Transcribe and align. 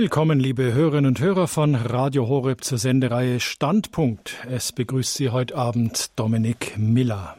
Willkommen, 0.00 0.38
liebe 0.38 0.74
Hörerinnen 0.74 1.06
und 1.06 1.20
Hörer 1.20 1.48
von 1.48 1.74
Radio 1.74 2.28
Horeb 2.28 2.62
zur 2.62 2.78
Sendereihe 2.78 3.40
Standpunkt. 3.40 4.36
Es 4.48 4.70
begrüßt 4.70 5.14
Sie 5.14 5.30
heute 5.30 5.56
Abend 5.56 6.16
Dominik 6.16 6.78
Miller. 6.78 7.36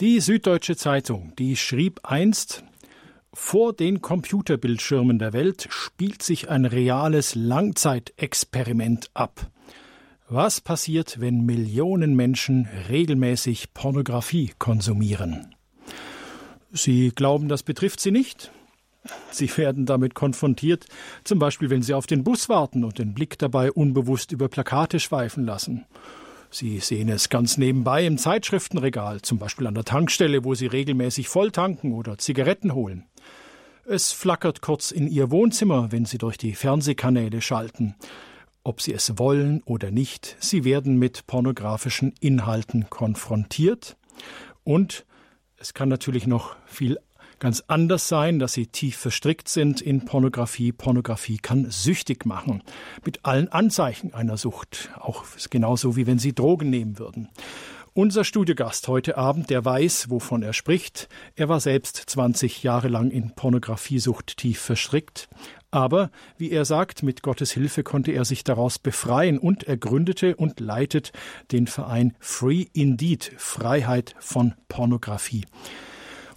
Die 0.00 0.18
Süddeutsche 0.18 0.74
Zeitung, 0.74 1.34
die 1.38 1.54
schrieb 1.54 2.00
einst, 2.02 2.64
vor 3.32 3.72
den 3.72 4.02
Computerbildschirmen 4.02 5.20
der 5.20 5.32
Welt 5.32 5.68
spielt 5.70 6.24
sich 6.24 6.50
ein 6.50 6.64
reales 6.64 7.36
Langzeitexperiment 7.36 9.12
ab. 9.14 9.46
Was 10.28 10.60
passiert, 10.60 11.20
wenn 11.20 11.46
Millionen 11.46 12.16
Menschen 12.16 12.66
regelmäßig 12.88 13.72
Pornografie 13.72 14.50
konsumieren? 14.58 15.54
Sie 16.72 17.12
glauben, 17.14 17.46
das 17.46 17.62
betrifft 17.62 18.00
Sie 18.00 18.10
nicht? 18.10 18.50
Sie 19.30 19.54
werden 19.56 19.86
damit 19.86 20.14
konfrontiert, 20.14 20.86
zum 21.24 21.38
Beispiel 21.38 21.70
wenn 21.70 21.82
Sie 21.82 21.94
auf 21.94 22.06
den 22.06 22.24
Bus 22.24 22.48
warten 22.48 22.84
und 22.84 22.98
den 22.98 23.14
Blick 23.14 23.38
dabei 23.38 23.72
unbewusst 23.72 24.32
über 24.32 24.48
Plakate 24.48 25.00
schweifen 25.00 25.44
lassen. 25.44 25.86
Sie 26.50 26.80
sehen 26.80 27.08
es 27.08 27.30
ganz 27.30 27.56
nebenbei 27.56 28.04
im 28.04 28.18
Zeitschriftenregal, 28.18 29.22
zum 29.22 29.38
Beispiel 29.38 29.66
an 29.66 29.74
der 29.74 29.84
Tankstelle, 29.84 30.44
wo 30.44 30.54
Sie 30.54 30.66
regelmäßig 30.66 31.28
volltanken 31.28 31.94
oder 31.94 32.18
Zigaretten 32.18 32.74
holen. 32.74 33.06
Es 33.84 34.12
flackert 34.12 34.60
kurz 34.60 34.90
in 34.90 35.08
Ihr 35.08 35.30
Wohnzimmer, 35.30 35.90
wenn 35.90 36.04
Sie 36.04 36.18
durch 36.18 36.36
die 36.36 36.54
Fernsehkanäle 36.54 37.40
schalten. 37.40 37.94
Ob 38.64 38.80
Sie 38.80 38.92
es 38.92 39.18
wollen 39.18 39.62
oder 39.64 39.90
nicht, 39.90 40.36
Sie 40.38 40.62
werden 40.62 40.98
mit 40.98 41.26
pornografischen 41.26 42.12
Inhalten 42.20 42.90
konfrontiert. 42.90 43.96
Und 44.62 45.04
es 45.56 45.74
kann 45.74 45.88
natürlich 45.88 46.26
noch 46.26 46.54
viel 46.66 46.98
ganz 47.42 47.64
anders 47.66 48.06
sein, 48.06 48.38
dass 48.38 48.52
sie 48.52 48.68
tief 48.68 48.96
verstrickt 48.96 49.48
sind 49.48 49.80
in 49.80 50.04
Pornografie. 50.04 50.70
Pornografie 50.70 51.38
kann 51.38 51.68
süchtig 51.68 52.24
machen, 52.24 52.62
mit 53.04 53.24
allen 53.24 53.48
Anzeichen 53.48 54.14
einer 54.14 54.36
Sucht, 54.36 54.90
auch 55.00 55.24
genauso 55.50 55.96
wie 55.96 56.06
wenn 56.06 56.20
sie 56.20 56.36
Drogen 56.36 56.70
nehmen 56.70 57.00
würden. 57.00 57.30
Unser 57.94 58.22
Studiogast 58.22 58.86
heute 58.86 59.18
Abend, 59.18 59.50
der 59.50 59.64
weiß, 59.64 60.08
wovon 60.08 60.44
er 60.44 60.52
spricht. 60.52 61.08
Er 61.34 61.48
war 61.48 61.58
selbst 61.58 61.96
20 61.96 62.62
Jahre 62.62 62.86
lang 62.86 63.10
in 63.10 63.34
Pornografiesucht 63.34 64.36
tief 64.36 64.60
verstrickt. 64.60 65.28
Aber, 65.72 66.12
wie 66.38 66.52
er 66.52 66.64
sagt, 66.64 67.02
mit 67.02 67.22
Gottes 67.22 67.50
Hilfe 67.50 67.82
konnte 67.82 68.12
er 68.12 68.24
sich 68.24 68.44
daraus 68.44 68.78
befreien 68.78 69.38
und 69.38 69.64
er 69.64 69.76
gründete 69.76 70.36
und 70.36 70.60
leitet 70.60 71.10
den 71.50 71.66
Verein 71.66 72.14
Free 72.20 72.66
Indeed, 72.72 73.32
Freiheit 73.36 74.14
von 74.20 74.54
Pornografie. 74.68 75.44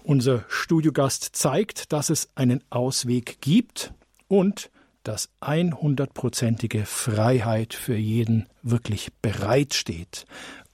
Unser 0.08 0.46
Studiogast 0.50 1.36
zeigt, 1.36 1.92
dass 1.92 2.12
es 2.12 2.30
einen 2.36 2.64
Ausweg 2.70 3.42
gibt 3.42 3.92
und 4.28 4.70
dass 5.02 5.32
100%ige 5.42 6.86
Freiheit 6.86 7.74
für 7.74 7.96
jeden 7.96 8.48
wirklich 8.62 9.10
bereitsteht. 9.24 10.26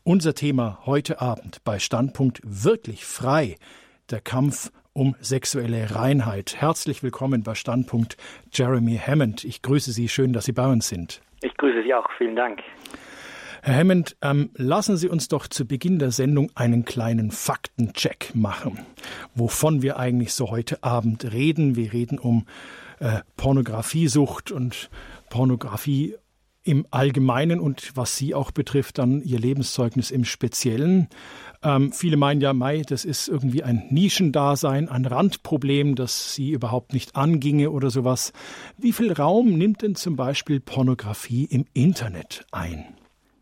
Unser 0.03 0.35
Thema 0.35 0.79
heute 0.85 1.21
Abend 1.21 1.63
bei 1.63 1.79
Standpunkt 1.79 2.41
wirklich 2.43 3.05
frei, 3.05 3.55
der 4.09 4.19
Kampf 4.19 4.69
um 4.91 5.15
sexuelle 5.21 5.95
Reinheit. 5.95 6.57
Herzlich 6.57 7.01
willkommen 7.01 7.43
bei 7.43 7.55
Standpunkt 7.55 8.17
Jeremy 8.51 8.97
Hammond. 8.97 9.45
Ich 9.45 9.61
grüße 9.61 9.93
Sie, 9.93 10.09
schön, 10.09 10.33
dass 10.33 10.43
Sie 10.43 10.51
bei 10.51 10.67
uns 10.67 10.89
sind. 10.89 11.21
Ich 11.41 11.55
grüße 11.55 11.83
Sie 11.83 11.93
auch, 11.93 12.09
vielen 12.17 12.35
Dank. 12.35 12.59
Herr 13.63 13.75
Hammond, 13.77 14.17
ähm, 14.23 14.49
lassen 14.55 14.97
Sie 14.97 15.07
uns 15.07 15.27
doch 15.27 15.47
zu 15.47 15.65
Beginn 15.65 15.99
der 15.99 16.09
Sendung 16.09 16.49
einen 16.55 16.83
kleinen 16.83 17.29
Faktencheck 17.29 18.31
machen, 18.33 18.79
wovon 19.35 19.83
wir 19.83 19.97
eigentlich 19.97 20.33
so 20.33 20.49
heute 20.49 20.83
Abend 20.83 21.31
reden. 21.31 21.75
Wir 21.75 21.93
reden 21.93 22.17
um 22.17 22.47
äh, 22.99 23.19
Pornografiesucht 23.37 24.51
und 24.51 24.89
Pornografie 25.29 26.15
im 26.63 26.87
Allgemeinen 26.89 27.59
und 27.59 27.95
was 27.95 28.17
Sie 28.17 28.33
auch 28.33 28.49
betrifft, 28.49 28.97
dann 28.97 29.21
Ihr 29.21 29.37
Lebenszeugnis 29.37 30.09
im 30.09 30.25
Speziellen. 30.25 31.07
Ähm, 31.61 31.91
viele 31.91 32.17
meinen 32.17 32.41
ja, 32.41 32.53
Mai, 32.53 32.81
das 32.81 33.05
ist 33.05 33.27
irgendwie 33.27 33.61
ein 33.61 33.83
Nischendasein, 33.91 34.89
ein 34.89 35.05
Randproblem, 35.05 35.93
das 35.93 36.33
Sie 36.33 36.49
überhaupt 36.49 36.93
nicht 36.93 37.15
anginge 37.15 37.69
oder 37.69 37.91
sowas. 37.91 38.33
Wie 38.77 38.91
viel 38.91 39.11
Raum 39.11 39.55
nimmt 39.57 39.83
denn 39.83 39.93
zum 39.93 40.15
Beispiel 40.15 40.59
Pornografie 40.59 41.45
im 41.45 41.65
Internet 41.73 42.45
ein? 42.51 42.85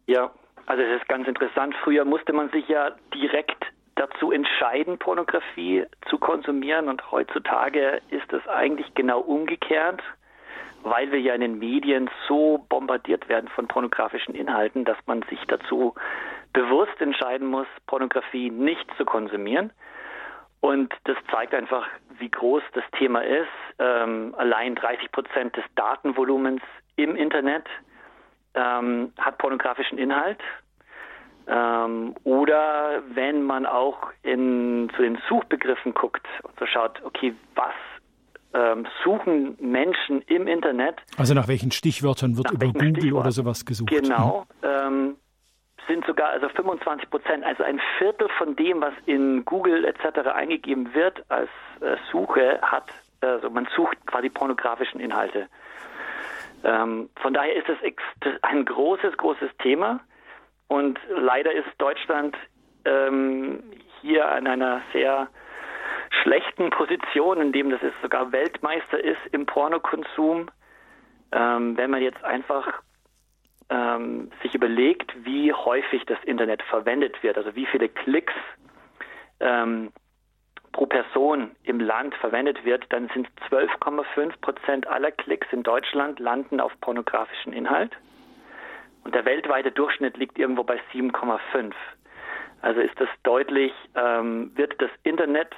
Ja, 0.10 0.32
also 0.66 0.82
es 0.82 1.00
ist 1.00 1.08
ganz 1.08 1.28
interessant. 1.28 1.76
Früher 1.84 2.04
musste 2.04 2.34
man 2.34 2.50
sich 2.50 2.68
ja 2.68 2.96
direkt 3.14 3.64
dazu 3.94 4.32
entscheiden, 4.32 4.98
Pornografie 4.98 5.86
zu 6.10 6.18
konsumieren 6.18 6.90
und 6.90 7.12
heutzutage 7.12 8.02
ist 8.10 8.34
es 8.34 8.48
eigentlich 8.48 8.92
genau 8.96 9.20
umgekehrt, 9.20 10.02
weil 10.82 11.12
wir 11.12 11.20
ja 11.20 11.36
in 11.36 11.42
den 11.42 11.60
Medien 11.60 12.10
so 12.28 12.66
bombardiert 12.70 13.30
werden 13.30 13.50
von 13.50 13.68
pornografischen 13.68 14.34
Inhalten, 14.34 14.84
dass 14.84 14.98
man 15.06 15.22
sich 15.30 15.46
dazu 15.48 15.94
bewusst 16.54 17.00
entscheiden 17.00 17.46
muss, 17.46 17.68
Pornografie 17.86 18.50
nicht 18.50 18.90
zu 18.98 19.06
konsumieren. 19.06 19.72
Und 20.60 20.92
das 21.04 21.18
zeigt 21.30 21.54
einfach, 21.54 21.86
wie 22.18 22.32
groß 22.32 22.64
das 22.74 22.84
Thema 22.98 23.20
ist. 23.20 23.48
Ähm, 23.78 24.34
allein 24.40 24.74
30 24.74 25.12
Prozent 25.12 25.56
des 25.56 25.66
Datenvolumens 25.76 26.64
im 26.96 27.16
Internet 27.16 27.66
ähm, 28.60 29.14
hat 29.18 29.38
pornografischen 29.38 29.98
Inhalt. 29.98 30.40
Ähm, 31.48 32.16
oder 32.24 33.02
wenn 33.14 33.44
man 33.44 33.66
auch 33.66 33.98
in, 34.22 34.92
zu 34.96 35.02
den 35.02 35.18
Suchbegriffen 35.28 35.94
guckt 35.94 36.26
und 36.44 36.54
so 36.60 36.66
schaut, 36.66 37.02
okay, 37.04 37.34
was 37.56 37.74
ähm, 38.54 38.88
suchen 39.04 39.58
Menschen 39.60 40.22
im 40.24 40.48
Internet. 40.48 40.96
Also 41.18 41.34
nach 41.34 41.48
welchen 41.48 41.72
Stichwörtern 41.72 42.38
wird 42.38 42.52
über 42.52 42.68
Google 42.68 43.14
oder 43.14 43.32
sowas 43.32 43.66
gesucht? 43.66 43.90
Genau. 43.90 44.46
Ähm, 44.64 45.16
sind 45.88 46.06
sogar 46.06 46.30
also 46.30 46.50
25 46.50 47.10
Prozent, 47.10 47.44
also 47.44 47.64
ein 47.64 47.82
Viertel 47.98 48.28
von 48.38 48.56
dem, 48.56 48.82
was 48.82 48.94
in 49.06 49.44
Google 49.46 49.86
etc. 49.86 50.30
eingegeben 50.34 50.94
wird 50.94 51.24
als 51.30 51.50
äh, 51.82 51.96
Suche, 52.12 52.60
hat, 52.62 52.86
also 53.22 53.50
man 53.50 53.68
sucht 53.76 53.98
quasi 54.06 54.30
pornografischen 54.30 55.00
Inhalte. 55.00 55.48
Ähm, 56.64 57.10
von 57.22 57.34
daher 57.34 57.56
ist 57.56 57.70
es 57.70 57.78
ein 58.42 58.66
großes, 58.66 59.18
großes 59.18 59.50
Thema. 59.60 60.00
Und 60.68 61.00
leider 61.10 61.52
ist 61.52 61.68
Deutschland 61.78 62.38
ähm, 62.86 63.64
hier 64.02 64.30
an 64.30 64.48
einer 64.48 64.82
sehr 64.94 65.28
schlechten 66.22 66.70
Position, 66.70 67.42
in 67.42 67.52
dem 67.52 67.70
das 67.70 67.82
ist 67.82 67.96
sogar 68.02 68.32
Weltmeister 68.32 69.04
ist 69.04 69.20
im 69.32 69.46
Pornokonsum. 69.46 70.50
Ähm, 71.32 71.78
wenn 71.78 71.92
man 71.92 72.02
jetzt 72.02 72.24
einfach 72.24 72.82
ähm, 73.70 74.32
sich 74.42 74.56
überlegt, 74.56 75.14
wie 75.24 75.54
häufig 75.54 76.06
das 76.06 76.18
Internet 76.24 76.64
verwendet 76.64 77.22
wird, 77.22 77.38
also 77.38 77.56
wie 77.56 77.68
viele 77.68 77.88
Klicks 77.88 78.34
ähm, 79.40 79.92
pro 80.72 80.86
Person 80.86 81.52
im 81.64 81.80
Land 81.80 82.16
verwendet 82.16 82.64
wird, 82.66 82.86
dann 82.90 83.10
sind 83.14 83.28
12,5 83.50 84.40
Prozent 84.42 84.88
aller 84.88 85.12
Klicks 85.12 85.48
in 85.52 85.64
Deutschland 85.64 86.20
landen 86.20 86.60
auf 86.60 86.72
pornografischen 86.82 87.54
Inhalt. 87.54 87.92
Und 89.04 89.16
der 89.16 89.26
weltweite 89.26 89.72
Durchschnitt 89.72 90.18
liegt 90.18 90.38
irgendwo 90.38 90.64
bei 90.64 90.80
7,5. 90.94 91.74
Also 92.62 92.82
ist 92.82 93.00
das 93.00 93.10
deutlich, 93.24 93.74
ähm, 93.96 94.52
wird 94.56 94.82
das 94.82 94.92
Internet 95.04 95.56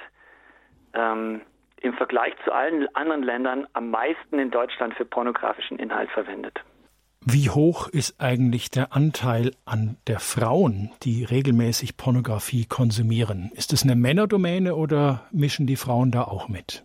ähm, 0.94 1.42
im 1.80 1.94
Vergleich 1.94 2.34
zu 2.44 2.52
allen 2.52 2.94
anderen 2.94 3.22
Ländern 3.22 3.66
am 3.72 3.90
meisten 3.90 4.38
in 4.38 4.50
Deutschland 4.50 4.94
für 4.94 5.04
pornografischen 5.04 5.78
Inhalt 5.78 6.10
verwendet. 6.10 6.60
Wie 7.24 7.50
hoch 7.50 7.88
ist 7.88 8.20
eigentlich 8.20 8.68
der 8.68 8.92
Anteil 8.96 9.52
an 9.64 9.96
der 10.08 10.18
Frauen, 10.18 10.90
die 11.04 11.24
regelmäßig 11.24 11.96
Pornografie 11.96 12.66
konsumieren? 12.66 13.52
Ist 13.54 13.72
es 13.72 13.84
eine 13.84 13.94
Männerdomäne 13.94 14.74
oder 14.74 15.20
mischen 15.30 15.68
die 15.68 15.76
Frauen 15.76 16.10
da 16.10 16.22
auch 16.24 16.48
mit? 16.48 16.82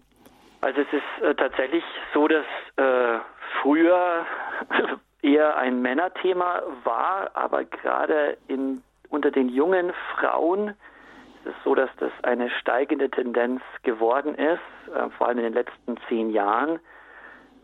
Also 0.61 0.81
es 0.81 0.87
ist 0.93 1.23
äh, 1.23 1.33
tatsächlich 1.33 1.83
so, 2.13 2.27
dass 2.27 2.45
äh, 2.75 3.19
früher 3.63 4.27
eher 5.23 5.57
ein 5.57 5.81
Männerthema 5.81 6.61
war, 6.83 7.31
aber 7.33 7.65
gerade 7.65 8.37
in, 8.47 8.83
unter 9.09 9.31
den 9.31 9.49
jungen 9.49 9.91
Frauen 10.13 10.69
ist 10.69 11.47
es 11.47 11.63
so, 11.63 11.73
dass 11.73 11.89
das 11.97 12.11
eine 12.21 12.51
steigende 12.51 13.09
Tendenz 13.09 13.61
geworden 13.81 14.35
ist, 14.35 14.59
äh, 14.93 15.09
vor 15.17 15.29
allem 15.29 15.39
in 15.39 15.45
den 15.45 15.53
letzten 15.53 15.97
zehn 16.07 16.29
Jahren. 16.29 16.79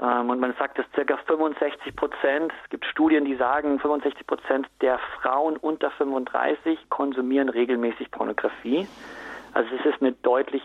Ähm, 0.04 0.30
und 0.30 0.40
man 0.40 0.54
sagt, 0.60 0.78
dass 0.78 0.86
ca. 0.92 1.18
65 1.18 1.96
Prozent, 1.96 2.52
es 2.64 2.70
gibt 2.70 2.86
Studien, 2.86 3.26
die 3.26 3.36
sagen, 3.36 3.80
65 3.80 4.28
Prozent 4.28 4.68
der 4.82 5.00
Frauen 5.22 5.58
unter 5.58 5.90
35 5.92 6.90
konsumieren 6.90 7.50
regelmäßig 7.50 8.12
Pornografie. 8.12 8.88
Also 9.54 9.70
es 9.76 9.86
ist 9.86 10.02
eine 10.02 10.12
deutlich, 10.12 10.64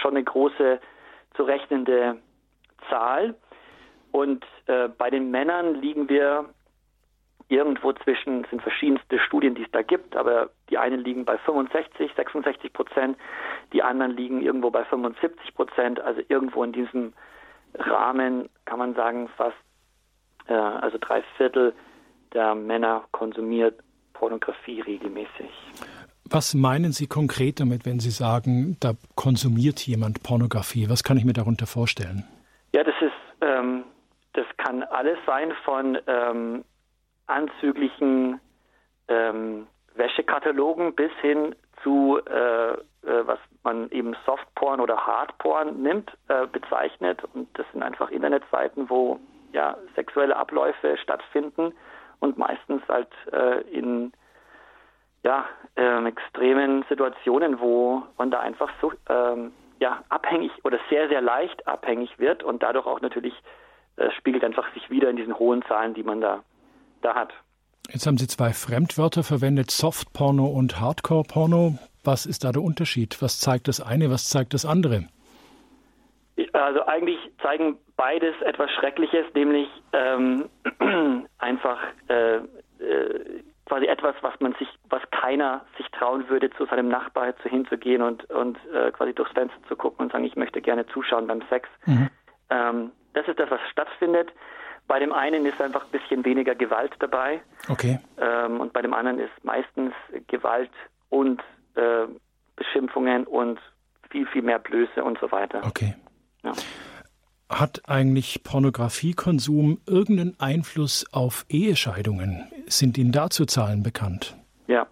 schon 0.00 0.12
eine 0.12 0.24
große 0.24 0.80
zu 1.34 1.42
rechnende 1.42 2.18
Zahl. 2.88 3.34
Und 4.12 4.44
äh, 4.66 4.88
bei 4.88 5.10
den 5.10 5.30
Männern 5.30 5.74
liegen 5.74 6.08
wir 6.08 6.46
irgendwo 7.48 7.92
zwischen, 7.92 8.44
es 8.44 8.50
sind 8.50 8.62
verschiedenste 8.62 9.18
Studien, 9.18 9.56
die 9.56 9.64
es 9.64 9.70
da 9.72 9.82
gibt, 9.82 10.14
aber 10.14 10.50
die 10.68 10.78
einen 10.78 11.00
liegen 11.00 11.24
bei 11.24 11.36
65, 11.38 12.12
66 12.14 12.72
Prozent, 12.72 13.16
die 13.72 13.82
anderen 13.82 14.12
liegen 14.12 14.40
irgendwo 14.40 14.70
bei 14.70 14.84
75 14.84 15.54
Prozent, 15.54 16.00
also 16.00 16.20
irgendwo 16.28 16.62
in 16.62 16.72
diesem 16.72 17.12
Rahmen 17.74 18.48
kann 18.64 18.78
man 18.78 18.94
sagen, 18.94 19.28
fast, 19.36 19.56
äh, 20.46 20.54
also 20.54 20.98
drei 21.00 21.22
Viertel 21.36 21.74
der 22.32 22.54
Männer 22.54 23.04
konsumiert 23.12 23.80
Pornografie 24.12 24.80
regelmäßig. 24.80 25.50
Was 26.32 26.54
meinen 26.54 26.92
Sie 26.92 27.06
konkret 27.06 27.58
damit, 27.58 27.86
wenn 27.86 27.98
Sie 27.98 28.10
sagen, 28.10 28.76
da 28.80 28.92
konsumiert 29.16 29.80
jemand 29.80 30.22
Pornografie? 30.22 30.88
Was 30.88 31.02
kann 31.02 31.16
ich 31.16 31.24
mir 31.24 31.32
darunter 31.32 31.66
vorstellen? 31.66 32.24
Ja, 32.72 32.84
das 32.84 32.94
ist, 33.00 33.12
ähm, 33.40 33.84
das 34.34 34.46
kann 34.58 34.84
alles 34.84 35.18
sein 35.26 35.52
von 35.64 35.98
ähm, 36.06 36.64
anzüglichen 37.26 38.38
ähm, 39.08 39.66
Wäschekatalogen 39.94 40.94
bis 40.94 41.10
hin 41.20 41.56
zu, 41.82 42.20
äh, 42.24 42.72
äh, 42.72 42.76
was 43.02 43.38
man 43.62 43.90
eben 43.90 44.16
Softporn 44.24 44.80
oder 44.80 45.06
Hardporn 45.06 45.82
nimmt, 45.82 46.10
äh, 46.28 46.46
bezeichnet. 46.46 47.22
Und 47.34 47.48
das 47.58 47.66
sind 47.72 47.82
einfach 47.82 48.10
Internetseiten, 48.10 48.88
wo 48.88 49.20
ja 49.52 49.76
sexuelle 49.94 50.36
Abläufe 50.36 50.96
stattfinden 50.98 51.72
und 52.20 52.38
meistens 52.38 52.82
halt 52.88 53.08
äh, 53.32 53.60
in 53.70 54.12
ja, 55.22 55.44
ähm, 55.76 56.06
extremen 56.06 56.84
Situationen, 56.88 57.60
wo 57.60 58.02
man 58.16 58.30
da 58.30 58.40
einfach 58.40 58.70
so 58.80 58.92
ähm, 59.08 59.52
ja, 59.78 60.02
abhängig 60.08 60.52
oder 60.64 60.78
sehr, 60.88 61.08
sehr 61.08 61.20
leicht 61.20 61.66
abhängig 61.66 62.18
wird 62.18 62.42
und 62.42 62.62
dadurch 62.62 62.86
auch 62.86 63.00
natürlich 63.00 63.34
äh, 63.96 64.10
spiegelt 64.12 64.44
einfach 64.44 64.72
sich 64.74 64.88
wieder 64.90 65.10
in 65.10 65.16
diesen 65.16 65.38
hohen 65.38 65.62
Zahlen, 65.62 65.94
die 65.94 66.02
man 66.02 66.20
da, 66.20 66.42
da 67.02 67.14
hat. 67.14 67.32
Jetzt 67.90 68.06
haben 68.06 68.18
Sie 68.18 68.28
zwei 68.28 68.52
Fremdwörter 68.52 69.22
verwendet, 69.22 69.70
Softporno 69.70 70.46
und 70.46 70.80
Hardcore-Porno. 70.80 71.78
Was 72.04 72.26
ist 72.26 72.44
da 72.44 72.52
der 72.52 72.62
Unterschied? 72.62 73.20
Was 73.20 73.40
zeigt 73.40 73.68
das 73.68 73.80
eine, 73.80 74.10
was 74.10 74.28
zeigt 74.28 74.54
das 74.54 74.64
andere? 74.64 75.06
Also 76.52 76.86
eigentlich 76.86 77.18
zeigen 77.42 77.76
beides 77.96 78.34
etwas 78.42 78.70
Schreckliches, 78.70 79.26
nämlich 79.34 79.68
ähm, 79.92 80.48
einfach 81.38 81.78
äh, 82.08 82.36
äh, 82.36 83.42
quasi 83.66 83.86
etwas, 83.86 84.14
was 84.22 84.34
man 84.40 84.54
sich, 84.54 84.68
was 84.88 85.02
keiner 85.10 85.64
sich 85.76 85.86
trauen 85.90 86.28
würde, 86.28 86.50
zu 86.50 86.66
seinem 86.66 86.88
Nachbar 86.88 87.36
zu 87.38 87.48
hinzugehen 87.48 88.02
und, 88.02 88.24
und 88.30 88.58
äh, 88.74 88.90
quasi 88.90 89.12
durchs 89.12 89.32
Fenster 89.32 89.58
zu 89.68 89.76
gucken 89.76 90.06
und 90.06 90.12
sagen, 90.12 90.24
ich 90.24 90.34
möchte 90.34 90.60
gerne 90.60 90.86
zuschauen 90.86 91.26
beim 91.26 91.42
Sex. 91.50 91.68
Mhm. 91.86 92.08
Ähm, 92.48 92.92
das 93.12 93.28
ist 93.28 93.38
das, 93.38 93.50
was 93.50 93.60
stattfindet. 93.70 94.32
Bei 94.88 94.98
dem 94.98 95.12
einen 95.12 95.46
ist 95.46 95.60
einfach 95.62 95.84
ein 95.84 95.90
bisschen 95.92 96.24
weniger 96.24 96.54
Gewalt 96.56 96.92
dabei. 96.98 97.42
Okay. 97.68 98.00
Ähm, 98.18 98.60
und 98.60 98.72
bei 98.72 98.82
dem 98.82 98.92
anderen 98.92 99.20
ist 99.20 99.44
meistens 99.44 99.92
Gewalt 100.26 100.72
und 101.10 101.40
äh, 101.74 102.06
Beschimpfungen 102.56 103.26
und 103.26 103.58
viel, 104.10 104.26
viel 104.26 104.42
mehr 104.42 104.58
Blöße 104.58 105.02
und 105.02 105.18
so 105.18 105.30
weiter. 105.30 105.62
Okay. 105.64 105.94
Ja. 106.42 106.52
Hat 107.48 107.82
eigentlich 107.88 108.44
Pornografiekonsum 108.44 109.80
irgendeinen 109.86 110.36
Einfluss 110.38 111.04
auf 111.12 111.44
Ehescheidungen? 111.48 112.48
Sind 112.66 112.96
Ihnen 112.96 113.12
dazu 113.12 113.44
Zahlen 113.44 113.82
bekannt? 113.82 114.36
Ja, 114.68 114.86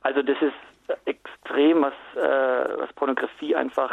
also 0.00 0.22
das 0.22 0.36
ist 0.40 0.98
extrem, 1.04 1.82
was, 1.82 1.94
äh, 2.16 2.78
was 2.78 2.92
Pornografie 2.94 3.54
einfach 3.54 3.92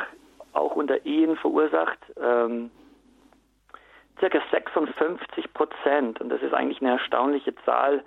auch 0.54 0.76
unter 0.76 1.06
Ehen 1.06 1.36
verursacht. 1.38 2.00
Ähm, 2.20 2.72
circa 4.20 4.42
56 4.52 5.54
Prozent, 5.54 6.20
und 6.20 6.30
das 6.30 6.42
ist 6.42 6.54
eigentlich 6.54 6.81
eine 6.81 6.92
erstaunliche 6.92 7.54
Zahl, 7.64 8.04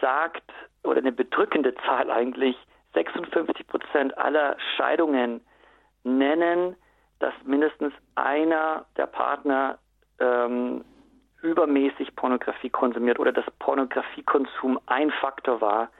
sagt, 0.00 0.50
oder 0.82 0.98
eine 0.98 1.12
bedrückende 1.12 1.74
Zahl 1.86 2.10
eigentlich, 2.10 2.56
56 2.94 3.66
Prozent 3.66 4.16
aller 4.18 4.56
Scheidungen 4.76 5.40
nennen, 6.04 6.76
dass 7.18 7.34
mindestens 7.44 7.94
einer 8.14 8.84
der 8.96 9.06
Partner 9.06 9.78
ähm, 10.18 10.84
übermäßig 11.42 12.14
Pornografie 12.16 12.70
konsumiert 12.70 13.18
oder 13.18 13.32
dass 13.32 13.44
Pornografiekonsum 13.58 14.80
ein 14.86 15.10
Faktor 15.10 15.60
war, 15.60 15.90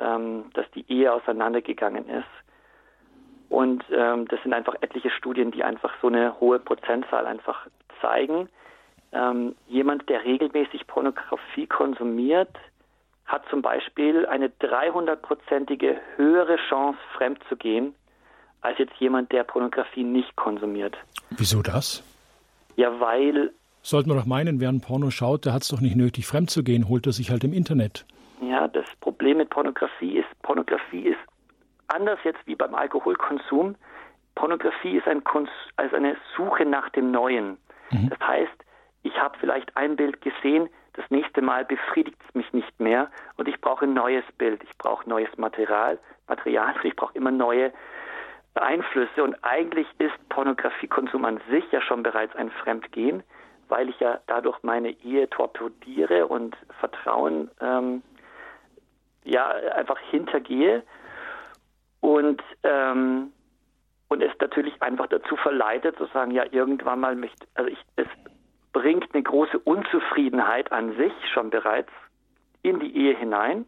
ähm, 0.00 0.50
dass 0.54 0.70
die 0.72 0.90
Ehe 0.90 1.12
auseinandergegangen 1.12 2.08
ist. 2.08 2.26
Und 3.48 3.82
ähm, 3.90 4.28
das 4.28 4.42
sind 4.42 4.52
einfach 4.52 4.74
etliche 4.82 5.10
Studien, 5.10 5.50
die 5.50 5.64
einfach 5.64 5.92
so 6.02 6.08
eine 6.08 6.38
hohe 6.38 6.58
Prozentzahl 6.58 7.26
einfach 7.26 7.66
zeigen, 8.00 8.48
ähm, 9.12 9.56
jemand, 9.66 10.08
der 10.10 10.24
regelmäßig 10.24 10.86
Pornografie 10.86 11.66
konsumiert, 11.66 12.54
hat 13.28 13.44
zum 13.50 13.62
Beispiel 13.62 14.26
eine 14.26 14.48
300-prozentige 14.48 15.96
höhere 16.16 16.56
Chance, 16.68 16.98
fremd 17.16 17.38
zu 17.48 17.56
gehen, 17.56 17.94
als 18.62 18.78
jetzt 18.78 18.94
jemand, 18.98 19.30
der 19.30 19.44
Pornografie 19.44 20.02
nicht 20.02 20.34
konsumiert. 20.34 20.96
Wieso 21.30 21.62
das? 21.62 22.02
Ja, 22.76 22.98
weil. 22.98 23.52
Sollte 23.82 24.08
man 24.08 24.18
doch 24.18 24.26
meinen, 24.26 24.60
wer 24.60 24.70
ein 24.70 24.80
Porno 24.80 25.10
schaut, 25.10 25.44
der 25.44 25.52
hat 25.52 25.62
es 25.62 25.68
doch 25.68 25.80
nicht 25.80 25.94
nötig, 25.94 26.26
fremd 26.26 26.50
zu 26.50 26.64
gehen, 26.64 26.88
holt 26.88 27.06
er 27.06 27.12
sich 27.12 27.30
halt 27.30 27.44
im 27.44 27.52
Internet. 27.52 28.06
Ja, 28.40 28.66
das 28.66 28.86
Problem 29.00 29.38
mit 29.38 29.50
Pornografie 29.50 30.18
ist, 30.18 30.42
Pornografie 30.42 31.02
ist 31.08 31.18
anders 31.88 32.18
jetzt 32.24 32.40
wie 32.46 32.54
beim 32.54 32.74
Alkoholkonsum. 32.74 33.76
Pornografie 34.34 34.96
ist 34.96 35.06
ein 35.06 35.22
also 35.76 35.96
eine 35.96 36.16
Suche 36.36 36.64
nach 36.64 36.88
dem 36.90 37.10
Neuen. 37.10 37.58
Mhm. 37.90 38.10
Das 38.10 38.20
heißt, 38.20 38.64
ich 39.02 39.14
habe 39.16 39.36
vielleicht 39.38 39.76
ein 39.76 39.96
Bild 39.96 40.20
gesehen, 40.20 40.68
das 40.98 41.08
nächste 41.10 41.42
Mal 41.42 41.64
befriedigt 41.64 42.20
es 42.26 42.34
mich 42.34 42.52
nicht 42.52 42.80
mehr 42.80 43.08
und 43.36 43.46
ich 43.46 43.60
brauche 43.60 43.84
ein 43.84 43.94
neues 43.94 44.24
Bild, 44.36 44.64
ich 44.64 44.76
brauche 44.78 45.08
neues 45.08 45.30
Material, 45.36 45.96
Material, 46.26 46.74
ich 46.82 46.96
brauche 46.96 47.14
immer 47.14 47.30
neue 47.30 47.72
Einflüsse. 48.54 49.22
Und 49.22 49.36
eigentlich 49.42 49.86
ist 49.98 50.28
Pornografiekonsum 50.28 51.24
an 51.24 51.40
sich 51.50 51.64
ja 51.70 51.80
schon 51.80 52.02
bereits 52.02 52.34
ein 52.34 52.50
Fremdgehen, 52.50 53.22
weil 53.68 53.88
ich 53.90 54.00
ja 54.00 54.18
dadurch 54.26 54.60
meine 54.62 54.90
Ehe 54.90 55.30
torpediere 55.30 56.26
und 56.26 56.56
Vertrauen 56.80 57.48
ähm, 57.60 58.02
ja 59.22 59.48
einfach 59.76 59.98
hintergehe. 60.10 60.82
Und 62.00 62.42
ähm, 62.64 63.32
und 64.08 64.22
es 64.22 64.32
natürlich 64.40 64.80
einfach 64.82 65.06
dazu 65.06 65.36
verleitet, 65.36 65.96
zu 65.98 66.06
sagen, 66.06 66.30
ja, 66.30 66.44
irgendwann 66.50 66.98
mal 66.98 67.14
möchte, 67.14 67.46
also 67.54 67.70
ich, 67.70 67.78
es 67.96 68.06
bringt 68.72 69.14
eine 69.14 69.22
große 69.22 69.58
Unzufriedenheit 69.58 70.72
an 70.72 70.96
sich 70.96 71.12
schon 71.32 71.50
bereits 71.50 71.90
in 72.62 72.80
die 72.80 72.96
Ehe 72.96 73.16
hinein. 73.16 73.64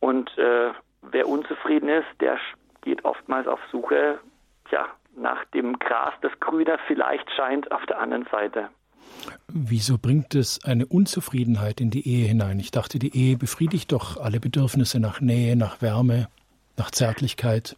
Und 0.00 0.36
äh, 0.38 0.70
wer 1.02 1.28
unzufrieden 1.28 1.88
ist, 1.88 2.06
der 2.20 2.38
geht 2.82 3.04
oftmals 3.04 3.46
auf 3.46 3.60
Suche, 3.70 4.18
ja, 4.70 4.88
nach 5.16 5.44
dem 5.46 5.78
Gras, 5.78 6.12
das 6.20 6.32
grüner 6.40 6.78
vielleicht 6.86 7.30
scheint 7.30 7.70
auf 7.72 7.84
der 7.86 7.98
anderen 7.98 8.26
Seite. 8.30 8.68
Wieso 9.48 9.98
bringt 9.98 10.34
es 10.34 10.60
eine 10.64 10.86
Unzufriedenheit 10.86 11.80
in 11.80 11.90
die 11.90 12.06
Ehe 12.08 12.26
hinein? 12.26 12.58
Ich 12.58 12.70
dachte, 12.70 12.98
die 12.98 13.16
Ehe 13.16 13.36
befriedigt 13.36 13.92
doch 13.92 14.20
alle 14.20 14.40
Bedürfnisse 14.40 15.00
nach 15.00 15.20
Nähe, 15.20 15.56
nach 15.56 15.80
Wärme, 15.80 16.28
nach 16.76 16.90
Zärtlichkeit. 16.90 17.76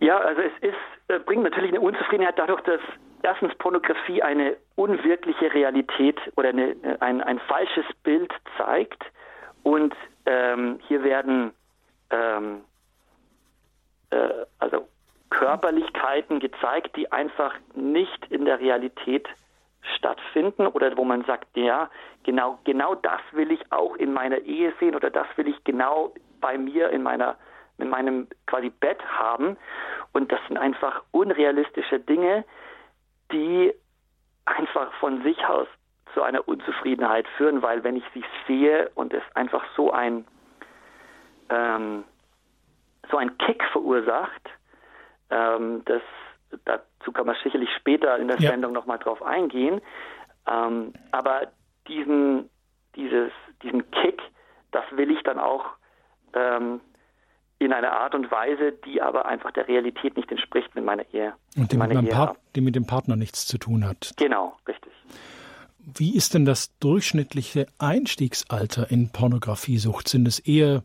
Ja, 0.00 0.18
also 0.18 0.40
es 0.40 0.52
ist, 0.62 0.74
äh, 1.08 1.18
bringt 1.18 1.42
natürlich 1.42 1.70
eine 1.70 1.80
Unzufriedenheit 1.80 2.38
dadurch, 2.38 2.62
dass 2.62 2.80
erstens 3.26 3.54
Pornografie 3.56 4.22
eine 4.22 4.56
unwirkliche 4.76 5.52
Realität 5.52 6.18
oder 6.36 6.50
eine, 6.50 6.76
ein, 7.00 7.20
ein 7.20 7.40
falsches 7.40 7.84
Bild 8.04 8.32
zeigt. 8.56 9.04
Und 9.64 9.94
ähm, 10.26 10.78
hier 10.86 11.02
werden 11.02 11.52
ähm, 12.10 12.62
äh, 14.10 14.28
also 14.60 14.86
Körperlichkeiten 15.30 16.38
gezeigt, 16.38 16.96
die 16.96 17.10
einfach 17.10 17.52
nicht 17.74 18.26
in 18.30 18.44
der 18.44 18.60
Realität 18.60 19.28
stattfinden 19.96 20.68
oder 20.68 20.96
wo 20.96 21.04
man 21.04 21.24
sagt, 21.24 21.48
ja, 21.56 21.90
genau, 22.22 22.58
genau 22.62 22.94
das 22.94 23.20
will 23.32 23.50
ich 23.50 23.60
auch 23.72 23.96
in 23.96 24.12
meiner 24.12 24.38
Ehe 24.38 24.72
sehen 24.78 24.94
oder 24.94 25.10
das 25.10 25.26
will 25.36 25.48
ich 25.48 25.64
genau 25.64 26.14
bei 26.40 26.56
mir 26.56 26.90
in 26.90 27.02
meiner 27.02 27.36
in 27.78 27.90
meinem 27.90 28.26
quasi 28.46 28.70
Bett 28.70 29.04
haben. 29.04 29.58
Und 30.12 30.32
das 30.32 30.40
sind 30.48 30.56
einfach 30.56 31.02
unrealistische 31.10 32.00
Dinge, 32.00 32.44
die 33.32 33.72
einfach 34.44 34.92
von 34.94 35.22
sich 35.22 35.44
aus 35.46 35.68
zu 36.14 36.22
einer 36.22 36.46
Unzufriedenheit 36.48 37.26
führen, 37.36 37.62
weil 37.62 37.84
wenn 37.84 37.96
ich 37.96 38.04
sie 38.14 38.24
sehe 38.46 38.90
und 38.94 39.12
es 39.12 39.22
einfach 39.34 39.64
so 39.76 39.92
ein 39.92 40.24
ähm, 41.50 42.04
so 43.10 43.18
ein 43.18 43.36
Kick 43.38 43.62
verursacht, 43.72 44.50
ähm, 45.30 45.82
das 45.84 46.02
dazu 46.64 47.12
kann 47.12 47.26
man 47.26 47.36
sicherlich 47.42 47.70
später 47.76 48.18
in 48.18 48.28
der 48.28 48.38
ja. 48.38 48.50
Sendung 48.50 48.72
nochmal 48.72 48.98
drauf 48.98 49.22
eingehen. 49.22 49.80
Ähm, 50.46 50.92
aber 51.10 51.48
diesen, 51.88 52.48
dieses, 52.94 53.32
diesen 53.62 53.90
Kick, 53.90 54.20
das 54.70 54.84
will 54.92 55.10
ich 55.10 55.22
dann 55.22 55.38
auch 55.38 55.66
ähm, 56.34 56.80
in 57.58 57.72
einer 57.72 57.92
Art 57.92 58.14
und 58.14 58.30
Weise, 58.30 58.72
die 58.84 59.00
aber 59.00 59.26
einfach 59.26 59.50
der 59.52 59.66
Realität 59.66 60.16
nicht 60.16 60.30
entspricht 60.30 60.74
mit 60.74 60.84
meiner 60.84 61.04
Ehe. 61.12 61.34
Und 61.56 61.72
die 61.72 61.76
mit, 61.76 61.90
die 62.54 62.60
mit 62.60 62.76
dem 62.76 62.86
Partner 62.86 63.16
nichts 63.16 63.46
zu 63.46 63.58
tun 63.58 63.84
hat. 63.84 64.12
Genau, 64.16 64.56
richtig. 64.68 64.92
Wie 65.78 66.14
ist 66.14 66.34
denn 66.34 66.44
das 66.44 66.76
durchschnittliche 66.78 67.66
Einstiegsalter 67.78 68.90
in 68.90 69.10
Pornografiesucht? 69.10 70.08
Sind 70.08 70.26
es 70.26 70.40
eher 70.40 70.82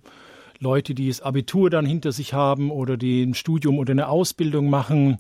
Leute, 0.60 0.94
die 0.94 1.08
das 1.08 1.22
Abitur 1.22 1.70
dann 1.72 1.86
hinter 1.86 2.12
sich 2.12 2.34
haben 2.34 2.70
oder 2.70 2.98
die 2.98 3.24
ein 3.24 3.34
Studium 3.34 3.80
oder 3.80 3.92
eine 3.92 4.08
Ausbildung 4.08 4.70
machen? 4.70 5.18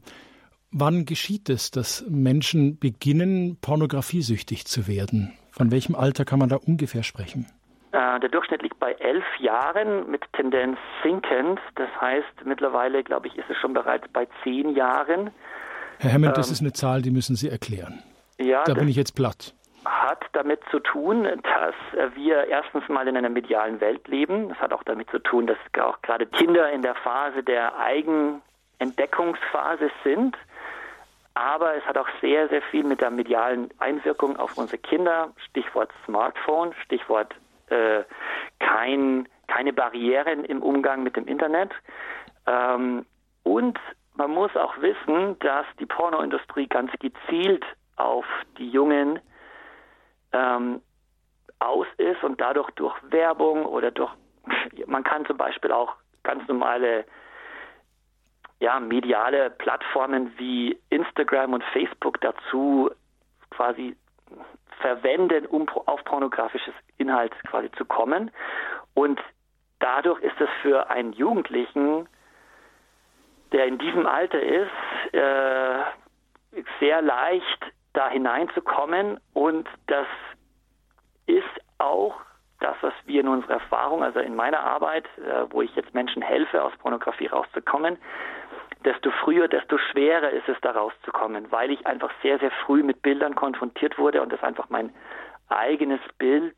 Wann 0.72 1.06
geschieht 1.06 1.50
es, 1.50 1.72
dass 1.72 2.06
Menschen 2.08 2.78
beginnen, 2.78 3.58
pornografiesüchtig 3.60 4.66
zu 4.66 4.88
werden? 4.88 5.34
Von 5.50 5.72
welchem 5.72 5.96
Alter 5.96 6.26
kann 6.26 6.40
man 6.40 6.48
da 6.48 6.56
ungefähr 6.58 7.04
sprechen? 7.04 7.48
Äh, 8.02 8.20
der 8.20 8.30
Durchschnitt 8.30 8.64
liegt 8.64 8.80
bei 8.80 8.94
elf 8.94 9.26
Jahren 9.40 10.10
mit 10.10 10.24
Tendenz 10.34 10.80
sinkend. 11.04 11.60
Das 11.76 11.90
heißt, 12.00 12.46
mittlerweile, 12.46 13.04
glaube 13.04 13.28
ich, 13.28 13.38
ist 13.38 13.50
es 13.50 13.58
schon 13.58 13.74
bereits 13.74 14.08
bei 14.12 14.28
zehn 14.44 14.74
Jahren. 14.76 15.30
Herr 16.00 16.14
Hammond, 16.14 16.32
ähm, 16.32 16.36
das 16.36 16.50
ist 16.50 16.62
eine 16.62 16.74
Zahl, 16.74 17.04
die 17.04 17.12
müssen 17.12 17.36
Sie 17.36 17.50
erklären. 17.50 18.02
Ja, 18.40 18.64
da 18.64 18.74
bin 18.74 18.88
ich 18.88 18.96
jetzt 18.96 19.16
platt. 19.16 19.54
Hat 19.86 20.24
damit 20.34 20.62
zu 20.72 20.80
tun, 20.80 21.24
dass 21.24 21.76
wir 22.16 22.46
erstens 22.46 22.88
mal 22.88 23.08
in 23.08 23.16
einer 23.18 23.30
medialen 23.30 23.80
Welt 23.82 24.08
leben. 24.08 24.50
Das 24.50 24.58
hat 24.60 24.74
auch 24.74 24.82
damit 24.84 25.12
zu 25.12 25.20
tun, 25.20 25.46
dass 25.48 25.58
auch 25.80 26.02
gerade 26.02 26.26
Kinder 26.26 26.72
in 26.72 26.82
der 26.82 26.96
Phase 26.96 27.44
der 27.44 27.78
Eigenentdeckungsphase 27.78 29.92
sind. 30.04 30.36
Aber 31.34 31.76
es 31.76 31.86
hat 31.86 31.98
auch 31.98 32.10
sehr, 32.20 32.50
sehr 32.50 32.62
viel 32.64 32.84
mit 32.84 33.00
der 33.02 33.12
medialen 33.12 33.70
Einwirkung 33.80 34.36
auf 34.38 34.58
unsere 34.58 34.80
Kinder. 34.80 35.32
Stichwort 35.50 35.92
Smartphone, 36.06 36.74
Stichwort 36.84 37.34
äh, 37.72 38.04
kein, 38.60 39.28
keine 39.48 39.74
Barrieren 39.74 40.46
im 40.46 40.62
Umgang 40.62 41.04
mit 41.04 41.16
dem 41.16 41.28
Internet. 41.28 41.72
Ähm, 42.48 43.06
und 43.44 43.80
man 44.16 44.32
muss 44.32 44.56
auch 44.56 44.78
wissen, 44.82 45.40
dass 45.40 45.66
die 45.80 45.86
Pornoindustrie 45.86 46.68
ganz 46.68 46.92
gezielt 47.00 47.66
auf 47.96 48.26
die 48.58 48.70
Jungen 48.70 49.20
ähm, 50.34 50.82
aus 51.60 51.88
ist 51.98 52.24
und 52.24 52.42
dadurch 52.42 52.70
durch 52.72 52.96
Werbung 53.10 53.66
oder 53.66 53.92
durch, 53.92 54.12
man 54.88 55.04
kann 55.04 55.26
zum 55.26 55.38
Beispiel 55.38 55.72
auch 55.72 55.94
ganz 56.24 56.48
normale 56.48 57.06
ja, 58.60 58.80
mediale 58.80 59.50
Plattformen 59.50 60.32
wie 60.38 60.80
Instagram 60.90 61.54
und 61.54 61.64
Facebook 61.66 62.22
dazu 62.22 62.92
quasi 63.50 63.96
verwenden, 64.82 65.46
um 65.46 65.68
auf 65.70 66.04
pornografisches 66.04 66.74
Inhalt 66.98 67.34
quasi 67.46 67.72
zu 67.72 67.86
kommen. 67.86 68.32
Und 68.94 69.20
dadurch 69.80 70.22
ist 70.22 70.40
es 70.40 70.50
für 70.62 70.90
einen 70.90 71.14
Jugendlichen, 71.14 72.08
der 73.52 73.66
in 73.66 73.78
diesem 73.78 74.06
Alter 74.06 74.42
ist, 74.42 75.14
äh, 75.14 76.64
sehr 76.80 77.02
leicht, 77.02 77.66
da 77.94 78.10
hineinzukommen. 78.10 79.20
Und 79.34 79.68
das 79.88 80.08
ist 81.26 81.44
auch 81.78 82.16
das, 82.60 82.76
was 82.82 82.94
wir 83.06 83.22
in 83.22 83.28
unserer 83.28 83.54
Erfahrung, 83.54 84.04
also 84.04 84.20
in 84.20 84.36
meiner 84.36 84.60
Arbeit, 84.60 85.06
äh, 85.18 85.46
wo 85.50 85.62
ich 85.62 85.76
jetzt 85.76 85.94
Menschen 85.94 86.22
helfe, 86.22 86.64
aus 86.64 86.74
Pornografie 86.78 87.28
rauszukommen, 87.28 87.98
desto 88.86 89.12
früher, 89.12 89.48
desto 89.48 89.78
schwerer 89.78 90.32
ist 90.32 90.48
es, 90.48 90.58
da 90.62 90.72
rauszukommen, 90.72 91.52
weil 91.52 91.72
ich 91.72 91.86
einfach 91.86 92.12
sehr, 92.22 92.40
sehr 92.40 92.52
früh 92.66 92.84
mit 92.84 93.02
Bildern 93.02 93.36
konfrontiert 93.36 93.98
wurde 93.98 94.22
und 94.22 94.32
das 94.32 94.42
einfach 94.44 94.70
mein 94.70 94.94
eigenes 95.50 96.00
Bild 96.18 96.58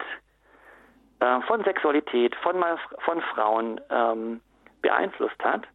äh, 1.20 1.42
von 1.42 1.64
Sexualität, 1.64 2.36
von, 2.38 2.64
von 3.00 3.22
Frauen 3.34 3.82
ähm, 3.90 4.42
beeinflusst 4.82 5.44
hat. 5.44 5.68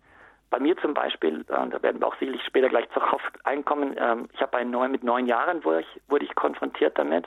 Bei 0.51 0.59
mir 0.59 0.77
zum 0.79 0.95
Beispiel, 0.95 1.41
äh, 1.41 1.69
da 1.69 1.83
werden 1.83 2.01
wir 2.01 2.07
auch 2.07 2.17
sicherlich 2.17 2.45
später 2.45 2.69
gleich 2.69 2.89
darauf 2.95 3.23
einkommen, 3.45 3.97
ähm, 3.99 4.29
ich 4.33 4.41
habe 4.41 4.65
neun, 4.65 4.91
mit 4.91 5.05
neun 5.05 5.27
Jahren 5.27 5.65
wurde 5.65 5.81
ich, 5.81 6.01
wurde 6.09 6.25
ich 6.25 6.35
konfrontiert 6.35 6.99
damit 6.99 7.27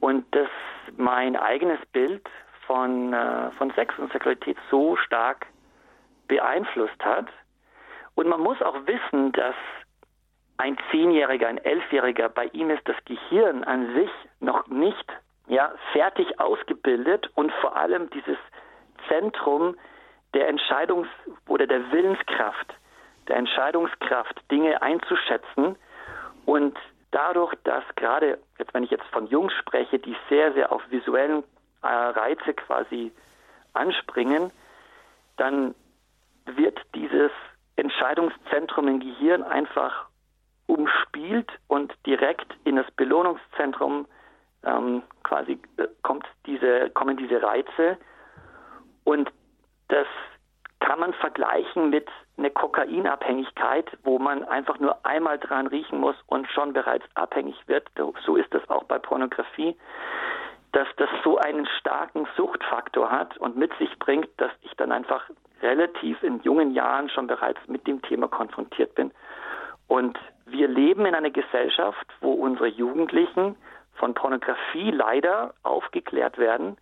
und 0.00 0.24
das 0.34 0.48
mein 0.96 1.36
eigenes 1.36 1.80
Bild 1.92 2.26
von, 2.66 3.12
äh, 3.12 3.50
von 3.52 3.70
Sex 3.72 3.98
und 3.98 4.12
Sexualität 4.12 4.56
so 4.70 4.96
stark 4.96 5.46
beeinflusst 6.28 7.02
hat, 7.04 7.26
und 8.18 8.26
man 8.26 8.40
muss 8.40 8.60
auch 8.62 8.74
wissen, 8.86 9.30
dass 9.30 9.54
ein 10.56 10.76
Zehnjähriger, 10.90 11.46
ein 11.46 11.58
Elfjähriger, 11.58 12.28
bei 12.28 12.46
ihm 12.46 12.68
ist 12.68 12.82
das 12.88 12.96
Gehirn 13.04 13.62
an 13.62 13.94
sich 13.94 14.10
noch 14.40 14.66
nicht 14.66 15.06
ja, 15.46 15.72
fertig 15.92 16.40
ausgebildet 16.40 17.30
und 17.36 17.52
vor 17.60 17.76
allem 17.76 18.10
dieses 18.10 18.36
Zentrum 19.06 19.76
der 20.34 20.52
Entscheidungs- 20.52 21.06
oder 21.46 21.68
der 21.68 21.92
Willenskraft, 21.92 22.74
der 23.28 23.36
Entscheidungskraft, 23.36 24.42
Dinge 24.50 24.82
einzuschätzen. 24.82 25.76
Und 26.44 26.76
dadurch, 27.12 27.54
dass 27.62 27.84
gerade, 27.94 28.40
jetzt 28.58 28.74
wenn 28.74 28.82
ich 28.82 28.90
jetzt 28.90 29.06
von 29.12 29.28
Jungs 29.28 29.52
spreche, 29.52 30.00
die 30.00 30.16
sehr, 30.28 30.52
sehr 30.54 30.72
auf 30.72 30.82
visuellen 30.90 31.44
äh, 31.82 31.86
Reize 31.86 32.52
quasi 32.54 33.12
anspringen, 33.74 34.50
dann 35.36 35.76
wird 36.46 36.80
dieses 36.96 37.30
Entscheidungszentrum 37.78 38.88
im 38.88 39.00
Gehirn 39.00 39.42
einfach 39.42 40.06
umspielt 40.66 41.50
und 41.68 41.94
direkt 42.06 42.54
in 42.64 42.76
das 42.76 42.90
Belohnungszentrum 42.92 44.06
ähm, 44.64 45.02
quasi 45.22 45.58
äh, 45.76 45.86
kommt 46.02 46.26
diese, 46.46 46.90
kommen 46.90 47.16
diese 47.16 47.42
Reize. 47.42 47.96
Und 49.04 49.30
das 49.88 50.06
kann 50.80 51.00
man 51.00 51.12
vergleichen 51.14 51.90
mit 51.90 52.08
einer 52.36 52.50
Kokainabhängigkeit, 52.50 53.90
wo 54.04 54.18
man 54.18 54.44
einfach 54.44 54.78
nur 54.78 55.04
einmal 55.04 55.38
dran 55.38 55.66
riechen 55.66 55.98
muss 55.98 56.16
und 56.26 56.48
schon 56.50 56.72
bereits 56.72 57.04
abhängig 57.14 57.56
wird. 57.66 57.88
So 58.24 58.36
ist 58.36 58.52
das 58.52 58.68
auch 58.68 58.84
bei 58.84 58.98
Pornografie, 58.98 59.76
dass 60.72 60.88
das 60.96 61.08
so 61.24 61.38
einen 61.38 61.66
starken 61.78 62.26
Suchtfaktor 62.36 63.10
hat 63.10 63.36
und 63.38 63.56
mit 63.56 63.72
sich 63.78 63.98
bringt, 63.98 64.28
dass 64.36 64.52
ich 64.62 64.72
dann 64.76 64.92
einfach 64.92 65.24
relativ 65.62 66.22
in 66.22 66.40
jungen 66.42 66.74
Jahren 66.74 67.08
schon 67.10 67.26
bereits 67.26 67.60
mit 67.66 67.86
dem 67.86 68.02
Thema 68.02 68.28
konfrontiert 68.28 68.94
bin. 68.94 69.10
Und 69.86 70.18
wir 70.46 70.68
leben 70.68 71.06
in 71.06 71.14
einer 71.14 71.30
Gesellschaft, 71.30 72.06
wo 72.20 72.32
unsere 72.32 72.68
Jugendlichen 72.68 73.56
von 73.94 74.14
Pornografie 74.14 74.90
leider 74.90 75.54
aufgeklärt 75.62 76.38
werden 76.38 76.76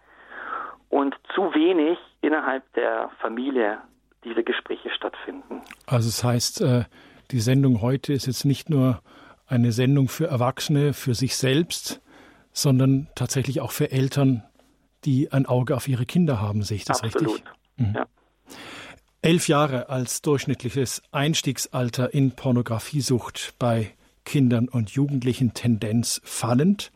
und 0.89 1.15
zu 1.35 1.55
wenig 1.55 1.99
innerhalb 2.21 2.63
der 2.75 3.11
Familie 3.21 3.79
diese 4.25 4.43
Gespräche 4.43 4.91
stattfinden. 4.91 5.63
Also 5.87 6.09
es 6.09 6.21
das 6.21 6.25
heißt, 6.25 6.61
äh, 6.61 6.85
die 7.31 7.41
Sendung 7.41 7.81
heute 7.81 8.13
ist 8.13 8.27
jetzt 8.27 8.45
nicht 8.45 8.71
nur 8.71 9.01
eine 9.47 9.73
Sendung 9.73 10.09
für 10.09 10.27
Erwachsene, 10.27 10.93
für 10.93 11.15
sich 11.15 11.37
selbst, 11.37 12.01
sondern 12.53 13.09
tatsächlich 13.15 13.61
auch 13.61 13.71
für 13.71 13.91
Eltern, 13.91 14.43
die 15.05 15.33
ein 15.33 15.47
Auge 15.47 15.77
auf 15.77 15.87
ihre 15.89 16.07
Kinder 16.07 16.41
haben. 16.41 16.63
Sehe 16.63 16.77
ich 16.77 16.85
das 16.85 17.03
Absolut. 17.03 17.35
richtig? 17.35 17.45
Mhm. 17.77 17.95
Ja. 17.95 18.07
Elf 19.23 19.49
Jahre 19.49 19.89
als 19.89 20.23
durchschnittliches 20.23 21.03
Einstiegsalter 21.11 22.15
in 22.15 22.33
Pornografiesucht 22.33 23.55
bei 23.59 23.93
Kindern 24.25 24.69
und 24.69 24.91
Jugendlichen 24.91 25.55
Tendenz 25.55 26.21
fallend. 26.25 26.93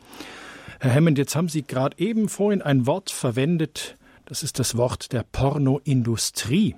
Herr 0.81 0.95
Hammond, 0.95 1.19
jetzt 1.19 1.35
haben 1.35 1.49
Sie 1.49 1.63
gerade 1.63 1.99
eben 1.99 2.29
vorhin 2.29 2.63
ein 2.63 2.87
Wort 2.87 3.11
verwendet, 3.11 3.97
das 4.27 4.43
ist 4.43 4.59
das 4.59 4.77
Wort 4.77 5.13
der 5.13 5.25
Pornoindustrie. 5.25 6.77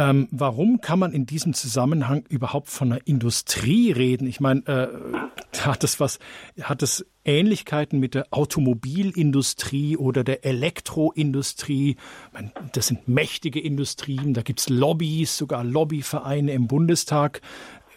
Ähm, 0.00 0.28
warum 0.30 0.80
kann 0.80 0.98
man 0.98 1.12
in 1.12 1.26
diesem 1.26 1.52
Zusammenhang 1.52 2.24
überhaupt 2.30 2.70
von 2.70 2.90
einer 2.90 3.06
Industrie 3.06 3.92
reden? 3.92 4.26
Ich 4.26 4.40
meine, 4.40 4.62
äh, 4.66 5.58
hat 5.60 5.82
das 5.82 6.00
was, 6.00 6.18
hat 6.62 6.80
das 6.80 7.04
Ähnlichkeiten 7.22 8.00
mit 8.00 8.14
der 8.14 8.28
Automobilindustrie 8.30 9.98
oder 9.98 10.24
der 10.24 10.46
Elektroindustrie? 10.46 11.98
Meine, 12.32 12.50
das 12.72 12.86
sind 12.86 13.08
mächtige 13.08 13.60
Industrien, 13.60 14.32
da 14.32 14.40
gibt 14.40 14.60
es 14.60 14.70
Lobbys, 14.70 15.36
sogar 15.36 15.64
Lobbyvereine 15.64 16.52
im 16.52 16.66
Bundestag. 16.66 17.42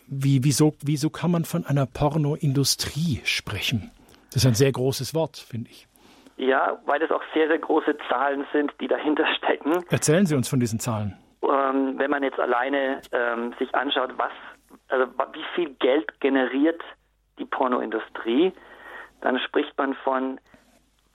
Wie, 0.07 0.43
wieso, 0.43 0.75
wieso 0.83 1.09
kann 1.09 1.31
man 1.31 1.45
von 1.45 1.65
einer 1.65 1.85
Pornoindustrie 1.85 3.21
sprechen? 3.23 3.91
Das 4.33 4.43
ist 4.43 4.45
ein 4.45 4.55
sehr 4.55 4.73
großes 4.73 5.15
Wort, 5.15 5.37
finde 5.37 5.69
ich. 5.71 5.87
Ja, 6.35 6.81
weil 6.85 7.01
es 7.01 7.11
auch 7.11 7.23
sehr, 7.33 7.47
sehr 7.47 7.59
große 7.59 7.95
Zahlen 8.09 8.45
sind, 8.51 8.73
die 8.81 8.89
dahinter 8.89 9.23
stecken. 9.37 9.85
Erzählen 9.89 10.25
Sie 10.25 10.35
uns 10.35 10.49
von 10.49 10.59
diesen 10.59 10.81
Zahlen 10.81 11.15
ähm, 11.51 11.97
wenn 11.97 12.11
man 12.11 12.23
jetzt 12.23 12.39
alleine 12.39 13.01
ähm, 13.11 13.53
sich 13.59 13.73
anschaut, 13.75 14.11
was, 14.17 14.31
also 14.89 15.07
wie 15.33 15.45
viel 15.55 15.69
Geld 15.75 16.19
generiert 16.19 16.81
die 17.39 17.45
Pornoindustrie, 17.45 18.53
dann 19.21 19.39
spricht 19.39 19.77
man 19.77 19.93
von 19.95 20.39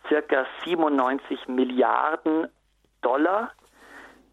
circa 0.09 0.47
97 0.65 1.49
Milliarden 1.49 2.49
Dollar. 3.03 3.53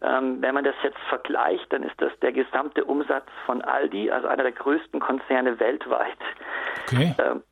Ähm, 0.02 0.42
wenn 0.42 0.54
man 0.54 0.64
das 0.64 0.74
jetzt 0.82 0.98
vergleicht, 1.08 1.72
dann 1.72 1.82
ist 1.82 2.00
das 2.00 2.12
der 2.20 2.32
gesamte 2.32 2.84
Umsatz 2.84 3.26
von 3.46 3.62
Aldi, 3.62 4.10
also 4.10 4.28
einer 4.28 4.42
der 4.42 4.52
größten 4.52 5.00
Konzerne 5.00 5.58
weltweit. 5.58 6.18
Okay. 6.86 7.14
Ähm, 7.18 7.42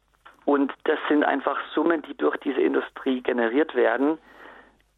und 0.45 0.73
das 0.85 0.99
sind 1.09 1.25
einfach 1.25 1.59
Summen, 1.75 2.03
die 2.03 2.15
durch 2.17 2.37
diese 2.39 2.61
Industrie 2.61 3.23
generiert 3.23 3.75
werden. 3.75 4.19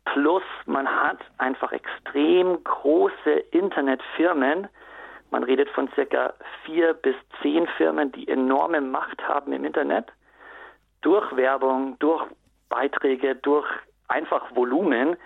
Plus 0.06 0.42
man 0.66 0.88
hat 0.88 1.18
einfach 1.38 1.72
extrem 1.72 2.62
große 2.64 3.30
Internetfirmen. 3.50 4.68
Man 5.30 5.42
redet 5.42 5.68
von 5.70 5.88
circa 5.94 6.32
vier 6.64 6.94
bis 6.94 7.16
zehn 7.42 7.66
Firmen, 7.76 8.12
die 8.12 8.28
enorme 8.28 8.80
Macht 8.80 9.26
haben 9.26 9.52
im 9.52 9.64
Internet. 9.64 10.06
Durch 11.02 11.36
Werbung, 11.36 11.98
durch 11.98 12.24
Beiträge, 12.68 13.34
durch 13.36 13.66
einfach 14.08 14.54
Volumen, 14.54 15.16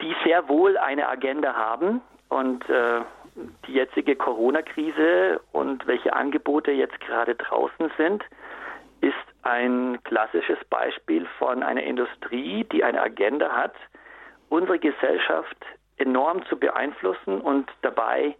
die 0.00 0.14
sehr 0.24 0.48
wohl 0.48 0.76
eine 0.78 1.08
Agenda 1.08 1.54
haben. 1.54 2.00
Und 2.28 2.68
äh, 2.70 3.02
die 3.66 3.74
jetzige 3.74 4.16
Corona-Krise 4.16 5.40
und 5.52 5.86
welche 5.86 6.12
Angebote 6.14 6.70
jetzt 6.70 6.98
gerade 7.00 7.34
draußen 7.34 7.90
sind, 7.96 8.24
ist 9.02 9.14
ein 9.42 9.98
klassisches 10.04 10.58
Beispiel 10.70 11.26
von 11.38 11.62
einer 11.62 11.82
Industrie, 11.82 12.64
die 12.72 12.82
eine 12.84 13.02
Agenda 13.02 13.50
hat, 13.50 13.74
unsere 14.48 14.78
Gesellschaft 14.78 15.56
enorm 15.96 16.44
zu 16.46 16.56
beeinflussen 16.56 17.40
und 17.40 17.70
dabei 17.82 18.36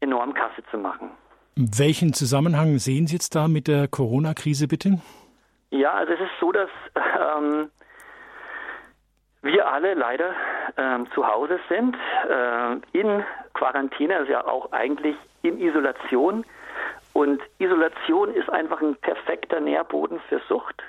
enorm 0.00 0.34
Kasse 0.34 0.62
zu 0.70 0.78
machen. 0.78 1.10
Welchen 1.56 2.14
Zusammenhang 2.14 2.78
sehen 2.78 3.06
Sie 3.06 3.16
jetzt 3.16 3.34
da 3.34 3.48
mit 3.48 3.68
der 3.68 3.88
Corona-Krise 3.88 4.68
bitte? 4.68 5.00
Ja, 5.70 5.92
also 5.92 6.12
es 6.12 6.20
ist 6.20 6.38
so, 6.40 6.52
dass 6.52 6.70
ähm, 6.96 7.70
wir 9.42 9.66
alle 9.70 9.94
leider 9.94 10.34
ähm, 10.76 11.08
zu 11.14 11.26
Hause 11.26 11.58
sind, 11.68 11.96
äh, 12.28 12.98
in 12.98 13.24
Quarantäne, 13.54 14.16
also 14.16 14.32
ja 14.32 14.46
auch 14.46 14.72
eigentlich 14.72 15.16
in 15.42 15.58
Isolation. 15.60 16.44
Und 17.12 17.42
Isolation 17.58 18.32
ist 18.34 18.48
einfach 18.48 18.80
ein 18.80 18.96
perfekter 18.96 19.60
Nährboden 19.60 20.20
für 20.28 20.40
Sucht 20.48 20.82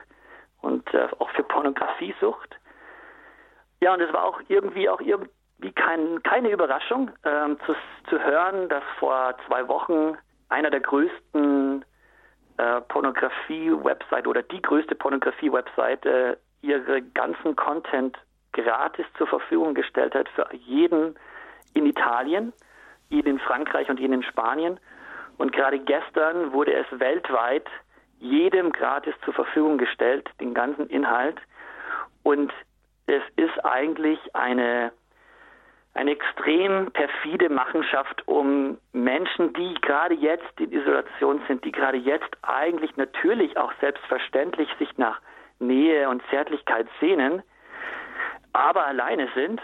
und 0.62 0.94
äh, 0.94 1.08
auch 1.20 1.30
für 1.32 1.44
Pornografiesucht. 1.44 2.56
Ja, 3.82 3.94
und 3.94 4.02
es 4.02 4.14
war 4.14 4.24
auch 4.24 4.40
irgendwie 4.48 4.88
auch 4.88 5.02
irgendwie 5.02 5.72
kein, 5.76 6.24
keine 6.24 6.50
Überraschung 6.50 7.12
ähm, 7.26 7.58
zu, 7.66 7.76
zu 8.10 8.24
hören, 8.24 8.70
dass 8.70 8.84
vor 8.98 9.36
zwei 9.48 9.68
Wochen 9.68 10.18
einer 10.48 10.70
der 10.70 10.80
größten 10.80 11.84
äh, 12.58 12.82
Pornografie-Website 12.82 14.28
oder 14.28 14.44
die 14.44 14.62
größte 14.62 14.96
Pornografie-Webseite 14.96 16.38
ihre 16.62 17.02
ganzen 17.02 17.56
Content 17.56 18.18
gratis 18.54 19.06
zur 19.18 19.28
Verfügung 19.28 19.74
gestellt 19.74 20.16
hat 20.16 20.30
für 20.30 20.48
jeden 20.54 21.16
in 21.74 21.86
Italien, 21.86 22.54
jeden 23.10 23.30
in 23.30 23.40
Frankreich 23.40 23.90
und 23.90 24.00
jeden 24.00 24.14
in 24.14 24.24
Spanien. 24.24 24.80
Und 25.38 25.52
gerade 25.52 25.80
gestern 25.80 26.54
wurde 26.54 26.74
es 26.74 26.86
weltweit 27.00 27.68
jedem 28.20 28.72
gratis 28.72 29.14
zur 29.26 29.34
Verfügung 29.34 29.78
gestellt, 29.78 30.30
den 30.40 30.54
ganzen 30.54 30.88
Inhalt. 30.88 31.38
Und 32.24 32.54
es 33.08 33.22
ist 33.36 33.66
eigentlich 33.66 34.20
eine, 34.34 34.94
eine 35.94 36.12
extrem 36.12 36.92
perfide 36.92 37.50
Machenschaft, 37.50 38.26
um 38.28 38.78
Menschen, 38.94 39.54
die 39.54 39.74
gerade 39.82 40.16
jetzt 40.16 40.60
in 40.60 40.72
Isolation 40.72 41.42
sind, 41.48 41.66
die 41.66 41.72
gerade 41.72 41.98
jetzt 41.98 42.30
eigentlich 42.44 42.96
natürlich 42.96 43.58
auch 43.58 43.74
selbstverständlich 43.82 44.70
sich 44.80 44.98
nach 44.98 45.20
Nähe 45.60 46.10
und 46.10 46.22
Zärtlichkeit 46.30 46.88
sehnen, 47.00 47.44
aber 48.54 48.86
alleine 48.86 49.28
sind, 49.36 49.62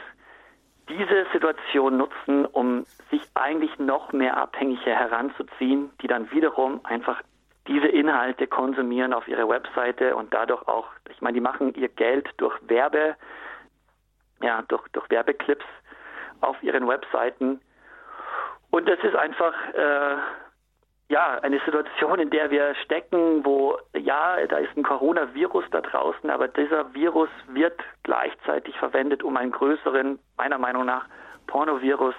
diese 0.89 1.25
Situation 1.31 1.97
nutzen, 1.97 2.45
um 2.45 2.85
sich 3.11 3.21
eigentlich 3.35 3.77
noch 3.79 4.11
mehr 4.11 4.37
Abhängige 4.37 4.91
heranzuziehen, 4.95 5.91
die 6.01 6.07
dann 6.07 6.31
wiederum 6.31 6.81
einfach 6.83 7.21
diese 7.67 7.87
Inhalte 7.87 8.47
konsumieren 8.47 9.13
auf 9.13 9.27
ihrer 9.27 9.47
Webseite 9.47 10.15
und 10.15 10.33
dadurch 10.33 10.67
auch, 10.67 10.87
ich 11.09 11.21
meine, 11.21 11.35
die 11.35 11.41
machen 11.41 11.73
ihr 11.75 11.89
Geld 11.89 12.27
durch 12.37 12.57
Werbe, 12.67 13.15
ja, 14.41 14.63
durch, 14.67 14.87
durch 14.89 15.09
Werbeclips 15.09 15.65
auf 16.41 16.61
ihren 16.63 16.87
Webseiten. 16.87 17.61
Und 18.71 18.89
das 18.89 18.99
ist 19.03 19.15
einfach 19.15 19.53
äh, 19.73 20.17
ja, 21.09 21.39
eine 21.41 21.59
Situation, 21.65 22.19
in 22.19 22.29
der 22.29 22.51
wir 22.51 22.75
stecken, 22.85 23.43
wo, 23.43 23.77
ja, 23.97 24.45
da 24.45 24.57
ist 24.57 24.77
ein 24.77 24.83
Coronavirus 24.83 25.65
da 25.71 25.81
draußen, 25.81 26.29
aber 26.29 26.47
dieser 26.47 26.93
Virus 26.93 27.29
wird 27.47 27.79
gleichzeitig 28.03 28.77
verwendet, 28.77 29.23
um 29.23 29.35
einen 29.35 29.51
größeren, 29.51 30.19
meiner 30.37 30.59
Meinung 30.59 30.85
nach, 30.85 31.05
Pornovirus 31.47 32.13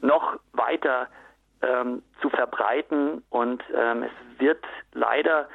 noch 0.00 0.38
weiter 0.52 1.08
ähm, 1.60 2.02
zu 2.22 2.30
verbreiten. 2.30 3.22
Und 3.28 3.62
ähm, 3.74 4.04
es 4.04 4.40
wird 4.40 4.64
leider, 4.94 5.46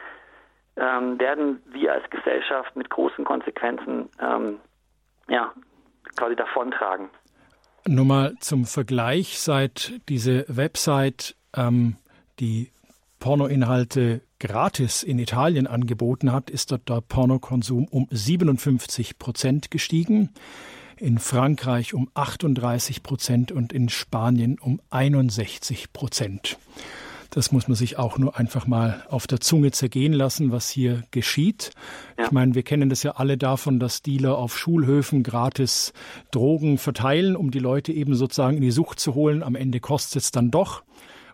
ähm, 0.78 1.20
werden 1.20 1.64
wir 1.72 1.94
als 1.94 2.08
Gesellschaft 2.12 2.76
mit 2.76 2.92
großen 2.92 3.26
Konsequenzen, 3.26 4.08
ähm, 4.22 4.60
ja, 5.28 5.52
quasi 6.16 6.36
davontragen. 6.36 7.10
Nur 7.88 8.06
mal 8.06 8.36
zum 8.40 8.66
Vergleich, 8.66 9.40
seit 9.40 9.94
diese 10.08 10.46
Website 10.48 11.36
ähm, 11.56 11.98
die 12.42 12.72
Pornoinhalte 13.20 14.22
gratis 14.40 15.04
in 15.04 15.20
Italien 15.20 15.68
angeboten 15.68 16.32
hat, 16.32 16.50
ist 16.50 16.72
dort 16.72 16.90
der 16.90 17.02
Pornokonsum 17.02 17.86
um 17.86 18.08
57 18.10 19.20
Prozent 19.20 19.70
gestiegen, 19.70 20.32
in 20.98 21.20
Frankreich 21.20 21.94
um 21.94 22.10
38 22.16 23.04
Prozent 23.04 23.52
und 23.52 23.72
in 23.72 23.90
Spanien 23.90 24.58
um 24.60 24.82
61 24.90 25.94
Prozent. 25.94 26.58
Das 27.30 27.54
muss 27.54 27.70
man 27.70 27.76
sich 27.76 27.98
auch 27.98 28.18
nur 28.18 28.38
einfach 28.38 28.68
mal 28.68 29.06
auf 29.10 29.26
der 29.26 29.40
Zunge 29.40 29.72
zergehen 29.72 30.12
lassen, 30.12 30.52
was 30.52 30.70
hier 30.70 31.04
geschieht. 31.12 31.72
Ja. 32.18 32.26
Ich 32.26 32.32
meine, 32.32 32.56
wir 32.56 32.64
kennen 32.64 32.90
das 32.90 33.04
ja 33.04 33.12
alle 33.12 33.38
davon, 33.38 33.80
dass 33.80 34.02
Dealer 34.02 34.38
auf 34.38 34.58
Schulhöfen 34.58 35.24
gratis 35.24 35.94
Drogen 36.32 36.78
verteilen, 36.78 37.38
um 37.38 37.50
die 37.50 37.60
Leute 37.60 37.94
eben 37.94 38.16
sozusagen 38.16 38.58
in 38.58 38.64
die 38.64 38.72
Sucht 38.72 39.00
zu 39.00 39.16
holen. 39.16 39.44
Am 39.44 39.56
Ende 39.56 39.80
kostet 39.80 40.24
es 40.24 40.32
dann 40.32 40.52
doch. 40.52 40.84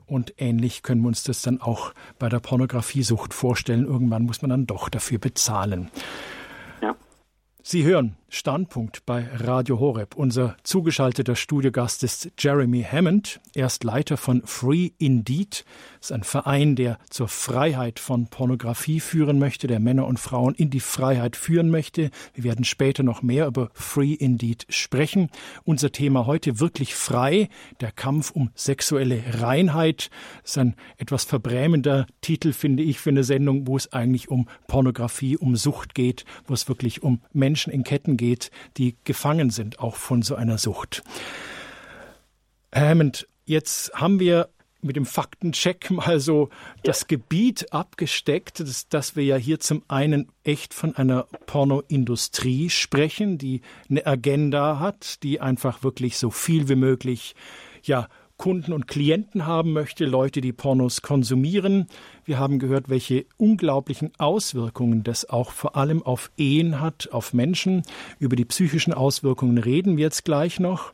Und 0.08 0.34
ähnlich 0.38 0.84
können 0.84 1.02
wir 1.02 1.10
uns 1.10 1.24
das 1.24 1.42
dann 1.42 1.62
auch 1.62 1.94
bei 2.18 2.30
der 2.30 2.40
Pornografiesucht 2.40 3.34
vorstellen. 3.34 3.86
Irgendwann 3.86 4.24
muss 4.24 4.42
man 4.42 4.50
dann 4.50 4.66
doch 4.66 4.90
dafür 4.90 5.20
bezahlen. 5.20 5.90
Sie 7.70 7.84
hören 7.84 8.16
Standpunkt 8.30 9.06
bei 9.06 9.26
Radio 9.36 9.80
Horeb. 9.80 10.16
Unser 10.16 10.58
zugeschalteter 10.64 11.36
Studiogast 11.36 12.04
ist 12.04 12.30
Jeremy 12.38 12.84
Hammond. 12.84 13.40
Er 13.56 13.68
ist 13.68 13.84
Leiter 13.84 14.18
von 14.18 14.42
Free 14.46 14.92
Indeed. 14.98 15.64
Das 16.00 16.10
ist 16.10 16.12
ein 16.12 16.24
Verein, 16.24 16.76
der 16.76 16.98
zur 17.10 17.30
Freiheit 17.30 18.00
von 18.00 18.28
Pornografie 18.28 19.00
führen 19.00 19.40
möchte, 19.40 19.68
der 19.68 19.80
Männer 19.80 20.08
und 20.08 20.20
Frauen 20.20 20.56
in 20.56 20.70
die 20.70 20.82
Freiheit 20.82 21.36
führen 21.38 21.70
möchte. 21.70 22.12
Wir 22.34 22.44
werden 22.44 22.66
später 22.66 23.02
noch 23.04 23.22
mehr 23.22 23.48
über 23.48 23.70
Free 23.74 24.14
Indeed 24.14 24.66
sprechen. 24.70 25.30
Unser 25.64 25.92
Thema 25.92 26.26
heute 26.26 26.60
wirklich 26.60 26.96
frei. 26.96 27.48
Der 27.80 27.92
Kampf 27.92 28.32
um 28.32 28.50
sexuelle 28.56 29.24
Reinheit. 29.40 30.10
Das 30.42 30.52
ist 30.52 30.58
ein 30.58 30.76
etwas 30.98 31.24
verbrämender 31.24 32.08
Titel, 32.22 32.52
finde 32.52 32.84
ich, 32.84 33.00
für 33.00 33.10
eine 33.10 33.24
Sendung, 33.24 33.68
wo 33.68 33.78
es 33.78 33.94
eigentlich 33.94 34.30
um 34.30 34.50
Pornografie, 34.68 35.38
um 35.38 35.56
Sucht 35.56 35.96
geht, 35.96 36.26
wo 36.46 36.54
es 36.54 36.68
wirklich 36.68 37.04
um 37.04 37.22
Menschen 37.32 37.57
in 37.66 37.84
Ketten 37.84 38.18
geht, 38.18 38.52
die 38.78 38.96
gefangen 39.04 39.50
sind, 39.50 39.80
auch 39.80 39.96
von 39.96 40.22
so 40.22 40.36
einer 40.36 40.58
Sucht. 40.58 41.04
Hammond, 42.74 43.28
jetzt 43.46 43.94
haben 43.94 44.20
wir 44.20 44.50
mit 44.82 44.96
dem 44.96 45.06
Faktencheck 45.06 45.90
mal 45.92 46.20
so 46.20 46.50
das 46.84 47.08
Gebiet 47.08 47.74
abgesteckt, 47.74 48.60
dass, 48.60 48.88
dass, 48.90 49.16
wir 49.16 49.24
ja 49.24 49.36
hier 49.36 49.60
zum 49.60 49.84
einen 49.88 50.32
echt 50.44 50.74
von 50.74 50.96
einer 50.96 51.24
Pornoindustrie 51.46 52.70
sprechen, 52.70 53.38
die 53.38 53.62
eine 53.90 54.06
Agenda 54.06 54.80
hat, 54.80 55.24
die 55.24 55.42
einfach 55.42 55.84
wirklich 55.84 56.18
so 56.18 56.30
viel 56.30 56.70
wie 56.70 56.76
möglich 56.76 57.36
ja 57.84 58.08
Kunden 58.38 58.72
und 58.72 58.88
Klienten 58.88 59.46
haben 59.46 59.74
möchte, 59.74 60.06
Leute, 60.06 60.42
die 60.42 60.54
Pornos 60.54 61.02
konsumieren. 61.02 61.88
Wir 62.24 62.40
haben 62.40 62.60
gehört, 62.60 62.90
welche 62.90 63.26
unglaublichen 63.38 64.14
Auswirkungen 64.20 65.04
das 65.04 65.30
auch 65.30 65.52
vor 65.52 65.76
allem 65.76 66.04
auf 66.04 66.32
Ehen 66.38 66.80
hat, 66.80 67.10
auf 67.12 67.34
Menschen. 67.34 67.82
Über 68.20 68.36
die 68.36 68.46
psychischen 68.46 68.94
Auswirkungen 68.94 69.58
reden 69.58 69.98
wir 69.98 70.04
jetzt 70.04 70.24
gleich 70.24 70.60
noch. 70.60 70.94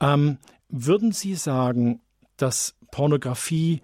Ähm, 0.00 0.38
würden 0.68 1.12
Sie 1.12 1.34
sagen, 1.34 2.00
dass 2.36 2.76
Pornografie 2.90 3.82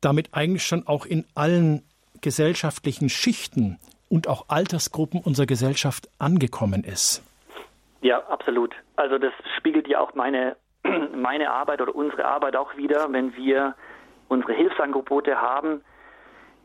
damit 0.00 0.28
eigentlich 0.32 0.64
schon 0.64 0.86
auch 0.86 1.06
in 1.06 1.24
allen 1.34 1.82
gesellschaftlichen 2.20 3.08
Schichten 3.08 3.78
und 4.08 4.28
auch 4.28 4.48
Altersgruppen 4.48 5.20
unserer 5.20 5.46
Gesellschaft 5.46 6.08
angekommen 6.18 6.84
ist? 6.84 7.22
Ja, 8.00 8.22
absolut. 8.28 8.74
Also 8.96 9.18
das 9.18 9.32
spiegelt 9.56 9.88
ja 9.88 10.00
auch 10.00 10.14
meine 10.14 10.56
meine 11.14 11.50
Arbeit 11.50 11.80
oder 11.80 11.94
unsere 11.94 12.24
Arbeit 12.24 12.56
auch 12.56 12.76
wieder, 12.76 13.12
wenn 13.12 13.34
wir 13.36 13.74
unsere 14.28 14.52
Hilfsangebote 14.52 15.40
haben, 15.40 15.82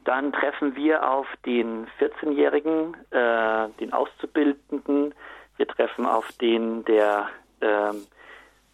dann 0.03 0.33
treffen 0.33 0.75
wir 0.75 1.09
auf 1.09 1.27
den 1.45 1.87
14-Jährigen, 1.99 2.95
äh, 3.11 3.69
den 3.79 3.93
Auszubildenden, 3.93 5.13
wir 5.57 5.67
treffen 5.67 6.05
auf 6.05 6.29
den, 6.41 6.83
der, 6.85 7.29
äh, 7.61 7.93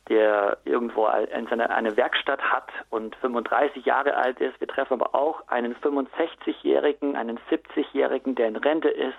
der 0.07 0.57
irgendwo 0.65 1.05
eine, 1.05 1.69
eine 1.69 1.97
Werkstatt 1.97 2.41
hat 2.41 2.69
und 2.89 3.15
35 3.17 3.85
Jahre 3.85 4.15
alt 4.15 4.39
ist. 4.39 4.59
Wir 4.59 4.67
treffen 4.67 4.93
aber 4.93 5.13
auch 5.13 5.47
einen 5.49 5.75
65-Jährigen, 5.75 7.15
einen 7.15 7.39
70-Jährigen, 7.51 8.33
der 8.33 8.47
in 8.47 8.55
Rente 8.55 8.89
ist, 8.89 9.17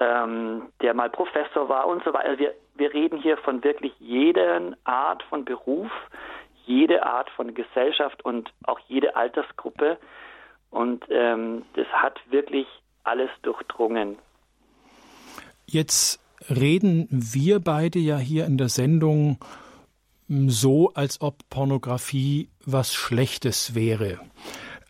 ähm, 0.00 0.70
der 0.82 0.92
mal 0.92 1.08
Professor 1.08 1.68
war 1.68 1.86
und 1.86 2.04
so 2.04 2.12
weiter. 2.12 2.28
Also 2.28 2.38
wir, 2.40 2.54
wir 2.76 2.92
reden 2.92 3.20
hier 3.20 3.36
von 3.38 3.62
wirklich 3.64 3.92
jeder 3.98 4.76
Art 4.84 5.22
von 5.24 5.44
Beruf, 5.44 5.90
jede 6.64 7.04
Art 7.04 7.30
von 7.30 7.54
Gesellschaft 7.54 8.24
und 8.24 8.52
auch 8.64 8.78
jede 8.88 9.16
Altersgruppe. 9.16 9.98
Und 10.70 11.04
ähm, 11.10 11.64
das 11.74 11.86
hat 11.88 12.18
wirklich 12.30 12.66
alles 13.04 13.30
durchdrungen. 13.42 14.18
Jetzt 15.66 16.20
reden 16.50 17.08
wir 17.10 17.60
beide 17.60 17.98
ja 17.98 18.18
hier 18.18 18.46
in 18.46 18.58
der 18.58 18.68
Sendung 18.68 19.38
so, 20.28 20.92
als 20.94 21.20
ob 21.20 21.48
Pornografie 21.50 22.48
was 22.64 22.94
Schlechtes 22.94 23.74
wäre. 23.74 24.20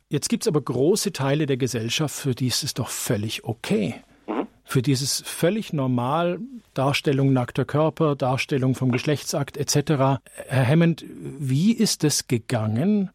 Jetzt 0.09 0.29
gibt 0.29 0.45
es 0.45 0.49
aber 0.49 0.61
große 0.61 1.13
Teile 1.13 1.47
der 1.47 1.57
Gesellschaft, 1.57 2.15
für 2.15 2.35
die 2.35 2.47
ist 2.47 2.63
es 2.63 2.75
doch 2.75 2.89
völlig 2.89 3.45
okay. 3.45 3.97
Für 4.69 4.83
dieses 4.83 5.23
völlig 5.23 5.73
normal 5.73 6.41
Darstellung 6.75 7.33
nackter 7.33 7.65
Körper, 7.65 8.17
Darstellung 8.17 8.75
vom 8.75 8.91
Geschlechtsakt 8.91 9.57
etc. 9.57 10.21
Herr 10.49 10.67
Hammond, 10.67 11.05
wie 11.09 11.73
ist 11.73 12.03
es 12.03 12.27
gegangen, 12.27 13.11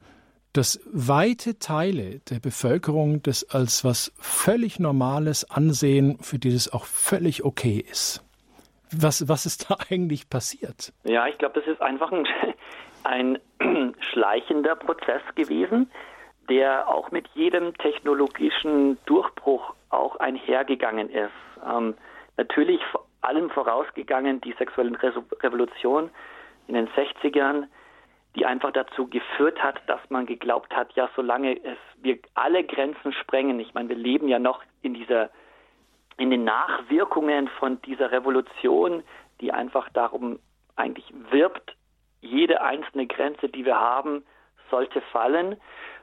dass 0.54 0.80
weite 0.94 1.60
Teile 1.60 2.20
der 2.30 2.40
Bevölkerung 2.40 3.22
das 3.22 3.50
als 3.50 3.84
was 3.84 4.14
völlig 4.18 4.80
Normales 4.80 5.50
ansehen, 5.52 6.18
für 6.22 6.40
die 6.40 6.54
das 6.54 6.72
auch 6.72 6.86
völlig 6.86 7.44
okay 7.44 7.84
ist? 7.86 8.24
Was, 8.90 9.28
was 9.28 9.46
ist 9.46 9.70
da 9.70 9.76
eigentlich 9.90 10.30
passiert? 10.30 10.94
Ja, 11.04 11.28
ich 11.28 11.38
glaube, 11.38 11.60
das 11.60 11.70
ist 11.70 11.82
einfach 11.82 12.14
ein, 12.14 12.28
ein 13.04 13.40
schleichender 14.14 14.76
Prozess 14.76 15.22
gewesen, 15.36 15.92
der 16.50 16.88
auch 16.88 17.12
mit 17.12 17.28
jedem 17.34 17.74
technologischen 17.78 18.98
Durchbruch 19.06 19.74
auch 19.92 20.16
einhergegangen 20.18 21.10
ist. 21.10 21.32
Ähm, 21.66 21.96
natürlich 22.38 22.84
vor 22.92 23.06
allem 23.22 23.50
vorausgegangen 23.50 24.42
die 24.42 24.54
sexuelle 24.54 24.98
Revolution 25.02 26.10
in 26.68 26.76
den 26.76 26.88
60ern, 26.90 27.68
die 28.36 28.46
einfach 28.46 28.72
dazu 28.72 29.08
geführt 29.08 29.62
hat, 29.62 29.82
dass 29.88 30.00
man 30.10 30.26
geglaubt 30.26 30.74
hat, 30.76 30.94
ja, 30.94 31.10
solange 31.16 31.58
es 31.64 31.78
wir 32.02 32.18
alle 32.34 32.64
Grenzen 32.64 33.12
sprengen, 33.14 33.60
ich 33.60 33.74
meine, 33.74 33.90
wir 33.90 33.98
leben 33.98 34.28
ja 34.28 34.40
noch 34.40 34.64
in 34.82 34.94
dieser 34.94 35.30
in 36.18 36.30
den 36.30 36.44
Nachwirkungen 36.44 37.48
von 37.48 37.82
dieser 37.82 38.12
Revolution, 38.12 39.04
die 39.40 39.52
einfach 39.52 39.90
darum 39.90 40.40
eigentlich 40.76 41.12
wirbt, 41.32 41.76
jede 42.22 42.62
einzelne 42.62 43.08
Grenze, 43.08 43.50
die 43.50 43.66
wir 43.66 43.80
haben, 43.80 44.24
sollte 44.70 45.02
fallen 45.02 45.58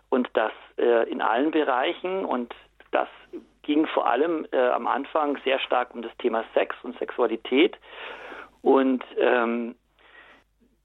und 0.09 0.29
das 0.33 0.53
äh, 0.77 1.09
in 1.09 1.23
allen 1.23 1.51
Bereichen 1.51 2.25
und 2.25 2.55
das 2.91 3.09
ging 3.69 3.87
vor 3.87 4.07
allem 4.07 4.47
äh, 4.51 4.71
am 4.71 4.87
Anfang 4.87 5.39
sehr 5.45 5.59
stark 5.59 5.95
um 5.95 6.01
das 6.01 6.17
Thema 6.17 6.43
Sex 6.55 6.75
und 6.85 6.99
Sexualität. 6.99 7.77
Und 8.63 9.05
ähm, 9.19 9.75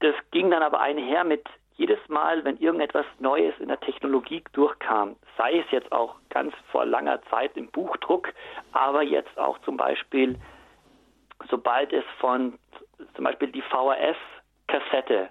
das 0.00 0.14
ging 0.32 0.50
dann 0.50 0.62
aber 0.62 0.80
einher 0.80 1.24
mit 1.24 1.48
jedes 1.76 1.98
Mal, 2.08 2.44
wenn 2.44 2.58
irgendetwas 2.58 3.06
Neues 3.20 3.54
in 3.58 3.68
der 3.68 3.80
Technologie 3.80 4.44
durchkam, 4.52 5.16
sei 5.38 5.60
es 5.60 5.70
jetzt 5.70 5.90
auch 5.92 6.16
ganz 6.28 6.54
vor 6.70 6.84
langer 6.84 7.22
Zeit 7.30 7.56
im 7.56 7.70
Buchdruck, 7.70 8.34
aber 8.72 9.02
jetzt 9.02 9.38
auch 9.38 9.58
zum 9.60 9.78
Beispiel, 9.78 10.38
sobald 11.48 11.90
es 11.90 12.04
von 12.18 12.58
zum 13.14 13.24
Beispiel 13.24 13.48
die 13.48 13.62
VHS-Kassette, 13.62 15.30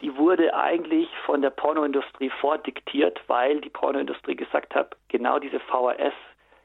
die 0.00 0.16
wurde 0.16 0.54
eigentlich 0.54 1.10
von 1.26 1.42
der 1.42 1.50
Pornoindustrie 1.50 2.30
vordiktiert, 2.40 3.20
weil 3.26 3.60
die 3.60 3.68
Pornoindustrie 3.68 4.34
gesagt 4.34 4.74
hat, 4.74 4.96
genau 5.08 5.38
diese 5.38 5.60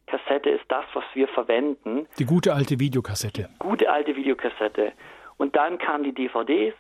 VHS-Kassette 0.06 0.50
ist 0.50 0.66
das, 0.70 0.86
was 0.94 1.04
wir 1.14 1.28
verwenden. 1.28 2.08
Die 2.20 2.26
gute 2.26 2.54
alte 2.54 2.80
Videokassette. 2.80 3.50
Gute 3.60 3.92
alte 3.92 4.16
Videokassette. 4.16 4.94
Und 5.38 5.56
dann 5.56 5.78
kamen 5.78 6.04
die 6.04 6.14
DVDs 6.14 6.76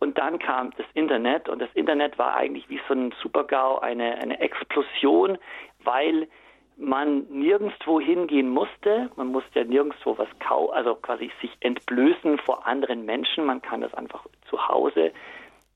und 0.00 0.18
dann 0.18 0.38
kam 0.38 0.72
das 0.76 0.86
Internet 0.94 1.48
und 1.48 1.60
das 1.60 1.70
Internet 1.74 2.18
war 2.18 2.34
eigentlich 2.34 2.68
wie 2.68 2.80
so 2.88 2.94
ein 2.94 3.14
Supergau, 3.22 3.78
eine, 3.78 4.16
eine 4.16 4.40
Explosion, 4.40 5.38
weil 5.84 6.28
man 6.76 7.26
nirgendwo 7.30 8.00
hingehen 8.00 8.48
musste. 8.48 9.10
Man 9.14 9.28
musste 9.28 9.60
ja 9.60 9.64
nirgendwo 9.64 10.18
was 10.18 10.28
kau, 10.40 10.70
also 10.70 10.96
quasi 10.96 11.30
sich 11.40 11.52
entblößen 11.60 12.38
vor 12.38 12.66
anderen 12.66 13.04
Menschen. 13.04 13.46
Man 13.46 13.62
kann 13.62 13.80
das 13.80 13.94
einfach 13.94 14.26
zu 14.50 14.68
Hause 14.68 15.12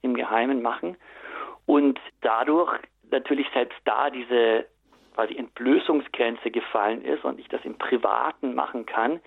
im 0.02 0.14
Geheimen 0.14 0.60
machen. 0.60 0.96
Und 1.66 2.00
dadurch 2.20 2.80
natürlich 3.10 3.46
selbst 3.54 3.78
da 3.84 4.10
diese 4.10 4.66
quasi 5.18 5.36
Entblößungsgrenze 5.36 6.52
gefallen 6.52 7.04
ist 7.04 7.24
und 7.24 7.40
ich 7.40 7.48
das 7.48 7.64
im 7.64 7.76
Privaten 7.76 8.54
machen 8.54 8.86
kann, 8.86 9.18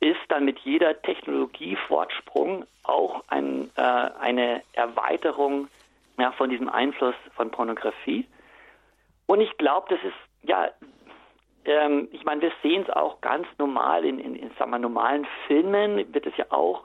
ist 0.00 0.20
dann 0.28 0.46
mit 0.46 0.58
jeder 0.60 1.02
Technologiefortsprung 1.02 2.64
auch 2.84 3.22
ein, 3.28 3.70
äh, 3.76 3.82
eine 3.82 4.62
Erweiterung 4.72 5.68
ja, 6.18 6.32
von 6.32 6.48
diesem 6.48 6.70
Einfluss 6.70 7.14
von 7.36 7.50
Pornografie. 7.50 8.26
Und 9.26 9.42
ich 9.42 9.54
glaube, 9.58 9.88
das 9.90 9.98
ist, 10.04 10.48
ja, 10.48 10.70
ähm, 11.66 12.08
ich 12.12 12.24
meine, 12.24 12.40
wir 12.40 12.52
sehen 12.62 12.86
es 12.88 12.90
auch 12.96 13.20
ganz 13.20 13.46
normal 13.58 14.06
in, 14.06 14.18
in, 14.18 14.36
in 14.36 14.50
sagen 14.58 14.70
wir, 14.70 14.78
normalen 14.78 15.26
Filmen, 15.46 16.14
wird 16.14 16.24
es 16.24 16.36
ja 16.38 16.46
auch 16.48 16.84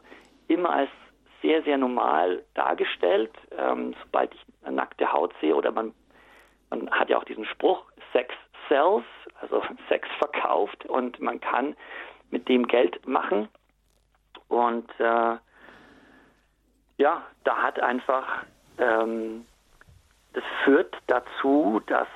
immer 0.50 0.72
als 0.72 0.90
sehr, 1.42 1.64
sehr 1.64 1.78
normal 1.78 2.44
dargestellt. 2.54 3.32
Ähm, 3.58 3.96
sobald 4.04 4.34
ich 4.34 4.70
nackte 4.70 5.14
Haut 5.14 5.34
sehe 5.40 5.56
oder 5.56 5.72
man, 5.72 5.94
man 6.70 6.92
hat 6.92 7.10
ja 7.10 7.18
auch 7.18 7.24
diesen 7.24 7.46
Spruch, 7.46 7.86
Sex 8.14 8.34
sells, 8.68 9.06
also 9.42 9.62
Sex 9.90 10.08
verkauft 10.18 10.86
und 10.86 11.20
man 11.20 11.40
kann 11.40 11.76
mit 12.32 12.48
dem 12.48 12.68
Geld 12.68 13.06
machen. 13.08 13.50
Und 14.48 14.90
äh, 15.00 15.38
ja, 16.98 17.24
da 17.44 17.58
hat 17.58 17.80
einfach, 17.80 18.44
ähm, 18.78 19.46
das 20.34 20.44
führt 20.64 20.96
dazu, 21.08 21.82
dass 21.88 22.08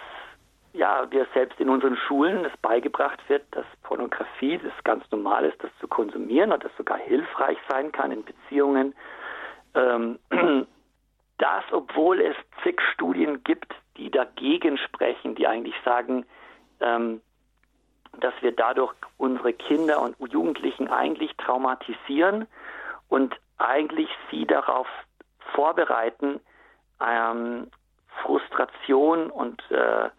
ja, 0.73 1.09
wir 1.11 1.27
selbst 1.35 1.59
in 1.59 1.69
unseren 1.69 1.95
Schulen 1.95 2.45
es 2.45 2.57
beigebracht 2.57 3.19
wird, 3.29 3.43
dass 3.51 3.65
Pornografie 3.83 4.57
das 4.57 4.73
ganz 4.83 5.09
normal 5.11 5.45
ist, 5.45 5.63
das 5.63 5.69
zu 5.79 5.87
konsumieren 5.87 6.51
und 6.51 6.63
das 6.63 6.71
sogar 6.77 6.97
hilfreich 6.97 7.57
sein 7.69 7.91
kann 7.91 8.11
in 8.11 8.23
Beziehungen. 8.25 8.95
Ähm, 9.75 10.17
das, 11.37 11.63
obwohl 11.71 12.19
es 12.21 12.35
zig 12.63 12.81
Studien 12.93 13.43
gibt, 13.43 13.73
die 13.97 14.09
dagegen 14.09 14.77
sprechen, 14.77 15.35
die 15.35 15.47
eigentlich 15.47 15.75
sagen, 15.85 16.25
ähm, 16.79 17.21
dass 18.19 18.33
wir 18.41 18.51
dadurch 18.51 18.93
unsere 19.17 19.53
Kinder 19.53 20.01
und 20.01 20.15
Jugendlichen 20.31 20.87
eigentlich 20.87 21.35
traumatisieren 21.37 22.47
und 23.09 23.35
eigentlich 23.57 24.09
sie 24.29 24.45
darauf 24.45 24.87
vorbereiten, 25.53 26.39
ähm, 27.01 27.69
Frustration 28.21 29.29
und 29.29 29.61
äh, 29.71 30.09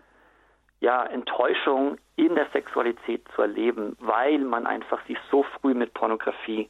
ja, 0.81 1.05
Enttäuschung 1.05 1.99
in 2.17 2.35
der 2.35 2.47
Sexualität 2.53 3.25
zu 3.35 3.43
erleben, 3.43 3.97
weil 4.01 4.39
man 4.39 4.67
einfach 4.67 5.01
sie 5.07 5.17
so 5.31 5.45
früh 5.45 5.75
mit 5.75 5.95
Pornografie 5.95 6.69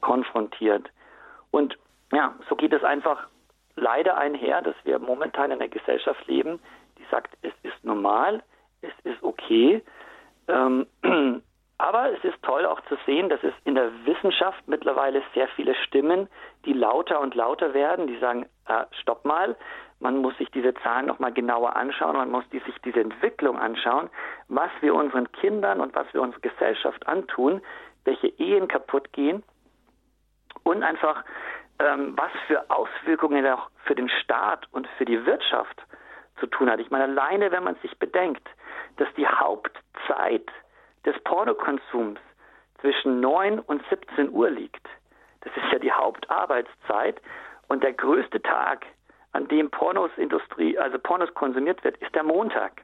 konfrontiert. 0.00 0.90
Und 1.50 1.76
ja, 2.12 2.34
so 2.48 2.56
geht 2.56 2.72
es 2.72 2.82
einfach 2.84 3.26
leider 3.76 4.16
einher, 4.16 4.62
dass 4.62 4.74
wir 4.84 4.98
momentan 4.98 5.50
in 5.50 5.60
einer 5.60 5.68
Gesellschaft 5.68 6.26
leben, 6.26 6.60
die 6.98 7.04
sagt, 7.10 7.36
es 7.42 7.52
ist 7.62 7.84
normal, 7.84 8.42
es 8.82 8.92
ist 9.04 9.22
okay, 9.22 9.82
ähm, 10.48 10.86
aber 11.78 12.12
es 12.12 12.22
ist 12.24 12.42
toll 12.42 12.66
auch 12.66 12.80
zu 12.82 12.96
sehen, 13.06 13.28
dass 13.28 13.42
es 13.42 13.54
in 13.64 13.74
der 13.74 13.90
Wissenschaft 14.04 14.66
mittlerweile 14.66 15.22
sehr 15.34 15.48
viele 15.48 15.74
Stimmen, 15.86 16.28
die 16.64 16.72
lauter 16.72 17.20
und 17.20 17.34
lauter 17.34 17.72
werden, 17.72 18.06
die 18.06 18.18
sagen, 18.18 18.46
äh, 18.66 18.84
stopp 19.00 19.24
mal, 19.24 19.56
man 19.98 20.18
muss 20.18 20.36
sich 20.38 20.50
diese 20.50 20.74
Zahlen 20.74 21.06
nochmal 21.06 21.32
genauer 21.32 21.76
anschauen, 21.76 22.16
man 22.16 22.30
muss 22.30 22.44
die, 22.52 22.58
sich 22.60 22.74
diese 22.84 23.00
Entwicklung 23.00 23.58
anschauen, 23.58 24.10
was 24.48 24.70
wir 24.80 24.94
unseren 24.94 25.30
Kindern 25.32 25.80
und 25.80 25.94
was 25.94 26.12
wir 26.12 26.22
unserer 26.22 26.40
Gesellschaft 26.40 27.06
antun, 27.06 27.60
welche 28.04 28.28
Ehen 28.28 28.66
kaputt 28.66 29.12
gehen 29.12 29.42
und 30.64 30.82
einfach 30.82 31.24
ähm, 31.80 32.14
was 32.16 32.30
für 32.46 32.70
Auswirkungen 32.70 33.46
auch 33.46 33.70
für 33.84 33.94
den 33.94 34.08
Staat 34.08 34.66
und 34.72 34.86
für 34.98 35.04
die 35.04 35.24
Wirtschaft 35.26 35.82
zu 36.38 36.46
tun 36.46 36.70
hat. 36.70 36.80
Ich 36.80 36.90
meine, 36.90 37.04
alleine 37.04 37.50
wenn 37.50 37.64
man 37.64 37.76
sich 37.76 37.98
bedenkt, 37.98 38.46
dass 38.96 39.08
die 39.16 39.26
Hauptzeit 39.26 40.46
des 41.04 41.18
Pornokonsums 41.24 42.20
zwischen 42.80 43.20
9 43.20 43.58
und 43.58 43.82
17 43.88 44.30
Uhr 44.30 44.50
liegt. 44.50 44.86
Das 45.42 45.52
ist 45.56 45.72
ja 45.72 45.78
die 45.78 45.92
Hauptarbeitszeit 45.92 47.20
und 47.68 47.82
der 47.82 47.92
größte 47.92 48.42
Tag, 48.42 48.86
an 49.32 49.46
dem 49.48 49.70
Pornos 49.70 50.10
Industrie, 50.16 50.76
also 50.76 50.98
Pornos 50.98 51.32
konsumiert 51.34 51.82
wird, 51.84 51.96
ist 51.98 52.14
der 52.14 52.24
Montag. 52.24 52.82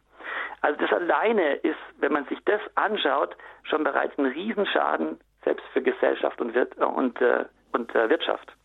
Also 0.61 0.79
das 0.79 0.93
alleine 0.93 1.57
ist, 1.57 1.79
wenn 1.99 2.13
man 2.13 2.25
sich 2.27 2.39
das 2.45 2.61
anschaut, 2.77 3.37
schon 3.65 3.85
bereits 3.85 4.17
ein 4.19 4.27
Riesenschaden 4.27 5.19
selbst 5.45 5.67
für 5.73 5.83
Gesellschaft 5.83 6.41
und, 6.41 6.57
und, 6.57 7.21
äh, 7.21 7.45
und 7.73 7.95
äh, 7.95 8.09
Wirtschaft. 8.09 8.56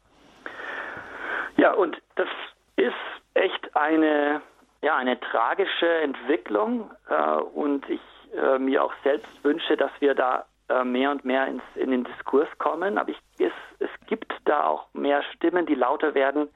Ja, 1.58 1.74
und 1.74 2.02
das 2.16 2.30
ist 2.76 2.94
echt 3.34 3.76
eine 3.76 4.42
ja, 4.82 4.96
eine 4.96 5.20
tragische 5.20 5.88
Entwicklung 5.88 6.92
äh, 7.08 7.36
und 7.54 7.88
ich 7.90 8.02
äh, 8.36 8.58
mir 8.58 8.84
auch 8.84 8.94
selbst 9.04 9.44
wünsche, 9.44 9.78
dass 9.78 9.92
wir 10.00 10.16
da 10.16 10.46
äh, 10.70 10.84
mehr 10.84 11.12
und 11.12 11.24
mehr 11.24 11.48
ins, 11.48 11.64
in 11.76 11.92
den 11.92 12.04
Diskurs 12.04 12.48
kommen. 12.58 12.98
Aber 12.98 13.10
ich, 13.10 13.20
es, 13.40 13.54
es 13.80 13.90
gibt 14.08 14.34
da 14.46 14.66
auch 14.66 14.88
mehr 14.94 15.22
Stimmen, 15.36 15.66
die 15.66 15.76
lauter 15.76 16.16
werden 16.16 16.50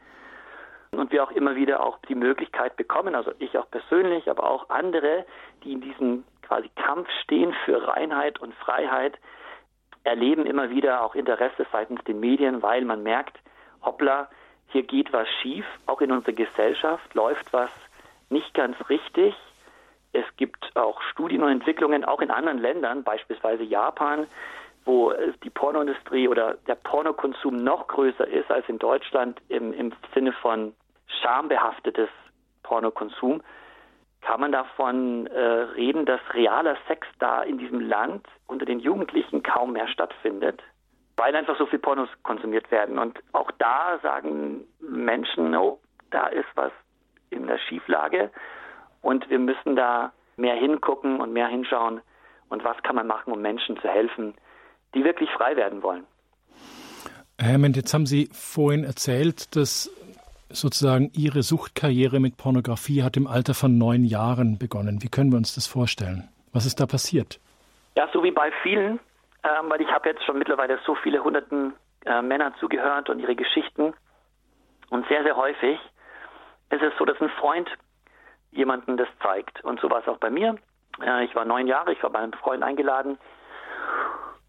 und 0.92 1.12
wir 1.12 1.24
auch 1.24 1.32
immer 1.32 1.56
wieder 1.56 1.84
auch 1.84 2.00
die 2.08 2.16
Möglichkeit 2.16 2.78
bekommen, 2.78 3.16
also 3.16 3.32
ich 3.40 3.58
auch 3.58 3.70
persönlich, 3.70 4.30
aber 4.30 4.50
auch 4.50 4.70
andere, 4.70 5.26
die 5.64 5.74
in 5.74 5.82
diesem 5.82 6.24
quasi 6.42 6.70
Kampf 6.76 7.10
stehen 7.24 7.54
für 7.66 7.86
Reinheit 7.88 8.40
und 8.40 8.54
Freiheit, 8.56 9.18
erleben 10.04 10.46
immer 10.46 10.70
wieder 10.70 11.04
auch 11.04 11.16
Interesse 11.16 11.66
seitens 11.72 12.02
den 12.06 12.20
Medien, 12.20 12.62
weil 12.62 12.86
man 12.86 13.04
merkt, 13.04 13.38
hoppla, 13.84 14.30
hier 14.68 14.84
geht 14.84 15.14
was 15.14 15.28
schief, 15.42 15.66
auch 15.86 16.02
in 16.02 16.12
unserer 16.12 16.34
Gesellschaft 16.34 17.14
läuft 17.14 17.52
was 17.54 17.70
nicht 18.30 18.54
ganz 18.54 18.76
richtig. 18.90 19.36
Es 20.14 20.26
gibt 20.38 20.76
auch 20.76 21.02
Studien 21.12 21.44
und 21.44 21.52
Entwicklungen, 21.52 22.06
auch 22.06 22.22
in 22.22 22.32
anderen 22.32 22.60
Ländern, 22.60 23.04
beispielsweise 23.04 23.64
Japan, 23.64 24.28
wo 24.86 25.14
die 25.44 25.50
Pornoindustrie 25.50 26.28
oder 26.28 26.56
der 26.68 26.76
Pornokonsum 26.76 27.64
noch 27.64 27.88
größer 27.88 28.28
ist 28.28 28.50
als 28.52 28.68
in 28.70 28.80
Deutschland 28.80 29.42
im, 29.50 29.74
im 29.74 29.92
Sinne 30.14 30.32
von 30.32 30.74
schambehaftetes 31.22 32.10
Pornokonsum, 32.64 33.42
kann 34.22 34.40
man 34.40 34.52
davon 34.52 35.28
äh, 35.28 35.40
reden, 35.40 36.06
dass 36.06 36.20
realer 36.34 36.78
Sex 36.88 37.08
da 37.20 37.44
in 37.44 37.58
diesem 37.58 37.80
Land 37.80 38.26
unter 38.48 38.66
den 38.66 38.80
Jugendlichen 38.80 39.44
kaum 39.44 39.74
mehr 39.74 39.88
stattfindet, 39.88 40.62
weil 41.18 41.36
einfach 41.36 41.58
so 41.58 41.66
viel 41.66 41.80
Pornos 41.80 42.10
konsumiert 42.24 42.70
werden. 42.72 43.00
Und 43.00 43.20
auch 43.32 43.52
da 43.58 44.00
sagen 44.02 44.66
Menschen, 44.80 45.56
oh, 45.56 45.80
da 46.12 46.28
ist 46.28 46.48
was 46.56 46.72
in 47.30 47.48
der 47.48 47.58
Schieflage 47.58 48.32
und 49.02 49.30
wir 49.30 49.40
müssen 49.40 49.76
da 49.76 50.12
mehr 50.38 50.56
hingucken 50.56 51.22
und 51.22 51.34
mehr 51.34 51.48
hinschauen 51.48 52.02
und 52.50 52.64
was 52.64 52.78
kann 52.84 52.96
man 52.96 53.08
machen, 53.08 53.34
um 53.34 53.42
Menschen 53.42 53.78
zu 53.78 53.88
helfen, 53.88 54.34
die 54.94 55.04
wirklich 55.04 55.30
frei 55.32 55.56
werden 55.56 55.82
wollen. 55.84 56.06
Herr 57.38 57.50
Hermann, 57.50 57.74
jetzt 57.74 57.94
haben 57.94 58.06
Sie 58.06 58.30
vorhin 58.32 58.84
erzählt, 58.84 59.56
dass 59.56 59.92
sozusagen 60.50 61.12
Ihre 61.14 61.44
Suchtkarriere 61.44 62.20
mit 62.20 62.38
Pornografie 62.38 63.04
hat 63.04 63.18
im 63.18 63.28
Alter 63.28 63.54
von 63.54 63.78
neun 63.78 64.06
Jahren 64.06 64.58
begonnen. 64.58 65.02
Wie 65.02 65.10
können 65.10 65.32
wir 65.32 65.38
uns 65.38 65.56
das 65.56 65.68
vorstellen? 65.68 66.30
Was 66.54 66.66
ist 66.66 66.80
da 66.80 66.86
passiert? 66.86 67.40
Ja, 67.98 68.08
so 68.14 68.24
wie 68.24 68.32
bei 68.32 68.52
vielen, 68.64 69.00
ähm, 69.46 69.70
weil 69.70 69.82
ich 69.82 69.92
habe 69.92 70.10
jetzt 70.10 70.24
schon 70.26 70.38
mittlerweile 70.38 70.80
so 70.86 70.96
viele 70.96 71.24
hunderten 71.24 71.76
äh, 72.06 72.22
Männer 72.22 72.54
zugehört 72.60 73.10
und 73.10 73.20
ihre 73.20 73.36
Geschichten. 73.36 73.94
Und 74.90 75.08
sehr, 75.08 75.24
sehr 75.24 75.36
häufig 75.36 75.80
ist 76.70 76.82
es 76.82 76.94
so, 76.98 77.06
dass 77.06 77.20
ein 77.22 77.30
Freund 77.30 77.70
jemanden 78.52 78.98
das 78.98 79.08
zeigt. 79.22 79.64
Und 79.64 79.80
so 79.80 79.90
war 79.90 80.00
es 80.00 80.08
auch 80.08 80.18
bei 80.18 80.30
mir. 80.30 80.56
Äh, 81.02 81.26
ich 81.26 81.36
war 81.36 81.46
neun 81.46 81.68
Jahre, 81.68 81.94
ich 81.94 82.02
war 82.02 82.10
bei 82.10 82.20
einem 82.20 82.34
Freund 82.34 82.64
eingeladen 82.64 83.18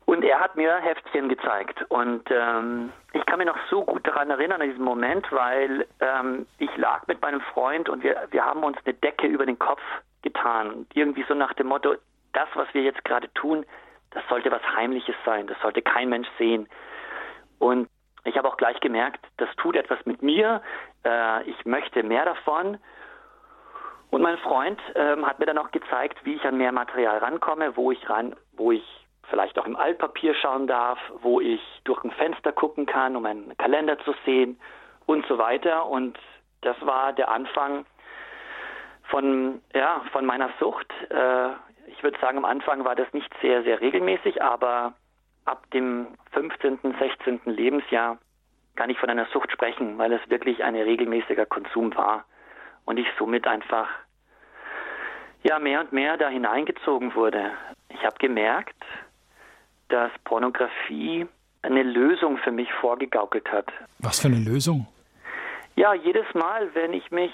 und 0.07 0.25
er 0.25 0.41
hat 0.41 0.57
mir 0.57 0.77
Heftchen 0.77 1.29
gezeigt. 1.29 1.85
Und 1.89 2.23
ähm, 2.31 2.93
ich 3.13 3.27
kann 3.27 3.39
mich 3.39 3.47
noch 3.49 3.59
so 3.69 3.85
gut 3.85 4.07
daran 4.07 4.31
erinnern, 4.31 4.63
an 4.63 4.69
diesen 4.69 4.85
Moment, 4.85 5.31
weil 5.33 5.87
ähm, 6.01 6.47
ich 6.59 6.75
lag 6.77 7.07
mit 7.09 7.21
meinem 7.21 7.41
Freund 7.41 7.89
und 7.89 8.03
wir, 8.03 8.17
wir 8.31 8.45
haben 8.45 8.63
uns 8.63 8.79
eine 8.85 8.95
Decke 8.95 9.27
über 9.27 9.45
den 9.45 9.59
Kopf 9.59 9.83
getan. 10.23 10.87
Irgendwie 10.95 11.25
so 11.29 11.35
nach 11.35 11.53
dem 11.55 11.67
Motto, 11.67 11.97
das, 12.33 12.49
was 12.55 12.73
wir 12.73 12.83
jetzt 12.83 13.05
gerade 13.05 13.33
tun, 13.35 13.67
das 14.11 14.23
sollte 14.29 14.51
was 14.51 14.63
Heimliches 14.75 15.17
sein, 15.25 15.47
das 15.47 15.61
sollte 15.61 15.83
kein 15.83 16.09
Mensch 16.09 16.29
sehen. 16.39 16.69
Und 17.59 17.89
ich 18.25 18.37
habe 18.37 18.49
auch 18.49 18.57
gleich 18.57 18.81
gemerkt, 18.81 19.25
das 19.37 19.49
tut 19.57 19.77
etwas 19.77 20.05
mit 20.05 20.23
mir, 20.23 20.63
äh, 21.05 21.43
ich 21.45 21.65
möchte 21.65 22.03
mehr 22.03 22.25
davon. 22.25 22.79
Und 24.11 24.23
mein 24.23 24.39
Freund 24.39 24.81
ähm, 24.95 25.27
hat 25.27 25.39
mir 25.39 25.47
dann 25.47 25.59
auch 25.59 25.71
gezeigt, 25.71 26.19
wie 26.25 26.35
ich 26.35 26.45
an 26.45 26.57
mehr 26.57 26.73
Material 26.73 27.19
rankomme, 27.19 27.77
wo 27.77 27.91
ich 27.91 28.09
ran, 28.09 28.35
wo 28.53 28.73
ich 28.73 28.85
vielleicht 29.29 29.59
auch 29.59 29.67
im 29.67 29.77
Altpapier 29.77 30.35
schauen 30.35 30.67
darf, 30.67 30.99
wo 31.21 31.41
ich 31.41 31.61
durch 31.85 32.03
ein 32.05 32.13
Fenster 32.13 32.53
gucken 32.53 32.87
kann, 32.87 33.17
um 33.17 33.27
einen 33.27 33.57
Kalender 33.57 33.99
zu 34.01 34.15
sehen 34.25 34.59
und 35.07 35.27
so 35.27 35.39
weiter. 35.39 35.87
Und 35.87 36.19
das 36.63 36.77
war 36.81 37.13
der 37.13 37.29
Anfang 37.31 37.87
von, 39.05 39.61
ja, 39.75 40.03
von 40.13 40.25
meiner 40.27 40.51
Sucht. 40.59 40.93
Äh, 41.11 41.51
würde 42.07 42.21
sagen, 42.21 42.39
am 42.39 42.45
Anfang 42.45 42.85
war 42.85 42.95
das 42.95 43.13
nicht 43.13 43.33
sehr, 43.43 43.65
sehr 43.65 43.81
regelmäßig, 43.81 44.41
aber 44.41 44.95
ab 45.45 45.69
dem 45.73 46.07
15., 46.31 46.79
16. 47.01 47.41
Lebensjahr 47.47 48.19
kann 48.77 48.91
ich 48.91 48.99
von 48.99 49.11
einer 49.11 49.27
Sucht 49.33 49.51
sprechen, 49.51 49.99
weil 49.99 50.13
es 50.13 50.21
wirklich 50.31 50.63
ein 50.63 50.77
regelmäßiger 50.77 51.47
Konsum 51.47 51.97
war 51.97 52.25
und 52.85 52.97
ich 52.99 53.09
somit 53.19 53.49
einfach 53.49 53.89
ja 55.43 55.59
mehr 55.59 55.81
und 55.81 55.93
mehr 55.93 56.17
da 56.17 56.29
hineingezogen 56.29 57.17
wurde. 57.17 57.51
Ich 57.89 58.05
habe 58.05 58.17
gemerkt, 58.19 58.85
dass 59.89 60.13
Pornografie 60.23 61.27
eine 61.63 61.83
Lösung 61.83 62.39
für 62.39 62.53
mich 62.53 62.73
vorgegaukelt 62.75 63.51
hat. 63.51 63.67
Was 63.99 64.21
für 64.21 64.29
eine 64.29 64.39
Lösung? 64.39 64.87
Ja, 65.75 65.93
jedes 65.93 66.33
Mal, 66.35 66.73
wenn 66.75 66.93
ich 66.93 67.11
mich 67.11 67.33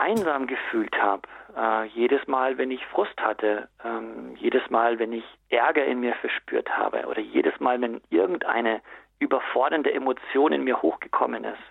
einsam 0.00 0.46
gefühlt 0.46 1.00
habe, 1.00 1.22
äh, 1.56 1.84
jedes 1.86 2.26
Mal, 2.26 2.58
wenn 2.58 2.70
ich 2.70 2.84
Frust 2.86 3.20
hatte, 3.20 3.68
ähm, 3.84 4.34
jedes 4.36 4.68
Mal, 4.70 4.98
wenn 4.98 5.12
ich 5.12 5.24
Ärger 5.50 5.84
in 5.84 6.00
mir 6.00 6.14
verspürt 6.14 6.76
habe 6.76 7.06
oder 7.06 7.20
jedes 7.20 7.58
Mal, 7.60 7.80
wenn 7.80 8.00
irgendeine 8.10 8.80
überfordernde 9.18 9.92
Emotion 9.92 10.52
in 10.52 10.64
mir 10.64 10.80
hochgekommen 10.80 11.44
ist 11.44 11.62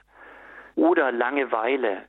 oder 0.75 1.11
Langeweile 1.11 2.03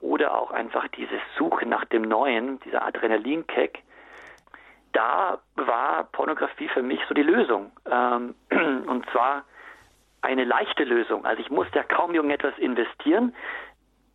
oder 0.00 0.38
auch 0.38 0.50
einfach 0.50 0.86
diese 0.88 1.18
Suche 1.38 1.66
nach 1.66 1.86
dem 1.86 2.02
Neuen, 2.02 2.60
dieser 2.60 2.84
Adrenalinkick, 2.84 3.82
da 4.92 5.38
war 5.56 6.04
Pornografie 6.04 6.68
für 6.68 6.82
mich 6.82 7.00
so 7.08 7.14
die 7.14 7.22
Lösung. 7.22 7.72
Ähm, 7.90 8.34
und 8.86 9.08
zwar 9.10 9.44
eine 10.22 10.44
leichte 10.44 10.84
Lösung. 10.84 11.24
Also 11.24 11.40
ich 11.40 11.50
musste 11.50 11.78
ja 11.78 11.84
kaum 11.84 12.14
irgendetwas 12.14 12.56
investieren 12.58 13.34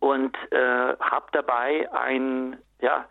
und 0.02 0.36
äh, 0.50 0.96
habe 0.98 1.26
dabei 1.30 1.88
ein, 1.92 2.58
ja, 2.80 3.04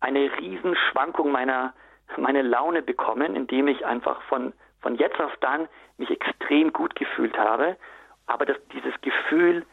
eine 0.00 0.30
Riesenschwankung 0.38 1.32
meiner, 1.32 1.72
meiner 2.18 2.42
Laune 2.42 2.82
bekommen, 2.82 3.34
indem 3.34 3.68
ich 3.68 3.86
einfach 3.86 4.20
von, 4.24 4.52
von 4.82 4.96
jetzt 4.96 5.18
auf 5.18 5.34
dann 5.40 5.66
mich 5.96 6.10
extrem 6.10 6.74
gut 6.74 6.94
gefühlt 6.94 7.38
habe, 7.38 7.78
aber 8.26 8.44
dass 8.44 8.58
dieses 8.74 8.92
Gefühl 9.00 9.64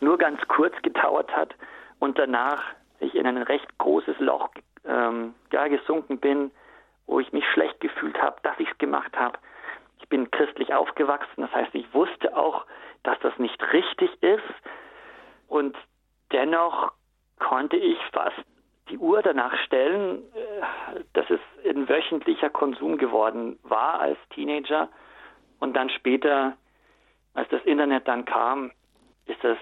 nur 0.00 0.18
ganz 0.18 0.38
kurz 0.48 0.74
gedauert 0.82 1.34
hat 1.34 1.54
und 1.98 2.18
danach 2.18 2.62
ich 3.00 3.14
in 3.14 3.26
ein 3.26 3.38
recht 3.38 3.78
großes 3.78 4.18
Loch 4.18 4.50
ähm, 4.84 5.32
ja, 5.50 5.66
gesunken 5.68 6.18
bin, 6.18 6.50
wo 7.06 7.20
ich 7.20 7.32
mich 7.32 7.46
schlecht 7.54 7.80
gefühlt 7.80 8.20
habe, 8.20 8.36
dass 8.42 8.60
ich 8.60 8.70
es 8.70 8.76
gemacht 8.76 9.16
habe. 9.16 9.38
Ich 9.98 10.10
bin 10.10 10.30
christlich 10.30 10.74
aufgewachsen, 10.74 11.40
das 11.40 11.54
heißt, 11.54 11.74
ich 11.74 11.94
wusste 11.94 12.36
auch, 12.36 12.66
dass 13.02 13.18
das 13.20 13.38
nicht 13.38 13.72
richtig 13.72 14.10
ist. 14.22 14.42
Und 15.48 15.74
dennoch 16.32 16.92
konnte 17.38 17.76
ich 17.76 17.98
fast 18.12 18.36
die 18.88 18.98
Uhr 18.98 19.22
danach 19.22 19.56
stellen, 19.64 20.22
äh, 20.34 21.00
dass 21.12 21.28
es 21.30 21.40
ein 21.68 21.88
wöchentlicher 21.88 22.50
Konsum 22.50 22.98
geworden 22.98 23.58
war 23.62 24.00
als 24.00 24.18
Teenager. 24.30 24.88
Und 25.60 25.74
dann 25.74 25.90
später, 25.90 26.56
als 27.34 27.48
das 27.50 27.62
Internet 27.64 28.08
dann 28.08 28.24
kam, 28.24 28.72
ist 29.26 29.42
das 29.42 29.58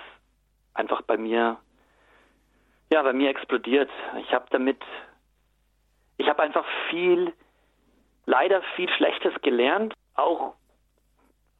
einfach 0.74 1.02
bei 1.02 1.16
mir, 1.16 1.58
ja, 2.92 3.02
bei 3.02 3.12
mir 3.12 3.30
explodiert. 3.30 3.90
Ich 4.18 4.32
habe 4.32 4.46
damit 4.50 4.82
ich 6.20 6.28
habe 6.28 6.42
einfach 6.42 6.66
viel, 6.90 7.32
leider 8.26 8.60
viel 8.76 8.90
Schlechtes 8.90 9.32
gelernt, 9.40 9.94
auch, 10.14 10.54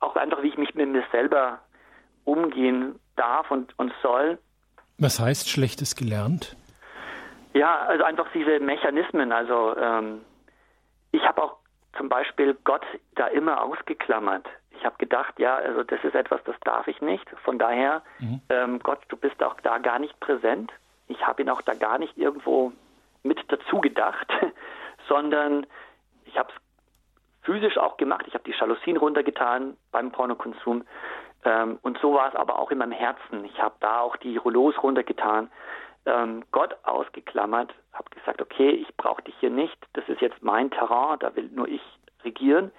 auch 0.01 0.17
einfach, 0.17 0.43
wie 0.43 0.49
ich 0.49 0.59
mich 0.59 0.75
mit 0.75 0.87
mir 0.91 1.03
selber 1.11 1.61
umgehen 2.25 3.01
darf 3.17 3.51
und, 3.51 3.77
und 3.79 3.91
soll. 4.03 4.39
Was 5.01 5.19
heißt 5.19 5.49
Schlechtes 5.49 5.97
gelernt? 5.97 6.57
Ja, 7.55 7.81
also 7.89 8.05
einfach 8.05 8.27
diese 8.35 8.61
Mechanismen. 8.61 9.33
Also 9.33 9.77
ähm, 9.77 10.21
ich 11.11 11.23
habe 11.23 11.43
auch 11.43 11.57
zum 11.97 12.09
Beispiel 12.09 12.57
Gott 12.65 12.85
da 13.17 13.27
immer 13.29 13.63
ausgeklammert. 13.63 14.47
Ich 14.71 14.85
habe 14.85 14.97
gedacht, 14.99 15.39
ja, 15.39 15.57
also 15.57 15.83
das 15.83 16.03
ist 16.05 16.15
etwas, 16.15 16.41
das 16.45 16.55
darf 16.65 16.87
ich 16.87 17.01
nicht. 17.01 17.29
Von 17.45 17.59
daher, 17.59 18.03
mhm. 18.19 18.41
ähm, 18.51 18.79
Gott, 18.81 19.01
du 19.09 19.17
bist 19.17 19.43
auch 19.43 19.59
da 19.63 19.79
gar 19.79 19.99
nicht 19.99 20.19
präsent. 20.21 20.71
Ich 21.09 21.27
habe 21.27 21.43
ihn 21.43 21.51
auch 21.51 21.63
da 21.63 21.75
gar 21.75 21.99
nicht 21.99 22.17
irgendwo 22.17 22.73
mit 23.23 23.39
dazu 23.49 23.81
gedacht, 23.81 24.31
sondern 25.09 25.67
ich 26.25 26.39
habe 26.39 26.51
es 26.51 26.61
physisch 27.43 27.79
auch 27.79 27.97
gemacht. 27.97 28.27
Ich 28.29 28.35
habe 28.35 28.45
die 28.45 28.55
Jalousien 28.59 28.97
runtergetan 28.97 29.77
beim 29.93 30.13
Pornokonsum. 30.13 30.85
Ähm, 31.45 31.79
und 31.83 31.99
so 31.99 32.15
war 32.15 32.29
es 32.29 32.35
aber 32.35 32.59
auch 32.59 32.71
in 32.71 32.79
meinem 32.79 32.93
Herzen. 32.93 33.45
Ich 33.45 33.61
habe 33.61 33.75
da 33.81 34.01
auch 34.01 34.17
die 34.17 34.37
Rouleaus 34.37 34.75
runtergetan, 34.83 35.51
ähm, 36.07 36.45
Gott 36.51 36.77
ausgeklammert, 36.85 37.73
habe 37.93 38.11
gesagt, 38.11 38.41
okay, 38.41 38.71
ich 38.71 38.95
brauche 38.97 39.23
dich 39.23 39.35
hier 39.41 39.51
nicht. 39.51 39.77
Das 39.93 40.09
ist 40.09 40.21
jetzt 40.21 40.43
mein 40.43 40.71
Terrain, 40.71 41.19
da 41.19 41.35
will 41.37 41.49
nur 41.53 41.69
ich 41.69 41.83
regieren. 42.25 42.71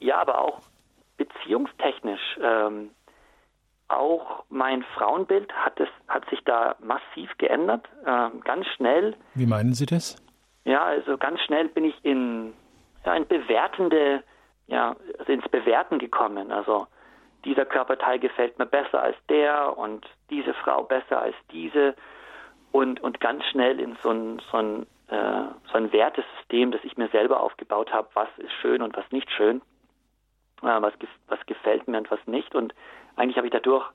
Ja, 0.00 0.20
aber 0.20 0.40
auch 0.40 0.60
beziehungstechnisch 1.16 2.38
ähm, 2.40 2.90
auch 3.88 4.44
mein 4.50 4.82
Frauenbild 4.82 5.52
hat, 5.52 5.80
es, 5.80 5.88
hat 6.06 6.28
sich 6.30 6.40
da 6.44 6.76
massiv 6.80 7.30
geändert, 7.38 7.88
äh, 8.04 8.28
ganz 8.44 8.66
schnell. 8.76 9.16
Wie 9.34 9.46
meinen 9.46 9.74
Sie 9.74 9.86
das? 9.86 10.16
Ja, 10.64 10.84
also 10.84 11.16
ganz 11.16 11.40
schnell 11.40 11.68
bin 11.68 11.84
ich 11.84 11.94
in, 12.04 12.52
ja, 13.04 13.14
in 13.14 13.26
bewertende, 13.26 14.22
ja, 14.66 14.94
also 15.18 15.32
ins 15.32 15.48
Bewerten 15.48 15.98
gekommen. 15.98 16.52
Also 16.52 16.86
dieser 17.44 17.64
Körperteil 17.64 18.18
gefällt 18.18 18.58
mir 18.58 18.66
besser 18.66 19.02
als 19.02 19.16
der 19.28 19.76
und 19.76 20.06
diese 20.30 20.54
Frau 20.54 20.82
besser 20.82 21.20
als 21.20 21.36
diese 21.50 21.94
und, 22.72 23.00
und 23.00 23.20
ganz 23.20 23.44
schnell 23.46 23.80
in 23.80 23.96
so 24.02 24.10
ein, 24.10 24.42
so 24.50 24.58
ein, 24.58 24.82
äh, 25.08 25.44
so 25.70 25.78
ein 25.78 25.92
Wertesystem, 25.92 26.70
das 26.70 26.84
ich 26.84 26.96
mir 26.96 27.08
selber 27.08 27.40
aufgebaut 27.40 27.92
habe, 27.92 28.08
was 28.14 28.28
ist 28.38 28.52
schön 28.60 28.82
und 28.82 28.96
was 28.96 29.10
nicht 29.10 29.30
schön, 29.30 29.62
äh, 30.62 30.82
was, 30.82 30.92
was 31.28 31.44
gefällt 31.46 31.88
mir 31.88 31.98
und 31.98 32.10
was 32.10 32.24
nicht. 32.26 32.54
Und 32.54 32.74
eigentlich 33.16 33.36
habe 33.36 33.46
ich 33.46 33.52
dadurch 33.52 33.86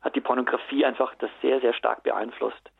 hat 0.00 0.14
die 0.14 0.20
Pornografie 0.20 0.84
einfach 0.84 1.14
das 1.16 1.30
sehr, 1.42 1.60
sehr 1.60 1.74
stark 1.74 2.04
beeinflusst. 2.04 2.70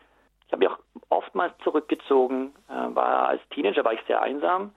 Ich 0.47 0.53
habe 0.53 0.65
mich 0.65 0.69
auch 0.69 0.79
oftmals 1.09 1.53
zurückgezogen, 1.63 2.55
äh, 2.69 2.95
war 2.95 3.29
als 3.29 3.43
Teenager 3.51 3.85
war 3.85 3.93
ich 3.93 4.01
sehr 4.07 4.23
einsam. 4.23 4.73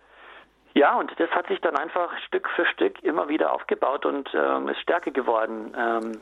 Ja, 0.73 0.95
und 0.95 1.12
das 1.19 1.29
hat 1.31 1.47
sich 1.47 1.60
dann 1.62 1.75
einfach 1.75 2.17
Stück 2.27 2.47
für 2.55 2.65
Stück 2.65 3.03
immer 3.03 3.27
wieder 3.27 3.53
aufgebaut 3.53 4.05
und 4.05 4.29
ähm, 4.34 4.69
ist 4.69 4.79
stärker 4.79 5.12
geworden. 5.12 5.75
Ähm, 5.77 6.21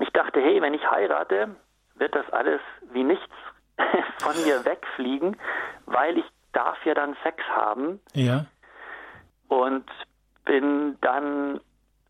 ich 0.00 0.10
dachte, 0.10 0.40
hey, 0.40 0.60
wenn 0.60 0.74
ich 0.74 0.90
heirate, 0.90 1.54
wird 1.94 2.14
das 2.14 2.28
alles 2.30 2.60
wie 2.92 3.04
nichts 3.04 3.34
von 4.18 4.34
mir 4.44 4.64
wegfliegen, 4.64 5.36
weil 5.86 6.18
ich 6.18 6.24
darf 6.52 6.84
ja 6.84 6.94
dann 6.94 7.16
Sex 7.22 7.42
haben. 7.54 8.00
Ja. 8.12 8.46
Und 9.48 9.88
bin 10.44 10.98
dann, 11.00 11.60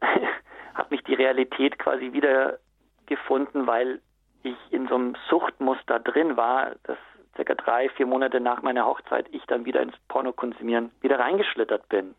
hat 0.74 0.90
mich 0.90 1.02
die 1.04 1.14
Realität 1.14 1.78
quasi 1.78 2.12
wieder 2.12 2.58
gefunden, 3.06 3.66
weil 3.66 4.00
ich 4.42 4.56
in 4.70 4.88
so 4.88 4.94
einem 4.94 5.16
Suchtmuster 5.28 6.00
drin 6.00 6.36
war, 6.36 6.72
das 6.84 6.98
circa 7.36 7.54
drei, 7.54 7.88
vier 7.90 8.06
Monate 8.06 8.40
nach 8.40 8.62
meiner 8.62 8.86
Hochzeit 8.86 9.26
ich 9.32 9.44
dann 9.46 9.64
wieder 9.64 9.82
ins 9.82 9.96
Pornokonsumieren 10.08 10.90
wieder 11.00 11.18
reingeschlittert 11.18 11.88
bin. 11.88 12.14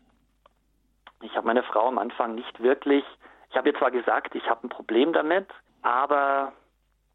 Ich 1.22 1.34
habe 1.36 1.46
meine 1.46 1.62
Frau 1.62 1.88
am 1.88 1.98
Anfang 1.98 2.34
nicht 2.34 2.62
wirklich, 2.62 3.04
ich 3.50 3.56
habe 3.56 3.70
ihr 3.70 3.78
zwar 3.78 3.90
gesagt, 3.90 4.34
ich 4.34 4.48
habe 4.48 4.66
ein 4.66 4.68
Problem 4.68 5.12
damit, 5.12 5.46
aber 5.82 6.52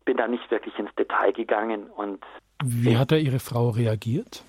bin 0.06 0.18
da 0.18 0.28
nicht 0.28 0.50
wirklich 0.50 0.78
ins 0.80 0.94
Detail 0.96 1.34
gegangen 1.34 1.90
und 1.90 2.24
wie 2.64 2.98
hat 2.98 3.12
da 3.12 3.16
Ihre 3.16 3.40
Frau 3.40 3.70
reagiert? 3.70 4.44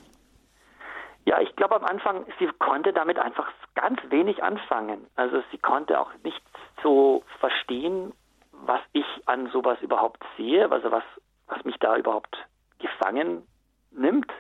Ja, 1.25 1.41
ich 1.41 1.55
glaube 1.57 1.77
am 1.77 1.85
Anfang, 1.85 2.27
sie 2.39 2.49
konnte 2.59 2.93
damit 2.93 3.19
einfach 3.19 3.49
ganz 3.75 4.01
wenig 4.11 4.43
anfangen. 4.43 5.07
Also 5.15 5.43
sie 5.51 5.59
konnte 5.59 5.99
auch 6.01 6.11
nicht 6.25 6.43
so 6.83 7.23
verstehen, 7.39 8.13
was 8.51 8.81
ich 8.93 9.07
an 9.27 9.49
sowas 9.53 9.79
überhaupt 9.81 10.23
sehe, 10.37 10.71
also 10.71 10.91
was, 10.91 11.05
was 11.47 11.65
mich 11.65 11.77
da 11.79 11.97
überhaupt 11.97 12.37
gefangen 12.83 13.47
nimmt. 13.91 14.31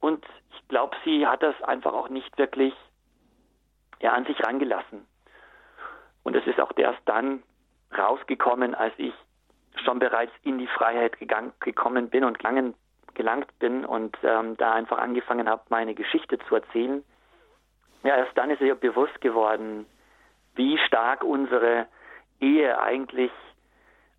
Und 0.00 0.24
ich 0.52 0.68
glaube, 0.68 0.96
sie 1.04 1.26
hat 1.26 1.42
das 1.42 1.60
einfach 1.62 1.92
auch 1.92 2.08
nicht 2.08 2.36
wirklich 2.38 2.74
ja, 4.00 4.12
an 4.12 4.24
sich 4.26 4.40
rangelassen. 4.44 5.06
Und 6.22 6.36
es 6.36 6.46
ist 6.46 6.60
auch 6.60 6.72
erst 6.76 7.00
dann 7.06 7.42
rausgekommen, 7.96 8.74
als 8.74 8.94
ich 8.96 9.14
schon 9.84 9.98
bereits 9.98 10.32
in 10.42 10.58
die 10.58 10.66
Freiheit 10.66 11.18
gegangen, 11.18 11.52
gekommen 11.60 12.10
bin 12.10 12.24
und 12.24 12.38
gelangen, 12.38 12.74
gelangt 13.14 13.58
bin 13.58 13.84
und 13.84 14.16
ähm, 14.22 14.56
da 14.56 14.72
einfach 14.72 14.98
angefangen 14.98 15.48
habe, 15.48 15.62
meine 15.68 15.94
Geschichte 15.94 16.38
zu 16.48 16.56
erzählen. 16.56 17.04
Ja, 18.04 18.16
erst 18.16 18.36
dann 18.36 18.50
ist 18.50 18.60
mir 18.60 18.74
bewusst 18.74 19.20
geworden, 19.20 19.86
wie 20.54 20.78
stark 20.78 21.24
unsere 21.24 21.86
Ehe 22.40 22.80
eigentlich 22.80 23.30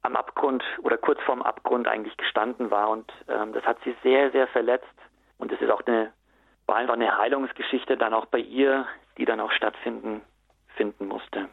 am 0.03 0.15
Abgrund 0.15 0.63
oder 0.81 0.97
kurz 0.97 1.19
vorm 1.21 1.41
Abgrund 1.41 1.87
eigentlich 1.87 2.15
gestanden 2.17 2.71
war. 2.71 2.89
Und 2.89 3.11
ähm, 3.27 3.53
das 3.53 3.63
hat 3.63 3.77
sie 3.83 3.95
sehr, 4.03 4.31
sehr 4.31 4.47
verletzt. 4.47 4.85
Und 5.37 5.51
es 5.51 5.59
ist 5.61 5.71
auch 5.71 5.81
eine, 5.85 6.11
war 6.67 6.75
einfach 6.75 6.93
eine 6.93 7.17
Heilungsgeschichte 7.17 7.97
dann 7.97 8.13
auch 8.13 8.25
bei 8.27 8.39
ihr, 8.39 8.85
die 9.17 9.25
dann 9.25 9.39
auch 9.39 9.51
stattfinden 9.51 10.21
finden 10.75 11.07
musste. 11.07 11.49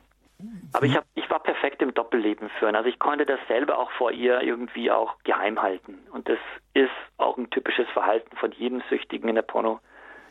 Aber 0.73 0.87
ich, 0.87 0.97
hab, 0.97 1.05
ich 1.15 1.29
war 1.29 1.41
perfekt 1.41 1.83
im 1.83 1.93
Doppelleben 1.93 2.49
führen. 2.59 2.75
Also 2.75 2.89
ich 2.89 2.99
konnte 2.99 3.27
das 3.27 3.41
selber 3.47 3.79
auch 3.79 3.91
vor 3.93 4.11
ihr 4.11 4.41
irgendwie 4.41 4.91
auch 4.91 5.19
geheim 5.25 5.61
halten. 5.61 5.99
Und 6.13 6.29
das 6.29 6.39
ist 6.75 6.91
auch 7.19 7.37
ein 7.37 7.51
typisches 7.51 7.89
Verhalten 7.91 8.37
von 8.37 8.53
jedem 8.53 8.83
Süchtigen 8.89 9.29
in 9.29 9.35
der 9.35 9.43
Porno, 9.43 9.81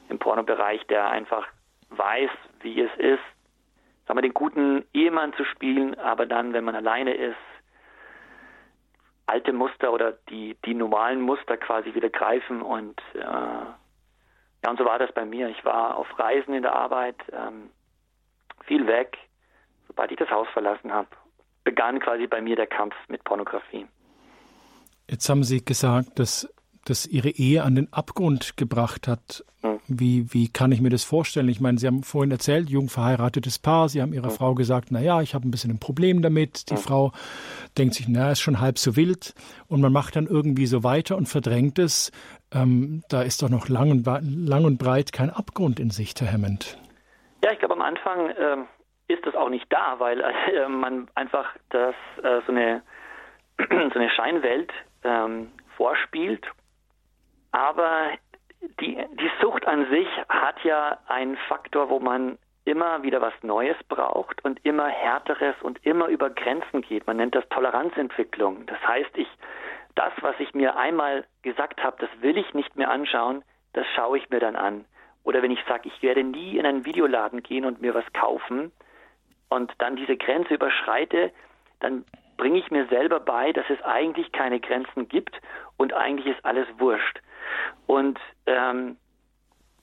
im 0.09 0.17
Pornobereich, 0.17 0.85
der 0.87 1.09
einfach 1.09 1.47
weiß, 1.89 2.31
wie 2.61 2.81
es 2.81 2.91
ist, 2.97 3.19
sagen 4.07 4.17
wir, 4.17 4.21
den 4.23 4.33
guten 4.33 4.85
Ehemann 4.93 5.33
zu 5.33 5.45
spielen, 5.45 5.97
aber 5.99 6.25
dann, 6.25 6.53
wenn 6.53 6.63
man 6.63 6.75
alleine 6.75 7.13
ist, 7.13 7.37
alte 9.29 9.53
Muster 9.53 9.93
oder 9.93 10.13
die, 10.29 10.57
die 10.65 10.73
normalen 10.73 11.21
Muster 11.21 11.57
quasi 11.57 11.93
wieder 11.93 12.09
greifen 12.09 12.61
und 12.61 12.99
äh, 13.13 13.19
ja, 13.19 14.69
und 14.69 14.77
so 14.77 14.85
war 14.85 14.99
das 14.99 15.11
bei 15.13 15.23
mir. 15.23 15.47
Ich 15.49 15.63
war 15.63 15.95
auf 15.95 16.07
Reisen 16.19 16.53
in 16.53 16.63
der 16.63 16.75
Arbeit, 16.75 17.15
ähm, 17.31 17.69
viel 18.65 18.87
weg. 18.87 19.17
Sobald 19.87 20.11
ich 20.11 20.17
das 20.17 20.29
Haus 20.29 20.47
verlassen 20.53 20.91
habe, 20.91 21.07
begann 21.63 21.99
quasi 21.99 22.27
bei 22.27 22.41
mir 22.41 22.55
der 22.55 22.67
Kampf 22.67 22.95
mit 23.07 23.23
Pornografie. 23.23 23.87
Jetzt 25.09 25.29
haben 25.29 25.43
Sie 25.43 25.63
gesagt, 25.63 26.19
dass 26.19 26.47
das 26.89 27.05
Ihre 27.05 27.29
Ehe 27.29 27.63
an 27.63 27.75
den 27.75 27.91
Abgrund 27.93 28.57
gebracht 28.57 29.07
hat. 29.07 29.43
Wie, 29.87 30.33
wie 30.33 30.47
kann 30.47 30.71
ich 30.71 30.79
mir 30.79 30.89
das 30.89 31.03
vorstellen? 31.03 31.49
Ich 31.49 31.59
meine, 31.59 31.77
Sie 31.79 31.87
haben 31.87 32.03
vorhin 32.03 32.31
erzählt, 32.31 32.69
jung 32.69 32.87
verheiratetes 32.87 33.59
Paar. 33.59 33.89
Sie 33.89 34.01
haben 34.01 34.13
Ihrer. 34.13 34.29
Frau 34.29 34.53
gesagt, 34.53 34.89
na 34.91 35.01
ja, 35.01 35.21
ich 35.21 35.33
habe 35.33 35.47
ein 35.47 35.51
bisschen 35.51 35.71
ein 35.71 35.79
Problem 35.79 36.21
damit. 36.21 36.69
Die. 36.69 36.77
Frau 36.77 37.11
denkt 37.77 37.95
sich, 37.95 38.07
na, 38.07 38.31
ist 38.31 38.39
schon 38.39 38.61
halb 38.61 38.77
so 38.77 38.95
wild. 38.95 39.33
Und 39.67 39.81
man 39.81 39.91
macht 39.91 40.15
dann 40.15 40.27
irgendwie 40.27 40.65
so 40.65 40.83
weiter 40.83 41.17
und 41.17 41.27
verdrängt 41.27 41.77
es. 41.79 42.11
Ähm, 42.53 43.03
da 43.09 43.21
ist 43.21 43.41
doch 43.41 43.49
noch 43.49 43.67
lang 43.67 43.91
und, 43.91 44.05
lang 44.05 44.63
und 44.63 44.77
breit 44.77 45.11
kein 45.11 45.29
Abgrund 45.29 45.79
in 45.79 45.89
Sicht, 45.89 46.21
Herr 46.21 46.31
Hammond. 46.31 46.77
Ja, 47.43 47.51
ich 47.51 47.59
glaube, 47.59 47.73
am 47.73 47.81
Anfang 47.81 48.29
äh, 48.29 48.57
ist 49.07 49.25
das 49.25 49.35
auch 49.35 49.49
nicht 49.49 49.65
da, 49.69 49.99
weil 49.99 50.21
äh, 50.55 50.69
man 50.69 51.09
einfach 51.15 51.47
das, 51.69 51.95
äh, 52.23 52.41
so, 52.45 52.51
eine, 52.53 52.81
so 53.57 53.99
eine 53.99 54.09
Scheinwelt 54.09 54.71
ähm, 55.03 55.49
vorspielt 55.75 56.45
aber 57.51 58.11
die, 58.79 58.95
die 58.95 59.31
Sucht 59.41 59.67
an 59.67 59.89
sich 59.89 60.07
hat 60.27 60.63
ja 60.63 60.99
einen 61.07 61.37
Faktor, 61.47 61.89
wo 61.89 61.99
man 61.99 62.37
immer 62.65 63.01
wieder 63.03 63.21
was 63.21 63.33
Neues 63.41 63.77
braucht 63.87 64.43
und 64.45 64.63
immer 64.65 64.87
härteres 64.87 65.55
und 65.61 65.83
immer 65.85 66.07
über 66.07 66.29
Grenzen 66.29 66.81
geht. 66.81 67.07
Man 67.07 67.17
nennt 67.17 67.35
das 67.35 67.47
Toleranzentwicklung. 67.49 68.65
Das 68.67 68.79
heißt, 68.87 69.11
ich 69.15 69.27
das, 69.95 70.13
was 70.21 70.35
ich 70.39 70.53
mir 70.53 70.77
einmal 70.77 71.25
gesagt 71.41 71.83
habe, 71.83 71.97
das 71.99 72.09
will 72.21 72.37
ich 72.37 72.53
nicht 72.53 72.75
mehr 72.77 72.89
anschauen, 72.89 73.43
das 73.73 73.85
schaue 73.95 74.17
ich 74.17 74.29
mir 74.29 74.39
dann 74.39 74.55
an. 74.55 74.85
Oder 75.23 75.41
wenn 75.41 75.51
ich 75.51 75.59
sage, 75.67 75.89
ich 75.89 76.01
werde 76.01 76.23
nie 76.23 76.57
in 76.57 76.65
einen 76.65 76.85
Videoladen 76.85 77.43
gehen 77.43 77.65
und 77.65 77.81
mir 77.81 77.93
was 77.93 78.05
kaufen 78.13 78.71
und 79.49 79.73
dann 79.79 79.95
diese 79.95 80.15
Grenze 80.15 80.53
überschreite, 80.53 81.31
dann 81.81 82.05
bringe 82.37 82.59
ich 82.59 82.71
mir 82.71 82.87
selber 82.87 83.19
bei, 83.19 83.51
dass 83.51 83.69
es 83.69 83.81
eigentlich 83.83 84.31
keine 84.31 84.59
Grenzen 84.59 85.09
gibt 85.09 85.39
und 85.75 85.93
eigentlich 85.93 86.33
ist 86.37 86.45
alles 86.45 86.67
wurscht. 86.77 87.19
Und 87.87 88.19
ähm, 88.45 88.97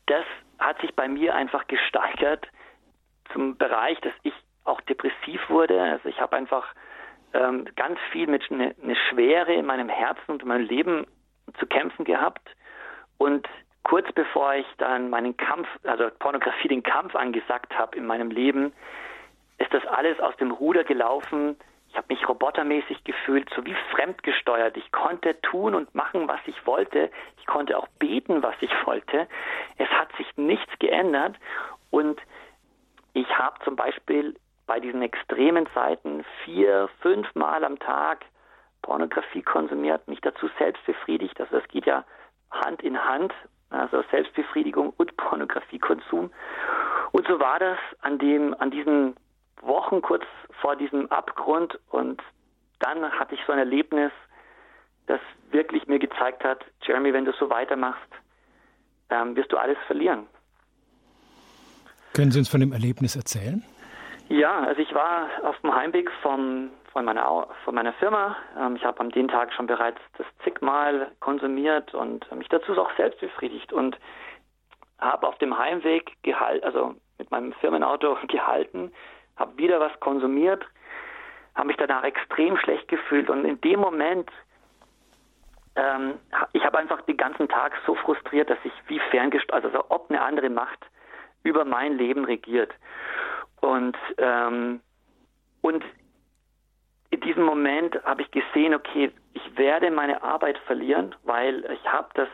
das 0.06 0.24
hat 0.58 0.80
sich 0.80 0.94
bei 0.94 1.08
mir 1.08 1.34
einfach 1.34 1.66
gesteigert 1.66 2.46
zum 3.32 3.56
Bereich, 3.56 4.00
dass 4.00 4.12
ich 4.22 4.34
auch 4.64 4.80
depressiv 4.82 5.40
wurde. 5.48 5.80
Also 5.80 6.08
ich 6.08 6.20
habe 6.20 6.36
einfach 6.36 6.74
ähm, 7.34 7.66
ganz 7.76 7.98
viel 8.12 8.26
mit 8.26 8.50
eine, 8.50 8.74
eine 8.82 8.96
Schwere 9.10 9.52
in 9.52 9.66
meinem 9.66 9.88
Herzen 9.88 10.30
und 10.30 10.42
in 10.42 10.48
meinem 10.48 10.66
Leben 10.66 11.06
zu 11.58 11.66
kämpfen 11.66 12.04
gehabt. 12.04 12.48
Und 13.18 13.46
kurz 13.82 14.10
bevor 14.12 14.54
ich 14.54 14.66
dann 14.78 15.10
meinen 15.10 15.36
Kampf, 15.36 15.68
also 15.84 16.08
Pornografie 16.18 16.68
den 16.68 16.82
Kampf 16.82 17.14
angesagt 17.14 17.76
habe 17.78 17.96
in 17.96 18.06
meinem 18.06 18.30
Leben, 18.30 18.72
ist 19.58 19.72
das 19.72 19.86
alles 19.86 20.18
aus 20.20 20.36
dem 20.36 20.50
Ruder 20.50 20.84
gelaufen, 20.84 21.56
ich 21.88 21.96
habe 21.96 22.06
mich 22.08 22.28
robotermäßig 22.28 23.04
gefühlt, 23.04 23.48
so 23.54 23.64
wie 23.64 23.76
fremdgesteuert. 23.92 24.76
Ich 24.76 24.92
konnte 24.92 25.40
tun 25.40 25.74
und 25.74 25.94
machen, 25.94 26.28
was 26.28 26.40
ich 26.46 26.66
wollte. 26.66 27.10
Ich 27.38 27.46
konnte 27.46 27.78
auch 27.78 27.88
beten, 27.98 28.42
was 28.42 28.54
ich 28.60 28.70
wollte. 28.84 29.26
Es 29.78 29.88
hat 29.90 30.14
sich 30.16 30.26
nichts 30.36 30.72
geändert. 30.78 31.36
Und 31.90 32.20
ich 33.14 33.28
habe 33.38 33.58
zum 33.64 33.76
Beispiel 33.76 34.36
bei 34.66 34.80
diesen 34.80 35.00
extremen 35.00 35.66
Zeiten 35.72 36.24
vier, 36.44 36.88
fünf 37.00 37.34
Mal 37.34 37.64
am 37.64 37.78
Tag 37.78 38.26
Pornografie 38.82 39.42
konsumiert, 39.42 40.06
mich 40.06 40.20
dazu 40.20 40.48
selbst 40.58 40.84
befriedigt. 40.86 41.40
Also 41.40 41.58
das 41.58 41.68
geht 41.68 41.86
ja 41.86 42.04
Hand 42.50 42.82
in 42.82 43.02
Hand, 43.02 43.32
also 43.70 44.02
Selbstbefriedigung 44.10 44.92
und 44.96 45.16
Pornografiekonsum. 45.16 46.30
Und 47.12 47.26
so 47.26 47.40
war 47.40 47.58
das 47.58 47.78
an 48.00 48.18
dem, 48.18 48.54
an 48.58 48.70
diesen 48.70 49.16
Wochen 49.66 50.02
kurz 50.02 50.24
vor 50.60 50.76
diesem 50.76 51.10
Abgrund 51.10 51.78
und 51.90 52.22
dann 52.78 53.10
hatte 53.10 53.34
ich 53.34 53.40
so 53.46 53.52
ein 53.52 53.58
Erlebnis, 53.58 54.12
das 55.06 55.20
wirklich 55.50 55.86
mir 55.86 55.98
gezeigt 55.98 56.44
hat, 56.44 56.64
Jeremy, 56.82 57.12
wenn 57.12 57.24
du 57.24 57.32
so 57.32 57.48
weitermachst, 57.48 58.10
ähm, 59.10 59.36
wirst 59.36 59.52
du 59.52 59.56
alles 59.56 59.78
verlieren. 59.86 60.26
Können 62.12 62.30
Sie 62.30 62.38
uns 62.38 62.48
von 62.48 62.60
dem 62.60 62.72
Erlebnis 62.72 63.14
erzählen? 63.14 63.62
Ja, 64.28 64.60
also 64.60 64.80
ich 64.80 64.92
war 64.94 65.28
auf 65.44 65.56
dem 65.60 65.74
Heimweg 65.74 66.10
vom, 66.22 66.70
von, 66.92 67.04
meiner, 67.04 67.46
von 67.64 67.74
meiner 67.74 67.92
Firma. 67.94 68.36
Ähm, 68.58 68.76
ich 68.76 68.84
habe 68.84 69.00
an 69.00 69.10
dem 69.10 69.28
Tag 69.28 69.52
schon 69.52 69.66
bereits 69.66 70.00
das 70.18 70.26
zigmal 70.42 71.12
konsumiert 71.20 71.94
und 71.94 72.30
mich 72.32 72.48
dazu 72.48 72.72
auch 72.76 72.90
selbst 72.96 73.20
befriedigt 73.20 73.72
und 73.72 73.96
habe 74.98 75.28
auf 75.28 75.38
dem 75.38 75.56
Heimweg 75.56 76.12
gehalten, 76.22 76.64
also 76.64 76.94
mit 77.18 77.30
meinem 77.30 77.52
Firmenauto 77.54 78.16
gehalten, 78.28 78.92
habe 79.36 79.56
wieder 79.58 79.80
was 79.80 79.98
konsumiert, 80.00 80.64
habe 81.54 81.68
mich 81.68 81.76
danach 81.76 82.04
extrem 82.04 82.56
schlecht 82.58 82.88
gefühlt 82.88 83.30
und 83.30 83.44
in 83.44 83.60
dem 83.60 83.80
Moment, 83.80 84.30
ähm, 85.74 86.14
ich 86.52 86.64
habe 86.64 86.78
einfach 86.78 87.00
den 87.02 87.16
ganzen 87.16 87.48
Tag 87.48 87.72
so 87.86 87.94
frustriert, 87.94 88.50
dass 88.50 88.58
ich 88.64 88.72
wie 88.88 89.00
ferngesteuert, 89.10 89.64
also 89.64 89.84
ob 89.88 90.10
eine 90.10 90.22
andere 90.22 90.50
Macht 90.50 90.86
über 91.42 91.64
mein 91.64 91.96
Leben 91.96 92.24
regiert. 92.24 92.72
Und, 93.60 93.96
ähm, 94.18 94.80
und 95.62 95.84
in 97.10 97.20
diesem 97.20 97.44
Moment 97.44 98.02
habe 98.04 98.22
ich 98.22 98.30
gesehen, 98.30 98.74
okay, 98.74 99.12
ich 99.32 99.58
werde 99.58 99.90
meine 99.90 100.22
Arbeit 100.22 100.58
verlieren, 100.66 101.14
weil 101.24 101.64
ich 101.72 101.92
habe 101.92 102.08
das 102.14 102.28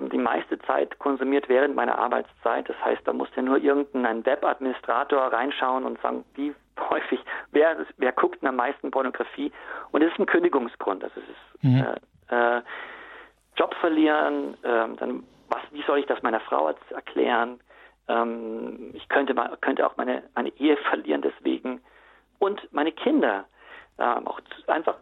die, 0.00 0.08
die 0.08 0.18
meiste 0.18 0.58
Zeit 0.60 0.98
konsumiert 0.98 1.48
während 1.48 1.74
meiner 1.74 1.98
Arbeitszeit. 1.98 2.68
Das 2.68 2.76
heißt, 2.84 3.02
da 3.04 3.12
musste 3.12 3.42
nur 3.42 3.58
irgendein 3.58 4.24
Webadministrator 4.24 5.32
reinschauen 5.32 5.84
und 5.84 6.00
sagen, 6.00 6.24
wie 6.34 6.54
häufig, 6.90 7.20
wer, 7.52 7.76
wer 7.96 8.12
guckt 8.12 8.44
am 8.44 8.56
meisten 8.56 8.90
Pornografie? 8.90 9.52
Und 9.90 10.02
das 10.02 10.12
ist 10.12 10.18
ein 10.18 10.26
Kündigungsgrund. 10.26 11.02
Das 11.02 11.12
ist 11.16 11.62
mhm. 11.62 11.84
äh, 12.30 12.56
äh, 12.58 12.62
Job 13.56 13.74
verlieren, 13.80 14.54
äh, 14.62 14.96
dann 14.96 15.24
was, 15.48 15.62
wie 15.72 15.82
soll 15.82 15.98
ich 15.98 16.06
das 16.06 16.22
meiner 16.22 16.40
Frau 16.40 16.72
erklären? 16.90 17.60
Ähm, 18.06 18.90
ich 18.94 19.08
könnte 19.08 19.34
mal, 19.34 19.56
könnte 19.60 19.86
auch 19.86 19.96
meine, 19.96 20.22
meine 20.34 20.50
Ehe 20.58 20.76
verlieren 20.76 21.22
deswegen. 21.22 21.80
Und 22.38 22.72
meine 22.72 22.92
Kinder. 22.92 23.46
Ähm, 23.98 24.28
auch 24.28 24.40
einfach 24.68 24.96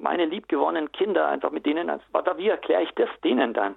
meine 0.00 0.26
liebgewonnenen 0.26 0.92
Kinder, 0.92 1.28
einfach 1.28 1.50
mit 1.50 1.66
denen, 1.66 1.88
wie 1.88 2.48
erkläre 2.48 2.82
ich 2.82 2.90
das 2.92 3.08
denen 3.24 3.54
dann? 3.54 3.74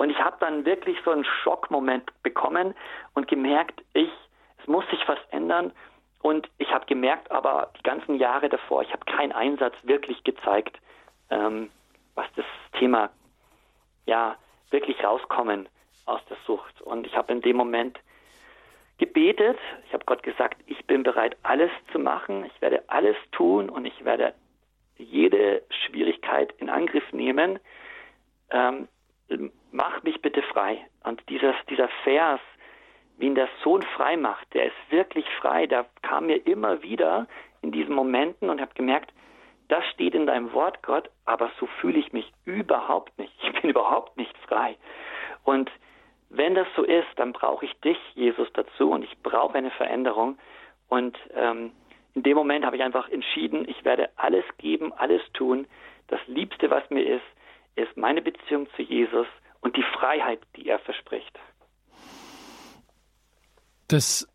Und 0.00 0.08
ich 0.08 0.18
habe 0.18 0.38
dann 0.40 0.64
wirklich 0.64 0.96
so 1.04 1.10
einen 1.10 1.26
Schockmoment 1.26 2.10
bekommen 2.22 2.74
und 3.12 3.28
gemerkt, 3.28 3.82
ich, 3.92 4.08
es 4.58 4.66
muss 4.66 4.88
sich 4.88 5.06
was 5.06 5.18
ändern. 5.28 5.72
Und 6.22 6.48
ich 6.56 6.72
habe 6.72 6.86
gemerkt, 6.86 7.30
aber 7.30 7.70
die 7.78 7.82
ganzen 7.82 8.14
Jahre 8.14 8.48
davor, 8.48 8.80
ich 8.80 8.90
habe 8.94 9.04
keinen 9.04 9.32
Einsatz 9.32 9.74
wirklich 9.82 10.24
gezeigt, 10.24 10.78
ähm, 11.28 11.70
was 12.14 12.24
das 12.34 12.46
Thema, 12.78 13.10
ja, 14.06 14.36
wirklich 14.70 15.04
rauskommen 15.04 15.68
aus 16.06 16.24
der 16.30 16.38
Sucht. 16.46 16.80
Und 16.80 17.06
ich 17.06 17.14
habe 17.14 17.30
in 17.34 17.42
dem 17.42 17.58
Moment 17.58 18.00
gebetet. 18.96 19.58
Ich 19.86 19.92
habe 19.92 20.06
Gott 20.06 20.22
gesagt, 20.22 20.62
ich 20.64 20.82
bin 20.86 21.02
bereit, 21.02 21.36
alles 21.42 21.72
zu 21.92 21.98
machen. 21.98 22.46
Ich 22.46 22.62
werde 22.62 22.84
alles 22.86 23.16
tun 23.32 23.68
und 23.68 23.84
ich 23.84 24.02
werde 24.02 24.32
jede 24.96 25.62
Schwierigkeit 25.68 26.54
in 26.56 26.70
Angriff 26.70 27.12
nehmen. 27.12 27.58
Ähm, 28.50 28.88
mach 29.72 30.02
mich 30.02 30.20
bitte 30.22 30.42
frei. 30.42 30.84
Und 31.04 31.22
dieses, 31.28 31.54
dieser 31.68 31.88
Vers, 32.04 32.40
wie 33.18 33.26
ihn 33.26 33.34
der 33.34 33.48
Sohn 33.62 33.82
frei 33.82 34.16
macht, 34.16 34.52
der 34.54 34.66
ist 34.66 34.90
wirklich 34.90 35.26
frei. 35.40 35.66
Der 35.66 35.86
kam 36.02 36.26
mir 36.26 36.46
immer 36.46 36.82
wieder 36.82 37.26
in 37.62 37.72
diesen 37.72 37.94
Momenten 37.94 38.50
und 38.50 38.60
habe 38.60 38.74
gemerkt, 38.74 39.12
das 39.68 39.84
steht 39.86 40.14
in 40.14 40.26
deinem 40.26 40.52
Wort, 40.52 40.82
Gott, 40.82 41.08
aber 41.26 41.50
so 41.60 41.66
fühle 41.66 41.98
ich 41.98 42.12
mich 42.12 42.32
überhaupt 42.44 43.16
nicht. 43.18 43.32
Ich 43.42 43.60
bin 43.60 43.70
überhaupt 43.70 44.16
nicht 44.16 44.36
frei. 44.48 44.76
Und 45.44 45.70
wenn 46.28 46.54
das 46.54 46.66
so 46.74 46.82
ist, 46.82 47.08
dann 47.16 47.32
brauche 47.32 47.64
ich 47.64 47.74
dich, 47.80 47.98
Jesus, 48.14 48.48
dazu 48.52 48.90
und 48.90 49.04
ich 49.04 49.16
brauche 49.22 49.56
eine 49.56 49.70
Veränderung. 49.70 50.38
Und 50.88 51.16
ähm, 51.34 51.72
in 52.14 52.22
dem 52.24 52.36
Moment 52.36 52.64
habe 52.64 52.76
ich 52.76 52.82
einfach 52.82 53.08
entschieden, 53.08 53.68
ich 53.68 53.84
werde 53.84 54.10
alles 54.16 54.44
geben, 54.58 54.92
alles 54.92 55.22
tun. 55.34 55.66
Das 56.08 56.20
Liebste, 56.26 56.70
was 56.70 56.88
mir 56.90 57.02
ist, 57.02 57.24
ist 57.76 57.96
meine 57.96 58.22
Beziehung 58.22 58.68
zu 58.74 58.82
Jesus 58.82 59.26
und 59.60 59.76
die 59.76 59.84
Freiheit, 59.98 60.40
die 60.56 60.68
er 60.68 60.78
verspricht. 60.80 61.38
Das 63.88 64.28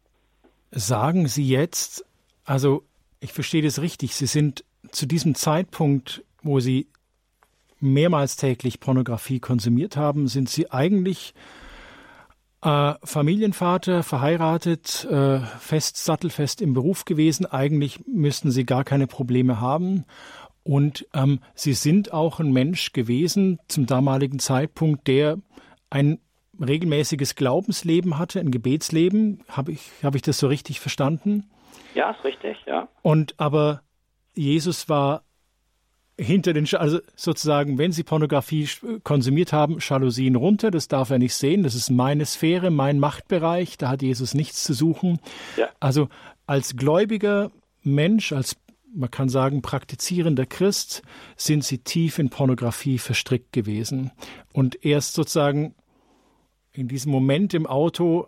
sagen 0.72 1.28
Sie 1.28 1.48
jetzt, 1.48 2.06
also 2.44 2.84
ich 3.20 3.34
verstehe 3.34 3.62
das 3.62 3.82
richtig, 3.82 4.16
Sie 4.16 4.28
sind 4.28 4.66
zu 4.92 5.06
diesem 5.06 5.36
Zeitpunkt, 5.36 6.24
wo 6.42 6.60
Sie 6.60 6.88
mehrmals 7.80 8.36
täglich 8.36 8.80
Pornografie 8.80 9.40
konsumiert 9.40 9.98
haben, 9.98 10.28
sind 10.28 10.50
Sie 10.50 10.72
eigentlich 10.72 11.34
äh, 12.62 12.94
Familienvater, 13.04 14.04
verheiratet, 14.04 15.06
äh, 15.06 15.40
fest, 15.40 15.98
sattelfest 15.98 16.62
im 16.62 16.74
Beruf 16.74 17.06
gewesen. 17.06 17.46
Eigentlich 17.46 18.06
müssten 18.08 18.52
Sie 18.52 18.66
gar 18.66 18.84
keine 18.84 19.08
Probleme 19.08 19.62
haben. 19.62 20.06
Und 20.66 21.08
ähm, 21.14 21.40
Sie 21.54 21.74
sind 21.74 22.12
auch 22.12 22.40
ein 22.40 22.52
Mensch 22.52 22.92
gewesen 22.92 23.60
zum 23.68 23.86
damaligen 23.86 24.40
Zeitpunkt, 24.40 25.08
der 25.08 25.38
ein 25.92 26.18
regelmäßiges 26.60 27.36
Glaubensleben 27.36 28.18
hatte, 28.18 28.40
ein 28.40 28.50
Gebetsleben. 28.50 29.44
Habe 29.48 29.74
ich, 29.74 29.92
hab 30.02 30.16
ich 30.16 30.24
das 30.24 30.40
so 30.40 30.48
richtig 30.48 30.80
verstanden? 30.80 31.48
Ja, 31.94 32.10
ist 32.12 32.24
richtig, 32.24 32.58
ja. 32.66 32.88
Und 33.04 33.36
aber 33.38 33.84
Jesus 34.34 34.90
war 34.90 35.22
hinter 36.18 36.54
den, 36.54 36.68
also 36.76 37.00
sozusagen, 37.16 37.78
wenn 37.78 37.92
Sie 37.92 38.02
Pornografie 38.04 38.68
konsumiert 39.04 39.54
haben, 39.54 39.78
Jalousien 39.82 40.36
runter, 40.36 40.72
das 40.72 40.88
darf 40.88 41.12
er 41.12 41.20
nicht 41.20 41.36
sehen, 41.36 41.62
das 41.62 41.76
ist 41.76 41.92
meine 41.92 42.26
Sphäre, 42.26 42.72
mein 42.72 42.98
Machtbereich, 42.98 43.78
da 43.78 43.90
hat 43.90 44.02
Jesus 44.02 44.34
nichts 44.34 44.64
zu 44.64 44.74
suchen. 44.74 45.20
Ja. 45.58 45.70
Also 45.80 46.10
als 46.48 46.76
gläubiger 46.76 47.52
Mensch, 47.84 48.32
als 48.32 48.56
man 48.96 49.12
kann 49.12 49.30
sagen, 49.30 49.62
praktizierender 49.62 50.46
Christ, 50.46 51.04
sind 51.36 51.64
sie 51.64 51.80
tief 51.80 52.20
in 52.20 52.30
Pornografie 52.30 52.98
verstrickt 52.98 53.54
gewesen. 53.54 54.12
Und 54.54 54.86
erst 54.86 55.14
sozusagen 55.14 55.76
in 56.72 56.88
diesem 56.88 57.12
Moment 57.12 57.54
im 57.54 57.68
Auto 57.68 58.28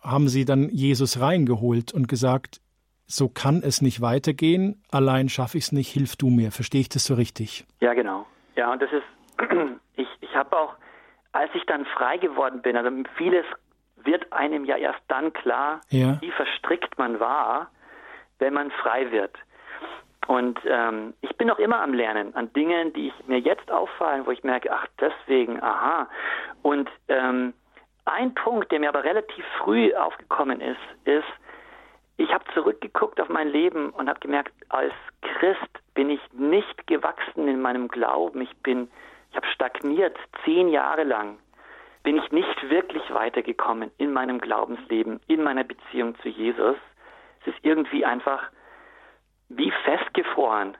haben 0.00 0.28
sie 0.28 0.44
dann 0.44 0.68
Jesus 0.70 1.20
reingeholt 1.20 1.92
und 1.92 2.08
gesagt, 2.08 2.60
so 3.06 3.28
kann 3.28 3.62
es 3.62 3.82
nicht 3.82 4.00
weitergehen, 4.00 4.82
allein 4.90 5.28
schaffe 5.28 5.58
ich 5.58 5.64
es 5.64 5.72
nicht, 5.72 5.92
hilf 5.92 6.16
du 6.16 6.28
mir. 6.28 6.50
Verstehe 6.50 6.80
ich 6.80 6.88
das 6.88 7.04
so 7.04 7.14
richtig? 7.14 7.64
Ja, 7.80 7.94
genau. 7.94 8.26
Ja, 8.56 8.72
und 8.72 8.82
das 8.82 8.90
ist, 8.90 9.04
ich, 9.96 10.08
ich 10.20 10.34
habe 10.34 10.56
auch, 10.56 10.74
als 11.32 11.50
ich 11.54 11.64
dann 11.66 11.84
frei 11.86 12.16
geworden 12.18 12.62
bin, 12.62 12.76
also 12.76 12.90
vieles 13.16 13.44
wird 13.96 14.32
einem 14.32 14.64
ja 14.64 14.76
erst 14.76 15.00
dann 15.08 15.32
klar, 15.32 15.80
ja. 15.90 16.20
wie 16.20 16.30
verstrickt 16.30 16.98
man 16.98 17.20
war, 17.20 17.70
wenn 18.38 18.54
man 18.54 18.70
frei 18.70 19.10
wird. 19.10 19.36
Und 20.26 20.58
ähm, 20.66 21.14
ich 21.20 21.36
bin 21.36 21.46
noch 21.46 21.58
immer 21.58 21.80
am 21.80 21.94
Lernen 21.94 22.34
an 22.34 22.52
Dingen, 22.52 22.92
die 22.92 23.08
ich 23.08 23.28
mir 23.28 23.38
jetzt 23.38 23.70
auffallen, 23.70 24.26
wo 24.26 24.32
ich 24.32 24.42
merke, 24.42 24.72
ach 24.72 24.86
deswegen, 25.00 25.62
aha. 25.62 26.08
Und 26.62 26.90
ähm, 27.08 27.52
ein 28.06 28.34
Punkt, 28.34 28.72
der 28.72 28.80
mir 28.80 28.88
aber 28.88 29.04
relativ 29.04 29.44
früh 29.58 29.94
aufgekommen 29.94 30.60
ist, 30.60 30.80
ist, 31.04 31.24
ich 32.16 32.32
habe 32.32 32.44
zurückgeguckt 32.54 33.20
auf 33.20 33.28
mein 33.28 33.48
Leben 33.48 33.90
und 33.90 34.08
habe 34.08 34.20
gemerkt, 34.20 34.52
als 34.70 34.92
Christ 35.20 35.60
bin 35.94 36.10
ich 36.10 36.20
nicht 36.32 36.86
gewachsen 36.86 37.46
in 37.46 37.60
meinem 37.60 37.88
Glauben. 37.88 38.40
Ich 38.40 38.56
bin, 38.58 38.88
ich 39.30 39.36
habe 39.36 39.46
stagniert 39.48 40.16
zehn 40.44 40.68
Jahre 40.68 41.04
lang. 41.04 41.38
Bin 42.04 42.16
ich 42.16 42.30
nicht 42.32 42.70
wirklich 42.70 43.02
weitergekommen 43.12 43.90
in 43.98 44.12
meinem 44.12 44.40
Glaubensleben, 44.40 45.20
in 45.26 45.42
meiner 45.42 45.64
Beziehung 45.64 46.18
zu 46.20 46.28
Jesus. 46.28 46.76
Es 47.42 47.48
ist 47.48 47.58
irgendwie 47.62 48.04
einfach 48.04 48.50
wie 49.48 49.72
festgefroren. 49.84 50.76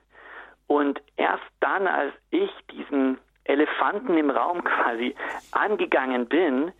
Und 0.66 1.00
erst 1.16 1.44
dann, 1.60 1.86
als 1.86 2.12
ich 2.30 2.50
diesen 2.72 3.18
Elefanten 3.44 4.16
im 4.16 4.30
Raum 4.30 4.64
quasi 4.64 5.14
angegangen 5.52 6.26
bin, 6.26 6.72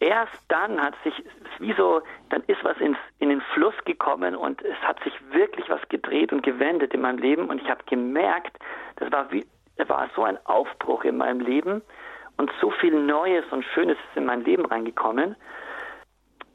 erst 0.00 0.38
dann 0.48 0.80
hat 0.80 0.94
sich, 1.02 1.14
wie 1.58 1.72
so, 1.74 2.02
dann 2.30 2.42
ist 2.46 2.62
was 2.62 2.78
ins, 2.78 2.98
in 3.18 3.30
den 3.30 3.40
Fluss 3.52 3.74
gekommen 3.84 4.36
und 4.36 4.62
es 4.62 4.76
hat 4.82 5.02
sich 5.02 5.12
wirklich 5.32 5.68
was 5.68 5.80
gedreht 5.88 6.32
und 6.32 6.42
gewendet 6.42 6.94
in 6.94 7.00
meinem 7.00 7.18
Leben 7.18 7.48
und 7.48 7.60
ich 7.60 7.68
habe 7.68 7.82
gemerkt, 7.86 8.56
das 8.96 9.10
war 9.10 9.30
wie, 9.32 9.46
war 9.88 10.08
so 10.14 10.22
ein 10.22 10.38
Aufbruch 10.46 11.04
in 11.04 11.16
meinem 11.16 11.40
Leben 11.40 11.82
und 12.36 12.50
so 12.60 12.70
viel 12.70 12.94
Neues 12.94 13.44
und 13.50 13.64
Schönes 13.64 13.96
ist 14.10 14.16
in 14.16 14.26
mein 14.26 14.44
Leben 14.44 14.66
reingekommen. 14.66 15.36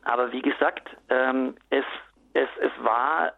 Aber 0.04 0.32
wie 0.32 0.42
gesagt, 0.42 0.90
ähm, 1.10 1.56
es, 1.70 1.86
es, 2.34 2.50
es 2.62 2.72
war 2.84 3.34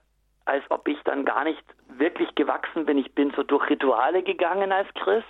als 0.46 0.64
ob 0.70 0.88
ich 0.88 1.02
dann 1.04 1.26
gar 1.26 1.44
nicht 1.44 1.64
wirklich 1.88 2.34
gewachsen 2.36 2.86
bin. 2.86 2.98
Ich 2.98 3.14
bin 3.14 3.32
so 3.36 3.44
durch 3.44 3.70
Rituale 3.70 4.24
gegangen 4.24 4.72
als 4.72 4.92
Christ. 4.96 5.28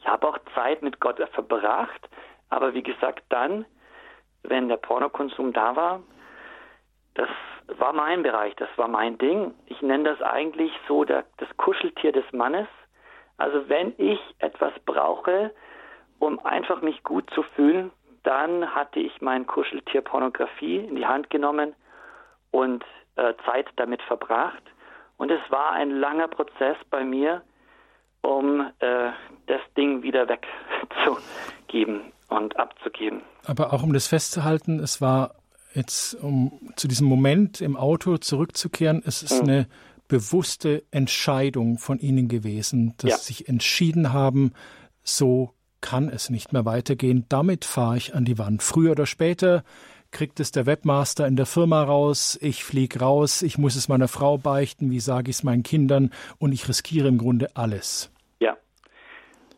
Ich 0.00 0.06
habe 0.06 0.28
auch 0.28 0.38
Zeit 0.54 0.82
mit 0.82 1.00
Gott 1.00 1.20
verbracht. 1.32 2.08
Aber 2.48 2.74
wie 2.74 2.82
gesagt, 2.82 3.22
dann, 3.28 3.64
wenn 4.42 4.68
der 4.68 4.76
Pornokonsum 4.76 5.52
da 5.52 5.76
war, 5.76 6.02
das 7.14 7.28
war 7.78 7.92
mein 7.92 8.22
Bereich, 8.22 8.54
das 8.56 8.68
war 8.76 8.88
mein 8.88 9.18
Ding. 9.18 9.54
Ich 9.66 9.80
nenne 9.82 10.04
das 10.04 10.22
eigentlich 10.22 10.72
so 10.88 11.04
der, 11.04 11.24
das 11.36 11.48
Kuscheltier 11.56 12.12
des 12.12 12.24
Mannes. 12.32 12.66
Also 13.36 13.68
wenn 13.68 13.94
ich 13.98 14.20
etwas 14.38 14.72
brauche, 14.84 15.52
um 16.18 16.44
einfach 16.44 16.82
mich 16.82 17.02
gut 17.04 17.28
zu 17.30 17.42
fühlen, 17.42 17.90
dann 18.22 18.74
hatte 18.74 19.00
ich 19.00 19.20
mein 19.22 19.46
Kuscheltier 19.46 20.02
Pornografie 20.02 20.76
in 20.76 20.96
die 20.96 21.06
Hand 21.06 21.30
genommen 21.30 21.74
und 22.50 22.84
äh, 23.20 23.34
Zeit 23.44 23.66
damit 23.76 24.00
verbracht. 24.02 24.62
Und 25.18 25.30
es 25.30 25.40
war 25.50 25.72
ein 25.72 25.90
langer 25.90 26.28
Prozess 26.28 26.76
bei 26.88 27.04
mir, 27.04 27.42
um 28.22 28.60
äh, 28.78 29.10
das 29.46 29.60
Ding 29.76 30.02
wieder 30.02 30.26
wegzugeben 30.26 32.12
und 32.28 32.56
abzugeben. 32.58 33.20
Aber 33.46 33.74
auch 33.74 33.82
um 33.82 33.92
das 33.92 34.06
festzuhalten, 34.06 34.80
es 34.80 35.02
war 35.02 35.34
jetzt, 35.74 36.14
um 36.14 36.72
zu 36.76 36.88
diesem 36.88 37.06
Moment 37.06 37.60
im 37.60 37.76
Auto 37.76 38.16
zurückzukehren, 38.16 39.02
es 39.04 39.22
ist 39.22 39.42
mhm. 39.42 39.48
eine 39.48 39.66
bewusste 40.08 40.82
Entscheidung 40.90 41.76
von 41.76 41.98
Ihnen 41.98 42.28
gewesen, 42.28 42.94
dass 42.96 43.10
ja. 43.10 43.16
Sie 43.18 43.34
sich 43.34 43.48
entschieden 43.48 44.14
haben, 44.14 44.54
so 45.02 45.52
kann 45.82 46.08
es 46.08 46.30
nicht 46.30 46.52
mehr 46.52 46.64
weitergehen. 46.64 47.26
Damit 47.28 47.66
fahre 47.66 47.98
ich 47.98 48.14
an 48.14 48.24
die 48.24 48.38
Wand. 48.38 48.62
Früher 48.62 48.92
oder 48.92 49.06
später 49.06 49.62
kriegt 50.12 50.40
es 50.40 50.52
der 50.52 50.66
Webmaster 50.66 51.26
in 51.26 51.36
der 51.36 51.46
Firma 51.46 51.82
raus, 51.82 52.38
ich 52.42 52.64
fliege 52.64 53.00
raus, 53.00 53.42
ich 53.42 53.58
muss 53.58 53.76
es 53.76 53.88
meiner 53.88 54.08
Frau 54.08 54.38
beichten, 54.38 54.90
wie 54.90 55.00
sage 55.00 55.30
ich 55.30 55.36
es 55.36 55.42
meinen 55.42 55.62
Kindern 55.62 56.10
und 56.38 56.52
ich 56.52 56.68
riskiere 56.68 57.08
im 57.08 57.18
Grunde 57.18 57.48
alles. 57.54 58.12
Ja. 58.40 58.56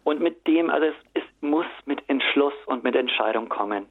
Und 0.04 0.20
mit 0.20 0.46
dem, 0.46 0.70
also 0.70 0.86
es, 0.86 0.94
es 1.14 1.22
muss 1.40 1.66
mit 1.86 2.02
Entschluss 2.08 2.54
und 2.66 2.84
mit 2.84 2.94
Entscheidung 2.94 3.48
kommen. 3.48 3.86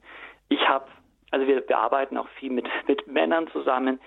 Ich 0.49 0.67
habe, 0.67 0.85
also 1.31 1.47
wir, 1.47 1.67
wir 1.67 1.77
arbeiten 1.77 2.17
auch 2.17 2.27
viel 2.39 2.51
mit, 2.51 2.67
mit 2.87 3.07
Männern 3.07 3.47
zusammen, 3.51 3.99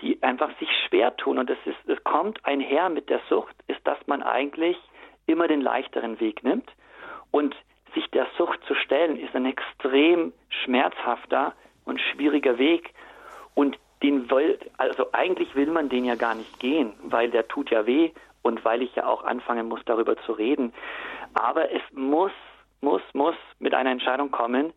die 0.00 0.22
einfach 0.22 0.50
sich 0.58 0.68
schwer 0.88 1.16
tun 1.16 1.38
und 1.38 1.48
es 1.48 1.58
ist, 1.64 1.88
es 1.88 2.02
kommt 2.04 2.44
einher 2.44 2.88
mit 2.88 3.08
der 3.08 3.20
Sucht, 3.28 3.54
ist, 3.68 3.86
dass 3.86 3.98
man 4.06 4.22
eigentlich 4.22 4.76
immer 5.26 5.46
den 5.46 5.60
leichteren 5.60 6.18
Weg 6.20 6.42
nimmt 6.42 6.68
und 7.30 7.54
sich 7.94 8.06
der 8.10 8.26
Sucht 8.36 8.60
zu 8.66 8.74
stellen, 8.74 9.16
ist 9.16 9.34
ein 9.34 9.46
extrem 9.46 10.32
schmerzhafter 10.48 11.54
und 11.84 12.00
schwieriger 12.00 12.58
Weg. 12.58 12.92
Und 13.54 13.78
den 14.02 14.30
will, 14.30 14.58
also 14.78 15.06
eigentlich 15.12 15.54
will 15.54 15.70
man 15.70 15.88
den 15.88 16.04
ja 16.04 16.16
gar 16.16 16.34
nicht 16.34 16.58
gehen, 16.58 16.92
weil 17.02 17.30
der 17.30 17.46
tut 17.48 17.70
ja 17.70 17.86
weh 17.86 18.10
und 18.42 18.64
weil 18.64 18.82
ich 18.82 18.94
ja 18.96 19.06
auch 19.06 19.24
anfangen 19.24 19.68
muss, 19.68 19.80
darüber 19.84 20.16
zu 20.24 20.32
reden. 20.32 20.72
Aber 21.34 21.70
es 21.70 21.82
muss, 21.92 22.32
muss, 22.80 23.02
muss 23.12 23.36
mit 23.58 23.74
einer 23.74 23.90
Entscheidung 23.90 24.30
kommen, 24.30 24.72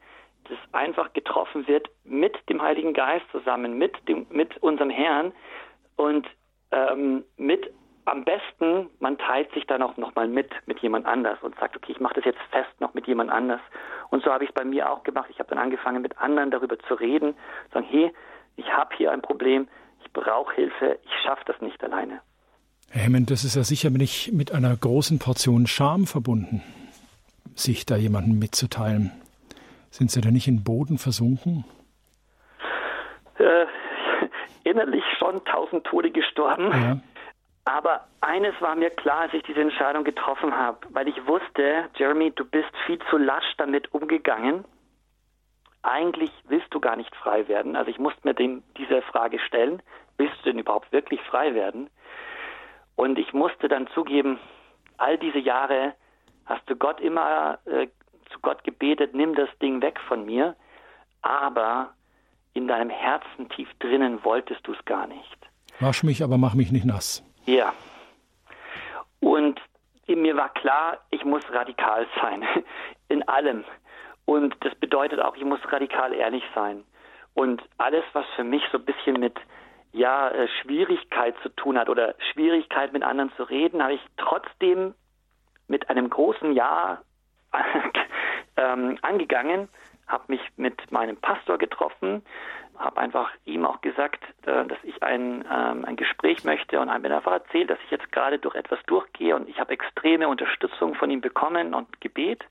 das 0.48 0.58
einfach 0.74 1.12
getroffen 1.14 1.68
wird 1.68 1.90
mit 2.04 2.38
dem 2.50 2.62
Heiligen 2.62 2.94
Geist 2.94 3.26
zusammen, 3.32 3.78
mit 3.78 4.08
dem, 4.08 4.28
mit 4.30 4.58
unserem 4.62 4.92
Herrn 4.92 5.34
und 5.96 6.28
ähm, 6.72 7.24
mit 7.38 7.72
am 8.06 8.24
besten, 8.24 8.90
man 9.00 9.18
teilt 9.18 9.52
sich 9.54 9.66
dann 9.66 9.82
auch 9.82 9.98
nochmal 9.98 10.28
mit, 10.28 10.52
mit 10.68 10.80
jemand 10.80 11.06
anders 11.06 11.40
und 11.42 11.56
sagt, 11.60 11.76
okay, 11.76 11.92
ich 11.92 12.00
mache 12.00 12.16
das 12.16 12.26
jetzt 12.26 12.42
fest 12.52 12.70
noch 12.80 12.94
mit 12.94 13.08
jemand 13.08 13.32
anders. 13.32 13.62
Und 14.10 14.24
so 14.24 14.32
habe 14.32 14.44
ich 14.44 14.52
es 14.52 14.54
bei 14.54 14.64
mir 14.64 14.92
auch 14.92 15.04
gemacht. 15.04 15.28
Ich 15.30 15.40
habe 15.40 15.50
dann 15.50 15.58
angefangen, 15.58 16.02
mit 16.02 16.18
anderen 16.18 16.52
darüber 16.52 16.78
zu 16.80 16.94
reden, 16.94 17.36
sagen, 17.74 17.86
hey, 17.90 18.14
ich 18.56 18.72
habe 18.72 18.96
hier 18.96 19.12
ein 19.12 19.22
Problem, 19.22 19.68
ich 20.04 20.14
brauche 20.14 20.54
Hilfe, 20.54 21.00
ich 21.04 21.12
schaffe 21.24 21.44
das 21.46 21.60
nicht 21.62 21.84
alleine. 21.84 22.22
Herr 22.92 23.04
Hemmend, 23.04 23.32
das 23.32 23.44
ist 23.44 23.56
ja 23.56 23.64
sicher 23.64 23.90
nicht 23.90 24.32
mit 24.32 24.54
einer 24.54 24.76
großen 24.76 25.20
Portion 25.20 25.68
Scham 25.68 26.06
verbunden, 26.06 26.62
sich 27.56 27.86
da 27.86 27.96
jemandem 27.96 28.40
mitzuteilen. 28.40 29.12
Sind 29.90 30.12
Sie 30.12 30.22
da 30.22 30.30
nicht 30.30 30.48
in 30.48 30.64
Boden 30.64 30.98
versunken? 30.98 31.66
Äh, 33.40 33.66
innerlich 34.64 35.04
schon 35.18 35.44
tausend 35.46 35.86
Tode 35.86 36.12
gestorben. 36.12 36.70
Ja. 36.72 37.00
Aber 37.66 38.08
eines 38.22 38.54
war 38.62 38.76
mir 38.76 38.92
klar, 38.92 39.22
als 39.22 39.34
ich 39.34 39.42
diese 39.44 39.62
Entscheidung 39.62 40.04
getroffen 40.04 40.56
habe, 40.56 40.78
weil 40.92 41.08
ich 41.08 41.28
wusste, 41.28 41.90
Jeremy, 41.96 42.32
du 42.32 42.46
bist 42.46 42.70
viel 42.86 43.00
zu 43.10 43.18
lasch 43.18 43.56
damit 43.58 43.92
umgegangen. 43.92 44.64
Eigentlich 45.82 46.32
willst 46.48 46.72
du 46.74 46.80
gar 46.80 46.96
nicht 46.96 47.16
frei 47.16 47.48
werden. 47.48 47.76
Also 47.76 47.90
ich 47.90 47.98
musste 47.98 48.20
mir 48.24 48.36
dem, 48.36 48.64
diese 48.78 49.02
Frage 49.02 49.40
stellen, 49.40 49.82
willst 50.18 50.36
du 50.44 50.52
denn 50.52 50.60
überhaupt 50.60 50.92
wirklich 50.92 51.20
frei 51.22 51.56
werden? 51.56 51.90
Und 52.96 53.18
ich 53.18 53.34
musste 53.34 53.68
dann 53.68 53.88
zugeben, 53.88 54.40
all 54.98 55.18
diese 55.18 55.40
Jahre 55.40 55.96
hast 56.46 56.70
du 56.70 56.76
Gott 56.76 57.02
immer 57.02 57.58
äh, 57.66 57.88
zu 58.32 58.40
Gott 58.42 58.64
gebetet, 58.64 59.16
nimm 59.16 59.34
das 59.34 59.50
Ding 59.60 59.82
weg 59.82 60.00
von 60.08 60.26
mir, 60.26 60.56
aber 61.22 61.94
in 62.54 62.68
deinem 62.68 62.90
Herzen 62.92 63.50
tief 63.50 63.70
drinnen 63.80 64.24
wolltest 64.24 64.66
du 64.68 64.74
es 64.74 64.86
gar 64.86 65.08
nicht. 65.08 65.38
Wasch 65.80 66.04
mich, 66.04 66.24
aber 66.24 66.38
mach 66.38 66.54
mich 66.54 66.72
nicht 66.72 66.86
nass. 66.86 67.25
Ja. 67.46 67.74
Und 69.20 69.60
mir 70.08 70.36
war 70.36 70.50
klar, 70.50 71.00
ich 71.10 71.24
muss 71.26 71.44
radikal 71.52 72.08
sein. 72.22 72.46
In 73.08 73.28
allem. 73.28 73.64
Und 74.26 74.56
das 74.62 74.74
bedeutet 74.76 75.20
auch, 75.20 75.36
ich 75.36 75.44
muss 75.44 75.60
radikal 75.72 76.14
ehrlich 76.14 76.44
sein. 76.54 76.84
Und 77.34 77.62
alles, 77.78 78.04
was 78.14 78.26
für 78.36 78.44
mich 78.44 78.64
so 78.72 78.78
ein 78.78 78.86
bisschen 78.86 79.20
mit 79.20 79.38
ja, 79.92 80.30
äh, 80.30 80.48
Schwierigkeit 80.62 81.36
zu 81.42 81.50
tun 81.50 81.78
hat 81.78 81.90
oder 81.90 82.16
Schwierigkeit 82.32 82.92
mit 82.94 83.04
anderen 83.04 83.32
zu 83.34 83.44
reden, 83.44 83.82
habe 83.82 83.94
ich 83.94 84.02
trotzdem 84.18 84.94
mit 85.68 85.90
einem 85.90 86.10
großen 86.10 86.54
Ja 86.54 87.02
ähm, 88.58 88.98
angegangen, 89.02 89.70
habe 90.08 90.24
mich 90.28 90.42
mit 90.58 90.92
meinem 90.92 91.18
Pastor 91.18 91.58
getroffen, 91.58 92.24
habe 92.78 92.98
einfach 93.00 93.32
ihm 93.46 93.66
auch 93.66 93.82
gesagt, 93.82 94.24
äh, 94.46 94.66
dass 94.66 94.78
ich 94.84 95.02
ein, 95.04 95.46
ähm, 95.52 95.86
ein 95.86 95.96
Gespräch 95.96 96.44
möchte 96.44 96.80
und 96.80 96.90
habe 96.90 97.08
mir 97.08 97.16
einfach 97.16 97.32
erzählt, 97.32 97.70
dass 97.70 97.80
ich 97.86 97.92
jetzt 97.92 98.12
gerade 98.12 98.40
durch 98.40 98.56
etwas 98.56 98.80
durchgehe 98.86 99.36
und 99.36 99.50
ich 99.50 99.60
habe 99.60 99.74
extreme 99.74 100.28
Unterstützung 100.28 100.96
von 100.96 101.10
ihm 101.10 101.22
bekommen 101.22 101.74
und 101.74 102.02
Gebet. 102.02 102.44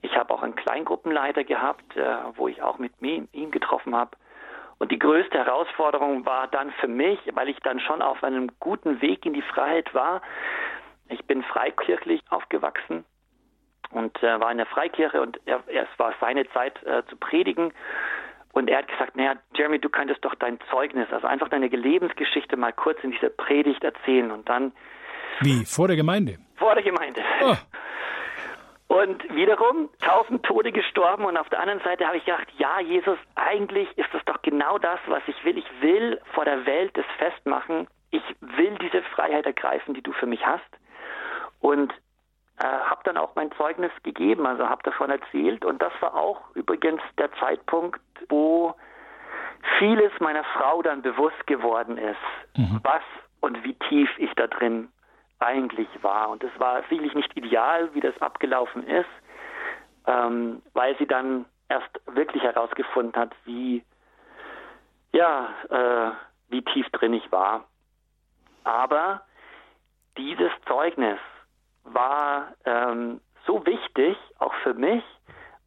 Ich 0.00 0.16
habe 0.16 0.32
auch 0.32 0.42
einen 0.42 0.54
Kleingruppenleiter 0.54 1.44
gehabt, 1.44 1.96
äh, 1.96 2.16
wo 2.36 2.48
ich 2.48 2.62
auch 2.62 2.78
mit 2.78 2.92
ihm 3.00 3.50
getroffen 3.50 3.96
habe. 3.96 4.16
Und 4.78 4.92
die 4.92 4.98
größte 4.98 5.36
Herausforderung 5.38 6.24
war 6.24 6.46
dann 6.46 6.70
für 6.80 6.86
mich, 6.86 7.18
weil 7.34 7.48
ich 7.48 7.58
dann 7.60 7.80
schon 7.80 8.00
auf 8.00 8.22
einem 8.22 8.50
guten 8.60 9.00
Weg 9.02 9.26
in 9.26 9.32
die 9.32 9.42
Freiheit 9.42 9.92
war. 9.92 10.22
Ich 11.08 11.24
bin 11.26 11.42
freikirchlich 11.42 12.22
aufgewachsen 12.30 13.04
und 13.90 14.22
äh, 14.22 14.38
war 14.40 14.50
in 14.52 14.58
der 14.58 14.66
Freikirche 14.66 15.20
und 15.20 15.40
er, 15.46 15.62
es 15.66 15.88
war 15.96 16.14
seine 16.20 16.48
Zeit 16.50 16.82
äh, 16.84 17.04
zu 17.06 17.16
predigen. 17.16 17.72
Und 18.58 18.68
er 18.68 18.78
hat 18.78 18.88
gesagt, 18.88 19.14
naja, 19.14 19.34
Jeremy, 19.54 19.78
du 19.78 19.88
könntest 19.88 20.24
doch 20.24 20.34
dein 20.34 20.58
Zeugnis, 20.68 21.06
also 21.12 21.28
einfach 21.28 21.48
deine 21.48 21.68
Lebensgeschichte 21.68 22.56
mal 22.56 22.72
kurz 22.72 22.98
in 23.04 23.12
dieser 23.12 23.28
Predigt 23.28 23.84
erzählen 23.84 24.32
und 24.32 24.48
dann. 24.48 24.72
Wie? 25.42 25.64
Vor 25.64 25.86
der 25.86 25.96
Gemeinde? 25.96 26.38
Vor 26.56 26.74
der 26.74 26.82
Gemeinde. 26.82 27.22
Oh. 27.40 27.54
Und 28.88 29.22
wiederum 29.32 29.90
tausend 30.00 30.44
Tode 30.44 30.72
gestorben 30.72 31.24
und 31.24 31.36
auf 31.36 31.48
der 31.50 31.60
anderen 31.60 31.80
Seite 31.84 32.04
habe 32.04 32.16
ich 32.16 32.24
gedacht, 32.24 32.48
ja, 32.58 32.80
Jesus, 32.80 33.16
eigentlich 33.36 33.96
ist 33.96 34.12
das 34.12 34.24
doch 34.24 34.42
genau 34.42 34.76
das, 34.78 34.98
was 35.06 35.22
ich 35.28 35.44
will. 35.44 35.56
Ich 35.56 35.70
will 35.80 36.20
vor 36.34 36.44
der 36.44 36.66
Welt 36.66 36.96
das 36.96 37.06
festmachen. 37.16 37.86
Ich 38.10 38.24
will 38.40 38.76
diese 38.82 39.02
Freiheit 39.14 39.46
ergreifen, 39.46 39.94
die 39.94 40.02
du 40.02 40.10
für 40.14 40.26
mich 40.26 40.44
hast. 40.44 40.64
Und 41.60 41.94
äh, 42.58 42.64
habe 42.64 43.00
dann 43.04 43.16
auch 43.16 43.34
mein 43.34 43.52
Zeugnis 43.52 43.92
gegeben, 44.02 44.46
also 44.46 44.68
habe 44.68 44.82
davon 44.82 45.10
erzählt. 45.10 45.64
Und 45.64 45.80
das 45.80 45.92
war 46.00 46.14
auch 46.14 46.40
übrigens 46.54 47.02
der 47.16 47.32
Zeitpunkt, 47.34 48.00
wo 48.28 48.74
vieles 49.78 50.12
meiner 50.20 50.44
Frau 50.44 50.82
dann 50.82 51.02
bewusst 51.02 51.46
geworden 51.46 51.98
ist, 51.98 52.16
mhm. 52.56 52.80
was 52.82 53.02
und 53.40 53.62
wie 53.64 53.74
tief 53.74 54.10
ich 54.18 54.32
da 54.34 54.46
drin 54.46 54.88
eigentlich 55.38 55.88
war. 56.02 56.30
Und 56.30 56.42
es 56.42 56.50
war 56.58 56.82
sicherlich 56.88 57.14
nicht 57.14 57.36
ideal, 57.36 57.94
wie 57.94 58.00
das 58.00 58.20
abgelaufen 58.20 58.86
ist, 58.86 59.08
ähm, 60.06 60.62
weil 60.74 60.96
sie 60.98 61.06
dann 61.06 61.44
erst 61.68 62.00
wirklich 62.06 62.42
herausgefunden 62.42 63.20
hat, 63.20 63.34
wie 63.44 63.84
ja, 65.12 65.48
äh, 65.70 66.10
wie 66.48 66.62
tief 66.62 66.88
drin 66.90 67.14
ich 67.14 67.30
war. 67.30 67.64
Aber 68.64 69.22
dieses 70.16 70.50
Zeugnis 70.66 71.18
war 71.94 72.54
ähm, 72.64 73.20
so 73.46 73.64
wichtig, 73.66 74.16
auch 74.38 74.54
für 74.62 74.74
mich. 74.74 75.04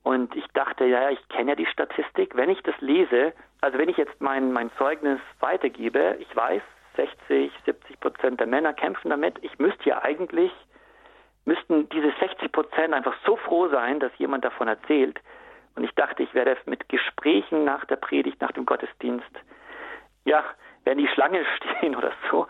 Und 0.04 0.36
ich 0.36 0.48
dachte, 0.54 0.86
ja, 0.86 1.10
ich 1.10 1.28
kenne 1.30 1.52
ja 1.52 1.56
die 1.56 1.68
Statistik. 1.68 2.36
Wenn 2.36 2.50
ich 2.50 2.62
das 2.64 2.76
lese, 2.80 3.34
also 3.62 3.78
wenn 3.78 3.90
ich 3.90 3.98
jetzt 3.98 4.20
mein, 4.20 4.52
mein 4.52 4.72
Zeugnis 4.78 5.20
weitergebe, 5.40 6.18
ich 6.20 6.36
weiß, 6.36 6.62
60, 6.96 7.52
70 7.66 8.00
Prozent 8.00 8.40
der 8.40 8.48
Männer 8.48 8.74
kämpfen 8.74 9.10
damit. 9.10 9.36
Ich 9.42 9.58
müsste 9.60 9.90
ja 9.90 10.04
eigentlich, 10.04 10.52
müssten 11.46 11.88
diese 11.90 12.12
60 12.20 12.52
Prozent 12.52 12.94
einfach 12.94 13.16
so 13.26 13.38
froh 13.38 13.70
sein, 13.70 14.00
dass 14.00 14.12
jemand 14.18 14.44
davon 14.44 14.68
erzählt. 14.68 15.20
Und 15.76 15.84
ich 15.84 15.92
dachte, 15.96 16.24
ich 16.24 16.34
werde 16.34 16.58
mit 16.66 16.90
Gesprächen 16.90 17.64
nach 17.64 17.86
der 17.86 17.96
Predigt, 17.96 18.42
nach 18.42 18.52
dem 18.52 18.66
Gottesdienst, 18.66 19.32
ja, 20.26 20.44
werden 20.84 21.00
die 21.00 21.08
Schlange 21.08 21.46
stehen 21.78 21.96
oder 21.96 22.12
so. 22.30 22.48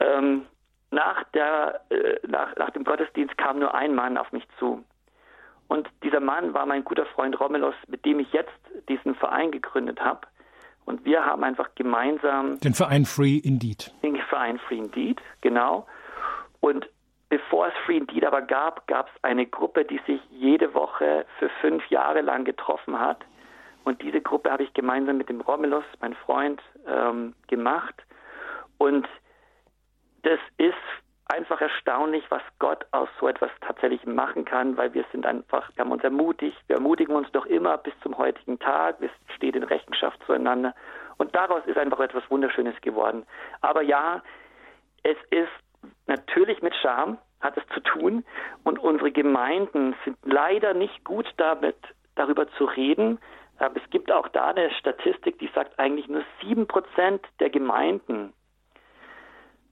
Ähm, 0.00 0.46
nach, 0.94 1.24
der, 1.34 1.80
äh, 1.90 2.18
nach, 2.26 2.54
nach 2.56 2.70
dem 2.70 2.84
Gottesdienst 2.84 3.36
kam 3.36 3.58
nur 3.58 3.74
ein 3.74 3.94
Mann 3.94 4.16
auf 4.16 4.32
mich 4.32 4.46
zu. 4.58 4.84
Und 5.68 5.88
dieser 6.02 6.20
Mann 6.20 6.54
war 6.54 6.66
mein 6.66 6.84
guter 6.84 7.06
Freund 7.06 7.38
Romelos, 7.40 7.74
mit 7.88 8.04
dem 8.04 8.20
ich 8.20 8.32
jetzt 8.32 8.52
diesen 8.88 9.14
Verein 9.14 9.50
gegründet 9.50 10.00
habe. 10.00 10.20
Und 10.84 11.04
wir 11.04 11.24
haben 11.24 11.42
einfach 11.44 11.74
gemeinsam. 11.74 12.60
Den 12.60 12.74
Verein 12.74 13.06
Free 13.06 13.38
Indeed. 13.38 13.92
Den 14.02 14.16
Verein 14.28 14.58
Free 14.58 14.78
Indeed, 14.78 15.20
genau. 15.40 15.86
Und 16.60 16.88
bevor 17.30 17.68
es 17.68 17.74
Free 17.86 17.96
Indeed 17.96 18.24
aber 18.24 18.42
gab, 18.42 18.86
gab 18.86 19.08
es 19.08 19.24
eine 19.24 19.46
Gruppe, 19.46 19.84
die 19.84 20.00
sich 20.06 20.20
jede 20.30 20.74
Woche 20.74 21.24
für 21.38 21.48
fünf 21.60 21.86
Jahre 21.88 22.20
lang 22.20 22.44
getroffen 22.44 23.00
hat. 23.00 23.24
Und 23.84 24.02
diese 24.02 24.20
Gruppe 24.20 24.50
habe 24.50 24.62
ich 24.62 24.72
gemeinsam 24.74 25.16
mit 25.16 25.28
dem 25.28 25.40
Romulus, 25.40 25.84
mein 26.00 26.14
Freund, 26.14 26.60
ähm, 26.86 27.34
gemacht. 27.48 27.94
Und 28.78 29.08
das 30.24 30.40
ist 30.56 30.74
einfach 31.26 31.60
erstaunlich, 31.60 32.24
was 32.30 32.42
Gott 32.58 32.84
aus 32.90 33.08
so 33.20 33.28
etwas 33.28 33.50
tatsächlich 33.60 34.04
machen 34.04 34.44
kann, 34.44 34.76
weil 34.76 34.92
wir 34.94 35.04
sind 35.12 35.26
einfach, 35.26 35.70
wir 35.74 35.84
haben 35.84 35.92
uns 35.92 36.04
ermutigt, 36.04 36.56
wir 36.66 36.76
ermutigen 36.76 37.14
uns 37.14 37.30
doch 37.32 37.46
immer 37.46 37.78
bis 37.78 37.94
zum 38.02 38.16
heutigen 38.18 38.58
Tag, 38.58 39.00
wir 39.00 39.10
stehen 39.36 39.54
in 39.54 39.62
Rechenschaft 39.62 40.18
zueinander. 40.26 40.74
Und 41.16 41.34
daraus 41.34 41.64
ist 41.66 41.78
einfach 41.78 42.00
etwas 42.00 42.28
Wunderschönes 42.30 42.78
geworden. 42.80 43.24
Aber 43.60 43.82
ja, 43.82 44.22
es 45.02 45.16
ist 45.30 45.48
natürlich 46.06 46.60
mit 46.62 46.74
Scham, 46.76 47.18
hat 47.40 47.56
es 47.56 47.64
zu 47.74 47.80
tun. 47.80 48.24
Und 48.64 48.78
unsere 48.78 49.12
Gemeinden 49.12 49.94
sind 50.04 50.16
leider 50.24 50.74
nicht 50.74 51.04
gut 51.04 51.26
damit, 51.36 51.76
darüber 52.16 52.48
zu 52.52 52.64
reden, 52.64 53.18
Aber 53.58 53.76
es 53.76 53.90
gibt 53.90 54.10
auch 54.10 54.28
da 54.28 54.48
eine 54.48 54.70
Statistik, 54.72 55.38
die 55.38 55.50
sagt, 55.54 55.78
eigentlich 55.78 56.08
nur 56.08 56.24
sieben 56.42 56.66
Prozent 56.66 57.24
der 57.38 57.50
Gemeinden 57.50 58.32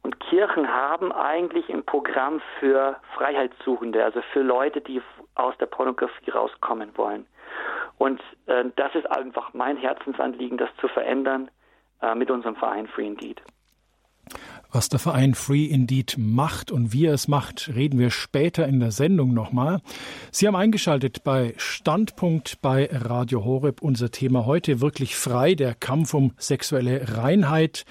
und 0.03 0.19
Kirchen 0.21 0.69
haben 0.69 1.13
eigentlich 1.13 1.69
ein 1.69 1.85
Programm 1.85 2.41
für 2.59 2.97
Freiheitssuchende, 3.17 4.05
also 4.05 4.21
für 4.33 4.43
Leute, 4.43 4.81
die 4.81 5.01
aus 5.35 5.57
der 5.59 5.67
Pornografie 5.67 6.31
rauskommen 6.31 6.91
wollen. 6.97 7.27
Und 7.99 8.21
äh, 8.47 8.65
das 8.77 8.95
ist 8.95 9.09
einfach 9.11 9.55
mein 9.55 9.77
Herzensanliegen, 9.77 10.59
das 10.59 10.71
zu 10.81 10.89
verändern 10.89 11.51
äh, 12.01 12.15
mit 12.15 12.31
unserem 12.31 12.57
Verein 12.57 12.89
Free 12.89 13.07
Indeed. 13.07 13.43
Was 14.73 14.89
der 14.89 14.99
Verein 14.99 15.35
Free 15.35 15.67
Indeed 15.67 16.17
macht 16.19 16.73
und 16.73 16.93
wie 16.93 17.07
er 17.07 17.15
es 17.15 17.29
macht, 17.29 17.71
reden 17.75 17.99
wir 17.99 18.11
später 18.11 18.67
in 18.67 18.81
der 18.81 18.91
Sendung 18.91 19.35
nochmal. 19.35 19.81
Sie 20.31 20.47
haben 20.47 20.57
eingeschaltet 20.57 21.23
bei 21.25 21.55
Standpunkt 21.59 22.63
bei 22.63 22.89
Radio 22.91 23.45
Horeb. 23.45 23.83
Unser 23.83 24.11
Thema 24.11 24.47
heute 24.47 24.81
wirklich 24.81 25.15
frei, 25.15 25.55
der 25.55 25.75
Kampf 25.75 26.15
um 26.15 26.33
sexuelle 26.39 27.19
Reinheit. 27.19 27.85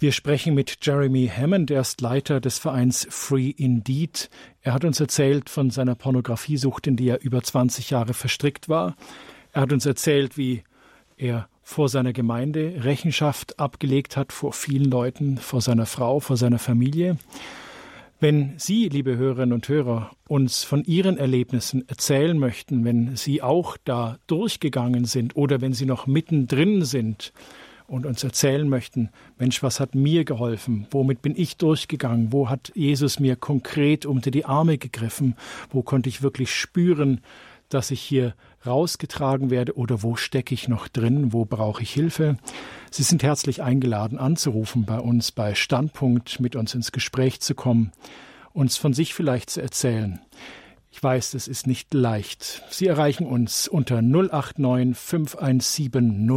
Wir 0.00 0.12
sprechen 0.12 0.54
mit 0.54 0.78
Jeremy 0.80 1.28
Hammond, 1.28 1.70
er 1.70 1.82
ist 1.82 2.00
Leiter 2.00 2.40
des 2.40 2.58
Vereins 2.58 3.06
Free 3.10 3.50
Indeed. 3.50 4.30
Er 4.62 4.72
hat 4.72 4.86
uns 4.86 4.98
erzählt 4.98 5.50
von 5.50 5.68
seiner 5.68 5.94
Pornografiesucht, 5.94 6.86
in 6.86 6.96
die 6.96 7.08
er 7.08 7.20
über 7.20 7.42
20 7.42 7.90
Jahre 7.90 8.14
verstrickt 8.14 8.70
war. 8.70 8.96
Er 9.52 9.60
hat 9.60 9.74
uns 9.74 9.84
erzählt, 9.84 10.38
wie 10.38 10.62
er 11.18 11.50
vor 11.62 11.90
seiner 11.90 12.14
Gemeinde 12.14 12.82
Rechenschaft 12.82 13.58
abgelegt 13.58 14.16
hat, 14.16 14.32
vor 14.32 14.54
vielen 14.54 14.90
Leuten, 14.90 15.36
vor 15.36 15.60
seiner 15.60 15.84
Frau, 15.84 16.18
vor 16.18 16.38
seiner 16.38 16.58
Familie. 16.58 17.18
Wenn 18.20 18.54
Sie, 18.56 18.88
liebe 18.88 19.18
Hörerinnen 19.18 19.52
und 19.52 19.68
Hörer, 19.68 20.12
uns 20.26 20.64
von 20.64 20.82
Ihren 20.84 21.18
Erlebnissen 21.18 21.86
erzählen 21.90 22.38
möchten, 22.38 22.86
wenn 22.86 23.16
Sie 23.16 23.42
auch 23.42 23.76
da 23.84 24.16
durchgegangen 24.28 25.04
sind 25.04 25.36
oder 25.36 25.60
wenn 25.60 25.74
Sie 25.74 25.84
noch 25.84 26.06
mittendrin 26.06 26.86
sind, 26.86 27.34
und 27.90 28.06
uns 28.06 28.22
erzählen 28.22 28.68
möchten, 28.68 29.10
Mensch, 29.36 29.64
was 29.64 29.80
hat 29.80 29.96
mir 29.96 30.24
geholfen? 30.24 30.86
Womit 30.92 31.22
bin 31.22 31.34
ich 31.36 31.56
durchgegangen? 31.56 32.32
Wo 32.32 32.48
hat 32.48 32.70
Jesus 32.76 33.18
mir 33.18 33.34
konkret 33.34 34.06
unter 34.06 34.30
die 34.30 34.44
Arme 34.44 34.78
gegriffen? 34.78 35.34
Wo 35.70 35.82
konnte 35.82 36.08
ich 36.08 36.22
wirklich 36.22 36.54
spüren, 36.54 37.20
dass 37.68 37.90
ich 37.90 38.00
hier 38.00 38.34
rausgetragen 38.64 39.50
werde 39.50 39.76
oder 39.76 40.04
wo 40.04 40.14
stecke 40.14 40.54
ich 40.54 40.68
noch 40.68 40.86
drin? 40.86 41.32
Wo 41.32 41.44
brauche 41.44 41.82
ich 41.82 41.92
Hilfe? 41.92 42.36
Sie 42.92 43.02
sind 43.02 43.24
herzlich 43.24 43.60
eingeladen 43.60 44.18
anzurufen 44.18 44.84
bei 44.84 45.00
uns 45.00 45.32
bei 45.32 45.56
Standpunkt, 45.56 46.38
mit 46.38 46.54
uns 46.54 46.74
ins 46.74 46.92
Gespräch 46.92 47.40
zu 47.40 47.56
kommen, 47.56 47.90
uns 48.52 48.76
von 48.76 48.92
sich 48.92 49.14
vielleicht 49.14 49.50
zu 49.50 49.60
erzählen. 49.60 50.20
Ich 50.92 51.00
weiß, 51.00 51.30
das 51.30 51.46
ist 51.46 51.68
nicht 51.68 51.94
leicht. 51.94 52.62
Sie 52.68 52.88
erreichen 52.88 53.24
uns 53.24 53.68
unter 53.68 54.02
089 54.02 54.96
517 54.96 56.28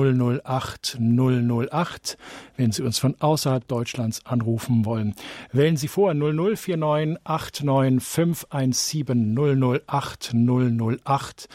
008 0.43 0.99
008, 0.99 2.17
wenn 2.55 2.71
Sie 2.71 2.83
uns 2.83 2.99
von 2.99 3.15
außerhalb 3.19 3.67
Deutschlands 3.67 4.23
anrufen 4.27 4.85
wollen. 4.85 5.15
Wählen 5.51 5.75
Sie 5.75 5.87
vor 5.87 6.13
0049 6.13 6.75
89 7.63 8.03
517 8.07 9.35
008 9.87 10.33
008. 10.33 11.49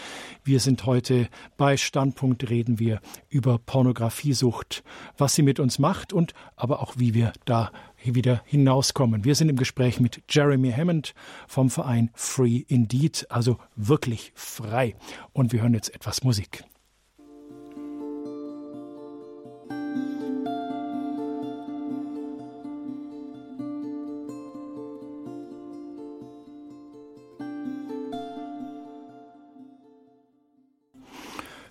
Wir 0.48 0.60
sind 0.60 0.86
heute 0.86 1.28
bei 1.58 1.76
Standpunkt 1.76 2.48
reden 2.48 2.78
wir 2.78 3.02
über 3.28 3.58
Pornografiesucht, 3.58 4.82
was 5.18 5.34
sie 5.34 5.42
mit 5.42 5.60
uns 5.60 5.78
macht 5.78 6.14
und 6.14 6.32
aber 6.56 6.80
auch 6.80 6.94
wie 6.96 7.12
wir 7.12 7.34
da 7.44 7.70
wieder 8.02 8.40
hinauskommen. 8.46 9.24
Wir 9.24 9.34
sind 9.34 9.50
im 9.50 9.56
Gespräch 9.56 10.00
mit 10.00 10.22
Jeremy 10.30 10.72
Hammond 10.72 11.12
vom 11.46 11.68
Verein 11.68 12.08
Free 12.14 12.64
Indeed, 12.66 13.26
also 13.28 13.58
wirklich 13.76 14.32
frei. 14.34 14.96
Und 15.34 15.52
wir 15.52 15.60
hören 15.60 15.74
jetzt 15.74 15.94
etwas 15.94 16.24
Musik. 16.24 16.64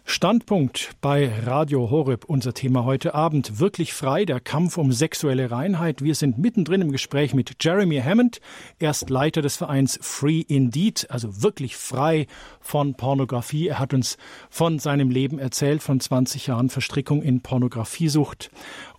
Standpunkt 0.10 0.92
bei 1.02 1.30
Radio 1.44 1.92
Horeb. 1.92 2.24
Unser 2.26 2.54
Thema 2.54 2.86
heute 2.86 3.14
Abend. 3.14 3.60
Wirklich 3.60 3.94
frei, 3.94 4.24
der 4.24 4.40
Kampf 4.40 4.78
um 4.78 4.94
sexuelle 4.94 5.52
Reinheit. 5.52 6.02
Wir 6.02 6.16
sind 6.16 6.38
mittendrin 6.38 6.80
im 6.80 6.94
Gespräch 6.94 7.34
mit 7.34 7.62
Jeremy 7.62 8.00
Hammond. 8.00 8.40
Er 8.80 8.92
ist 8.92 9.10
Leiter 9.10 9.42
des 9.42 9.58
Vereins 9.58 10.00
Free 10.02 10.40
Indeed, 10.40 11.08
also 11.10 11.44
wirklich 11.44 11.76
frei 11.76 12.26
von 12.62 12.96
Pornografie. 12.96 13.68
Er 13.68 13.80
hat 13.80 13.94
uns 13.94 14.18
von 14.50 14.80
seinem 14.80 15.10
Leben 15.10 15.40
erzählt, 15.40 15.84
von 15.84 16.00
20 16.00 16.48
Jahren 16.48 16.70
Verstrickung 16.70 17.22
in 17.22 17.42
Pornografiesucht. 17.42 18.50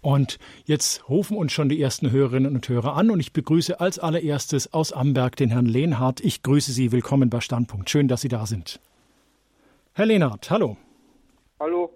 Und 0.03 0.39
jetzt 0.67 1.09
rufen 1.09 1.39
uns 1.39 1.53
schon 1.53 1.71
die 1.71 1.81
ersten 1.81 2.11
Hörerinnen 2.11 2.55
und 2.55 2.69
Hörer 2.69 2.95
an 2.97 3.11
und 3.11 3.19
ich 3.19 3.33
begrüße 3.33 3.81
als 3.81 3.99
allererstes 3.99 4.75
aus 4.75 4.93
Amberg 4.93 5.37
den 5.37 5.49
Herrn 5.49 5.67
Lehnhardt. 5.67 6.21
Ich 6.21 6.43
grüße 6.43 6.71
Sie. 6.71 6.93
Willkommen 6.93 7.31
bei 7.31 7.41
Standpunkt. 7.41 7.89
Schön, 7.89 8.09
dass 8.09 8.21
Sie 8.21 8.29
da 8.29 8.45
sind. 8.45 8.79
Herr 9.95 10.05
Lehnhardt, 10.05 10.51
hallo. 10.51 10.77
Hallo. 11.61 11.95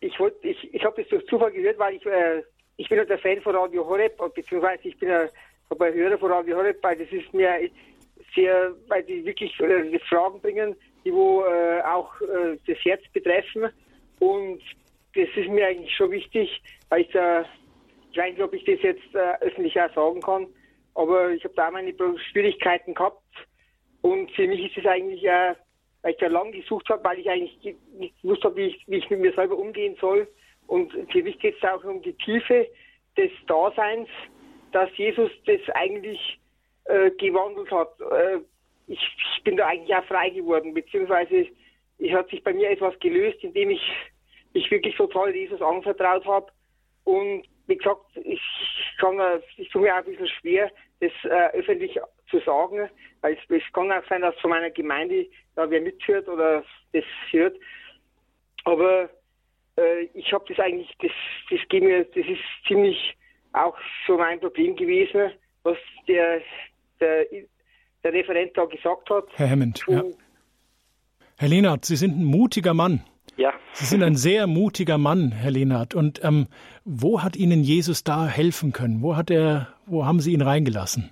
Ich 0.00 0.18
wollte, 0.18 0.48
ich, 0.48 0.74
ich 0.74 0.84
habe 0.84 1.00
das 1.00 1.08
durch 1.08 1.26
Zufall 1.26 1.52
gehört, 1.52 1.78
weil 1.78 1.94
ich, 1.94 2.06
äh, 2.06 2.42
ich 2.76 2.88
bin 2.88 2.98
halt 2.98 3.10
ein 3.10 3.18
Fan 3.18 3.40
von 3.40 3.54
Radio 3.54 3.86
Horeb, 3.86 4.16
beziehungsweise 4.34 4.88
ich 4.88 4.98
bin 4.98 5.10
ein, 5.10 5.28
ein 5.70 5.94
Hörer 5.94 6.18
von 6.18 6.32
Radio 6.32 6.56
Horeb, 6.56 6.78
weil 6.82 6.96
das 6.96 7.10
ist 7.12 7.32
mir 7.32 7.70
sehr, 8.34 8.72
weil 8.88 9.04
die 9.04 9.24
wirklich 9.24 9.58
äh, 9.60 9.98
Fragen 10.08 10.40
bringen, 10.40 10.74
die 11.04 11.12
wo 11.12 11.44
äh, 11.44 11.80
auch 11.82 12.20
äh, 12.20 12.58
das 12.66 12.78
Herz 12.84 13.02
betreffen. 13.12 13.68
Und 14.18 14.62
das 15.14 15.28
ist 15.36 15.48
mir 15.48 15.68
eigentlich 15.68 15.94
schon 15.94 16.10
wichtig, 16.10 16.60
weil 16.88 17.02
ich 17.02 17.10
da, 17.10 17.44
ich 18.10 18.18
weiß 18.18 18.32
nicht, 18.32 18.42
ob 18.42 18.52
ich 18.52 18.64
das 18.64 18.82
jetzt 18.82 19.14
äh, 19.14 19.44
öffentlich 19.44 19.80
auch 19.80 19.94
sagen 19.94 20.20
kann, 20.20 20.46
aber 20.94 21.30
ich 21.30 21.44
habe 21.44 21.54
da 21.54 21.70
meine 21.70 21.94
Schwierigkeiten 22.32 22.94
gehabt. 22.94 23.22
Und 24.02 24.30
für 24.32 24.46
mich 24.48 24.66
ist 24.66 24.78
es 24.78 24.86
eigentlich 24.86 25.22
ja 25.22 25.54
weil 26.02 26.12
ich 26.12 26.18
da 26.18 26.26
lang 26.28 26.52
gesucht 26.52 26.88
habe, 26.88 27.04
weil 27.04 27.18
ich 27.18 27.28
eigentlich 27.28 27.76
nicht 27.92 28.22
gewusst 28.22 28.44
habe, 28.44 28.56
wie 28.56 28.66
ich, 28.66 28.84
wie 28.86 28.98
ich 28.98 29.10
mit 29.10 29.20
mir 29.20 29.32
selber 29.32 29.56
umgehen 29.56 29.96
soll. 30.00 30.28
Und 30.66 30.92
für 31.10 31.22
mich 31.22 31.38
geht 31.38 31.56
es 31.56 31.68
auch 31.68 31.82
um 31.84 32.02
die 32.02 32.12
Tiefe 32.14 32.68
des 33.16 33.30
Daseins, 33.46 34.08
dass 34.72 34.94
Jesus 34.96 35.30
das 35.46 35.60
eigentlich 35.74 36.38
äh, 36.84 37.10
gewandelt 37.12 37.70
hat. 37.70 37.98
Äh, 38.00 38.38
ich, 38.86 39.00
ich, 39.36 39.44
bin 39.44 39.56
da 39.56 39.66
eigentlich 39.66 39.94
auch 39.94 40.04
frei 40.04 40.30
geworden, 40.30 40.74
beziehungsweise 40.74 41.46
es 41.98 42.12
hat 42.12 42.28
sich 42.30 42.42
bei 42.42 42.52
mir 42.52 42.70
etwas 42.70 42.98
gelöst, 43.00 43.42
indem 43.42 43.70
ich 43.70 43.82
mich 44.54 44.70
wirklich 44.70 44.96
total 44.96 45.34
Jesus 45.34 45.60
anvertraut 45.60 46.24
habe. 46.26 46.52
Und 47.04 47.44
wie 47.66 47.76
gesagt, 47.76 48.04
ich 48.14 48.40
kann, 48.98 49.20
ich 49.56 49.68
tue 49.70 49.82
mir 49.82 49.94
auch 49.94 49.98
ein 49.98 50.04
bisschen 50.04 50.28
schwer, 50.28 50.70
das 51.00 51.12
äh, 51.24 51.58
öffentlich 51.58 51.98
zu 52.30 52.40
sagen, 52.40 52.88
weil 53.20 53.34
es, 53.34 53.38
es, 53.48 53.72
kann 53.72 53.90
auch 53.92 54.06
sein, 54.08 54.22
dass 54.22 54.38
von 54.40 54.50
meiner 54.50 54.70
Gemeinde 54.70 55.26
da 55.54 55.68
wer 55.70 55.80
mithört 55.80 56.28
oder 56.28 56.62
das 56.92 57.04
hört. 57.30 57.56
Aber 58.64 59.08
äh, 59.76 60.04
ich 60.14 60.32
habe 60.32 60.44
das 60.48 60.58
eigentlich, 60.58 60.90
das, 61.00 61.10
das 61.50 61.60
geht 61.68 61.82
mir, 61.82 62.04
das 62.04 62.26
ist 62.26 62.40
ziemlich 62.66 63.16
auch 63.52 63.76
so 64.06 64.16
mein 64.16 64.40
Problem 64.40 64.76
gewesen, 64.76 65.32
was 65.62 65.76
der, 66.06 66.40
der, 67.00 67.26
der 68.04 68.12
Referent 68.12 68.56
da 68.56 68.64
gesagt 68.64 69.08
hat. 69.10 69.24
Herr 69.34 69.50
Hammond, 69.50 69.84
ja. 69.88 70.02
Herr 71.38 71.48
Lehnert, 71.48 71.84
Sie 71.84 71.96
sind 71.96 72.18
ein 72.18 72.24
mutiger 72.24 72.74
Mann. 72.74 73.04
Ja. 73.36 73.52
Sie 73.72 73.84
sind 73.84 74.02
ein 74.02 74.16
sehr 74.16 74.48
mutiger 74.48 74.98
Mann, 74.98 75.30
Herr 75.30 75.52
Lehnert. 75.52 75.94
Und 75.94 76.22
ähm, 76.24 76.48
wo 76.84 77.22
hat 77.22 77.36
Ihnen 77.36 77.62
Jesus 77.62 78.02
da 78.02 78.26
helfen 78.26 78.72
können? 78.72 79.02
Wo 79.02 79.16
hat 79.16 79.30
er, 79.30 79.68
wo 79.86 80.04
haben 80.04 80.18
Sie 80.18 80.32
ihn 80.32 80.42
reingelassen? 80.42 81.10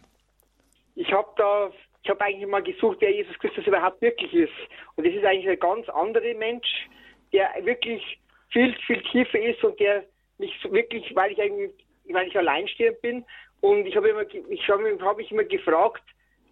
Ich 1.47 1.71
habe 1.71 1.71
da, 1.71 1.73
ich 2.03 2.11
habe 2.11 2.21
eigentlich 2.25 2.49
mal 2.49 2.63
gesucht, 2.63 2.99
wer 3.01 3.13
Jesus 3.13 3.39
Christus 3.39 3.67
überhaupt 3.67 4.01
wirklich 4.01 4.33
ist. 4.33 4.53
Und 4.97 5.07
das 5.07 5.15
ist 5.15 5.25
eigentlich 5.25 5.49
ein 5.49 5.59
ganz 5.59 5.89
anderer 5.89 6.35
Mensch, 6.35 6.89
der 7.33 7.51
wirklich 7.63 8.19
viel, 8.51 8.75
viel 8.87 9.03
tiefer 9.03 9.41
ist 9.41 9.63
und 9.65 9.79
der 9.81 10.05
mich 10.39 10.53
wirklich, 10.71 11.15
weil 11.15 11.33
ich 11.33 11.41
eigentlich, 11.41 11.73
weil 12.11 12.29
ich 12.29 12.39
alleinstehend 12.39 13.01
bin, 13.03 13.25
und 13.61 13.87
ich 13.87 13.97
habe 13.97 14.11
immer, 14.11 14.23
ich 14.23 14.69
habe 14.69 14.99
hab 15.01 15.17
mich 15.17 15.33
immer 15.33 15.45
gefragt, 15.45 16.03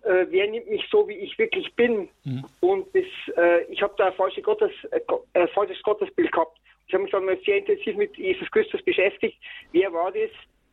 äh, 0.03 0.27
wer 0.31 0.51
nimmt 0.51 0.69
mich 0.69 0.85
so, 0.91 1.07
wie 1.07 1.15
ich 1.15 1.39
wirklich 1.39 1.73
bin? 1.75 2.09
Mhm. 2.25 2.45
Und 2.61 2.87
das, 2.95 3.05
äh, 3.37 3.65
ich 3.65 3.83
habe 3.83 3.95
da 3.97 4.07
ein 4.07 4.15
falsches, 4.15 4.43
Gottes, 4.43 4.73
äh, 4.91 5.47
falsches 5.49 5.83
Gottesbild 5.83 6.33
gehabt. 6.33 6.59
Ich 6.89 6.95
habe 6.95 7.05
mich 7.05 7.13
dann 7.13 7.25
mal 7.25 7.39
sehr 7.45 7.59
intensiv 7.59 7.97
mit 7.97 8.17
Jesus 8.17 8.51
Christus 8.51 8.83
beschäftigt. 8.83 9.39
Wer 9.73 9.93
war 9.93 10.11
das? 10.13 10.31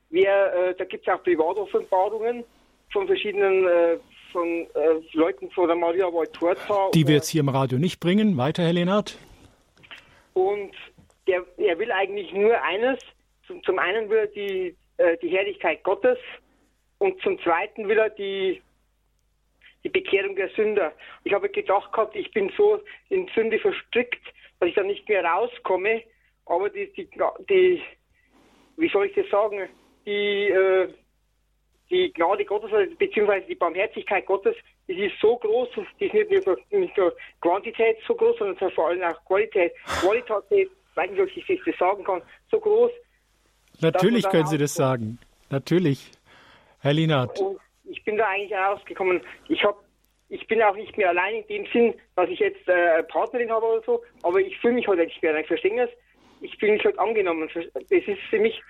Wer, 0.10 0.54
äh, 0.54 0.76
da 0.76 0.86
gibt 0.86 1.08
es 1.08 1.14
auch 1.14 1.22
Privatoffenbarungen 1.24 2.44
von 2.92 3.08
verschiedenen 3.08 3.68
äh, 3.68 3.98
von 4.32 4.48
äh, 4.48 4.68
Leuten 5.14 5.50
von 5.52 5.68
der 5.68 5.76
Maria 5.76 6.12
Wojtorza. 6.12 6.90
Die 6.94 7.08
wir 7.08 7.16
jetzt 7.16 7.30
hier 7.30 7.42
im 7.42 7.50
Radio 7.50 7.78
nicht 7.78 8.00
bringen. 8.00 8.38
Weiter, 8.38 8.64
Herr 8.64 8.74
Lehnhardt. 8.74 9.18
Und 10.34 10.72
der, 11.28 11.46
er 11.58 11.78
will 11.80 11.92
eigentlich 11.92 12.32
nur 12.34 12.62
eines. 12.64 13.00
Zum, 13.48 13.62
zum 13.64 13.80
einen 13.80 14.10
will 14.10 14.20
er 14.20 14.28
die, 14.28 14.76
äh, 14.98 15.18
die 15.22 15.30
Herrlichkeit 15.30 15.84
Gottes 15.84 16.18
und 17.00 17.22
zum 17.22 17.40
zweiten 17.42 17.88
will 17.88 17.98
er 17.98 18.10
die 18.10 18.62
die 19.84 19.90
Bekehrung 19.90 20.36
der 20.36 20.50
Sünder. 20.50 20.94
Ich 21.24 21.34
habe 21.34 21.50
gedacht 21.50 21.92
gehabt, 21.92 22.16
ich 22.16 22.32
bin 22.32 22.52
so 22.56 22.80
in 23.10 23.28
Sünde 23.34 23.60
verstrickt, 23.60 24.22
dass 24.60 24.70
ich 24.70 24.76
da 24.76 24.84
nicht 24.84 25.08
mehr 25.10 25.24
rauskomme. 25.24 26.04
Aber 26.46 26.70
die, 26.70 26.92
die, 26.94 27.10
die 27.50 27.82
wie 28.78 28.90
soll 28.90 29.08
ich 29.08 29.16
das 29.16 29.30
sagen, 29.30 29.68
die, 30.06 30.50
äh, 30.50 30.90
die 31.92 32.12
Gnade 32.14 32.46
Gottes, 32.46 32.72
beziehungsweise 32.98 33.46
die 33.48 33.56
Barmherzigkeit 33.56 34.26
Gottes, 34.26 34.56
die 34.88 35.06
ist 35.06 35.20
so 35.22 35.38
groß, 35.38 35.70
die 36.00 36.06
ist 36.06 36.14
nicht 36.14 36.48
nur, 36.48 36.58
nicht 36.72 36.98
nur 36.98 37.16
Quantität 37.42 37.98
so 38.08 38.16
groß, 38.16 38.38
sondern 38.40 38.72
vor 38.72 38.88
allem 38.88 39.04
auch 39.04 39.26
Qualität. 39.26 39.74
Qualität, 39.86 40.72
weiß 40.96 41.12
nicht, 41.12 41.22
ob 41.22 41.28
ich 41.28 41.62
das 41.66 41.78
sagen 41.78 42.04
kann, 42.04 42.22
so 42.50 42.60
groß. 42.60 42.92
Natürlich 43.82 44.28
können 44.30 44.48
Sie 44.48 44.58
das 44.58 44.74
sagen. 44.74 45.20
Natürlich. 45.50 46.12
Herr 46.80 46.94
Lienert. 46.94 47.40
Ich 47.86 48.04
bin 48.04 48.18
da 48.18 48.28
eigentlich 48.28 48.54
rausgekommen. 48.54 49.22
Ich 49.50 49.64
habe 49.64 49.78
ich 50.30 50.48
bin 50.48 50.62
auch 50.62 50.76
nicht 50.76 50.98
mehr 50.98 51.10
allein 51.10 51.36
in 51.36 51.48
dem 51.48 51.66
Sinn, 51.74 51.94
dass 52.16 52.30
ich 52.30 52.40
jetzt 52.40 52.66
äh, 52.70 53.04
Partnerin 53.04 53.52
habe 53.52 53.66
oder 53.66 53.84
so, 53.86 54.02
aber 54.24 54.40
ich 54.40 54.58
fühle 54.60 54.76
mich 54.76 54.88
heute 54.88 55.04
nicht 55.04 55.22
mehr. 55.22 55.38
Ich 55.38 55.48
verstehe 55.48 55.76
das. 55.76 55.90
Ich 56.40 56.58
fühle 56.58 56.72
mich 56.72 56.86
heute 56.86 56.98
angenommen. 57.00 57.50
Das 57.54 57.92
ist 57.92 58.22
für 58.30 58.40
mich, 58.40 58.62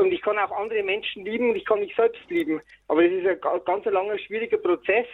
und 0.00 0.12
ich 0.12 0.22
kann 0.22 0.38
auch 0.38 0.50
andere 0.52 0.82
Menschen 0.82 1.24
lieben 1.24 1.50
und 1.50 1.56
ich 1.56 1.64
kann 1.64 1.80
mich 1.80 1.94
selbst 1.94 2.22
lieben. 2.28 2.60
Aber 2.88 3.02
das 3.02 3.12
ist 3.12 3.26
ein 3.26 3.60
ganz 3.64 3.84
langer, 3.84 4.18
schwieriger 4.18 4.58
Prozess. 4.58 5.06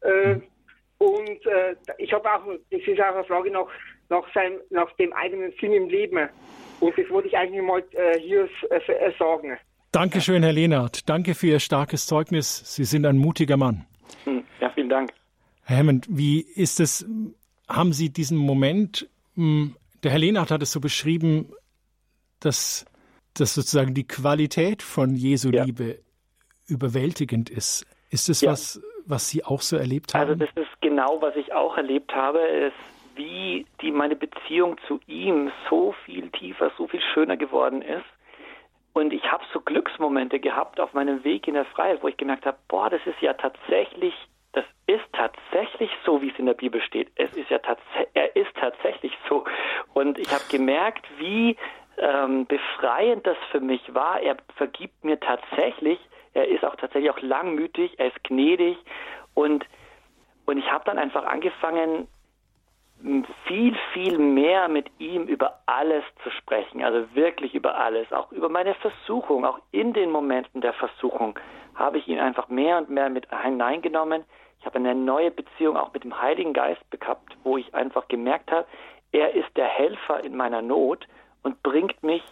Äh, 0.00 0.36
und 0.98 1.46
äh, 1.46 1.74
ich 1.98 2.12
habe 2.12 2.32
auch, 2.32 2.44
das 2.70 2.80
ist 2.80 3.00
auch 3.00 3.14
eine 3.14 3.24
Frage 3.24 3.50
nach, 3.50 3.66
nach, 4.08 4.24
seinem, 4.32 4.60
nach 4.70 4.90
dem 4.96 5.12
eigenen 5.12 5.52
Sinn 5.60 5.72
im 5.72 5.88
Leben. 5.88 6.28
Und 6.80 6.96
das 6.96 7.08
wollte 7.10 7.28
ich 7.28 7.36
eigentlich 7.36 7.62
mal 7.62 7.82
äh, 7.92 8.18
hier 8.20 8.48
äh, 8.70 9.12
sagen. 9.18 9.58
Dankeschön, 9.92 10.42
Herr 10.42 10.52
Lehnert. 10.52 11.08
Danke 11.08 11.34
für 11.34 11.48
Ihr 11.48 11.60
starkes 11.60 12.06
Zeugnis. 12.06 12.74
Sie 12.74 12.84
sind 12.84 13.04
ein 13.04 13.18
mutiger 13.18 13.56
Mann. 13.56 13.84
Hm, 14.24 14.44
ja, 14.60 14.70
vielen 14.70 14.88
Dank. 14.88 15.12
Herr 15.64 15.76
Hammond, 15.76 16.06
wie 16.08 16.40
ist 16.40 16.80
es, 16.80 17.06
haben 17.68 17.92
Sie 17.92 18.10
diesen 18.10 18.38
Moment, 18.38 19.08
hm, 19.34 19.76
der 20.02 20.10
Herr 20.10 20.18
Lehnert 20.18 20.50
hat 20.50 20.62
es 20.62 20.72
so 20.72 20.80
beschrieben, 20.80 21.52
dass, 22.40 22.84
dass 23.34 23.54
sozusagen 23.54 23.94
die 23.94 24.06
Qualität 24.06 24.82
von 24.82 25.14
Jesu 25.14 25.50
ja. 25.50 25.64
Liebe 25.64 25.98
überwältigend 26.68 27.50
ist. 27.50 27.86
Ist 28.10 28.28
es 28.28 28.42
ja. 28.42 28.52
was, 28.52 28.80
was 29.06 29.28
Sie 29.28 29.44
auch 29.44 29.60
so 29.60 29.76
erlebt 29.76 30.14
haben? 30.14 30.30
Also 30.30 30.34
das 30.34 30.50
ist 30.56 30.80
genau, 30.80 31.20
was 31.20 31.34
ich 31.36 31.52
auch 31.52 31.76
erlebt 31.76 32.14
habe, 32.14 32.40
ist, 32.40 32.74
wie 33.14 33.66
die 33.80 33.90
meine 33.90 34.16
Beziehung 34.16 34.76
zu 34.86 35.00
ihm 35.06 35.50
so 35.68 35.94
viel 36.04 36.30
tiefer, 36.30 36.70
so 36.76 36.86
viel 36.86 37.00
schöner 37.12 37.36
geworden 37.36 37.82
ist. 37.82 38.04
Und 38.94 39.12
ich 39.12 39.24
habe 39.30 39.44
so 39.52 39.60
Glücksmomente 39.60 40.38
gehabt 40.38 40.78
auf 40.78 40.92
meinem 40.92 41.24
Weg 41.24 41.48
in 41.48 41.54
der 41.54 41.64
Freiheit, 41.64 42.02
wo 42.02 42.08
ich 42.08 42.16
gemerkt 42.16 42.44
habe, 42.44 42.58
boah, 42.68 42.90
das 42.90 43.00
ist 43.06 43.20
ja 43.22 43.32
tatsächlich, 43.32 44.14
das 44.52 44.64
ist 44.86 45.04
tatsächlich 45.12 45.90
so, 46.04 46.20
wie 46.20 46.30
es 46.30 46.38
in 46.38 46.46
der 46.46 46.54
Bibel 46.54 46.82
steht. 46.82 47.10
Es 47.16 47.32
ist 47.34 47.48
ja 47.48 47.58
tatsächlich, 47.58 48.08
er 48.14 48.36
ist 48.36 48.54
tatsächlich 48.54 49.12
so. 49.28 49.44
Und 49.94 50.18
ich 50.18 50.30
habe 50.30 50.44
gemerkt, 50.50 51.06
wie 51.18 51.56
ähm, 51.98 52.46
befreiend 52.46 53.26
das 53.26 53.36
für 53.50 53.60
mich 53.60 53.94
war. 53.94 54.20
Er 54.20 54.36
vergibt 54.56 55.04
mir 55.04 55.18
tatsächlich. 55.20 55.98
Er 56.34 56.48
ist 56.48 56.64
auch 56.64 56.76
tatsächlich 56.76 57.10
auch 57.10 57.20
langmütig. 57.20 57.98
Er 57.98 58.08
ist 58.08 58.24
gnädig 58.24 58.76
und 59.34 59.66
und 60.44 60.58
ich 60.58 60.70
habe 60.72 60.84
dann 60.84 60.98
einfach 60.98 61.24
angefangen, 61.24 62.08
viel, 63.46 63.76
viel 63.92 64.18
mehr 64.18 64.68
mit 64.68 64.88
ihm 64.98 65.24
über 65.24 65.60
alles 65.66 66.04
zu 66.22 66.30
sprechen, 66.30 66.84
also 66.84 67.14
wirklich 67.14 67.54
über 67.54 67.76
alles, 67.76 68.12
auch 68.12 68.30
über 68.30 68.48
meine 68.48 68.74
Versuchung, 68.74 69.44
auch 69.44 69.58
in 69.72 69.92
den 69.92 70.10
Momenten 70.10 70.60
der 70.60 70.72
Versuchung 70.72 71.38
habe 71.74 71.98
ich 71.98 72.06
ihn 72.06 72.20
einfach 72.20 72.48
mehr 72.48 72.78
und 72.78 72.90
mehr 72.90 73.08
mit 73.08 73.26
hineingenommen. 73.30 74.24
Ich 74.60 74.66
habe 74.66 74.76
eine 74.78 74.94
neue 74.94 75.32
Beziehung 75.32 75.76
auch 75.76 75.92
mit 75.92 76.04
dem 76.04 76.20
Heiligen 76.20 76.52
Geist 76.52 76.82
gehabt, 76.90 77.36
wo 77.42 77.56
ich 77.56 77.74
einfach 77.74 78.06
gemerkt 78.06 78.52
habe, 78.52 78.66
er 79.10 79.34
ist 79.34 79.56
der 79.56 79.66
Helfer 79.66 80.22
in 80.24 80.36
meiner 80.36 80.62
Not 80.62 81.06
und 81.42 81.62
bringt 81.62 82.02
mich 82.02 82.22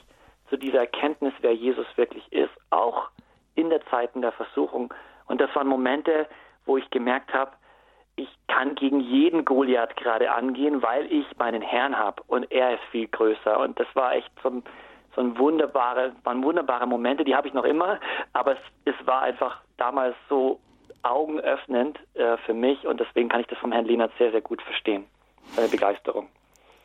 zu 0.48 0.56
dieser 0.56 0.80
Erkenntnis, 0.80 1.32
wer 1.40 1.54
Jesus 1.54 1.86
wirklich 1.96 2.30
ist, 2.32 2.52
auch 2.70 3.08
in 3.54 3.70
der 3.70 3.84
Zeiten 3.86 4.22
der 4.22 4.32
Versuchung. 4.32 4.92
Und 5.26 5.40
das 5.40 5.54
waren 5.54 5.68
Momente, 5.68 6.26
wo 6.66 6.76
ich 6.76 6.90
gemerkt 6.90 7.32
habe, 7.32 7.52
ich 8.16 8.28
kann 8.48 8.74
gegen 8.74 9.00
jeden 9.00 9.44
Goliath 9.44 9.96
gerade 9.96 10.30
angehen, 10.30 10.82
weil 10.82 11.10
ich 11.10 11.24
meinen 11.38 11.62
Herrn 11.62 11.96
habe 11.96 12.22
und 12.26 12.50
er 12.50 12.74
ist 12.74 12.82
viel 12.90 13.08
größer. 13.08 13.58
Und 13.58 13.78
das 13.80 13.86
war 13.94 14.14
echt 14.14 14.30
so 14.42 14.50
ein, 14.50 14.64
so 15.14 15.22
ein 15.22 15.38
wunderbare, 15.38 16.12
waren 16.24 16.42
wunderbare 16.42 16.86
Momente, 16.86 17.24
die 17.24 17.34
habe 17.34 17.48
ich 17.48 17.54
noch 17.54 17.64
immer, 17.64 17.98
aber 18.32 18.52
es, 18.52 18.58
es 18.84 19.06
war 19.06 19.22
einfach 19.22 19.60
damals 19.76 20.16
so 20.28 20.60
augenöffnend 21.02 21.98
äh, 22.14 22.36
für 22.38 22.52
mich 22.52 22.86
und 22.86 23.00
deswegen 23.00 23.28
kann 23.28 23.40
ich 23.40 23.46
das 23.46 23.58
vom 23.58 23.72
Herrn 23.72 23.86
Lehnert 23.86 24.12
sehr, 24.18 24.32
sehr 24.32 24.42
gut 24.42 24.60
verstehen, 24.62 25.06
seine 25.54 25.68
Begeisterung. 25.68 26.28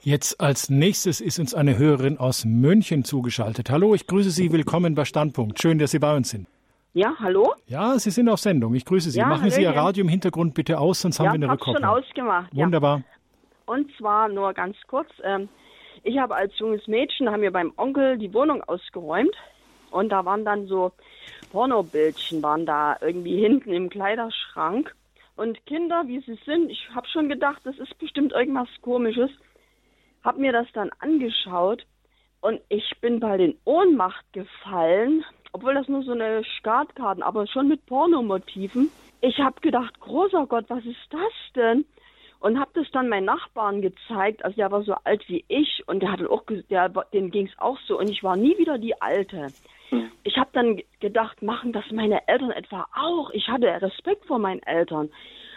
Jetzt 0.05 0.39
als 0.39 0.69
nächstes 0.69 1.19
ist 1.19 1.39
uns 1.39 1.55
eine 1.55 1.79
Hörerin 1.79 2.19
aus 2.19 2.45
München 2.45 3.03
zugeschaltet. 3.03 3.71
Hallo, 3.71 3.95
ich 3.95 4.05
grüße 4.05 4.29
Sie, 4.29 4.51
willkommen 4.51 4.93
bei 4.93 5.03
Standpunkt. 5.03 5.59
Schön, 5.59 5.79
dass 5.79 5.89
Sie 5.89 5.97
bei 5.97 6.15
uns 6.15 6.29
sind. 6.29 6.45
Ja, 6.93 7.15
hallo? 7.17 7.55
Ja, 7.65 7.97
Sie 7.97 8.11
sind 8.11 8.29
auf 8.29 8.39
Sendung. 8.39 8.75
Ich 8.75 8.85
grüße 8.85 9.09
Sie. 9.09 9.17
Ja, 9.17 9.25
Machen 9.25 9.49
Sie 9.49 9.63
Ihr 9.63 9.71
Radio 9.71 10.03
im 10.03 10.07
Hintergrund 10.07 10.53
bitte 10.53 10.77
aus, 10.77 11.01
sonst 11.01 11.19
haben 11.19 11.25
ja, 11.25 11.31
wir 11.31 11.35
eine 11.37 11.51
Rückkopplung. 11.53 11.81
Ja, 11.81 11.89
schon 11.89 12.03
ausgemacht. 12.03 12.55
Wunderbar. 12.55 12.97
Ja. 12.99 13.03
Und 13.73 13.91
zwar 13.97 14.29
nur 14.29 14.53
ganz 14.53 14.77
kurz. 14.85 15.09
Ähm, 15.23 15.49
ich 16.03 16.19
habe 16.19 16.35
als 16.35 16.53
junges 16.59 16.85
Mädchen, 16.87 17.31
haben 17.31 17.41
wir 17.41 17.51
beim 17.51 17.73
Onkel 17.75 18.19
die 18.19 18.31
Wohnung 18.31 18.61
ausgeräumt 18.61 19.35
und 19.89 20.09
da 20.09 20.23
waren 20.23 20.45
dann 20.45 20.67
so 20.67 20.91
Pornobildchen 21.51 22.43
waren 22.43 22.67
da 22.67 22.95
irgendwie 23.01 23.41
hinten 23.41 23.73
im 23.73 23.89
Kleiderschrank. 23.89 24.93
Und 25.35 25.65
Kinder, 25.65 26.03
wie 26.05 26.19
sie 26.19 26.37
sind, 26.45 26.69
ich 26.69 26.91
habe 26.93 27.07
schon 27.07 27.27
gedacht, 27.27 27.61
das 27.63 27.79
ist 27.79 27.97
bestimmt 27.97 28.33
irgendwas 28.33 28.69
Komisches. 28.83 29.31
Habe 30.25 30.41
mir 30.41 30.51
das 30.51 30.67
dann 30.73 30.89
angeschaut 30.99 31.85
und 32.41 32.59
ich 32.67 32.91
bin 32.99 33.21
bei 33.21 33.37
den 33.37 33.57
Ohnmacht 33.63 34.25
gefallen 34.33 35.23
obwohl 35.55 35.73
das 35.73 35.87
nur 35.87 36.03
so 36.03 36.11
eine 36.11 36.43
Startkarten, 36.43 37.23
aber 37.23 37.47
schon 37.47 37.69
mit 37.69 37.85
Pornomotiven. 37.85 38.91
Ich 39.21 39.39
habe 39.39 39.61
gedacht, 39.61 39.97
großer 40.01 40.45
Gott, 40.47 40.65
was 40.67 40.83
ist 40.83 41.07
das 41.11 41.31
denn? 41.55 41.85
Und 42.41 42.59
habe 42.59 42.71
das 42.73 42.91
dann 42.91 43.07
meinen 43.07 43.23
Nachbarn 43.23 43.81
gezeigt. 43.81 44.43
Also 44.43 44.57
der 44.57 44.69
war 44.69 44.83
so 44.83 44.95
alt 45.05 45.23
wie 45.29 45.45
ich 45.47 45.81
und 45.87 46.01
der 46.01 46.11
hatte 46.11 46.29
auch, 46.29 46.43
der, 46.69 46.89
dem 46.89 47.31
ging 47.31 47.47
es 47.47 47.57
auch 47.57 47.79
so. 47.87 47.97
Und 47.97 48.09
ich 48.09 48.21
war 48.21 48.35
nie 48.35 48.57
wieder 48.57 48.77
die 48.77 49.01
Alte. 49.01 49.47
Ich 50.23 50.37
habe 50.37 50.49
dann 50.51 50.81
gedacht, 50.99 51.41
machen 51.41 51.71
das 51.71 51.85
meine 51.89 52.27
Eltern 52.27 52.51
etwa 52.51 52.85
auch? 52.93 53.29
Ich 53.29 53.47
hatte 53.47 53.81
Respekt 53.81 54.25
vor 54.25 54.39
meinen 54.39 54.61
Eltern. 54.63 55.09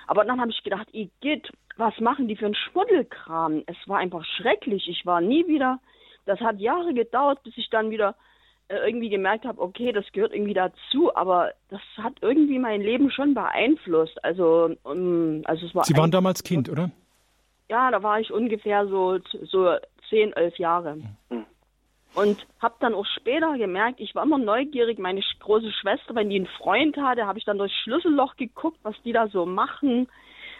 Aber 0.09 0.25
dann 0.25 0.41
habe 0.41 0.51
ich 0.51 0.63
gedacht, 0.65 0.89
Igitt, 0.93 1.53
was 1.77 1.99
machen 2.01 2.29
die 2.29 2.37
für 2.37 2.47
einen 2.47 2.55
Schmuddelkram? 2.55 3.63
Es 3.67 3.77
war 3.87 3.99
einfach 3.99 4.25
schrecklich. 4.25 4.89
Ich 4.89 5.05
war 5.07 5.21
nie 5.21 5.47
wieder. 5.47 5.79
Das 6.25 6.41
hat 6.41 6.59
Jahre 6.59 6.95
gedauert, 6.95 7.43
bis 7.45 7.57
ich 7.57 7.69
dann 7.71 7.91
wieder 7.91 8.17
äh, 8.69 8.87
irgendwie 8.87 9.11
gemerkt 9.11 9.45
habe, 9.45 9.61
okay, 9.61 9.93
das 9.93 10.11
gehört 10.13 10.33
irgendwie 10.33 10.55
dazu, 10.55 11.15
aber 11.15 11.53
das 11.69 11.81
hat 11.99 12.15
irgendwie 12.23 12.59
mein 12.59 12.81
Leben 12.81 13.11
schon 13.11 13.35
beeinflusst. 13.35 14.23
Also, 14.25 14.75
um, 14.83 15.43
also 15.45 15.67
es 15.67 15.75
war. 15.75 15.85
Sie 15.85 15.97
waren 15.97 16.11
damals 16.11 16.43
Kind, 16.43 16.71
oder? 16.71 16.91
Ja, 17.69 17.91
da 17.91 18.03
war 18.03 18.19
ich 18.19 18.33
ungefähr 18.33 18.87
so 18.87 19.19
so 19.43 19.77
zehn, 20.09 20.33
elf 20.33 20.59
Jahre. 20.59 20.97
Mhm. 21.29 21.45
Und 22.15 22.47
habe 22.61 22.75
dann 22.81 22.95
auch 22.95 23.07
später 23.07 23.57
gemerkt, 23.59 24.01
ich 24.01 24.15
war 24.15 24.25
immer 24.25 24.39
neugierig. 24.39 24.99
Meine 24.99 25.23
große 25.41 25.71
Schwester, 25.73 26.15
wenn 26.15 26.31
die 26.31 26.37
einen 26.37 26.47
Freund 26.47 26.97
hatte, 26.97 27.27
habe 27.27 27.39
ich 27.39 27.45
dann 27.45 27.59
durchs 27.59 27.77
Schlüsselloch 27.83 28.37
geguckt, 28.37 28.79
was 28.83 28.97
die 29.05 29.13
da 29.13 29.29
so 29.29 29.47
machen. 29.47 30.09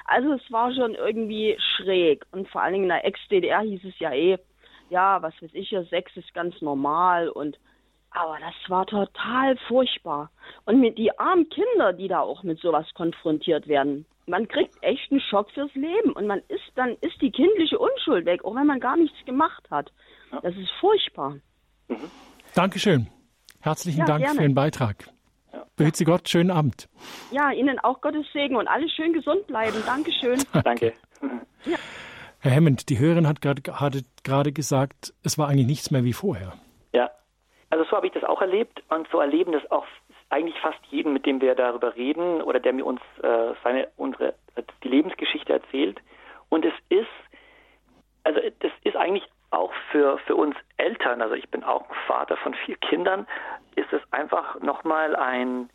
Also 0.05 0.33
es 0.33 0.53
war 0.53 0.73
schon 0.73 0.95
irgendwie 0.95 1.57
schräg. 1.77 2.25
Und 2.33 2.49
vor 2.49 2.63
allen 2.63 2.75
Dingen 2.75 2.85
in 2.85 2.91
der 2.91 3.05
Ex-DDR 3.05 3.61
hieß 3.61 3.85
es 3.85 3.99
ja 3.99 4.13
eh, 4.13 4.39
ja, 4.91 5.21
was 5.23 5.35
weiß 5.41 5.51
ich 5.53 5.71
ja, 5.71 5.85
Sex 5.85 6.17
ist 6.17 6.33
ganz 6.35 6.61
normal 6.63 7.29
und 7.29 7.59
aber 8.11 8.39
das 8.41 8.55
war 8.69 8.87
total 8.87 9.57
furchtbar. 9.69 10.31
Und 10.65 10.81
mit 10.81 10.97
die 10.97 11.17
armen 11.19 11.49
Kinder, 11.51 11.93
die 11.93 12.09
da 12.09 12.21
auch 12.21 12.43
mit 12.43 12.59
sowas 12.59 12.87
konfrontiert 12.95 13.69
werden, 13.69 14.07
man 14.27 14.49
kriegt 14.49 14.75
echt 14.83 15.11
einen 15.11 15.21
Schock 15.21 15.51
fürs 15.51 15.75
Leben 15.75 16.13
und 16.13 16.27
man 16.27 16.41
ist 16.49 16.73
dann 16.75 16.97
ist 17.01 17.21
die 17.21 17.31
kindliche 17.31 17.79
Unschuld 17.79 18.25
weg, 18.27 18.45
auch 18.45 18.55
wenn 18.55 18.67
man 18.67 18.81
gar 18.81 18.97
nichts 18.97 19.17
gemacht 19.25 19.65
hat. 19.71 19.93
Das 20.31 20.55
ist 20.57 20.71
furchtbar. 20.81 21.37
Mhm. 21.89 22.11
Dankeschön. 22.55 23.09
Herzlichen 23.61 24.01
ja, 24.01 24.07
Dank 24.07 24.25
gerne. 24.25 24.37
für 24.37 24.43
den 24.43 24.55
Beitrag. 24.55 25.09
Ja. 25.53 25.65
Behüt 25.77 25.97
Sie 25.97 26.05
Gott, 26.05 26.29
schönen 26.29 26.51
Abend. 26.51 26.89
Ja, 27.31 27.51
Ihnen 27.51 27.79
auch 27.79 28.01
Gottes 28.01 28.27
Segen 28.33 28.57
und 28.57 28.69
alle 28.69 28.89
schön 28.89 29.13
gesund 29.13 29.47
bleiben. 29.47 29.83
Dankeschön. 29.87 30.43
Danke. 30.65 30.93
Ja. 31.65 31.77
Herr 32.41 32.55
Hammond, 32.55 32.89
die 32.89 32.99
Hörerin 32.99 33.27
hat 33.27 33.41
gerade 33.41 34.53
gesagt, 34.53 35.13
es 35.25 35.39
war 35.39 35.49
eigentlich 35.49 35.67
nichts 35.67 35.91
mehr 35.91 36.05
wie 36.05 36.13
vorher. 36.13 36.53
Also 37.71 37.85
so 37.85 37.93
habe 37.93 38.07
ich 38.07 38.13
das 38.13 38.25
auch 38.25 38.41
erlebt 38.41 38.83
und 38.89 39.09
so 39.11 39.21
erleben 39.21 39.53
das 39.53 39.71
auch 39.71 39.87
eigentlich 40.31 40.59
fast 40.61 40.79
jeden, 40.91 41.13
mit 41.13 41.27
dem 41.27 41.41
wir 41.41 41.55
darüber 41.55 41.97
reden 41.97 42.43
oder 42.43 42.61
der 42.61 42.73
mir 42.73 42.85
uns 42.85 43.01
äh, 43.23 43.55
seine 43.63 43.89
unsere 43.97 44.35
die 44.83 44.89
Lebensgeschichte 44.89 45.53
erzählt. 45.53 46.01
Und 46.49 46.65
es 46.65 46.73
ist 46.89 47.07
also 48.25 48.41
das 48.61 48.73
ist 48.85 48.97
eigentlich 48.97 49.25
auch 49.51 49.73
für 49.91 50.19
für 50.19 50.37
uns 50.37 50.57
Eltern, 50.77 51.23
also 51.23 51.35
ich 51.35 51.49
bin 51.51 51.65
auch 51.65 51.85
Vater 52.07 52.37
von 52.37 52.55
vier 52.55 52.77
Kindern, 52.77 53.27
ist 53.77 53.93
es 53.93 54.03
einfach 54.13 54.61
nochmal 54.61 55.17
ein 55.17 55.71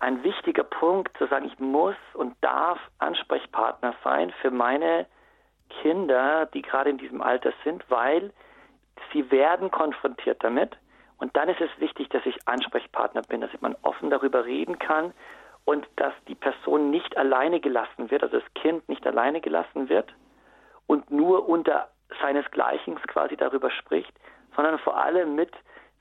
ein 0.00 0.22
wichtiger 0.22 0.62
Punkt 0.62 1.16
zu 1.18 1.26
sagen, 1.26 1.46
ich 1.46 1.58
muss 1.58 1.96
und 2.14 2.36
darf 2.40 2.78
Ansprechpartner 2.98 3.94
sein 4.04 4.32
für 4.40 4.50
meine 4.50 5.06
Kinder, 5.82 6.46
die 6.46 6.62
gerade 6.62 6.90
in 6.90 6.98
diesem 6.98 7.20
Alter 7.20 7.52
sind, 7.64 7.84
weil 7.90 8.32
sie 9.12 9.30
werden 9.30 9.70
konfrontiert 9.70 10.42
damit. 10.42 10.76
Und 11.18 11.36
dann 11.36 11.48
ist 11.48 11.60
es 11.60 11.70
wichtig, 11.78 12.08
dass 12.10 12.24
ich 12.26 12.36
Ansprechpartner 12.46 13.22
bin, 13.22 13.40
dass 13.40 13.50
man 13.60 13.76
offen 13.82 14.08
darüber 14.08 14.44
reden 14.44 14.78
kann 14.78 15.12
und 15.64 15.86
dass 15.96 16.14
die 16.28 16.36
Person 16.36 16.90
nicht 16.90 17.16
alleine 17.16 17.60
gelassen 17.60 18.10
wird, 18.10 18.22
also 18.22 18.38
das 18.38 18.54
Kind 18.54 18.88
nicht 18.88 19.04
alleine 19.06 19.40
gelassen 19.40 19.88
wird 19.88 20.14
und 20.86 21.10
nur 21.10 21.48
unter 21.48 21.88
seinesgleichen 22.20 22.96
quasi 23.02 23.36
darüber 23.36 23.70
spricht, 23.70 24.12
sondern 24.56 24.78
vor 24.78 24.96
allem 24.96 25.34
mit 25.34 25.52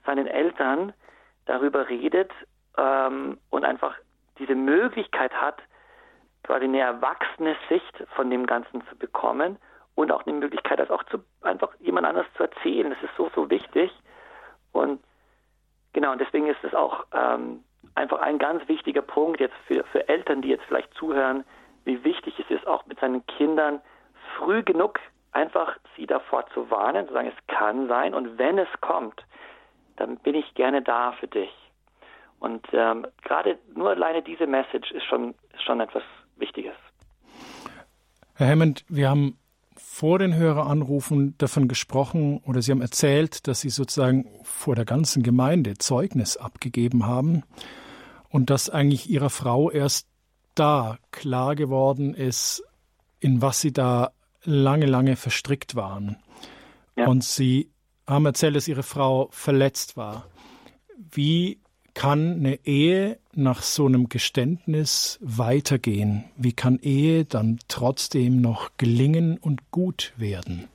seinen 0.06 0.28
Eltern 0.28 0.94
darüber 1.46 1.90
redet 1.90 2.32
ähm, 2.78 3.38
und 3.50 3.66
einfach 3.66 3.96
diese 4.40 4.56
Möglichkeit 4.56 5.34
hat, 5.34 5.62
quasi 6.44 6.66
eine 6.66 6.80
erwachsene 6.80 7.56
Sicht 7.70 8.04
von 8.16 8.30
dem 8.30 8.46
Ganzen 8.46 8.86
zu 8.88 8.96
bekommen 8.96 9.58
und 9.96 10.12
auch 10.12 10.26
eine 10.26 10.38
Möglichkeit, 10.38 10.80
das 10.80 10.90
auch 10.90 11.04
zu, 11.06 11.24
einfach 11.42 11.74
jemand 11.80 12.08
anders 12.08 12.28
zu 12.36 12.44
erzählen. 12.44 12.90
Das 12.90 13.02
ist 13.02 13.16
so, 13.18 13.30
so 13.36 13.50
wichtig. 13.50 13.92
Und 14.72 15.02
genau, 15.94 16.12
und 16.12 16.22
deswegen 16.22 16.48
ist 16.48 16.64
es 16.64 16.74
auch 16.74 17.06
ähm, 17.12 17.64
einfach 17.96 18.20
ein 18.20 18.38
ganz 18.38 18.68
wichtiger 18.68 19.02
Punkt 19.02 19.40
jetzt 19.40 19.56
für, 19.66 19.84
für 19.86 20.08
Eltern, 20.08 20.42
die 20.42 20.50
jetzt 20.50 20.64
vielleicht 20.66 20.94
zuhören, 20.94 21.44
wie 21.84 22.04
wichtig 22.04 22.40
es 22.40 22.50
ist, 22.50 22.68
auch 22.68 22.86
mit 22.86 23.00
seinen 23.00 23.26
Kindern 23.26 23.82
früh 24.38 24.62
genug 24.64 25.00
einfach 25.32 25.78
sie 25.96 26.06
davor 26.06 26.46
zu 26.54 26.70
warnen, 26.70 27.08
zu 27.08 27.14
sagen, 27.14 27.32
es 27.36 27.48
kann 27.48 27.88
sein 27.88 28.14
und 28.14 28.38
wenn 28.38 28.58
es 28.58 28.70
kommt, 28.82 29.26
dann 29.98 30.18
bin 30.18 30.36
ich 30.36 30.54
gerne 30.54 30.82
da 30.82 31.14
für 31.14 31.28
dich. 31.28 31.52
Und 32.40 32.66
ähm, 32.72 33.08
gerade 33.24 33.58
nur 33.76 33.90
alleine 33.90 34.22
diese 34.22 34.46
Message 34.46 34.92
ist 34.92 35.06
schon, 35.06 35.34
ist 35.54 35.64
schon 35.64 35.80
etwas 35.80 36.04
Wichtiges. 36.38 36.76
Herr 38.36 38.48
Hammond, 38.50 38.86
wir 38.88 39.10
haben 39.10 39.40
vor 39.76 40.20
den 40.20 40.36
Höreranrufen 40.36 41.36
davon 41.38 41.68
gesprochen 41.68 42.40
oder 42.46 42.62
Sie 42.62 42.72
haben 42.72 42.82
erzählt, 42.82 43.48
dass 43.48 43.62
Sie 43.62 43.70
sozusagen 43.70 44.30
vor 44.44 44.76
der 44.76 44.86
ganzen 44.86 45.24
Gemeinde 45.24 45.78
Zeugnis 45.80 46.38
abgegeben 46.38 47.08
haben 47.08 47.44
und 48.30 48.50
dass 48.52 48.70
eigentlich 48.70 49.10
Ihrer 49.10 49.30
Frau 49.30 49.72
erst 49.72 50.08
da 50.54 50.98
klar 51.12 51.56
geworden 51.56 52.14
ist, 52.14 52.64
in 53.20 53.42
was 53.42 53.62
Sie 53.62 53.74
da 53.74 54.12
lange, 54.48 54.86
lange 54.86 55.16
verstrickt 55.16 55.76
waren. 55.76 56.18
Ja. 56.96 57.08
Und 57.08 57.24
Sie 57.24 57.70
haben 58.08 58.26
erzählt, 58.26 58.56
dass 58.56 58.68
Ihre 58.68 58.84
Frau 58.84 59.28
verletzt 59.32 59.98
war. 59.98 60.26
Wie 61.12 61.60
kann 61.94 62.38
eine 62.40 62.60
Ehe 62.66 63.20
nach 63.34 63.62
so 63.62 63.86
einem 63.86 64.08
Geständnis 64.08 65.20
weitergehen? 65.22 66.26
Wie 66.38 66.54
kann 66.54 66.80
Ehe 66.82 67.26
dann 67.26 67.60
trotzdem 67.68 68.40
noch 68.40 68.70
gelingen 68.78 69.38
und 69.38 69.72
gut 69.72 70.14
werden? 70.16 70.70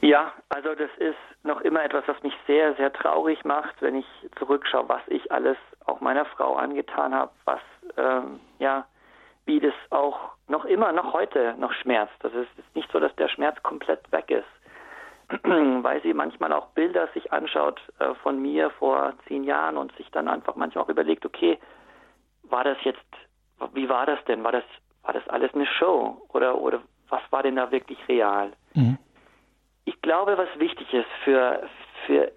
Ja, 0.00 0.32
also 0.48 0.74
das 0.74 0.90
ist 0.98 1.16
noch 1.42 1.60
immer 1.62 1.82
etwas, 1.82 2.04
was 2.06 2.22
mich 2.22 2.34
sehr, 2.46 2.74
sehr 2.76 2.92
traurig 2.92 3.44
macht, 3.44 3.74
wenn 3.80 3.96
ich 3.96 4.06
zurückschaue, 4.38 4.88
was 4.88 5.02
ich 5.08 5.32
alles 5.32 5.56
auch 5.86 6.00
meiner 6.00 6.24
Frau 6.24 6.54
angetan 6.54 7.14
habe, 7.14 7.32
was, 7.44 7.60
ähm, 7.96 8.38
ja, 8.58 8.86
wie 9.48 9.58
das 9.58 9.74
auch 9.90 10.34
noch 10.46 10.64
immer, 10.66 10.92
noch 10.92 11.12
heute 11.12 11.54
noch 11.58 11.72
schmerzt. 11.72 12.14
Das 12.20 12.32
ist, 12.32 12.48
ist 12.56 12.76
nicht 12.76 12.92
so, 12.92 13.00
dass 13.00 13.14
der 13.16 13.28
Schmerz 13.28 13.60
komplett 13.62 14.00
weg 14.12 14.30
ist. 14.30 14.46
weil 15.42 16.00
sie 16.02 16.14
manchmal 16.14 16.52
auch 16.52 16.68
Bilder 16.68 17.08
sich 17.08 17.32
anschaut 17.32 17.80
äh, 17.98 18.14
von 18.22 18.40
mir 18.40 18.70
vor 18.70 19.12
zehn 19.26 19.44
Jahren 19.44 19.76
und 19.76 19.94
sich 19.96 20.10
dann 20.10 20.28
einfach 20.28 20.56
manchmal 20.56 20.84
auch 20.84 20.88
überlegt, 20.88 21.26
okay, 21.26 21.58
war 22.44 22.64
das 22.64 22.78
jetzt, 22.82 23.04
wie 23.74 23.88
war 23.88 24.06
das 24.06 24.22
denn? 24.24 24.42
War 24.42 24.52
das, 24.52 24.64
war 25.02 25.12
das 25.12 25.26
alles 25.28 25.52
eine 25.54 25.66
Show? 25.66 26.22
Oder, 26.32 26.58
oder 26.58 26.80
was 27.10 27.20
war 27.30 27.42
denn 27.42 27.56
da 27.56 27.70
wirklich 27.70 27.98
real? 28.08 28.52
Mhm. 28.74 28.98
Ich 29.84 30.00
glaube, 30.00 30.38
was 30.38 30.48
wichtig 30.58 30.92
ist 30.94 31.10
für, 31.24 31.68
für 32.06 32.32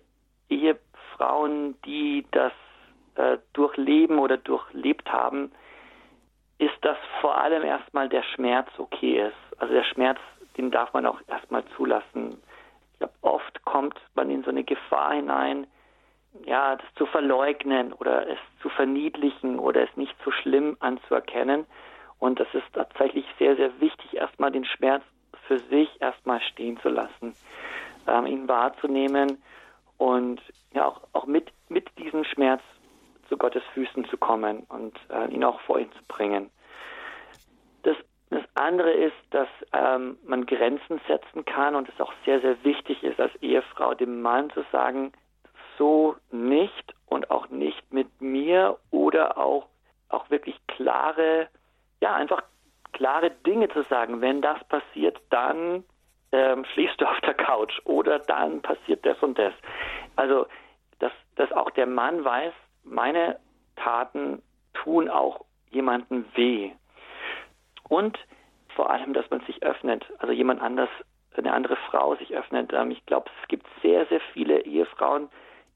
Ehefrauen, 0.49 1.80
die 1.86 2.26
das 2.32 2.53
äh, 3.16 3.38
durchleben 3.53 4.20
oder 4.20 4.38
durchlebt 4.38 5.12
haben, 5.12 5.51
ist, 6.62 6.78
dass 6.82 6.97
vor 7.20 7.38
allem 7.38 7.64
erstmal 7.64 8.09
der 8.09 8.24
Schmerz 8.24 8.70
okay 8.78 9.28
ist. 9.28 9.62
Also 9.62 9.74
der 9.74 9.84
Schmerz, 9.84 10.20
den 10.57 10.72
darf 10.72 10.93
man 10.93 11.05
auch 11.05 11.20
erstmal 11.28 11.64
zulassen 11.76 12.38
glaube, 13.01 13.14
oft 13.22 13.66
kommt 13.66 13.99
man 14.16 14.30
in 14.30 14.43
so 14.43 14.49
eine 14.49 14.64
Gefahr 14.64 15.14
hinein, 15.14 15.68
ja, 16.45 16.76
das 16.76 16.86
zu 16.95 17.05
verleugnen 17.05 17.91
oder 17.93 18.28
es 18.28 18.38
zu 18.62 18.70
verniedlichen 18.70 19.59
oder 19.59 19.84
es 19.84 19.97
nicht 19.97 20.16
so 20.24 20.32
schlimm 20.32 20.78
anzuerkennen. 20.80 21.66
Und 22.20 22.39
das 22.39 22.47
ist 22.53 22.72
tatsächlich 22.74 23.26
sehr, 23.39 23.55
sehr 23.55 23.80
wichtig, 23.82 24.16
erstmal 24.16 24.51
den 24.51 24.66
Schmerz 24.66 25.03
für 25.47 25.59
sich 25.59 25.89
erstmal 25.99 26.39
stehen 26.41 26.80
zu 26.80 26.89
lassen, 26.89 27.34
ähm, 28.07 28.28
ihn 28.28 28.47
wahrzunehmen 28.47 29.41
und 29.97 30.39
ja 30.74 30.86
auch, 30.86 31.01
auch 31.14 31.26
mit, 31.26 31.51
mit 31.68 31.89
diesem 31.97 32.24
Schmerz 32.24 32.62
zu 33.32 33.38
Gottes 33.38 33.64
Füßen 33.74 34.04
zu 34.10 34.18
kommen 34.18 34.66
und 34.68 35.00
äh, 35.10 35.34
ihn 35.34 35.46
auch 35.46 35.62
vor 35.62 35.80
ihn 35.80 35.92
zu 35.94 36.04
bringen. 36.10 36.52
Das 37.84 37.96
das 38.30 38.44
andere 38.56 38.92
ist, 38.92 39.18
dass 39.32 39.50
ähm, 39.74 40.18
man 40.24 40.46
Grenzen 40.46 41.02
setzen 41.06 41.44
kann 41.44 41.76
und 41.76 41.90
es 41.90 42.00
auch 42.00 42.14
sehr, 42.24 42.40
sehr 42.40 42.64
wichtig 42.64 43.04
ist, 43.04 43.20
als 43.20 43.36
Ehefrau 43.42 43.94
dem 43.94 44.22
Mann 44.22 44.50
zu 44.52 44.64
sagen, 44.72 45.12
so 45.78 46.16
nicht 46.32 46.94
und 47.08 47.30
auch 47.30 47.50
nicht 47.50 47.92
mit 47.92 48.22
mir 48.22 48.78
oder 48.90 49.38
auch, 49.38 49.68
auch 50.08 50.30
wirklich 50.30 50.56
klare, 50.68 51.50
ja, 52.00 52.14
einfach 52.14 52.42
klare 52.94 53.32
Dinge 53.32 53.68
zu 53.68 53.84
sagen. 53.84 54.22
Wenn 54.22 54.42
das 54.42 54.64
passiert, 54.70 55.20
dann 55.30 55.84
ähm, 56.32 56.64
schläfst 56.74 57.02
du 57.02 57.06
auf 57.10 57.20
der 57.22 57.34
Couch 57.34 57.82
oder 57.84 58.20
dann 58.20 58.62
passiert 58.62 59.06
das 59.06 59.22
und 59.22 59.38
das. 59.38 59.54
Also, 60.16 60.48
dass, 61.00 61.12
dass 61.36 61.52
auch 61.52 61.72
der 61.72 61.86
Mann 61.86 62.24
weiß, 62.24 62.54
meine 62.84 63.40
Taten 63.76 64.42
tun 64.74 65.10
auch 65.10 65.46
jemandem 65.70 66.26
weh. 66.36 66.72
Und 67.88 68.18
vor 68.76 68.90
allem, 68.90 69.14
dass 69.14 69.30
man 69.30 69.42
sich 69.42 69.64
öffnet, 69.64 70.06
also 70.20 70.34
jemand 70.34 70.62
anders, 70.62 70.90
eine 71.36 71.54
andere 71.54 71.78
Frau 71.90 72.16
sich 72.16 72.34
öffnet. 72.36 72.74
Ähm, 72.74 72.92
ich 72.92 73.06
glaube, 73.06 73.30
es 73.42 73.48
gibt 73.48 73.66
sehr, 73.82 74.06
sehr 74.08 74.20
viele 74.34 74.62
Ehefrauen, 74.62 75.30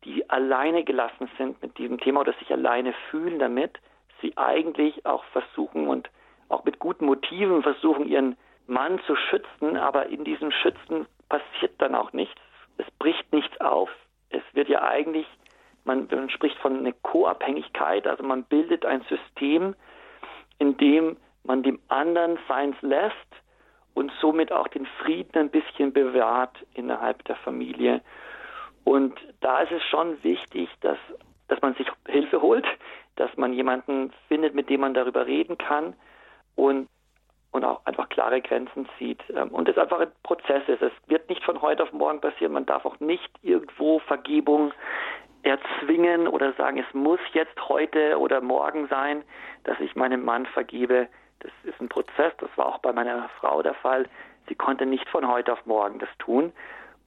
die 0.03 0.29
alleine 0.29 0.83
gelassen 0.83 1.29
sind 1.37 1.61
mit 1.61 1.77
diesem 1.77 1.99
Thema 1.99 2.21
oder 2.21 2.33
sich 2.33 2.51
alleine 2.51 2.93
fühlen 3.09 3.39
damit, 3.39 3.79
sie 4.21 4.37
eigentlich 4.37 5.05
auch 5.05 5.23
versuchen 5.25 5.87
und 5.87 6.09
auch 6.49 6.63
mit 6.63 6.79
guten 6.79 7.05
Motiven 7.05 7.63
versuchen, 7.63 8.07
ihren 8.07 8.37
Mann 8.67 8.99
zu 9.07 9.15
schützen, 9.15 9.77
aber 9.77 10.07
in 10.07 10.23
diesem 10.23 10.51
Schützen 10.51 11.07
passiert 11.29 11.73
dann 11.79 11.95
auch 11.95 12.13
nichts. 12.13 12.39
Es 12.77 12.89
bricht 12.99 13.31
nichts 13.33 13.59
auf. 13.61 13.89
Es 14.29 14.43
wird 14.53 14.69
ja 14.69 14.83
eigentlich, 14.83 15.25
man, 15.85 16.07
man 16.11 16.29
spricht 16.29 16.57
von 16.59 16.79
einer 16.79 16.93
Co-Abhängigkeit, 17.03 18.07
also 18.07 18.23
man 18.23 18.43
bildet 18.43 18.85
ein 18.85 19.01
System, 19.03 19.75
in 20.59 20.77
dem 20.77 21.17
man 21.43 21.63
dem 21.63 21.79
anderen 21.87 22.37
seins 22.47 22.75
lässt 22.81 23.15
und 23.93 24.11
somit 24.19 24.51
auch 24.51 24.67
den 24.67 24.85
Frieden 24.85 25.37
ein 25.37 25.49
bisschen 25.49 25.93
bewahrt 25.93 26.55
innerhalb 26.73 27.23
der 27.25 27.35
Familie. 27.37 28.01
Und 28.83 29.19
da 29.41 29.61
ist 29.61 29.71
es 29.71 29.83
schon 29.83 30.21
wichtig, 30.23 30.69
dass, 30.81 30.97
dass 31.47 31.61
man 31.61 31.75
sich 31.75 31.87
Hilfe 32.07 32.41
holt, 32.41 32.65
dass 33.15 33.35
man 33.37 33.53
jemanden 33.53 34.11
findet, 34.27 34.53
mit 34.53 34.69
dem 34.69 34.81
man 34.81 34.93
darüber 34.93 35.25
reden 35.25 35.57
kann 35.57 35.95
und, 36.55 36.87
und 37.51 37.63
auch 37.63 37.85
einfach 37.85 38.09
klare 38.09 38.41
Grenzen 38.41 38.87
zieht. 38.97 39.23
Ähm, 39.33 39.49
und 39.49 39.69
es 39.69 39.77
einfach 39.77 39.99
ein 39.99 40.11
Prozess 40.23 40.63
ist. 40.67 40.81
Es 40.81 40.91
wird 41.07 41.29
nicht 41.29 41.43
von 41.43 41.61
heute 41.61 41.83
auf 41.83 41.93
morgen 41.93 42.21
passieren. 42.21 42.53
Man 42.53 42.65
darf 42.65 42.85
auch 42.85 42.99
nicht 42.99 43.31
irgendwo 43.41 43.99
Vergebung 43.99 44.73
erzwingen 45.45 46.27
oder 46.27 46.53
sagen, 46.53 46.77
es 46.77 46.93
muss 46.93 47.19
jetzt 47.33 47.69
heute 47.69 48.19
oder 48.19 48.41
morgen 48.41 48.87
sein, 48.87 49.23
dass 49.63 49.79
ich 49.79 49.95
meinem 49.95 50.25
Mann 50.25 50.45
vergebe. 50.47 51.07
Das 51.39 51.51
ist 51.63 51.79
ein 51.79 51.89
Prozess, 51.89 52.33
das 52.39 52.49
war 52.55 52.65
auch 52.65 52.79
bei 52.79 52.91
meiner 52.91 53.29
Frau 53.39 53.61
der 53.61 53.75
Fall. 53.75 54.07
Sie 54.47 54.55
konnte 54.55 54.85
nicht 54.85 55.07
von 55.09 55.27
heute 55.27 55.53
auf 55.53 55.65
morgen 55.65 55.99
das 55.99 56.09
tun. 56.17 56.51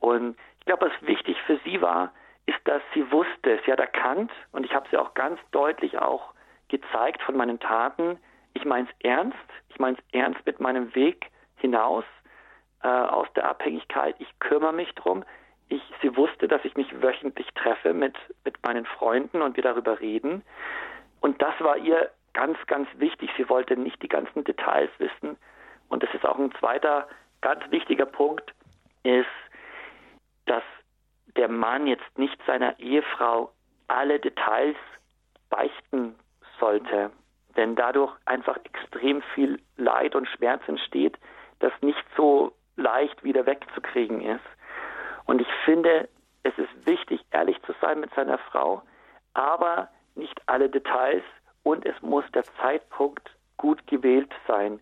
Und 0.01 0.37
ich 0.61 0.67
glaube, 0.67 0.87
was 0.87 1.07
wichtig 1.09 1.37
für 1.47 1.59
sie 1.65 1.83
war, 1.83 2.13
ist, 2.47 2.59
dass 2.65 2.83
sie 2.95 3.11
wusste, 3.11 3.61
sie 3.65 3.73
hat 3.73 3.81
erkannt, 3.81 4.31
und 4.53 4.65
ich 4.65 4.75
habe 4.75 4.89
sie 4.91 4.97
auch 4.97 5.15
ganz 5.15 5.41
deutlich 5.51 5.99
auch 5.99 6.33
gezeigt 6.69 7.23
von 7.23 7.37
meinen 7.37 7.59
Taten, 7.59 8.19
ich 8.55 8.65
meine 8.65 8.89
es 8.89 8.95
ernst, 9.05 9.37
ich 9.69 9.79
meine 9.79 9.97
es 9.97 10.05
ernst 10.19 10.45
mit 10.47 10.61
meinem 10.61 10.95
Weg 10.95 11.27
hinaus 11.57 12.05
äh, 12.83 12.89
aus 12.89 13.27
der 13.35 13.49
Abhängigkeit, 13.49 14.15
ich 14.19 14.39
kümmere 14.39 14.73
mich 14.73 14.95
drum. 14.95 15.25
Ich, 15.69 15.83
sie 16.03 16.17
wusste, 16.17 16.49
dass 16.49 16.65
ich 16.65 16.77
mich 16.77 17.03
wöchentlich 17.03 17.47
treffe 17.55 17.93
mit, 17.93 18.17
mit 18.45 18.63
meinen 18.65 18.87
Freunden 18.87 19.43
und 19.43 19.57
wir 19.57 19.63
darüber 19.63 20.01
reden. 20.01 20.43
Und 21.21 21.43
das 21.43 21.55
war 21.61 21.77
ihr 21.77 22.11
ganz, 22.33 22.59
ganz 22.67 22.89
wichtig. 22.97 23.31
Sie 23.37 23.49
wollte 23.49 23.77
nicht 23.77 24.03
die 24.03 24.09
ganzen 24.09 24.45
Details 24.45 24.91
wissen. 24.99 25.37
Und 25.89 26.03
das 26.03 26.13
ist 26.15 26.25
auch 26.25 26.39
ein 26.39 26.53
zweiter 26.53 27.09
ganz 27.41 27.63
wichtiger 27.71 28.07
Punkt, 28.07 28.53
ist, 29.03 29.27
dass 30.47 30.63
der 31.37 31.49
Mann 31.49 31.87
jetzt 31.87 32.19
nicht 32.19 32.39
seiner 32.47 32.79
Ehefrau 32.79 33.53
alle 33.89 34.19
Details 34.19 34.77
beichten 35.51 36.15
sollte. 36.59 37.11
Denn 37.57 37.75
dadurch 37.75 38.15
einfach 38.25 38.57
extrem 38.65 39.23
viel 39.35 39.61
Leid 39.77 40.15
und 40.15 40.29
Schmerz 40.29 40.63
entsteht, 40.67 41.19
das 41.59 41.73
nicht 41.81 42.05
so 42.17 42.53
leicht 42.77 43.25
wieder 43.25 43.47
wegzukriegen 43.47 44.21
ist. 44.21 44.45
Und 45.29 45.43
ich 45.43 45.49
finde, 45.67 46.09
es 46.43 46.57
ist 46.57 46.87
wichtig, 46.87 47.21
ehrlich 47.31 47.61
zu 47.65 47.75
sein 47.83 48.01
mit 48.01 48.13
seiner 48.15 48.39
Frau, 48.39 48.81
aber 49.35 49.89
nicht 50.15 50.41
alle 50.47 50.71
Details 50.71 51.23
und 51.63 51.85
es 51.85 52.01
muss 52.01 52.25
der 52.33 52.45
Zeitpunkt 52.63 53.31
gut 53.59 53.87
gewählt 53.87 54.33
sein. 54.47 54.81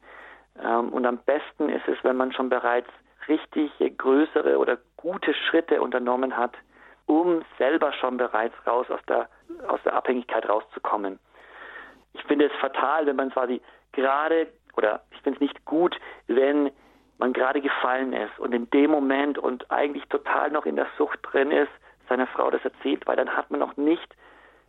Ähm, 0.62 0.90
und 0.90 1.04
am 1.04 1.18
besten 1.18 1.68
ist 1.68 1.88
es, 1.88 1.98
wenn 2.04 2.16
man 2.16 2.32
schon 2.32 2.48
bereits 2.48 2.88
richtige, 3.26 3.90
größere 3.90 4.58
oder 4.58 4.78
gute 4.96 5.34
Schritte 5.34 5.82
unternommen 5.82 6.36
hat, 6.36 6.54
um 7.06 7.44
selber 7.58 7.92
schon 7.94 8.16
bereits 8.16 8.54
raus 8.68 8.86
aus 8.88 9.00
der, 9.08 9.28
aus 9.66 9.80
der 9.84 9.94
Abhängigkeit 9.94 10.48
rauszukommen. 10.48 11.18
Ich 12.12 12.22
finde 12.22 12.46
es 12.46 12.52
fatal, 12.60 13.06
wenn 13.06 13.16
man 13.16 13.30
quasi 13.30 13.60
gerade, 13.90 14.46
oder 14.76 15.02
ich 15.10 15.20
finde 15.22 15.38
es 15.38 15.40
nicht 15.40 15.64
gut, 15.64 15.98
wenn 16.28 16.70
man 17.18 17.32
gerade 17.32 17.60
gefallen 17.60 18.12
ist 18.12 18.38
und 18.38 18.52
in 18.52 18.68
dem 18.70 18.90
Moment 18.90 19.38
und 19.38 19.70
eigentlich 19.70 20.04
total 20.08 20.50
noch 20.50 20.66
in 20.66 20.76
der 20.76 20.86
Sucht 20.98 21.18
drin 21.22 21.50
ist, 21.50 21.70
seiner 22.08 22.26
Frau 22.26 22.50
das 22.50 22.64
erzählt, 22.64 23.06
weil 23.06 23.16
dann 23.16 23.36
hat 23.36 23.50
man 23.50 23.60
noch 23.60 23.76
nicht, 23.76 24.14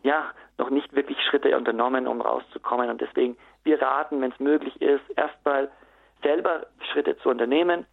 ja, 0.04 0.32
noch 0.58 0.70
nicht 0.70 0.96
wirklich 0.96 1.22
Schritte 1.22 1.56
unternommen, 1.56 2.08
um 2.08 2.22
rauszukommen. 2.22 2.90
Und 2.90 3.02
deswegen, 3.02 3.38
wir 3.64 3.82
raten, 3.82 4.22
wenn 4.22 4.32
es 4.32 4.40
möglich 4.40 4.82
ist, 4.82 5.04
erstmal 5.16 5.70
selber 6.24 6.68
Schritte 6.92 7.18
zu 7.18 7.30
unternehmen 7.30 7.86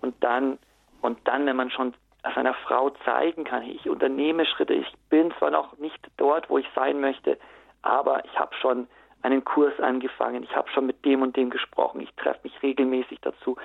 und 0.00 0.14
dann, 0.22 0.58
und 1.02 1.18
dann, 1.28 1.46
wenn 1.46 1.56
man 1.56 1.70
schon 1.70 1.94
seiner 2.34 2.54
Frau 2.54 2.90
zeigen 3.04 3.44
kann, 3.44 3.62
ich 3.62 3.88
unternehme 3.88 4.46
Schritte, 4.46 4.74
ich 4.74 4.92
bin 5.08 5.32
zwar 5.38 5.50
noch 5.50 5.76
nicht 5.78 6.00
dort, 6.16 6.48
wo 6.50 6.58
ich 6.58 6.66
sein 6.74 7.00
möchte, 7.00 7.38
aber 7.82 8.24
ich 8.24 8.38
habe 8.38 8.54
schon 8.56 8.88
einen 9.22 9.44
Kurs 9.44 9.78
angefangen, 9.80 10.42
ich 10.42 10.54
habe 10.54 10.68
schon 10.70 10.86
mit 10.86 11.04
dem 11.04 11.22
und 11.22 11.36
dem 11.36 11.50
gesprochen, 11.50 12.00
ich 12.00 12.12
treffe 12.14 12.40
mich 12.44 12.62
regelmäßig 12.62 13.20
dazu 13.20 13.56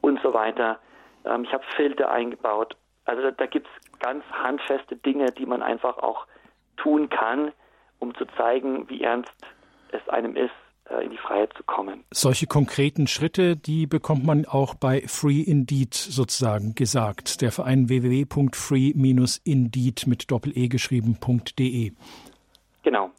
und 0.00 0.20
so 0.22 0.34
weiter. 0.34 0.78
Ähm, 1.24 1.44
ich 1.44 1.52
habe 1.52 1.64
Filter 1.76 2.10
eingebaut. 2.10 2.76
Also 3.04 3.22
da, 3.22 3.30
da 3.32 3.46
gibt 3.46 3.66
es 3.66 3.98
ganz 3.98 4.24
handfeste 4.30 4.96
Dinge, 4.96 5.32
die 5.32 5.46
man 5.46 5.62
einfach 5.62 5.98
auch 5.98 6.26
tun 6.76 7.08
kann, 7.08 7.52
um 7.98 8.14
zu 8.14 8.26
zeigen, 8.36 8.88
wie 8.88 9.02
ernst 9.02 9.32
es 9.92 10.08
einem 10.08 10.36
ist, 10.36 10.52
äh, 10.90 11.04
in 11.04 11.10
die 11.10 11.18
Freiheit 11.18 11.52
zu 11.56 11.64
kommen. 11.64 12.04
Solche 12.10 12.46
konkreten 12.46 13.06
Schritte, 13.06 13.56
die 13.56 13.86
bekommt 13.86 14.24
man 14.24 14.44
auch 14.44 14.74
bei 14.74 15.02
Free 15.06 15.40
Indeed 15.40 15.94
sozusagen 15.94 16.74
gesagt. 16.74 17.40
Der 17.42 17.52
Verein 17.52 17.88
www.free-indeed 17.88 20.06
mit 20.06 20.30
Doppel-E 20.30 20.68
geschrieben.de. 20.68 21.92
Genau, 22.82 23.10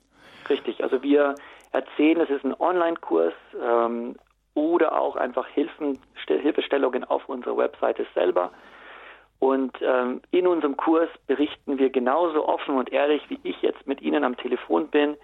richtig. 0.49 0.83
Also 0.83 1.01
wir 1.03 1.35
erzählen, 1.73 2.21
es 2.21 2.29
ist 2.29 2.45
ein 2.45 2.59
Online-Kurs 2.59 3.33
ähm, 3.61 4.15
oder 4.53 4.99
auch 4.99 5.15
einfach 5.15 5.47
Hilfen, 5.47 5.99
Hilfestellungen 6.27 7.03
auf 7.03 7.27
unserer 7.27 7.57
Webseite 7.57 8.05
selber. 8.13 8.51
Und 9.39 9.75
ähm, 9.81 10.21
in 10.31 10.47
unserem 10.47 10.77
Kurs 10.77 11.09
berichten 11.27 11.77
wir 11.77 11.89
genauso 11.89 12.47
offen 12.47 12.75
und 12.75 12.93
ehrlich, 12.93 13.29
wie 13.29 13.39
ich 13.43 13.61
jetzt 13.61 13.85
mit 13.87 14.01
Ihnen 14.01 14.23
am 14.23 14.37
Telefon 14.37 14.87
bin, 14.87 15.17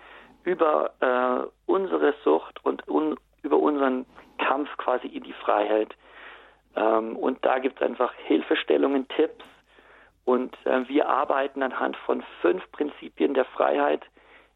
über 0.43 0.91
äh, 0.99 1.47
unsere 1.71 2.13
Sucht 2.23 2.63
und 2.65 2.85
un 2.87 3.15
über 3.41 3.57
unseren 3.57 4.05
Kampf 4.37 4.69
quasi 4.75 5.07
in 5.07 5.23
die 5.23 5.33
Freiheit. 5.33 5.95
Ähm, 6.75 7.15
und 7.15 7.45
da 7.45 7.59
gibt 7.59 7.79
es 7.79 7.87
einfach 7.87 8.13
Hilfestellungen, 8.25 9.07
Tipps. 9.07 9.45
Und 10.25 10.53
äh, 10.65 10.87
wir 10.89 11.07
arbeiten 11.07 11.63
anhand 11.63 11.95
von 11.97 12.21
fünf 12.41 12.69
Prinzipien 12.73 13.33
der 13.33 13.45
Freiheit, 13.45 14.03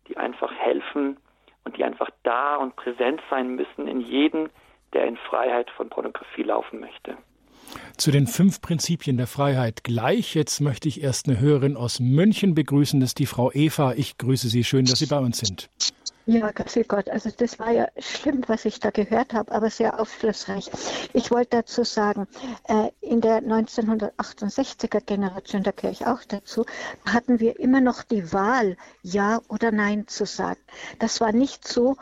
die 0.08 0.18
einfach 0.18 0.52
helfen 0.54 1.18
und 1.66 1.78
die 1.78 1.84
einfach 1.84 2.10
da 2.24 2.56
und 2.56 2.76
präsent 2.76 3.22
sein 3.30 3.56
müssen 3.56 3.88
in 3.88 4.02
jedem, 4.02 4.50
der 4.94 5.06
in 5.06 5.18
Freiheit 5.18 5.70
von 5.72 5.90
Pornografie 5.90 6.44
laufen 6.44 6.80
möchte. 6.80 7.18
Zu 7.98 8.12
den 8.12 8.28
fünf 8.28 8.62
Prinzipien 8.62 9.18
der 9.18 9.28
Freiheit 9.28 9.84
gleich. 9.84 10.36
Jetzt 10.36 10.62
möchte 10.62 10.88
ich 10.88 11.04
erst 11.04 11.28
eine 11.28 11.40
Hörerin 11.40 11.78
aus 11.78 12.00
München 12.00 12.56
begrüßen. 12.56 13.00
Das 13.00 13.12
ist 13.12 13.20
die 13.20 13.26
Frau 13.26 13.52
Eva. 13.52 13.94
Ich 13.94 14.18
grüße 14.18 14.50
Sie. 14.50 14.64
Schön, 14.64 14.86
dass 14.86 15.00
Sie 15.00 15.06
bei 15.06 15.20
uns 15.20 15.40
sind. 15.40 15.70
Ja, 16.26 16.52
grüße 16.52 16.86
Gott. 16.86 17.10
Also 17.10 17.30
das 17.36 17.60
war 17.60 17.72
ja 17.72 17.88
schlimm, 17.98 18.44
was 18.48 18.64
ich 18.64 18.80
da 18.80 18.92
gehört 18.92 19.34
habe, 19.34 19.52
aber 19.52 19.70
sehr 19.70 20.00
aufschlussreich. 20.00 20.72
Ich 21.12 21.32
wollte 21.32 21.58
dazu 21.58 21.84
sagen, 21.84 22.28
äh, 22.70 22.90
in 23.02 23.20
der 23.20 23.44
1968er 23.44 25.02
Generation, 25.02 25.64
da 25.64 25.72
gehöre 25.72 25.92
ich 25.92 26.06
auch 26.08 26.24
dazu, 26.26 26.66
hatten 27.06 27.42
wir 27.42 27.60
immer 27.60 27.82
noch 27.82 28.04
die 28.04 28.32
Wahl, 28.32 28.78
Ja 29.02 29.42
oder 29.50 29.72
Nein 29.72 30.08
zu 30.08 30.26
sagen. 30.26 30.62
Das 31.00 31.20
war 31.20 31.34
nicht 31.34 31.68
so, 31.68 31.98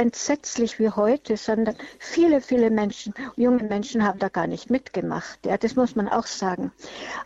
entsetzlich 0.00 0.78
wie 0.78 0.88
heute, 0.88 1.36
sondern 1.36 1.76
viele, 1.98 2.40
viele 2.40 2.70
Menschen, 2.70 3.12
junge 3.36 3.64
Menschen 3.64 4.02
haben 4.02 4.18
da 4.18 4.30
gar 4.30 4.46
nicht 4.46 4.70
mitgemacht. 4.70 5.44
Ja, 5.44 5.58
das 5.58 5.76
muss 5.76 5.94
man 5.94 6.08
auch 6.08 6.26
sagen. 6.26 6.72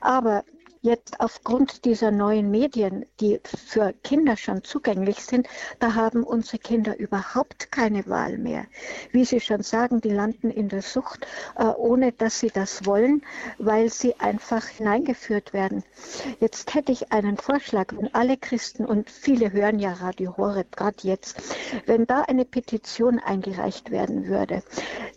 Aber 0.00 0.44
jetzt 0.84 1.18
aufgrund 1.18 1.86
dieser 1.86 2.10
neuen 2.10 2.50
Medien, 2.50 3.06
die 3.18 3.40
für 3.44 3.94
Kinder 4.04 4.36
schon 4.36 4.62
zugänglich 4.62 5.20
sind, 5.20 5.48
da 5.78 5.94
haben 5.94 6.22
unsere 6.22 6.58
Kinder 6.58 6.96
überhaupt 6.98 7.72
keine 7.72 8.06
Wahl 8.06 8.36
mehr. 8.36 8.66
Wie 9.10 9.24
Sie 9.24 9.40
schon 9.40 9.62
sagen, 9.62 10.02
die 10.02 10.10
landen 10.10 10.50
in 10.50 10.68
der 10.68 10.82
Sucht, 10.82 11.26
äh, 11.56 11.64
ohne 11.64 12.12
dass 12.12 12.38
sie 12.38 12.50
das 12.50 12.84
wollen, 12.84 13.22
weil 13.56 13.88
sie 13.88 14.20
einfach 14.20 14.66
hineingeführt 14.66 15.54
werden. 15.54 15.82
Jetzt 16.38 16.74
hätte 16.74 16.92
ich 16.92 17.12
einen 17.12 17.38
Vorschlag, 17.38 17.94
wenn 17.96 18.14
alle 18.14 18.36
Christen 18.36 18.84
und 18.84 19.08
viele 19.08 19.52
hören 19.52 19.78
ja 19.78 19.94
Radio 19.94 20.36
Horeb 20.36 20.76
gerade 20.76 20.98
jetzt, 21.00 21.40
wenn 21.86 22.06
da 22.06 22.22
eine 22.22 22.44
Petition 22.44 23.18
eingereicht 23.18 23.90
werden 23.90 24.26
würde, 24.26 24.62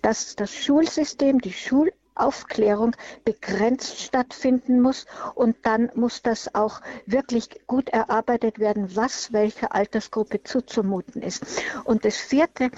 dass 0.01 0.37
das 0.37 0.53
Schulsystem, 0.53 1.41
die 1.41 1.51
Schul 1.51 1.91
Aufklärung 2.19 2.95
begrenzt 3.25 3.99
stattfinden 3.99 4.81
muss 4.81 5.05
und 5.35 5.55
dann 5.63 5.91
muss 5.95 6.21
das 6.21 6.53
auch 6.55 6.81
wirklich 7.05 7.49
gut 7.67 7.89
erarbeitet 7.89 8.59
werden, 8.59 8.95
was 8.95 9.33
welcher 9.33 9.73
Altersgruppe 9.73 10.43
zuzumuten 10.43 11.21
ist. 11.21 11.45
Und 11.83 12.05
das 12.05 12.17
vierte, 12.17 12.71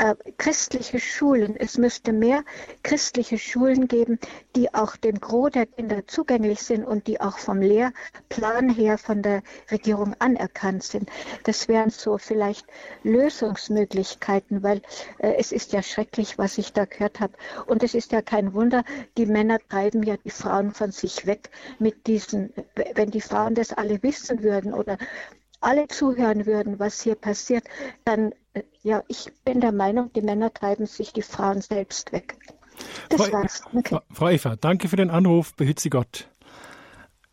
äh, 0.00 0.14
christliche 0.38 0.98
Schulen. 0.98 1.56
Es 1.56 1.76
müsste 1.76 2.12
mehr 2.12 2.42
christliche 2.82 3.38
Schulen 3.38 3.86
geben, 3.86 4.18
die 4.56 4.72
auch 4.72 4.96
dem 4.96 5.20
Gros 5.20 5.50
der 5.50 5.66
Kinder 5.66 6.06
zugänglich 6.06 6.62
sind 6.62 6.84
und 6.84 7.06
die 7.06 7.20
auch 7.20 7.36
vom 7.36 7.60
Lehrplan 7.60 8.70
her 8.70 8.96
von 8.96 9.22
der 9.22 9.42
Regierung 9.70 10.16
anerkannt 10.18 10.84
sind. 10.84 11.10
Das 11.44 11.68
wären 11.68 11.90
so 11.90 12.16
vielleicht 12.16 12.66
Lösungsmöglichkeiten, 13.02 14.62
weil 14.62 14.80
äh, 15.18 15.34
es 15.38 15.52
ist 15.52 15.72
ja 15.72 15.82
schrecklich, 15.82 16.38
was 16.38 16.56
ich 16.56 16.72
da 16.72 16.86
gehört 16.86 17.20
habe. 17.20 17.34
Und 17.66 17.82
es 17.82 17.94
ist 17.94 18.10
ja 18.12 18.22
kein 18.22 18.54
Wunder, 18.54 18.84
die 19.18 19.26
Männer 19.26 19.58
treiben 19.68 20.02
ja 20.02 20.16
die 20.16 20.30
Frauen 20.30 20.72
von 20.72 20.92
sich 20.92 21.26
weg 21.26 21.50
mit 21.78 22.06
diesen, 22.06 22.54
wenn 22.94 23.10
die 23.10 23.20
Frauen 23.20 23.54
das 23.54 23.74
alle 23.74 24.02
wissen 24.02 24.42
würden 24.42 24.72
oder 24.72 24.96
alle 25.60 25.88
zuhören 25.88 26.46
würden, 26.46 26.78
was 26.78 27.00
hier 27.02 27.14
passiert, 27.14 27.64
dann, 28.04 28.32
äh, 28.54 28.62
ja, 28.82 29.02
ich 29.08 29.32
bin 29.44 29.60
der 29.60 29.72
Meinung, 29.72 30.12
die 30.12 30.22
Männer 30.22 30.52
treiben 30.52 30.86
sich 30.86 31.12
die 31.12 31.22
Frauen 31.22 31.60
selbst 31.60 32.12
weg. 32.12 32.36
Das 33.08 33.22
Frau, 33.26 33.32
war's. 33.32 33.62
Okay. 33.74 33.98
Frau 34.10 34.28
Eva, 34.28 34.56
danke 34.56 34.88
für 34.88 34.96
den 34.96 35.10
Anruf. 35.10 35.54
Behüt 35.54 35.80
Sie 35.80 35.90
Gott. 35.90 36.28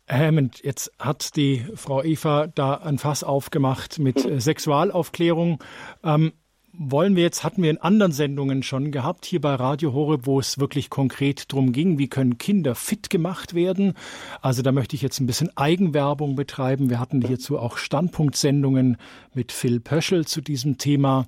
Hammond, 0.08 0.62
jetzt 0.62 0.90
hat 0.98 1.36
die 1.36 1.66
Frau 1.74 2.02
Eva 2.02 2.46
da 2.46 2.74
ein 2.74 2.98
Fass 2.98 3.22
aufgemacht 3.24 3.98
mit 3.98 4.24
äh, 4.24 4.40
Sexualaufklärung. 4.40 5.62
Ähm, 6.02 6.32
wollen 6.78 7.16
wir 7.16 7.24
jetzt, 7.24 7.42
hatten 7.42 7.62
wir 7.62 7.70
in 7.70 7.78
anderen 7.78 8.12
Sendungen 8.12 8.62
schon 8.62 8.92
gehabt, 8.92 9.24
hier 9.24 9.40
bei 9.40 9.54
Radio 9.54 9.92
Horeb, 9.92 10.26
wo 10.26 10.38
es 10.38 10.58
wirklich 10.58 10.90
konkret 10.90 11.52
darum 11.52 11.72
ging, 11.72 11.98
wie 11.98 12.08
können 12.08 12.38
Kinder 12.38 12.76
fit 12.76 13.10
gemacht 13.10 13.52
werden. 13.52 13.94
Also 14.40 14.62
da 14.62 14.70
möchte 14.70 14.94
ich 14.94 15.02
jetzt 15.02 15.18
ein 15.20 15.26
bisschen 15.26 15.50
Eigenwerbung 15.56 16.36
betreiben. 16.36 16.88
Wir 16.88 17.00
hatten 17.00 17.20
hierzu 17.20 17.58
auch 17.58 17.78
Standpunktsendungen 17.78 18.96
mit 19.34 19.50
Phil 19.50 19.80
Pöschel 19.80 20.24
zu 20.24 20.40
diesem 20.40 20.78
Thema. 20.78 21.26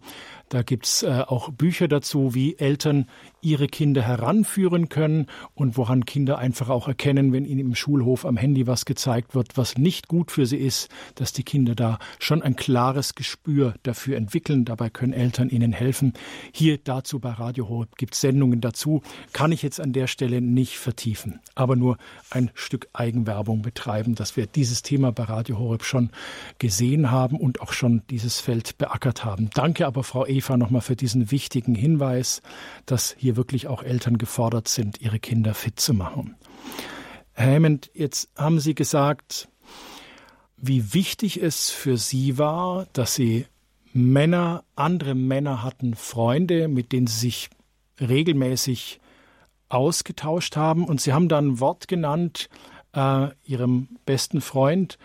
Da 0.51 0.63
gibt's 0.63 1.05
äh, 1.05 1.23
auch 1.29 1.53
Bücher 1.53 1.87
dazu, 1.87 2.35
wie 2.35 2.59
Eltern 2.59 3.07
ihre 3.41 3.69
Kinder 3.69 4.03
heranführen 4.03 4.89
können 4.89 5.27
und 5.55 5.77
woran 5.77 6.05
Kinder 6.05 6.39
einfach 6.39 6.69
auch 6.69 6.89
erkennen, 6.89 7.33
wenn 7.33 7.45
ihnen 7.45 7.61
im 7.61 7.75
Schulhof 7.77 8.27
am 8.27 8.37
Handy 8.37 8.67
was 8.67 8.85
gezeigt 8.85 9.37
wird, 9.37 9.57
was 9.57 9.79
nicht 9.79 10.09
gut 10.09 10.33
für 10.33 10.47
sie 10.47 10.57
ist, 10.57 10.89
dass 11.15 11.33
die 11.33 11.45
Kinder 11.45 11.77
da 11.77 12.01
schon 12.19 12.43
ein 12.43 12.57
klares 12.57 13.15
Gespür 13.15 13.75
dafür 13.85 14.17
entwickeln. 14.17 14.65
Dabei 14.65 14.91
können 14.91 15.13
Eltern 15.13 15.51
ihnen 15.51 15.73
helfen. 15.73 16.15
Hier 16.53 16.79
dazu 16.79 17.21
bei 17.21 17.31
Radio 17.31 17.69
Horeb 17.69 17.97
gibt 17.97 18.15
es 18.15 18.21
Sendungen 18.21 18.61
dazu. 18.61 19.03
Kann 19.33 19.53
ich 19.53 19.63
jetzt 19.63 19.81
an 19.81 19.93
der 19.93 20.09
Stelle 20.09 20.41
nicht 20.41 20.79
vertiefen, 20.79 21.39
aber 21.55 21.77
nur 21.77 21.97
ein 22.31 22.51
Stück 22.55 22.89
Eigenwerbung 22.93 23.63
betreiben, 23.63 24.17
dass 24.17 24.37
wir 24.37 24.47
dieses 24.47 24.83
Thema 24.83 25.13
bei 25.13 25.23
Radio 25.23 25.61
Horeb 25.61 25.85
schon 25.85 26.11
gesehen 26.59 27.13
haben 27.13 27.37
und 27.37 27.61
auch 27.61 27.73
schon 27.73 28.03
dieses 28.11 28.41
Feld 28.41 28.79
beackert 28.79 29.25
haben. 29.25 29.51
Danke 29.55 29.87
aber, 29.87 30.03
Frau 30.03 30.27
Eva, 30.41 30.57
nochmal 30.57 30.81
für 30.81 30.97
diesen 30.97 31.31
wichtigen 31.31 31.75
Hinweis, 31.75 32.43
dass 32.87 33.15
hier 33.19 33.37
wirklich 33.37 33.67
auch 33.67 33.83
Eltern 33.83 34.19
gefordert 34.19 34.69
sind, 34.69 35.01
ihre 35.01 35.19
Kinder 35.19 35.55
fit 35.55 35.79
zu 35.79 35.95
machen. 35.95 36.37
Herr 37.33 37.55
Hammond, 37.55 37.91
jetzt 37.95 38.31
haben 38.37 38.59
Sie 38.59 38.75
gesagt, 38.75 39.49
wie 40.57 40.95
wichtig 40.95 41.43
es 41.43 41.71
für 41.71 41.97
Sie 41.97 42.39
war, 42.39 42.87
dass 42.93 43.15
Sie 43.15 43.47
Männer, 43.93 44.65
andere 44.77 45.15
Männer 45.15 45.63
hatten 45.63 45.95
Freunde, 45.95 46.69
mit 46.69 46.93
denen 46.93 47.07
sie 47.07 47.19
sich 47.19 47.51
regelmäßig 48.01 49.01
ausgetauscht 49.69 50.57
haben. 50.57 50.85
Und 50.85 51.01
sie 51.01 51.13
haben 51.13 51.29
dann 51.29 51.49
ein 51.49 51.61
Wort 51.61 51.89
genannt, 51.89 52.49
äh, 52.93 53.29
ihrem 53.45 53.89
besten 54.07 54.41
Freund, 54.41 54.99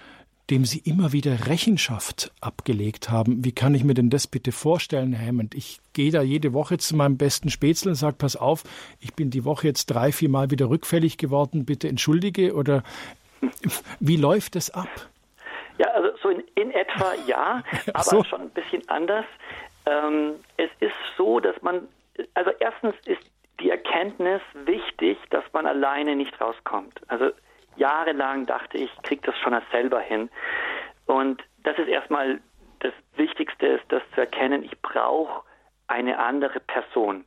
dem 0.49 0.65
sie 0.65 0.79
immer 0.79 1.11
wieder 1.11 1.47
Rechenschaft 1.47 2.31
abgelegt 2.39 3.09
haben. 3.09 3.43
Wie 3.43 3.51
kann 3.51 3.73
ich 3.73 3.83
mir 3.83 3.95
denn 3.95 4.09
das 4.09 4.27
bitte 4.27 4.51
vorstellen, 4.51 5.13
Herr 5.13 5.29
Hammond? 5.29 5.55
Ich 5.55 5.79
gehe 5.93 6.11
da 6.11 6.21
jede 6.21 6.53
Woche 6.53 6.77
zu 6.77 6.95
meinem 6.95 7.17
besten 7.17 7.49
Spätzle 7.49 7.91
und 7.91 7.95
sage, 7.95 8.15
pass 8.17 8.35
auf, 8.35 8.63
ich 8.99 9.15
bin 9.15 9.31
die 9.31 9.43
Woche 9.43 9.67
jetzt 9.67 9.87
drei, 9.87 10.11
vier 10.11 10.29
Mal 10.29 10.51
wieder 10.51 10.69
rückfällig 10.69 11.17
geworden, 11.17 11.65
bitte 11.65 11.87
entschuldige. 11.87 12.53
Oder 12.53 12.83
wie 13.99 14.17
läuft 14.17 14.55
das 14.55 14.69
ab? 14.69 14.89
Ja, 15.77 15.87
also 15.87 16.09
so 16.21 16.29
in, 16.29 16.43
in 16.55 16.71
etwa 16.71 17.13
ja, 17.25 17.63
aber 17.93 18.03
so. 18.03 18.23
schon 18.23 18.41
ein 18.41 18.49
bisschen 18.51 18.87
anders. 18.87 19.25
Ähm, 19.87 20.35
es 20.57 20.69
ist 20.79 20.93
so, 21.17 21.39
dass 21.39 21.59
man, 21.61 21.87
also 22.35 22.51
erstens 22.59 22.95
ist 23.05 23.21
die 23.59 23.69
Erkenntnis 23.69 24.41
wichtig, 24.65 25.17
dass 25.31 25.43
man 25.53 25.65
alleine 25.65 26.15
nicht 26.15 26.39
rauskommt. 26.39 27.01
Also 27.07 27.31
jahrelang 27.77 28.45
dachte 28.45 28.77
ich, 28.77 28.91
kriege 29.03 29.21
das 29.25 29.37
schon 29.39 29.59
selber 29.71 29.99
hin. 29.99 30.29
Und 31.05 31.43
das 31.63 31.77
ist 31.77 31.87
erstmal 31.87 32.39
das 32.79 32.93
Wichtigste, 33.15 33.67
ist 33.67 33.85
das 33.89 34.01
zu 34.13 34.21
erkennen, 34.21 34.63
ich 34.63 34.79
brauche 34.81 35.43
eine 35.87 36.19
andere 36.19 36.59
Person. 36.59 37.25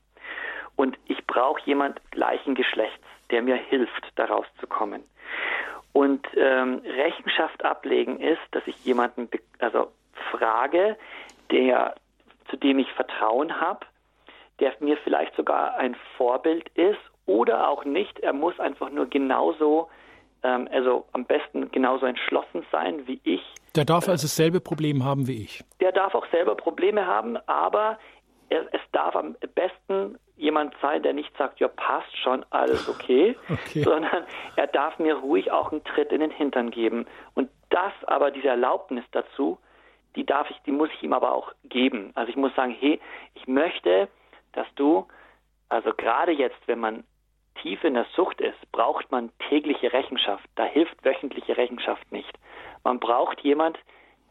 Und 0.76 0.96
ich 1.06 1.26
brauche 1.26 1.60
jemand 1.64 2.00
gleichen 2.10 2.54
Geschlechts, 2.54 3.04
der 3.30 3.42
mir 3.42 3.56
hilft, 3.56 4.06
da 4.16 4.26
rauszukommen. 4.26 5.02
Und 5.92 6.26
ähm, 6.36 6.80
Rechenschaft 6.84 7.64
ablegen 7.64 8.20
ist, 8.20 8.40
dass 8.52 8.62
ich 8.66 8.84
jemanden 8.84 9.28
also 9.58 9.90
frage, 10.30 10.96
der 11.50 11.94
zu 12.50 12.56
dem 12.56 12.78
ich 12.78 12.90
Vertrauen 12.92 13.60
habe, 13.60 13.86
der 14.60 14.74
mir 14.80 14.96
vielleicht 14.98 15.34
sogar 15.36 15.76
ein 15.76 15.96
Vorbild 16.16 16.68
ist 16.70 16.98
oder 17.26 17.68
auch 17.68 17.84
nicht. 17.84 18.20
Er 18.20 18.32
muss 18.32 18.58
einfach 18.58 18.90
nur 18.90 19.06
genauso 19.06 19.88
ähm, 20.42 20.68
also 20.72 21.06
am 21.12 21.24
besten 21.24 21.70
genauso 21.70 22.06
entschlossen 22.06 22.64
sein 22.70 23.06
wie 23.06 23.20
ich. 23.24 23.42
Der 23.74 23.84
darf 23.84 24.08
also 24.08 24.24
dasselbe 24.24 24.60
Problem 24.60 25.04
haben 25.04 25.26
wie 25.26 25.42
ich. 25.44 25.64
Der 25.80 25.92
darf 25.92 26.14
auch 26.14 26.26
selber 26.30 26.54
Probleme 26.54 27.06
haben, 27.06 27.36
aber 27.46 27.98
er, 28.48 28.62
es 28.72 28.80
darf 28.92 29.14
am 29.14 29.36
besten 29.54 30.18
jemand 30.36 30.74
sein, 30.80 31.02
der 31.02 31.12
nicht 31.12 31.36
sagt, 31.36 31.60
ja, 31.60 31.68
passt 31.68 32.16
schon, 32.16 32.44
alles 32.50 32.88
okay, 32.94 33.36
okay, 33.50 33.82
sondern 33.82 34.24
er 34.56 34.66
darf 34.68 34.98
mir 34.98 35.16
ruhig 35.16 35.50
auch 35.50 35.72
einen 35.72 35.84
Tritt 35.84 36.12
in 36.12 36.20
den 36.20 36.30
Hintern 36.30 36.70
geben. 36.70 37.06
Und 37.34 37.50
das 37.70 37.92
aber, 38.06 38.30
diese 38.30 38.48
Erlaubnis 38.48 39.04
dazu, 39.12 39.58
die 40.16 40.24
darf 40.24 40.48
ich, 40.50 40.56
die 40.66 40.72
muss 40.72 40.88
ich 40.94 41.02
ihm 41.02 41.12
aber 41.12 41.32
auch 41.32 41.52
geben. 41.64 42.12
Also 42.14 42.30
ich 42.30 42.36
muss 42.36 42.54
sagen, 42.54 42.74
hey, 42.78 43.00
ich 43.34 43.46
möchte, 43.46 44.08
dass 44.52 44.66
du, 44.74 45.06
also 45.68 45.92
gerade 45.92 46.32
jetzt, 46.32 46.58
wenn 46.66 46.78
man 46.78 47.04
tief 47.62 47.84
in 47.84 47.94
der 47.94 48.06
Sucht 48.14 48.40
ist, 48.40 48.56
braucht 48.72 49.10
man 49.10 49.30
tägliche 49.48 49.92
Rechenschaft. 49.92 50.44
Da 50.54 50.64
hilft 50.64 51.04
wöchentliche 51.04 51.56
Rechenschaft 51.56 52.10
nicht. 52.12 52.38
Man 52.84 53.00
braucht 53.00 53.40
jemand, 53.40 53.78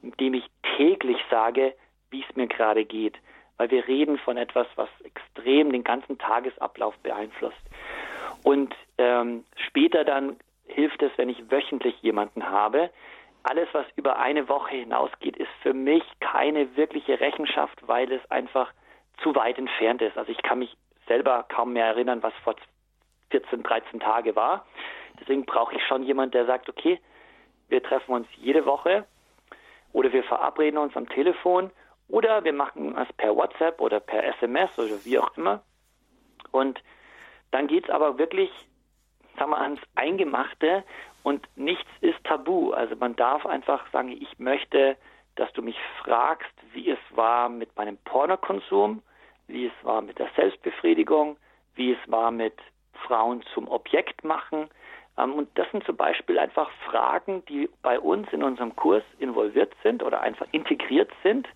dem 0.01 0.33
ich 0.33 0.45
täglich 0.77 1.17
sage, 1.29 1.73
wie 2.09 2.23
es 2.27 2.35
mir 2.35 2.47
gerade 2.47 2.85
geht. 2.85 3.15
Weil 3.57 3.71
wir 3.71 3.87
reden 3.87 4.17
von 4.19 4.37
etwas, 4.37 4.67
was 4.75 4.89
extrem 5.03 5.71
den 5.71 5.83
ganzen 5.83 6.17
Tagesablauf 6.17 6.95
beeinflusst. 6.99 7.57
Und 8.43 8.73
ähm, 8.97 9.43
später 9.55 10.03
dann 10.03 10.37
hilft 10.67 11.01
es, 11.01 11.11
wenn 11.17 11.29
ich 11.29 11.49
wöchentlich 11.49 11.95
jemanden 12.01 12.47
habe. 12.49 12.91
Alles, 13.43 13.67
was 13.71 13.85
über 13.95 14.19
eine 14.19 14.49
Woche 14.49 14.75
hinausgeht, 14.75 15.37
ist 15.37 15.49
für 15.61 15.73
mich 15.73 16.03
keine 16.19 16.75
wirkliche 16.75 17.19
Rechenschaft, 17.19 17.87
weil 17.87 18.11
es 18.11 18.29
einfach 18.29 18.71
zu 19.23 19.33
weit 19.35 19.57
entfernt 19.57 20.01
ist. 20.01 20.17
Also 20.17 20.31
ich 20.31 20.41
kann 20.43 20.59
mich 20.59 20.75
selber 21.07 21.45
kaum 21.47 21.73
mehr 21.73 21.85
erinnern, 21.85 22.21
was 22.21 22.33
vor 22.43 22.55
14, 23.29 23.63
13 23.63 23.99
Tage 23.99 24.35
war. 24.35 24.65
Deswegen 25.19 25.45
brauche 25.45 25.75
ich 25.75 25.83
schon 25.85 26.03
jemanden, 26.03 26.31
der 26.31 26.45
sagt, 26.45 26.69
okay, 26.69 26.99
wir 27.69 27.83
treffen 27.83 28.13
uns 28.13 28.27
jede 28.37 28.65
Woche 28.65 29.05
oder 29.93 30.11
wir 30.13 30.23
verabreden 30.23 30.77
uns 30.77 30.95
am 30.95 31.09
Telefon 31.09 31.71
oder 32.07 32.43
wir 32.43 32.53
machen 32.53 32.97
es 32.97 33.11
per 33.13 33.35
WhatsApp 33.35 33.81
oder 33.81 33.99
per 33.99 34.23
SMS 34.23 34.69
oder 34.77 35.03
wie 35.03 35.19
auch 35.19 35.35
immer. 35.35 35.61
Und 36.51 36.81
dann 37.51 37.67
geht 37.67 37.85
es 37.85 37.89
aber 37.89 38.17
wirklich, 38.17 38.51
sagen 39.37 39.51
wir, 39.51 39.59
ans 39.59 39.81
Eingemachte 39.95 40.83
und 41.23 41.45
nichts 41.57 41.89
ist 42.01 42.23
tabu. 42.23 42.71
Also 42.71 42.95
man 42.95 43.15
darf 43.15 43.45
einfach 43.45 43.89
sagen, 43.91 44.09
ich 44.09 44.39
möchte, 44.39 44.97
dass 45.35 45.51
du 45.53 45.61
mich 45.61 45.77
fragst, 46.03 46.53
wie 46.73 46.89
es 46.89 46.99
war 47.11 47.49
mit 47.49 47.75
meinem 47.75 47.97
Pornokonsum, 47.97 49.01
wie 49.47 49.65
es 49.67 49.73
war 49.83 50.01
mit 50.01 50.19
der 50.19 50.29
Selbstbefriedigung, 50.35 51.37
wie 51.75 51.93
es 51.93 52.11
war 52.11 52.31
mit 52.31 52.53
Frauen 53.05 53.43
zum 53.53 53.67
Objekt 53.67 54.23
machen. 54.23 54.69
Ähm, 55.17 55.33
und 55.33 55.49
das 55.57 55.69
sind 55.71 55.83
zum 55.85 55.97
Beispiel 55.97 56.39
einfach 56.39 56.69
Fragen, 56.89 57.43
die 57.45 57.69
bei 57.81 57.99
uns 57.99 58.31
in 58.31 58.43
unserem 58.43 58.75
Kurs 58.75 59.03
involviert 59.19 59.73
sind 59.83 60.03
oder 60.03 60.21
einfach 60.21 60.47
integriert 60.51 61.11
sind. 61.23 61.47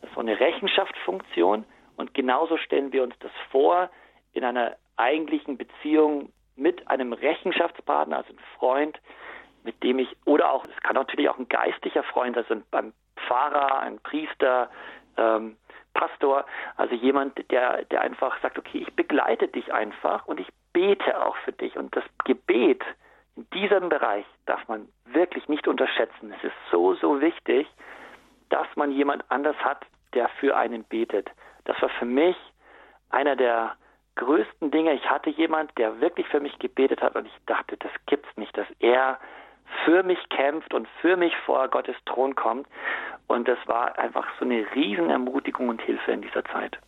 Das 0.00 0.10
ist 0.10 0.14
so 0.14 0.20
eine 0.20 0.38
Rechenschaftsfunktion. 0.38 1.64
Und 1.96 2.14
genauso 2.14 2.56
stellen 2.56 2.92
wir 2.92 3.02
uns 3.02 3.14
das 3.20 3.32
vor 3.50 3.90
in 4.32 4.44
einer 4.44 4.76
eigentlichen 4.96 5.56
Beziehung 5.56 6.32
mit 6.56 6.88
einem 6.88 7.12
Rechenschaftspartner, 7.12 8.18
also 8.18 8.30
einem 8.30 8.38
Freund, 8.58 9.00
mit 9.64 9.82
dem 9.82 9.98
ich, 9.98 10.08
oder 10.24 10.52
auch, 10.52 10.64
es 10.64 10.82
kann 10.82 10.94
natürlich 10.94 11.28
auch 11.28 11.38
ein 11.38 11.48
geistlicher 11.48 12.02
Freund, 12.02 12.36
also 12.36 12.54
ein 12.72 12.92
Pfarrer, 13.16 13.80
ein 13.80 13.98
Priester, 14.00 14.70
ähm, 15.16 15.56
Pastor, 15.94 16.46
also 16.76 16.94
jemand, 16.94 17.50
der, 17.50 17.84
der 17.84 18.00
einfach 18.00 18.40
sagt, 18.40 18.58
okay, 18.58 18.78
ich 18.78 18.94
begleite 18.94 19.48
dich 19.48 19.72
einfach 19.72 20.26
und 20.26 20.40
ich 20.40 20.48
bete 20.72 21.24
auch 21.24 21.36
für 21.38 21.52
dich. 21.52 21.76
Und 21.76 21.94
das 21.96 22.04
Gebet 22.24 22.82
in 23.36 23.48
diesem 23.50 23.88
Bereich 23.88 24.24
darf 24.46 24.66
man 24.68 24.88
wirklich 25.06 25.48
nicht 25.48 25.66
unterschätzen. 25.66 26.32
Es 26.36 26.44
ist 26.44 26.56
so, 26.70 26.94
so 26.94 27.20
wichtig, 27.20 27.66
dass 28.50 28.66
man 28.76 28.92
jemand 28.92 29.24
anders 29.30 29.56
hat, 29.56 29.84
der 30.14 30.28
für 30.40 30.56
einen 30.56 30.84
betet. 30.84 31.30
Das 31.64 31.80
war 31.80 31.88
für 31.88 32.04
mich 32.04 32.36
einer 33.10 33.36
der 33.36 33.76
größten 34.16 34.70
Dinge. 34.70 34.92
Ich 34.92 35.08
hatte 35.08 35.30
jemand, 35.30 35.76
der 35.78 36.00
wirklich 36.00 36.26
für 36.28 36.40
mich 36.40 36.58
gebetet 36.58 37.00
hat 37.00 37.14
und 37.14 37.26
ich 37.26 37.36
dachte, 37.46 37.76
das 37.78 37.90
gibt's 38.06 38.28
nicht, 38.36 38.56
dass 38.56 38.66
er 38.80 39.18
für 39.84 40.02
mich 40.02 40.18
kämpft 40.28 40.74
und 40.74 40.86
für 41.00 41.16
mich 41.16 41.34
vor 41.46 41.68
Gottes 41.68 41.96
Thron 42.04 42.34
kommt. 42.34 42.66
Und 43.26 43.48
das 43.48 43.58
war 43.66 43.98
einfach 43.98 44.26
so 44.38 44.44
eine 44.44 44.66
Riesenermutigung 44.74 45.70
und 45.70 45.80
Hilfe 45.80 46.12
in 46.12 46.20
dieser 46.20 46.44
Zeit. 46.44 46.78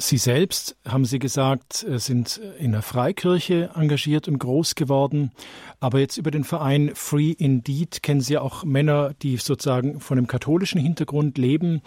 Sie 0.00 0.16
selbst, 0.16 0.76
haben 0.90 1.04
Sie 1.04 1.18
gesagt, 1.18 1.84
äh, 1.84 1.98
sind 1.98 2.38
in 2.58 2.72
der 2.72 2.80
Freikirche 2.80 3.68
engagiert 3.76 4.28
und 4.28 4.38
groß 4.38 4.74
geworden. 4.74 5.30
Aber 5.78 5.98
jetzt 5.98 6.16
über 6.16 6.30
den 6.30 6.42
Verein 6.42 6.92
Free 6.94 7.34
Indeed 7.38 8.02
kennen 8.02 8.22
Sie 8.22 8.38
auch 8.38 8.64
Männer, 8.64 9.12
die 9.20 9.36
sozusagen 9.36 10.00
von 10.00 10.16
einem 10.16 10.26
katholischen 10.26 10.80
Hintergrund 10.80 11.36
leben. 11.36 11.82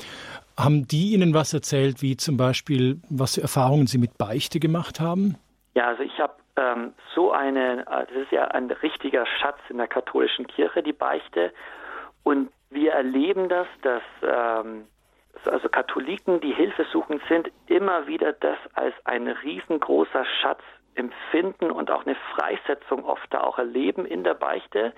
Haben 0.55 0.87
die 0.87 1.13
Ihnen 1.13 1.33
was 1.33 1.55
erzählt, 1.55 2.03
wie 2.03 2.15
zum 2.15 2.37
Beispiel, 2.37 3.01
was 3.09 3.33
für 3.33 3.41
Erfahrungen 3.41 3.87
Sie 3.87 3.97
mit 3.97 4.15
Beichte 4.19 4.59
gemacht 4.59 4.99
haben? 4.99 5.35
Ja, 5.73 5.87
also 5.87 6.03
ich 6.03 6.19
habe 6.19 6.35
ähm, 6.55 6.93
so 7.15 7.31
eine, 7.31 7.79
äh, 7.87 8.05
das 8.05 8.23
ist 8.25 8.31
ja 8.31 8.45
ein 8.45 8.69
richtiger 8.69 9.25
Schatz 9.25 9.57
in 9.69 9.77
der 9.77 9.87
katholischen 9.87 10.45
Kirche, 10.45 10.83
die 10.83 10.93
Beichte. 10.93 11.51
Und 12.21 12.51
wir 12.69 12.91
erleben 12.91 13.49
das, 13.49 13.67
dass 13.81 14.03
ähm, 14.21 14.85
also 15.45 15.69
Katholiken, 15.69 16.39
die 16.39 16.53
hilfesuchend 16.53 17.21
sind, 17.27 17.51
immer 17.67 18.07
wieder 18.07 18.33
das 18.33 18.57
als 18.73 18.93
ein 19.05 19.27
riesengroßer 19.27 20.25
Schatz 20.41 20.61
empfinden 20.95 21.71
und 21.71 21.89
auch 21.91 22.05
eine 22.05 22.15
Freisetzung 22.35 23.03
oft 23.05 23.33
da 23.33 23.41
auch 23.41 23.57
erleben 23.57 24.05
in 24.05 24.23
der 24.23 24.35
Beichte. 24.35 24.93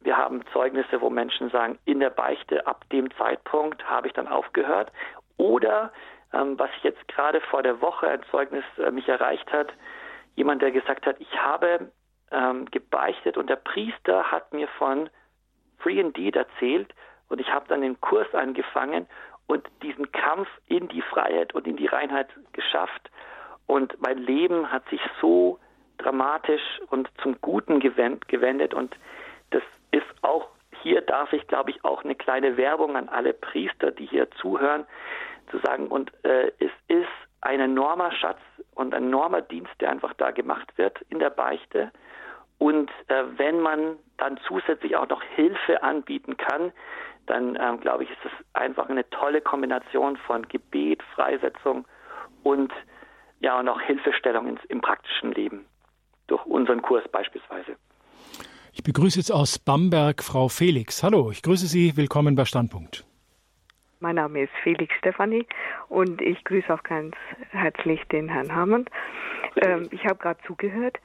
Wir 0.00 0.16
haben 0.16 0.44
Zeugnisse, 0.52 1.00
wo 1.00 1.10
Menschen 1.10 1.50
sagen, 1.50 1.78
in 1.84 2.00
der 2.00 2.10
Beichte 2.10 2.66
ab 2.66 2.84
dem 2.90 3.10
Zeitpunkt 3.16 3.88
habe 3.88 4.06
ich 4.06 4.12
dann 4.12 4.28
aufgehört. 4.28 4.92
Oder 5.36 5.92
ähm, 6.32 6.58
was 6.58 6.70
jetzt 6.82 7.06
gerade 7.08 7.40
vor 7.40 7.62
der 7.62 7.80
Woche 7.80 8.08
ein 8.08 8.22
Zeugnis 8.30 8.64
äh, 8.78 8.90
mich 8.90 9.08
erreicht 9.08 9.50
hat, 9.52 9.72
jemand, 10.36 10.62
der 10.62 10.70
gesagt 10.70 11.06
hat, 11.06 11.16
ich 11.18 11.42
habe 11.42 11.90
ähm, 12.30 12.66
gebeichtet 12.70 13.36
und 13.36 13.48
der 13.50 13.56
Priester 13.56 14.30
hat 14.30 14.52
mir 14.52 14.68
von 14.78 15.10
Free 15.78 16.00
Indeed 16.00 16.36
erzählt 16.36 16.94
und 17.28 17.40
ich 17.40 17.52
habe 17.52 17.66
dann 17.68 17.80
den 17.80 18.00
Kurs 18.00 18.32
angefangen 18.34 19.06
und 19.46 19.66
diesen 19.82 20.10
Kampf 20.12 20.48
in 20.66 20.88
die 20.88 21.02
Freiheit 21.02 21.54
und 21.54 21.66
in 21.66 21.76
die 21.76 21.86
Reinheit 21.86 22.28
geschafft. 22.52 23.10
Und 23.66 24.00
mein 24.00 24.18
Leben 24.18 24.70
hat 24.70 24.88
sich 24.88 25.00
so 25.20 25.58
dramatisch 25.98 26.80
und 26.90 27.08
zum 27.22 27.40
Guten 27.40 27.80
gewendet. 27.80 28.74
Und 28.74 28.96
das 29.50 29.62
ist 29.90 30.06
auch, 30.22 30.48
hier 30.82 31.00
darf 31.00 31.32
ich, 31.32 31.46
glaube 31.46 31.70
ich, 31.70 31.84
auch 31.84 32.04
eine 32.04 32.14
kleine 32.14 32.56
Werbung 32.56 32.96
an 32.96 33.08
alle 33.08 33.32
Priester, 33.32 33.90
die 33.90 34.06
hier 34.06 34.30
zuhören, 34.32 34.86
zu 35.50 35.58
sagen, 35.58 35.88
und 35.88 36.12
äh, 36.24 36.50
es 36.58 36.70
ist 36.88 37.08
ein 37.42 37.60
enormer 37.60 38.10
Schatz 38.12 38.40
und 38.74 38.94
ein 38.94 39.04
enormer 39.04 39.42
Dienst, 39.42 39.72
der 39.80 39.90
einfach 39.90 40.14
da 40.14 40.30
gemacht 40.30 40.76
wird 40.76 41.00
in 41.10 41.18
der 41.18 41.30
Beichte. 41.30 41.92
Und 42.58 42.90
äh, 43.08 43.24
wenn 43.36 43.60
man 43.60 43.98
dann 44.16 44.38
zusätzlich 44.46 44.96
auch 44.96 45.08
noch 45.08 45.22
Hilfe 45.22 45.82
anbieten 45.82 46.36
kann, 46.36 46.72
dann 47.26 47.58
ähm, 47.60 47.80
glaube 47.80 48.04
ich, 48.04 48.10
ist 48.10 48.24
es 48.24 48.32
einfach 48.52 48.88
eine 48.88 49.08
tolle 49.10 49.40
Kombination 49.40 50.16
von 50.16 50.46
Gebet, 50.48 51.02
Freisetzung 51.14 51.86
und 52.42 52.72
ja 53.40 53.58
und 53.58 53.68
auch 53.68 53.80
Hilfestellung 53.80 54.46
ins, 54.48 54.60
im 54.68 54.80
praktischen 54.80 55.32
Leben 55.32 55.66
durch 56.26 56.44
unseren 56.46 56.82
Kurs 56.82 57.04
beispielsweise. 57.10 57.76
Ich 58.72 58.82
begrüße 58.82 59.18
jetzt 59.18 59.30
aus 59.30 59.58
Bamberg 59.58 60.22
Frau 60.22 60.48
Felix. 60.48 61.02
Hallo, 61.02 61.30
ich 61.30 61.42
grüße 61.42 61.66
Sie. 61.66 61.96
Willkommen 61.96 62.34
bei 62.34 62.44
Standpunkt. 62.44 63.04
Mein 64.00 64.16
Name 64.16 64.42
ist 64.42 64.52
Felix 64.62 64.94
Stefanie 64.98 65.46
und 65.88 66.20
ich 66.20 66.42
grüße 66.44 66.72
auch 66.74 66.82
ganz 66.82 67.14
herzlich 67.50 68.02
den 68.12 68.28
Herrn 68.28 68.54
Hammond. 68.54 68.90
Ähm, 69.56 69.88
ich 69.92 70.04
habe 70.04 70.16
gerade 70.16 70.40
zugehört 70.46 70.98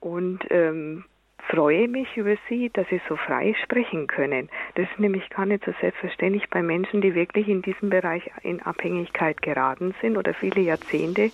und 0.00 0.40
ähm, 0.50 1.04
freue 1.48 1.88
mich 1.88 2.16
über 2.16 2.36
Sie, 2.48 2.70
dass 2.70 2.88
Sie 2.88 3.00
so 3.08 3.16
frei 3.16 3.54
sprechen 3.62 4.06
können. 4.06 4.48
Das 4.74 4.88
ist 4.90 4.98
nämlich 4.98 5.28
gar 5.30 5.46
nicht 5.46 5.64
so 5.64 5.72
selbstverständlich 5.80 6.48
bei 6.50 6.62
Menschen, 6.62 7.00
die 7.00 7.14
wirklich 7.14 7.48
in 7.48 7.62
diesem 7.62 7.90
Bereich 7.90 8.30
in 8.42 8.60
Abhängigkeit 8.62 9.40
geraten 9.42 9.94
sind 10.00 10.16
oder 10.16 10.34
viele 10.34 10.60
Jahrzehnte 10.60 11.30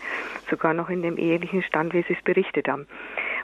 sogar 0.50 0.74
noch 0.74 0.88
in 0.88 1.02
dem 1.02 1.18
ehelichen 1.18 1.62
Stand, 1.62 1.94
wie 1.94 2.02
Sie 2.02 2.14
es 2.14 2.22
berichtet 2.22 2.68
haben. 2.68 2.86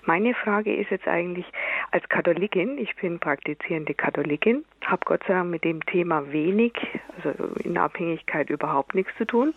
Meine 0.04 0.34
Frage 0.34 0.74
ist 0.74 0.90
jetzt 0.90 1.06
eigentlich 1.06 1.46
als 1.90 2.08
Katholikin, 2.08 2.78
ich 2.78 2.96
bin 2.96 3.20
praktizierende 3.20 3.94
Katholikin, 3.94 4.64
habe 4.84 5.04
Gott 5.04 5.22
sei 5.26 5.34
Dank 5.34 5.50
mit 5.50 5.64
dem 5.64 5.84
Thema 5.86 6.32
wenig, 6.32 6.72
also 7.16 7.32
in 7.62 7.78
Abhängigkeit 7.78 8.50
überhaupt 8.50 8.94
nichts 8.94 9.12
zu 9.16 9.26
tun. 9.26 9.54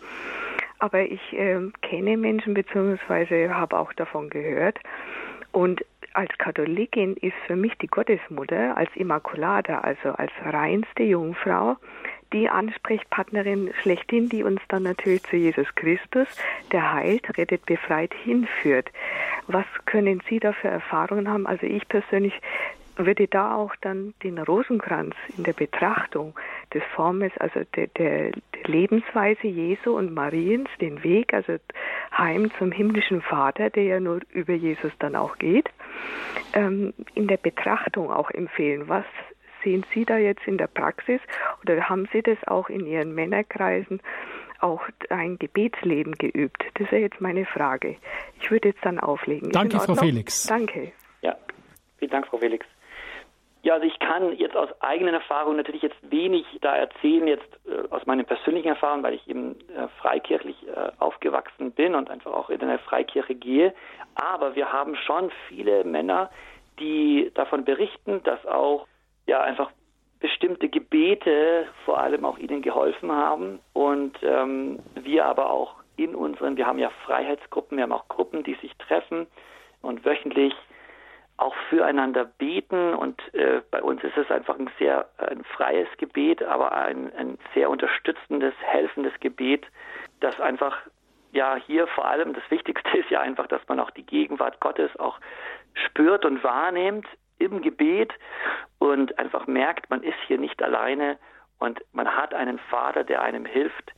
Aber 0.78 1.00
ich 1.00 1.32
äh, 1.32 1.58
kenne 1.82 2.16
Menschen 2.16 2.54
beziehungsweise 2.54 3.54
habe 3.54 3.78
auch 3.78 3.92
davon 3.94 4.28
gehört. 4.30 4.78
Und 5.52 5.84
als 6.16 6.30
Katholikin 6.38 7.14
ist 7.16 7.36
für 7.46 7.56
mich 7.56 7.76
die 7.78 7.88
Gottesmutter 7.88 8.76
als 8.76 8.90
Immaculata, 8.94 9.80
also 9.80 10.10
als 10.12 10.32
reinste 10.42 11.02
Jungfrau, 11.02 11.76
die 12.32 12.48
Ansprechpartnerin 12.48 13.72
schlechthin, 13.82 14.28
die 14.28 14.42
uns 14.42 14.60
dann 14.68 14.84
natürlich 14.84 15.22
zu 15.24 15.36
Jesus 15.36 15.66
Christus, 15.74 16.26
der 16.72 16.92
heilt, 16.92 17.36
rettet, 17.36 17.66
befreit, 17.66 18.14
hinführt. 18.14 18.90
Was 19.46 19.66
können 19.84 20.22
Sie 20.28 20.40
da 20.40 20.52
für 20.52 20.68
Erfahrungen 20.68 21.28
haben? 21.28 21.46
Also 21.46 21.66
ich 21.66 21.86
persönlich 21.86 22.34
würde 22.96 23.28
da 23.28 23.54
auch 23.54 23.74
dann 23.82 24.14
den 24.22 24.38
Rosenkranz 24.38 25.14
in 25.36 25.44
der 25.44 25.52
Betrachtung 25.52 26.34
des 26.72 26.82
Formes, 26.94 27.32
also 27.38 27.60
der, 27.74 27.88
der, 27.88 28.30
der, 28.30 28.42
Lebensweise 28.64 29.46
Jesu 29.46 29.96
und 29.96 30.12
Mariens, 30.12 30.68
den 30.80 31.04
Weg, 31.04 31.32
also 31.32 31.56
heim 32.16 32.50
zum 32.58 32.72
himmlischen 32.72 33.20
Vater, 33.20 33.70
der 33.70 33.84
ja 33.84 34.00
nur 34.00 34.20
über 34.32 34.54
Jesus 34.54 34.92
dann 34.98 35.14
auch 35.14 35.36
geht, 35.38 35.68
ähm, 36.54 36.92
in 37.14 37.28
der 37.28 37.36
Betrachtung 37.36 38.10
auch 38.10 38.30
empfehlen. 38.30 38.88
Was 38.88 39.04
sehen 39.62 39.84
Sie 39.92 40.04
da 40.04 40.16
jetzt 40.16 40.46
in 40.46 40.58
der 40.58 40.68
Praxis 40.68 41.20
oder 41.62 41.88
haben 41.88 42.08
Sie 42.12 42.22
das 42.22 42.38
auch 42.46 42.68
in 42.68 42.86
Ihren 42.86 43.14
Männerkreisen 43.14 44.00
auch 44.60 44.82
ein 45.10 45.38
Gebetsleben 45.38 46.14
geübt? 46.14 46.64
Das 46.74 46.86
ist 46.86 46.92
jetzt 46.92 47.20
meine 47.20 47.44
Frage. 47.46 47.96
Ich 48.40 48.50
würde 48.50 48.68
jetzt 48.68 48.84
dann 48.84 48.98
auflegen. 48.98 49.50
Danke, 49.50 49.80
Frau 49.80 49.94
Felix. 49.94 50.44
Danke. 50.46 50.92
Ja, 51.22 51.36
vielen 51.98 52.10
Dank, 52.10 52.26
Frau 52.26 52.38
Felix. 52.38 52.66
Ja, 53.66 53.74
also 53.74 53.84
ich 53.84 53.98
kann 53.98 54.32
jetzt 54.38 54.56
aus 54.56 54.68
eigenen 54.80 55.14
Erfahrungen 55.14 55.56
natürlich 55.56 55.82
jetzt 55.82 55.96
wenig 56.08 56.46
da 56.60 56.76
erzählen, 56.76 57.26
jetzt 57.26 57.48
äh, 57.66 57.92
aus 57.92 58.06
meinen 58.06 58.24
persönlichen 58.24 58.68
Erfahrungen, 58.68 59.02
weil 59.02 59.14
ich 59.14 59.26
eben 59.26 59.56
äh, 59.70 59.88
freikirchlich 60.00 60.54
äh, 60.68 60.92
aufgewachsen 61.00 61.72
bin 61.72 61.96
und 61.96 62.08
einfach 62.08 62.32
auch 62.32 62.48
in 62.48 62.60
eine 62.60 62.78
Freikirche 62.78 63.34
gehe. 63.34 63.74
Aber 64.14 64.54
wir 64.54 64.72
haben 64.72 64.94
schon 64.94 65.32
viele 65.48 65.82
Männer, 65.82 66.30
die 66.78 67.32
davon 67.34 67.64
berichten, 67.64 68.22
dass 68.22 68.46
auch 68.46 68.86
ja 69.26 69.40
einfach 69.40 69.72
bestimmte 70.20 70.68
Gebete 70.68 71.66
vor 71.84 71.98
allem 71.98 72.24
auch 72.24 72.38
ihnen 72.38 72.62
geholfen 72.62 73.10
haben 73.10 73.58
und 73.72 74.16
ähm, 74.22 74.78
wir 74.94 75.24
aber 75.24 75.50
auch 75.50 75.74
in 75.96 76.14
unseren, 76.14 76.56
wir 76.56 76.68
haben 76.68 76.78
ja 76.78 76.90
Freiheitsgruppen, 77.04 77.78
wir 77.78 77.82
haben 77.82 77.92
auch 77.92 78.06
Gruppen, 78.06 78.44
die 78.44 78.54
sich 78.62 78.76
treffen 78.76 79.26
und 79.82 80.04
wöchentlich 80.04 80.54
auch 81.38 81.54
füreinander 81.68 82.24
beten 82.24 82.94
und 82.94 83.20
äh, 83.34 83.60
bei 83.70 83.82
uns 83.82 84.02
ist 84.02 84.16
es 84.16 84.30
einfach 84.30 84.58
ein 84.58 84.70
sehr 84.78 85.08
ein 85.18 85.44
freies 85.44 85.88
Gebet, 85.98 86.42
aber 86.42 86.72
ein, 86.72 87.12
ein 87.14 87.38
sehr 87.54 87.68
unterstützendes, 87.68 88.54
helfendes 88.60 89.12
Gebet, 89.20 89.66
das 90.20 90.40
einfach 90.40 90.78
ja 91.32 91.56
hier 91.56 91.86
vor 91.88 92.06
allem 92.06 92.32
das 92.32 92.50
Wichtigste 92.50 92.96
ist 92.96 93.10
ja 93.10 93.20
einfach, 93.20 93.46
dass 93.46 93.60
man 93.68 93.80
auch 93.80 93.90
die 93.90 94.06
Gegenwart 94.06 94.60
Gottes 94.60 94.96
auch 94.98 95.18
spürt 95.74 96.24
und 96.24 96.42
wahrnimmt 96.42 97.06
im 97.38 97.60
Gebet 97.60 98.12
und 98.78 99.18
einfach 99.18 99.46
merkt, 99.46 99.90
man 99.90 100.02
ist 100.02 100.18
hier 100.26 100.38
nicht 100.38 100.62
alleine 100.62 101.18
und 101.58 101.82
man 101.92 102.16
hat 102.16 102.32
einen 102.32 102.58
Vater, 102.58 103.04
der 103.04 103.22
einem 103.22 103.44
hilft. 103.44 103.92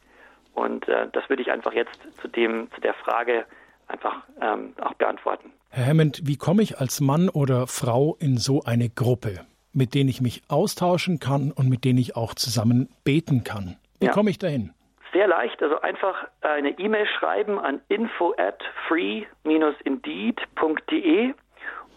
Und 0.55 0.89
äh, 0.89 1.09
das 1.13 1.29
würde 1.29 1.43
ich 1.43 1.53
einfach 1.53 1.73
jetzt 1.73 2.01
zu 2.21 2.27
dem 2.27 2.71
zu 2.73 2.81
der 2.81 2.95
Frage 2.95 3.47
einfach 3.87 4.23
ähm, 4.41 4.75
auch 4.81 4.95
beantworten. 4.95 5.53
Herr 5.71 5.87
Hammond, 5.87 6.21
wie 6.25 6.37
komme 6.37 6.63
ich 6.63 6.79
als 6.79 7.01
Mann 7.01 7.29
oder 7.29 7.67
Frau 7.67 8.17
in 8.21 8.39
so 8.39 8.63
eine 8.65 8.89
Gruppe, 8.89 9.41
mit 9.73 9.95
denen 9.95 10.09
ich 10.09 10.23
mich 10.23 10.43
austauschen 10.49 11.21
kann 11.21 11.53
und 11.53 11.69
mit 11.69 11.85
denen 11.85 11.99
ich 11.99 12.17
auch 12.17 12.35
zusammen 12.35 12.89
beten 13.05 13.45
kann? 13.45 13.77
Wie 14.01 14.07
ja. 14.07 14.13
komme 14.13 14.31
ich 14.31 14.39
dahin? 14.39 14.73
Sehr 15.13 15.29
leicht, 15.29 15.63
also 15.63 15.79
einfach 15.81 16.27
eine 16.41 16.71
E-Mail 16.79 17.07
schreiben 17.07 17.59
an 17.59 17.83
info 17.89 18.33
at 18.39 18.63
free-indeed.de 18.89 21.35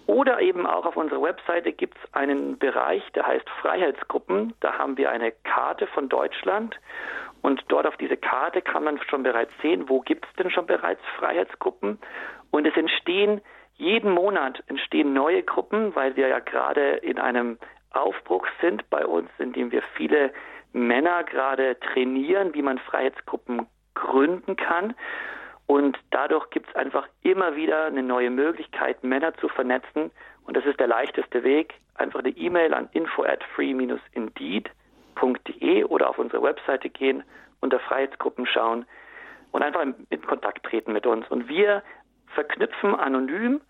oder 0.08 0.42
eben 0.42 0.68
auch 0.68 0.86
auf 0.86 0.98
unserer 0.98 1.22
Webseite 1.22 1.72
gibt 1.72 1.98
es 1.98 2.04
einen 2.14 2.58
Bereich, 2.58 3.04
der 3.16 3.26
heißt 3.26 3.50
Freiheitsgruppen. 3.62 4.54
Da 4.60 4.78
haben 4.78 4.98
wir 4.98 5.10
eine 5.12 5.32
Karte 5.32 5.88
von 5.88 6.10
Deutschland 6.10 6.78
und 7.42 7.64
dort 7.70 7.88
auf 7.88 7.96
diese 7.98 8.18
Karte 8.18 8.62
kann 8.62 8.84
man 8.84 9.00
schon 9.10 9.24
bereits 9.24 9.54
sehen, 9.62 9.88
wo 9.88 10.02
gibt 10.02 10.26
es 10.26 10.34
denn 10.36 10.52
schon 10.52 10.66
bereits 10.66 11.02
Freiheitsgruppen. 11.18 11.98
Und 12.52 12.68
es 12.68 12.76
entstehen 12.76 13.40
jeden 13.82 14.12
Monat 14.12 14.64
entstehen 14.68 15.14
neue 15.14 15.44
Gruppen, 15.44 15.96
weil 15.96 16.16
wir 16.16 16.28
ja 16.28 16.40
gerade 16.40 16.98
in 16.98 17.20
einem 17.20 17.58
Aufbruch 17.92 18.48
sind 18.62 18.90
bei 18.90 19.06
uns, 19.06 19.30
in 19.40 19.54
dem 19.54 19.72
wir 19.72 19.82
viele 19.96 20.32
Männer 20.72 21.24
gerade 21.24 21.80
trainieren, 21.80 22.54
wie 22.54 22.62
man 22.62 22.78
Freiheitsgruppen 22.78 23.68
gründen 23.96 24.56
kann. 24.56 24.94
Und 25.66 25.98
dadurch 26.12 26.50
gibt 26.52 26.70
es 26.70 26.76
einfach 26.76 27.08
immer 27.24 27.56
wieder 27.56 27.86
eine 27.86 28.04
neue 28.04 28.30
Möglichkeit, 28.30 29.04
Männer 29.04 29.34
zu 29.36 29.50
vernetzen. 29.50 30.12
Und 30.46 30.56
das 30.56 30.66
ist 30.66 30.80
der 30.80 30.88
leichteste 30.88 31.44
Weg. 31.44 31.74
Einfach 31.96 32.20
eine 32.20 32.30
E-Mail 32.30 32.74
an 32.74 32.90
info 32.94 33.24
at 33.24 33.44
free-indeed 33.56 34.70
freiheitsgruppen.de 35.22 35.84
oder 35.86 36.10
auf 36.10 36.18
unsere 36.18 36.42
Webseite 36.42 36.90
gehen, 36.90 37.24
unter 37.60 37.80
Freiheitsgruppen 37.80 38.46
schauen 38.46 38.86
und 39.52 39.62
einfach 39.62 39.86
in 40.10 40.22
Kontakt 40.22 40.66
treten 40.66 40.94
mit 40.94 41.06
uns. 41.06 41.28
Und 41.30 41.48
wir 41.48 41.84
verknüpfen 42.34 42.96
anonym 42.96 43.62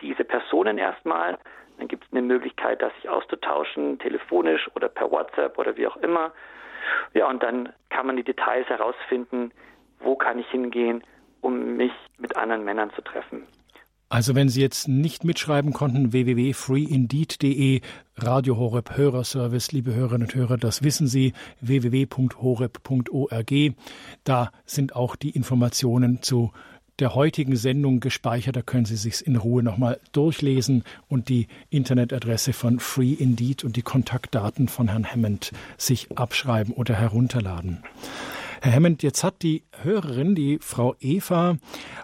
diese 0.00 0.24
Personen 0.24 0.78
erstmal. 0.78 1.38
Dann 1.78 1.88
gibt 1.88 2.04
es 2.04 2.12
eine 2.12 2.22
Möglichkeit, 2.22 2.82
das 2.82 2.92
sich 2.96 3.08
auszutauschen, 3.08 3.98
telefonisch 3.98 4.68
oder 4.74 4.88
per 4.88 5.10
WhatsApp 5.10 5.58
oder 5.58 5.76
wie 5.76 5.86
auch 5.86 5.96
immer. 5.98 6.32
Ja, 7.14 7.28
und 7.28 7.42
dann 7.42 7.70
kann 7.88 8.06
man 8.06 8.16
die 8.16 8.24
Details 8.24 8.68
herausfinden, 8.68 9.52
wo 10.00 10.16
kann 10.16 10.38
ich 10.38 10.48
hingehen, 10.50 11.02
um 11.40 11.76
mich 11.76 11.92
mit 12.18 12.36
anderen 12.36 12.64
Männern 12.64 12.90
zu 12.94 13.02
treffen. 13.02 13.46
Also 14.12 14.34
wenn 14.34 14.48
Sie 14.48 14.60
jetzt 14.60 14.88
nicht 14.88 15.22
mitschreiben 15.22 15.72
konnten, 15.72 16.12
www.freeindeed.de, 16.12 17.80
Radio 18.16 18.56
Horeb 18.56 18.96
Hörerservice, 18.96 19.70
liebe 19.70 19.94
Hörerinnen 19.94 20.26
und 20.26 20.34
Hörer, 20.34 20.56
das 20.56 20.82
wissen 20.82 21.06
Sie, 21.06 21.32
www.horeb.org. 21.60 23.52
Da 24.24 24.50
sind 24.66 24.96
auch 24.96 25.14
die 25.14 25.30
Informationen 25.30 26.22
zu 26.22 26.50
der 27.00 27.14
heutigen 27.14 27.56
Sendung 27.56 28.00
gespeichert. 28.00 28.56
Da 28.56 28.62
können 28.62 28.84
Sie 28.84 28.96
sich 28.96 29.26
in 29.26 29.36
Ruhe 29.36 29.62
nochmal 29.62 30.00
durchlesen 30.12 30.84
und 31.08 31.28
die 31.28 31.48
Internetadresse 31.70 32.52
von 32.52 32.78
Free 32.78 33.12
Indeed 33.12 33.64
und 33.64 33.76
die 33.76 33.82
Kontaktdaten 33.82 34.68
von 34.68 34.88
Herrn 34.88 35.10
Hammond 35.10 35.52
sich 35.76 36.08
abschreiben 36.16 36.74
oder 36.74 36.94
herunterladen. 36.94 37.82
Herr 38.62 38.74
Hammond, 38.74 39.02
jetzt 39.02 39.24
hat 39.24 39.40
die 39.40 39.62
Hörerin, 39.82 40.34
die 40.34 40.58
Frau 40.60 40.94
Eva, 41.00 41.56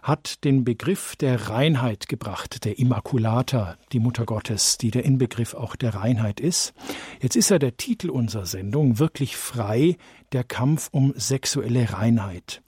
hat 0.03 0.43
den 0.43 0.65
Begriff 0.65 1.15
der 1.15 1.51
Reinheit 1.51 2.09
gebracht, 2.09 2.65
der 2.65 2.79
Immaculata, 2.79 3.77
die 3.93 4.01
Mutter 4.01 4.25
Gottes, 4.25 4.79
die 4.79 4.91
der 4.91 5.05
Inbegriff 5.05 5.53
auch 5.53 5.77
der 5.77 5.95
Reinheit 5.95 6.41
ist. 6.41 6.73
Jetzt 7.21 7.37
ist 7.37 7.51
ja 7.51 7.59
der 7.59 7.77
Titel 7.77 8.09
unserer 8.09 8.47
Sendung 8.47 8.99
wirklich 8.99 9.37
frei, 9.37 9.99
der 10.33 10.45
Kampf 10.45 10.89
um 10.93 11.13
sexuelle 11.15 11.93
Reinheit. 11.93 12.63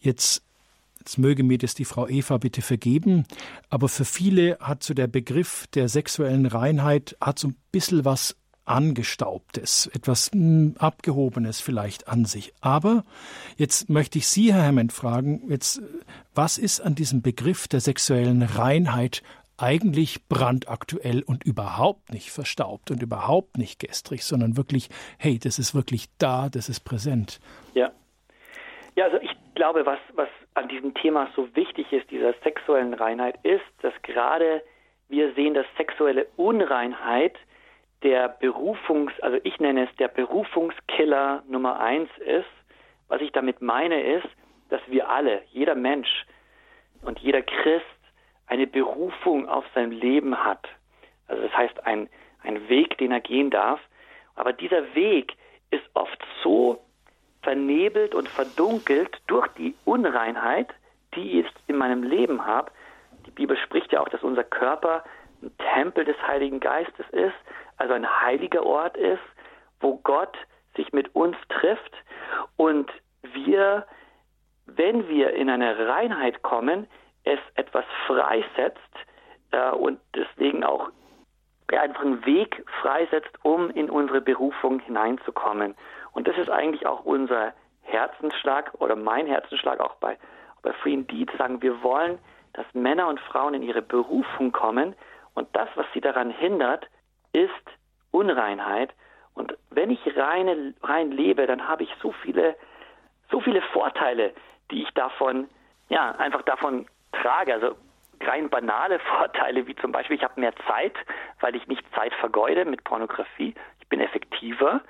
Jetzt 0.00 0.42
Jetzt 1.04 1.18
möge 1.18 1.44
mir 1.44 1.58
das 1.58 1.74
die 1.74 1.84
Frau 1.84 2.08
Eva 2.08 2.38
bitte 2.38 2.62
vergeben, 2.62 3.26
aber 3.68 3.90
für 3.90 4.06
viele 4.06 4.56
hat 4.58 4.82
so 4.82 4.94
der 4.94 5.06
Begriff 5.06 5.66
der 5.74 5.90
sexuellen 5.90 6.46
Reinheit 6.46 7.14
hat 7.20 7.38
so 7.38 7.48
ein 7.48 7.56
bisschen 7.72 8.06
was 8.06 8.36
Angestaubtes, 8.64 9.86
etwas 9.88 10.30
hm, 10.32 10.76
Abgehobenes 10.78 11.60
vielleicht 11.60 12.08
an 12.08 12.24
sich. 12.24 12.54
Aber 12.62 13.04
jetzt 13.58 13.90
möchte 13.90 14.16
ich 14.16 14.26
Sie, 14.28 14.54
Herr 14.54 14.64
Hammond, 14.64 14.94
fragen, 14.94 15.42
jetzt, 15.50 15.82
was 16.34 16.56
ist 16.56 16.80
an 16.80 16.94
diesem 16.94 17.20
Begriff 17.20 17.68
der 17.68 17.80
sexuellen 17.80 18.42
Reinheit 18.42 19.22
eigentlich 19.58 20.26
brandaktuell 20.28 21.22
und 21.22 21.44
überhaupt 21.44 22.14
nicht 22.14 22.30
verstaubt 22.30 22.90
und 22.90 23.02
überhaupt 23.02 23.58
nicht 23.58 23.78
gestrig, 23.78 24.24
sondern 24.24 24.56
wirklich, 24.56 24.88
hey, 25.18 25.38
das 25.38 25.58
ist 25.58 25.74
wirklich 25.74 26.06
da, 26.16 26.48
das 26.48 26.70
ist 26.70 26.80
präsent. 26.80 27.40
Ja. 27.74 27.92
Ja, 28.96 29.04
also 29.04 29.18
ich 29.18 29.30
glaube, 29.54 29.86
was, 29.86 29.98
was 30.14 30.28
an 30.54 30.68
diesem 30.68 30.94
Thema 30.94 31.28
so 31.34 31.54
wichtig 31.54 31.92
ist, 31.92 32.10
dieser 32.10 32.34
sexuellen 32.44 32.94
Reinheit, 32.94 33.38
ist, 33.42 33.64
dass 33.82 33.94
gerade 34.02 34.62
wir 35.08 35.32
sehen, 35.34 35.54
dass 35.54 35.66
sexuelle 35.76 36.26
Unreinheit 36.36 37.36
der 38.02 38.28
Berufungs, 38.28 39.12
also 39.20 39.38
ich 39.44 39.58
nenne 39.60 39.88
es 39.88 39.96
der 39.96 40.08
Berufungskiller 40.08 41.42
Nummer 41.48 41.80
eins 41.80 42.10
ist. 42.18 42.44
Was 43.08 43.20
ich 43.20 43.32
damit 43.32 43.60
meine 43.60 44.02
ist, 44.02 44.28
dass 44.70 44.80
wir 44.86 45.08
alle, 45.08 45.42
jeder 45.52 45.74
Mensch 45.74 46.24
und 47.02 47.18
jeder 47.18 47.42
Christ 47.42 47.84
eine 48.46 48.66
Berufung 48.66 49.48
auf 49.48 49.64
sein 49.74 49.90
Leben 49.90 50.42
hat. 50.42 50.66
Also 51.28 51.42
das 51.42 51.56
heißt 51.56 51.86
ein, 51.86 52.08
ein 52.42 52.68
Weg, 52.68 52.98
den 52.98 53.12
er 53.12 53.20
gehen 53.20 53.50
darf. 53.50 53.80
Aber 54.34 54.52
dieser 54.52 54.94
Weg 54.94 55.34
ist 55.70 55.84
oft 55.94 56.18
so 56.42 56.83
vernebelt 57.44 58.14
und 58.14 58.28
verdunkelt 58.28 59.20
durch 59.26 59.46
die 59.58 59.74
Unreinheit, 59.84 60.68
die 61.14 61.40
ich 61.40 61.46
in 61.66 61.76
meinem 61.76 62.02
Leben 62.02 62.44
habe. 62.44 62.72
Die 63.26 63.30
Bibel 63.30 63.56
spricht 63.56 63.92
ja 63.92 64.00
auch, 64.00 64.08
dass 64.08 64.22
unser 64.22 64.44
Körper 64.44 65.04
ein 65.42 65.52
Tempel 65.74 66.04
des 66.04 66.16
Heiligen 66.26 66.60
Geistes 66.60 67.06
ist, 67.10 67.34
also 67.76 67.94
ein 67.94 68.08
heiliger 68.22 68.64
Ort 68.64 68.96
ist, 68.96 69.22
wo 69.80 69.98
Gott 69.98 70.36
sich 70.76 70.92
mit 70.92 71.14
uns 71.14 71.36
trifft 71.48 71.92
und 72.56 72.90
wir, 73.22 73.86
wenn 74.66 75.08
wir 75.08 75.34
in 75.34 75.48
eine 75.50 75.88
Reinheit 75.88 76.42
kommen, 76.42 76.86
es 77.24 77.38
etwas 77.54 77.84
freisetzt 78.06 78.80
äh, 79.52 79.70
und 79.70 80.00
deswegen 80.14 80.64
auch 80.64 80.90
einfach 81.72 82.02
einen 82.02 82.24
Weg 82.24 82.64
freisetzt, 82.80 83.32
um 83.42 83.70
in 83.70 83.90
unsere 83.90 84.20
Berufung 84.20 84.80
hineinzukommen. 84.80 85.74
Und 86.14 86.26
das 86.26 86.36
ist 86.38 86.50
eigentlich 86.50 86.86
auch 86.86 87.04
unser 87.04 87.52
Herzensschlag 87.82 88.72
oder 88.78 88.96
mein 88.96 89.26
Herzensschlag 89.26 89.80
auch 89.80 89.96
bei, 89.96 90.16
bei 90.62 90.72
Free 90.72 90.94
Indeed, 90.94 91.30
sagen, 91.36 91.60
wir 91.60 91.82
wollen, 91.82 92.18
dass 92.54 92.66
Männer 92.72 93.08
und 93.08 93.20
Frauen 93.20 93.54
in 93.54 93.62
ihre 93.62 93.82
Berufung 93.82 94.52
kommen 94.52 94.94
und 95.34 95.48
das, 95.54 95.68
was 95.74 95.86
sie 95.92 96.00
daran 96.00 96.30
hindert, 96.30 96.86
ist 97.32 97.50
Unreinheit. 98.12 98.94
Und 99.34 99.56
wenn 99.70 99.90
ich 99.90 100.00
reine, 100.16 100.74
rein 100.82 101.10
lebe, 101.10 101.46
dann 101.46 101.66
habe 101.66 101.82
ich 101.82 101.90
so 102.00 102.12
viele, 102.22 102.56
so 103.30 103.40
viele 103.40 103.60
Vorteile, 103.60 104.32
die 104.70 104.82
ich 104.82 104.90
davon, 104.94 105.48
ja, 105.88 106.12
einfach 106.12 106.42
davon 106.42 106.86
trage. 107.12 107.52
Also 107.52 107.74
rein 108.20 108.48
banale 108.48 108.98
Vorteile, 109.18 109.66
wie 109.66 109.74
zum 109.76 109.90
Beispiel, 109.90 110.16
ich 110.16 110.22
habe 110.22 110.40
mehr 110.40 110.54
Zeit, 110.68 110.94
weil 111.40 111.56
ich 111.56 111.66
nicht 111.66 111.84
Zeit 111.94 112.14
vergeude 112.14 112.64
mit 112.64 112.84
Pornografie. 112.84 113.54
Ich 113.80 113.88
bin 113.88 114.00
effektiver. 114.00 114.80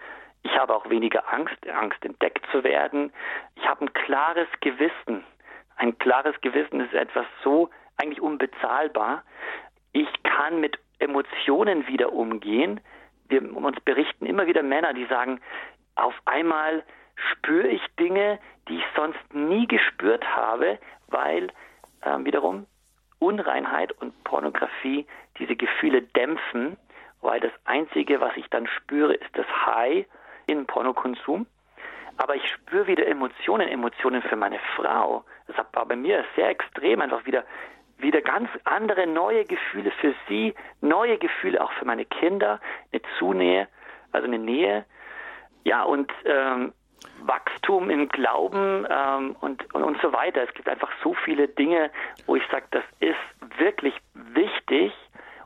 Ich 0.45 0.57
habe 0.57 0.75
auch 0.75 0.89
weniger 0.89 1.33
Angst, 1.33 1.57
Angst 1.69 2.05
entdeckt 2.05 2.47
zu 2.53 2.63
werden. 2.63 3.13
Ich 3.57 3.67
habe 3.67 3.87
ein 3.87 3.93
klares 3.93 4.47
Gewissen. 4.61 5.25
Ein 5.77 5.99
klares 5.99 6.39
Gewissen 6.43 6.81
ist 6.81 6.95
etwas 6.95 7.27
so 7.43 7.71
eigentlich 7.97 8.21
unbezahlbar. 8.21 9.25
Ich 9.93 10.09
kann 10.23 10.61
mit 10.61 10.79
Emotionen 10.99 11.87
wieder 11.89 12.13
umgehen. 12.13 12.81
Wir 13.29 13.43
uns 13.57 13.81
berichten 13.81 14.27
immer 14.27 14.47
wieder 14.47 14.63
Männer, 14.63 14.93
die 14.93 15.07
sagen, 15.07 15.41
auf 15.95 16.15
einmal 16.27 16.85
spüre 17.17 17.69
ich 17.69 17.83
Dinge, 17.99 18.39
die 18.69 18.77
ich 18.77 18.85
sonst 18.95 19.19
nie 19.33 19.67
gespürt 19.67 20.25
habe, 20.37 20.79
weil 21.09 21.49
äh, 22.03 22.19
wiederum 22.19 22.67
Unreinheit 23.19 23.93
und 23.93 24.25
Pornografie 24.25 25.07
diese 25.39 25.57
Gefühle 25.57 26.03
dämpfen, 26.03 26.77
weil 27.23 27.41
das 27.41 27.53
Einzige, 27.65 28.21
was 28.21 28.37
ich 28.37 28.49
dann 28.51 28.67
spüre, 28.67 29.15
ist 29.15 29.31
das 29.39 29.47
High 29.65 30.07
in 30.47 30.67
Pornokonsum. 30.67 31.47
Aber 32.17 32.37
ich 32.37 32.49
spüre 32.49 32.87
wieder 32.87 33.07
Emotionen, 33.07 33.69
Emotionen 33.69 34.23
für 34.23 34.37
meine 34.37 34.59
Frau. 34.77 35.25
Das 35.47 35.57
war 35.57 35.87
bei 35.87 35.97
mir 35.97 36.25
sehr 36.37 36.49
extrem, 36.49 37.01
einfach 37.01 37.27
wieder, 37.27 37.45
wieder 37.99 38.21
ganz 38.21 38.49
andere 38.65 39.07
neue 39.07 39.45
Gefühle 39.45 39.91
für 40.01 40.15
sie, 40.29 40.55
neue 40.81 41.19
Gefühle 41.19 41.63
auch 41.63 41.73
für 41.73 41.85
meine 41.85 42.05
Kinder, 42.05 42.61
eine 42.93 43.03
Zunähe, 43.19 43.69
also 44.13 44.27
eine 44.27 44.39
Nähe. 44.39 44.85
Ja, 45.65 45.83
und 45.83 46.13
ähm, 46.25 46.73
Wachstum 47.23 47.91
im 47.91 48.09
Glauben 48.09 48.87
ähm, 48.89 49.37
und, 49.41 49.75
und, 49.75 49.83
und 49.83 50.01
so 50.01 50.13
weiter. 50.13 50.43
Es 50.43 50.55
gibt 50.55 50.69
einfach 50.69 50.91
so 51.03 51.15
viele 51.15 51.49
Dinge, 51.49 51.91
wo 52.27 52.37
ich 52.37 52.43
sage, 52.51 52.67
das 52.71 52.85
ist 53.01 53.59
wirklich 53.59 53.95
wichtig 54.15 54.93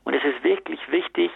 und 0.05 0.15
es 0.15 0.25
ist 0.25 0.43
wirklich 0.43 0.81
wichtig, 0.91 1.31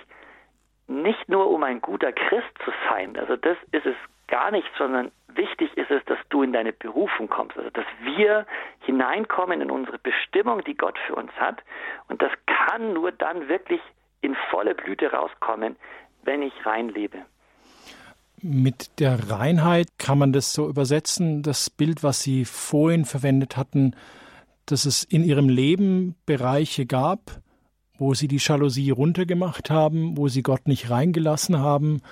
nicht 0.93 1.28
nur 1.28 1.51
um 1.51 1.62
ein 1.62 1.81
guter 1.81 2.12
Christ 2.12 2.52
zu 2.64 2.73
sein, 2.89 3.16
also 3.16 3.36
das 3.36 3.56
ist 3.73 3.86
es 3.86 3.97
gar 4.28 4.51
nicht, 4.51 4.69
sondern 4.78 5.10
wichtig 5.28 5.77
ist 5.77 5.90
es, 5.90 6.05
dass 6.06 6.19
du 6.28 6.43
in 6.43 6.52
deine 6.52 6.73
Berufung 6.73 7.28
kommst, 7.28 7.56
also 7.56 7.70
dass 7.70 7.85
wir 8.02 8.47
hineinkommen 8.81 9.60
in 9.60 9.70
unsere 9.70 9.98
Bestimmung, 9.98 10.62
die 10.64 10.77
Gott 10.77 10.98
für 11.06 11.14
uns 11.14 11.32
hat 11.32 11.62
und 12.09 12.23
das 12.23 12.32
kann 12.47 12.93
nur 12.93 13.12
dann 13.12 13.48
wirklich 13.48 13.81
in 14.20 14.36
volle 14.51 14.74
Blüte 14.74 15.10
rauskommen, 15.12 15.77
wenn 16.24 16.43
ich 16.43 16.55
reinlebe. 16.64 17.19
Mit 18.40 18.98
der 18.98 19.31
Reinheit 19.31 19.86
kann 19.98 20.19
man 20.19 20.32
das 20.32 20.52
so 20.52 20.69
übersetzen, 20.69 21.43
das 21.43 21.70
Bild, 21.70 22.02
was 22.02 22.23
Sie 22.23 22.44
vorhin 22.44 23.05
verwendet 23.05 23.56
hatten, 23.56 23.94
dass 24.66 24.85
es 24.85 25.05
in 25.05 25.23
Ihrem 25.23 25.48
Leben 25.48 26.16
Bereiche 26.27 26.86
gab, 26.86 27.41
wo 28.02 28.14
Sie 28.14 28.28
die 28.28 28.40
Jalousie 28.40 28.90
runtergemacht 28.90 29.70
haben, 29.70 30.16
wo 30.16 30.28
Sie 30.28 30.42
Gott 30.42 30.66
nicht 30.66 30.90
reingelassen 30.90 31.58
haben. 31.58 32.02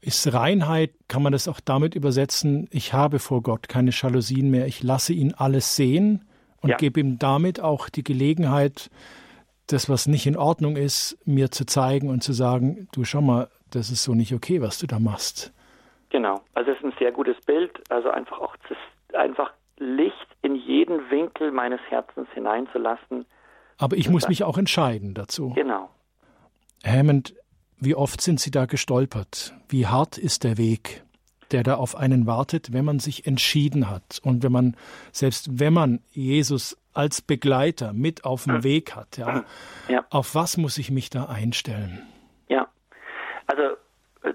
Ist 0.00 0.32
Reinheit, 0.32 0.92
kann 1.08 1.22
man 1.22 1.32
das 1.32 1.46
auch 1.46 1.60
damit 1.60 1.94
übersetzen, 1.94 2.68
ich 2.70 2.92
habe 2.92 3.18
vor 3.18 3.42
Gott 3.42 3.68
keine 3.68 3.90
Jalousien 3.90 4.50
mehr, 4.50 4.66
ich 4.66 4.82
lasse 4.82 5.12
ihn 5.12 5.34
alles 5.36 5.76
sehen 5.76 6.24
und 6.60 6.70
ja. 6.70 6.76
gebe 6.76 7.00
ihm 7.00 7.18
damit 7.18 7.60
auch 7.60 7.88
die 7.88 8.02
Gelegenheit, 8.02 8.90
das, 9.66 9.88
was 9.88 10.06
nicht 10.06 10.26
in 10.26 10.36
Ordnung 10.36 10.76
ist, 10.76 11.18
mir 11.26 11.50
zu 11.50 11.64
zeigen 11.64 12.08
und 12.08 12.22
zu 12.22 12.32
sagen, 12.32 12.88
du 12.92 13.04
schau 13.04 13.20
mal, 13.20 13.48
das 13.70 13.90
ist 13.90 14.02
so 14.02 14.14
nicht 14.14 14.34
okay, 14.34 14.60
was 14.60 14.78
du 14.78 14.86
da 14.86 14.98
machst. 14.98 15.52
Genau, 16.10 16.40
also 16.54 16.70
es 16.70 16.78
ist 16.78 16.84
ein 16.84 16.94
sehr 16.98 17.12
gutes 17.12 17.36
Bild, 17.44 17.72
also 17.90 18.10
einfach 18.10 18.40
auch 18.40 18.56
das, 18.68 18.78
einfach 19.18 19.52
Licht 19.78 20.28
in 20.42 20.54
jeden 20.54 21.10
Winkel 21.10 21.50
meines 21.50 21.80
Herzens 21.88 22.28
hineinzulassen. 22.32 23.26
Aber 23.76 23.96
ich 23.96 24.08
muss 24.08 24.28
mich 24.28 24.44
auch 24.44 24.58
entscheiden 24.58 25.14
dazu. 25.14 25.50
Genau. 25.50 25.90
Hammond, 26.84 27.34
wie 27.78 27.94
oft 27.94 28.20
sind 28.20 28.40
Sie 28.40 28.50
da 28.50 28.66
gestolpert? 28.66 29.54
Wie 29.68 29.86
hart 29.86 30.18
ist 30.18 30.44
der 30.44 30.58
Weg, 30.58 31.02
der 31.50 31.62
da 31.62 31.74
auf 31.74 31.96
einen 31.96 32.26
wartet, 32.26 32.72
wenn 32.72 32.84
man 32.84 32.98
sich 33.00 33.26
entschieden 33.26 33.90
hat 33.90 34.20
und 34.22 34.42
wenn 34.42 34.52
man, 34.52 34.76
selbst 35.12 35.58
wenn 35.58 35.72
man 35.72 36.00
Jesus 36.12 36.76
als 36.92 37.20
Begleiter 37.20 37.92
mit 37.92 38.24
auf 38.24 38.44
dem 38.44 38.62
Weg 38.62 38.94
hat, 38.94 39.16
ja, 39.16 39.44
ja. 39.88 40.04
auf 40.10 40.34
was 40.34 40.56
muss 40.56 40.78
ich 40.78 40.90
mich 40.90 41.10
da 41.10 41.24
einstellen? 41.24 42.06
Also 43.46 43.62
äh, 43.62 43.76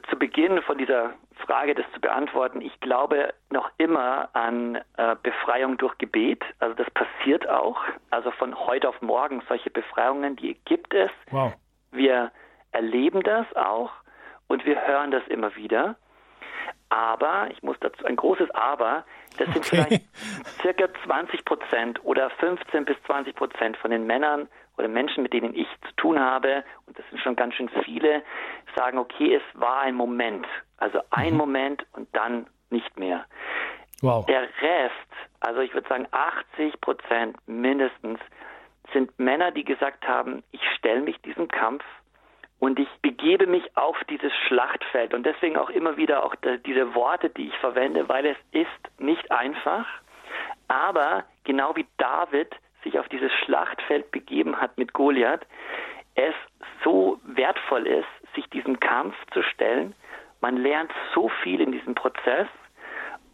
zu 0.10 0.18
Beginn 0.18 0.62
von 0.62 0.78
dieser 0.78 1.14
Frage, 1.46 1.74
das 1.74 1.86
zu 1.94 2.00
beantworten, 2.00 2.62
ich 2.62 2.80
glaube 2.80 3.34
noch 3.50 3.72
immer 3.78 4.30
an 4.34 4.76
äh, 4.98 5.16
Befreiung 5.24 5.78
durch 5.78 5.98
Gebet. 5.98 6.44
Also 6.60 6.76
das 6.76 6.90
passiert 6.92 7.50
auch. 7.50 7.80
Also 8.10 8.32
von 8.32 8.56
heute 8.68 8.88
auf 8.88 9.02
morgen 9.02 9.42
solche 9.48 9.70
Befreiungen, 9.70 10.36
die 10.36 10.56
gibt 10.66 10.94
es. 10.94 11.10
Wow. 11.32 11.54
Wir 11.92 12.32
erleben 12.72 13.24
das 13.24 13.48
auch 13.56 13.92
und 14.48 14.66
wir 14.66 14.86
hören 14.86 15.12
das 15.12 15.26
immer 15.28 15.56
wieder. 15.56 15.96
Aber, 16.90 17.50
ich 17.52 17.62
muss 17.62 17.78
dazu 17.80 18.04
ein 18.06 18.16
großes 18.16 18.50
Aber, 18.52 19.06
das 19.38 19.48
sind 19.54 19.58
okay. 19.58 19.70
vielleicht 19.70 20.62
circa 20.62 20.86
20 21.06 21.46
Prozent 21.46 22.04
oder 22.04 22.30
15 22.32 22.86
bis 22.86 22.98
20 23.04 23.36
Prozent 23.36 23.78
von 23.78 23.92
den 23.92 24.06
Männern 24.08 24.50
oder 24.80 24.88
Menschen, 24.88 25.24
mit 25.24 25.34
denen 25.34 25.54
ich 25.54 25.68
zu 25.88 25.96
tun 25.98 26.20
habe, 26.20 26.64
und 26.88 26.98
das 26.98 27.06
sind 27.10 27.20
schon 27.22 27.36
ganz 27.36 27.54
schön 27.56 27.70
viele, 27.84 28.24
sagen, 28.76 28.98
okay, 28.98 29.36
es 29.36 29.60
war 29.60 29.82
ein 29.82 29.96
Moment, 29.96 30.48
also 30.78 31.00
ein 31.12 31.34
mhm. 31.34 31.38
Moment 31.38 31.86
und 31.94 32.08
dann 32.14 32.48
nicht 32.70 32.98
mehr. 32.98 33.26
Wow. 34.02 34.26
Der 34.28 34.44
Rest, 34.44 35.12
also 35.42 35.60
ich 35.60 35.74
würde 35.74 35.90
sagen 35.90 36.08
80 36.12 36.80
Prozent 36.80 37.36
mindestens, 37.48 38.20
sind 38.94 39.18
Männer, 39.20 39.52
die 39.52 39.66
gesagt 39.66 40.08
haben, 40.08 40.44
ich 40.52 40.62
stelle 40.78 41.02
mich 41.02 41.22
diesem 41.22 41.48
Kampf 41.50 41.84
und 42.60 42.80
ich 42.80 42.90
begebe 43.02 43.46
mich 43.46 43.64
auf 43.78 43.98
dieses 44.10 44.32
Schlachtfeld 44.48 45.14
und 45.14 45.26
deswegen 45.26 45.58
auch 45.58 45.70
immer 45.70 45.98
wieder 45.98 46.24
auch 46.24 46.34
diese 46.66 46.96
Worte, 46.96 47.30
die 47.30 47.50
ich 47.50 47.58
verwende, 47.58 48.08
weil 48.10 48.26
es 48.26 48.38
ist 48.52 49.00
nicht 49.00 49.32
einfach, 49.32 49.86
aber 50.68 51.26
genau 51.44 51.76
wie 51.76 51.86
David 51.98 52.56
sich 52.84 53.00
auf 53.00 53.08
dieses 53.10 53.32
Schlachtfeld 53.46 54.12
begeben 54.12 54.60
hat 54.60 54.78
mit 54.78 54.94
Goliath, 54.94 55.46
es 56.16 56.34
so 56.84 57.20
wertvoll 57.24 57.88
ist, 57.88 58.08
sich 58.36 58.50
diesem 58.50 58.80
Kampf 58.80 59.16
zu 59.34 59.42
stellen. 59.44 59.94
Man 60.42 60.58
lernt 60.58 60.92
so 61.14 61.30
viel 61.44 61.62
in 61.62 61.72
diesem 61.72 61.96
Prozess, 61.96 62.48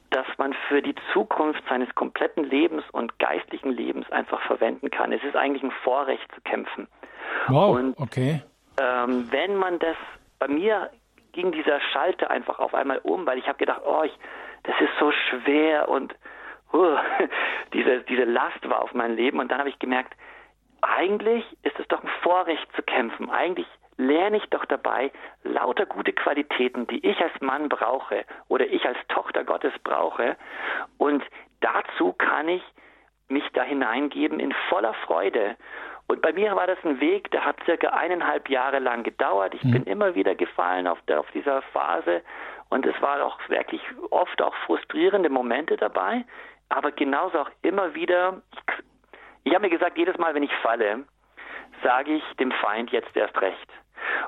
dass 0.10 0.26
man 0.38 0.54
für 0.68 0.82
die 0.82 0.96
Zukunft 1.14 1.62
seines 1.68 1.94
kompletten 1.96 2.44
Lebens 2.46 2.84
und 2.92 3.18
geistlichen 3.20 3.72
Lebens 3.72 4.10
einfach 4.12 4.42
verwenden 4.44 4.90
kann. 4.90 5.12
Es 5.12 5.24
ist 5.24 5.36
eigentlich 5.36 5.64
ein 5.64 5.74
Vorrecht 5.84 6.26
zu 6.34 6.42
kämpfen. 6.42 6.88
Wow, 7.48 7.76
und, 7.76 8.00
okay. 8.00 8.42
Ähm, 8.80 9.32
wenn 9.32 9.56
man 9.56 9.80
das, 9.80 9.98
bei 10.40 10.48
mir 10.48 10.90
ging 11.34 11.52
dieser 11.52 11.82
Schalter 11.92 12.32
einfach 12.32 12.60
auf 12.60 12.74
einmal 12.74 13.00
um, 13.00 13.26
weil 13.26 13.38
ich 13.38 13.48
habe 13.48 13.58
gedacht, 13.58 13.82
oh, 13.86 14.04
ich, 14.04 14.18
das 14.64 14.76
ist 14.80 14.92
so 15.00 15.12
schwer 15.12 15.90
und 15.90 16.16
uh, 16.74 16.98
diese, 17.74 18.02
diese 18.02 18.24
Last 18.24 18.68
war 18.70 18.82
auf 18.82 18.94
mein 18.94 19.16
Leben. 19.16 19.40
Und 19.40 19.52
dann 19.52 19.60
habe 19.60 19.70
ich 19.70 19.80
gemerkt, 19.80 20.14
eigentlich 20.82 21.44
ist 21.64 21.80
es 21.80 21.88
doch 21.88 22.04
ein 22.04 22.10
Vorrecht 22.22 22.68
zu 22.76 22.84
kämpfen. 22.84 23.30
Eigentlich 23.30 23.68
lerne 23.98 24.38
ich 24.38 24.46
doch 24.50 24.66
dabei 24.66 25.12
lauter 25.44 25.86
gute 25.86 26.14
Qualitäten, 26.14 26.86
die 26.88 27.06
ich 27.06 27.20
als 27.22 27.40
Mann 27.42 27.70
brauche 27.70 28.26
oder 28.50 28.68
ich 28.68 28.86
als 28.86 28.98
Tochter 29.08 29.44
Gottes 29.44 29.74
brauche. 29.84 30.36
Und 30.98 31.24
dazu 31.62 32.14
kann 32.14 32.50
ich 32.50 32.64
mich 33.28 33.44
da 33.54 33.64
hineingeben 33.64 34.40
in 34.40 34.54
voller 34.70 34.94
Freude. 35.06 35.56
Und 36.08 36.22
bei 36.22 36.34
mir 36.34 36.56
war 36.56 36.68
das 36.68 36.78
ein 36.84 37.00
Weg, 37.00 37.32
der 37.32 37.46
hat 37.46 37.58
circa 37.66 37.88
eineinhalb 37.90 38.50
Jahre 38.50 38.80
lang 38.80 39.04
gedauert. 39.04 39.56
Ich 39.56 39.64
mhm. 39.64 39.72
bin 39.72 39.84
immer 39.86 40.14
wieder 40.14 40.36
gefallen 40.36 40.86
auf, 40.86 41.02
der, 41.08 41.20
auf 41.20 41.32
dieser 41.32 41.64
Phase 41.74 42.22
und 42.70 42.86
es 42.86 43.00
waren 43.02 43.22
auch 43.22 43.40
wirklich 43.48 43.82
oft 44.12 44.42
auch 44.42 44.54
frustrierende 44.66 45.30
Momente 45.30 45.78
dabei, 45.78 46.26
aber 46.70 46.92
genauso 46.92 47.40
auch 47.40 47.50
immer 47.62 47.94
wieder, 47.96 48.42
ich, 49.44 49.54
habe 49.54 49.66
mir 49.66 49.70
gesagt, 49.70 49.98
jedes 49.98 50.18
Mal, 50.18 50.34
wenn 50.34 50.44
ich 50.44 50.54
falle, 50.62 51.04
sage 51.84 52.14
ich 52.14 52.24
dem 52.38 52.52
Feind 52.52 52.92
jetzt 52.92 53.16
erst 53.16 53.40
recht. 53.42 53.70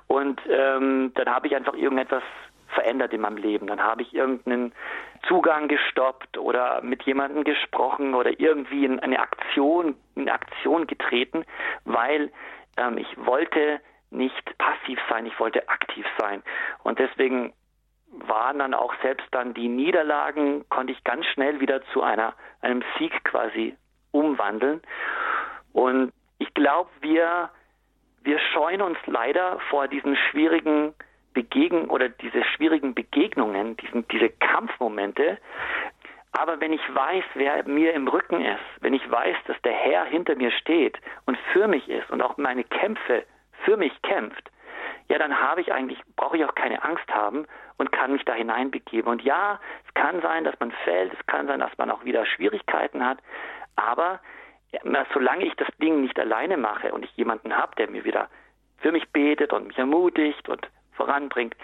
Und 0.08 0.40
ähm, 0.50 1.12
dann 1.16 1.30
habe 1.30 1.48
ich 1.48 1.56
einfach 1.56 1.74
irgendetwas 1.74 2.24
verändert 2.68 3.14
in 3.14 3.22
meinem 3.22 3.38
Leben. 3.38 3.68
Dann 3.68 3.82
habe 3.82 4.02
ich 4.02 4.14
irgendeinen 4.14 4.74
Zugang 5.28 5.68
gestoppt 5.68 6.38
oder 6.38 6.82
mit 6.82 7.04
jemandem 7.04 7.44
gesprochen 7.44 8.14
oder 8.14 8.40
irgendwie 8.40 8.86
in 8.86 9.00
eine 9.00 9.20
Aktion, 9.20 9.96
in 10.16 10.30
Aktion 10.30 10.88
getreten, 10.88 11.46
weil 11.86 12.32
ähm, 12.78 12.98
ich 12.98 13.08
wollte 13.18 13.82
nicht 14.10 14.58
passiv 14.58 15.00
sein, 15.10 15.26
ich 15.26 15.40
wollte 15.40 15.68
aktiv 15.70 16.06
sein. 16.18 16.44
Und 16.84 17.00
deswegen 17.00 17.54
waren 18.12 18.60
dann 18.60 18.74
auch 18.74 18.94
selbst 19.02 19.28
dann 19.32 19.54
die 19.54 19.68
Niederlagen, 19.68 20.68
konnte 20.70 20.94
ich 20.94 21.04
ganz 21.04 21.26
schnell 21.28 21.60
wieder 21.60 21.82
zu 21.94 22.02
einer, 22.02 22.34
einem 22.62 22.84
Sieg 22.98 23.24
quasi 23.24 23.76
umwandeln. 24.12 24.82
Und 25.74 26.14
ich 26.40 26.54
glaube, 26.54 26.90
wir, 27.02 27.50
wir 28.24 28.40
scheuen 28.40 28.82
uns 28.82 28.98
leider 29.06 29.60
vor 29.70 29.88
diesen 29.88 30.16
schwierigen 30.16 30.94
Begegnen 31.34 31.90
oder 31.90 32.10
diese 32.10 32.44
schwierigen 32.44 32.96
Begegnungen, 32.96 33.78
diesen, 33.78 34.08
diese 34.08 34.30
Kampfmomente. 34.30 35.38
Aber 36.32 36.60
wenn 36.60 36.74
ich 36.74 36.82
weiß, 36.94 37.24
wer 37.36 37.68
mir 37.68 37.94
im 37.94 38.08
Rücken 38.08 38.42
ist, 38.42 38.82
wenn 38.82 38.94
ich 38.94 39.10
weiß, 39.10 39.38
dass 39.46 39.62
der 39.64 39.74
Herr 39.74 40.06
hinter 40.06 40.36
mir 40.36 40.52
steht 40.52 40.98
und 41.26 41.38
für 41.54 41.68
mich 41.68 41.88
ist 41.90 42.10
und 42.10 42.22
auch 42.22 42.38
meine 42.38 42.64
Kämpfe 42.64 43.24
für 43.66 43.78
mich 43.78 43.94
kämpft, 44.02 44.50
ja, 45.10 45.18
dann 45.18 45.40
habe 45.40 45.62
ich 45.62 45.72
eigentlich, 45.74 46.00
brauche 46.16 46.38
ich 46.38 46.46
auch 46.46 46.56
keine 46.56 46.84
Angst 46.84 47.08
haben 47.10 47.46
und 47.78 47.92
kann 47.92 48.14
mich 48.14 48.26
da 48.26 48.34
hineinbegeben. 48.34 49.12
Und 49.12 49.22
ja, 49.24 49.60
es 49.88 49.94
kann 49.94 50.22
sein, 50.22 50.44
dass 50.44 50.60
man 50.60 50.72
fällt, 50.84 51.14
es 51.14 51.26
kann 51.28 51.48
sein, 51.48 51.60
dass 51.60 51.78
man 51.78 51.92
auch 51.92 52.04
wieder 52.04 52.26
Schwierigkeiten 52.26 53.06
hat, 53.06 53.20
aber 53.76 54.20
solange 55.14 55.46
ich 55.46 55.56
das 55.56 55.68
Ding 55.82 56.02
nicht 56.02 56.20
alleine 56.20 56.58
mache 56.58 56.92
und 56.92 57.06
ich 57.06 57.16
jemanden 57.16 57.56
habe, 57.56 57.76
der 57.78 57.90
mir 57.90 58.04
wieder 58.04 58.30
für 58.80 58.92
mich 58.92 59.08
betet 59.10 59.54
und 59.54 59.68
mich 59.68 59.78
ermutigt 59.78 60.50
und 60.50 60.68
voranbringt, 60.94 61.56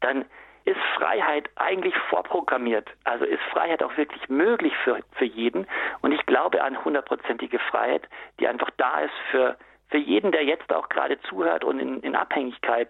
dann 0.00 0.24
ist 0.64 0.80
Freiheit 0.96 1.48
eigentlich 1.56 1.94
vorprogrammiert. 2.10 2.88
Also 3.04 3.24
ist 3.24 3.42
Freiheit 3.52 3.82
auch 3.82 3.96
wirklich 3.96 4.28
möglich 4.28 4.72
für, 4.82 4.98
für 5.12 5.24
jeden. 5.24 5.66
Und 6.00 6.12
ich 6.12 6.26
glaube 6.26 6.62
an 6.62 6.84
hundertprozentige 6.84 7.58
Freiheit, 7.58 8.08
die 8.40 8.48
einfach 8.48 8.70
da 8.76 9.00
ist 9.00 9.14
für, 9.30 9.56
für 9.88 9.98
jeden, 9.98 10.32
der 10.32 10.44
jetzt 10.44 10.72
auch 10.72 10.88
gerade 10.88 11.20
zuhört 11.22 11.62
und 11.62 11.78
in, 11.78 12.00
in 12.00 12.16
Abhängigkeit 12.16 12.88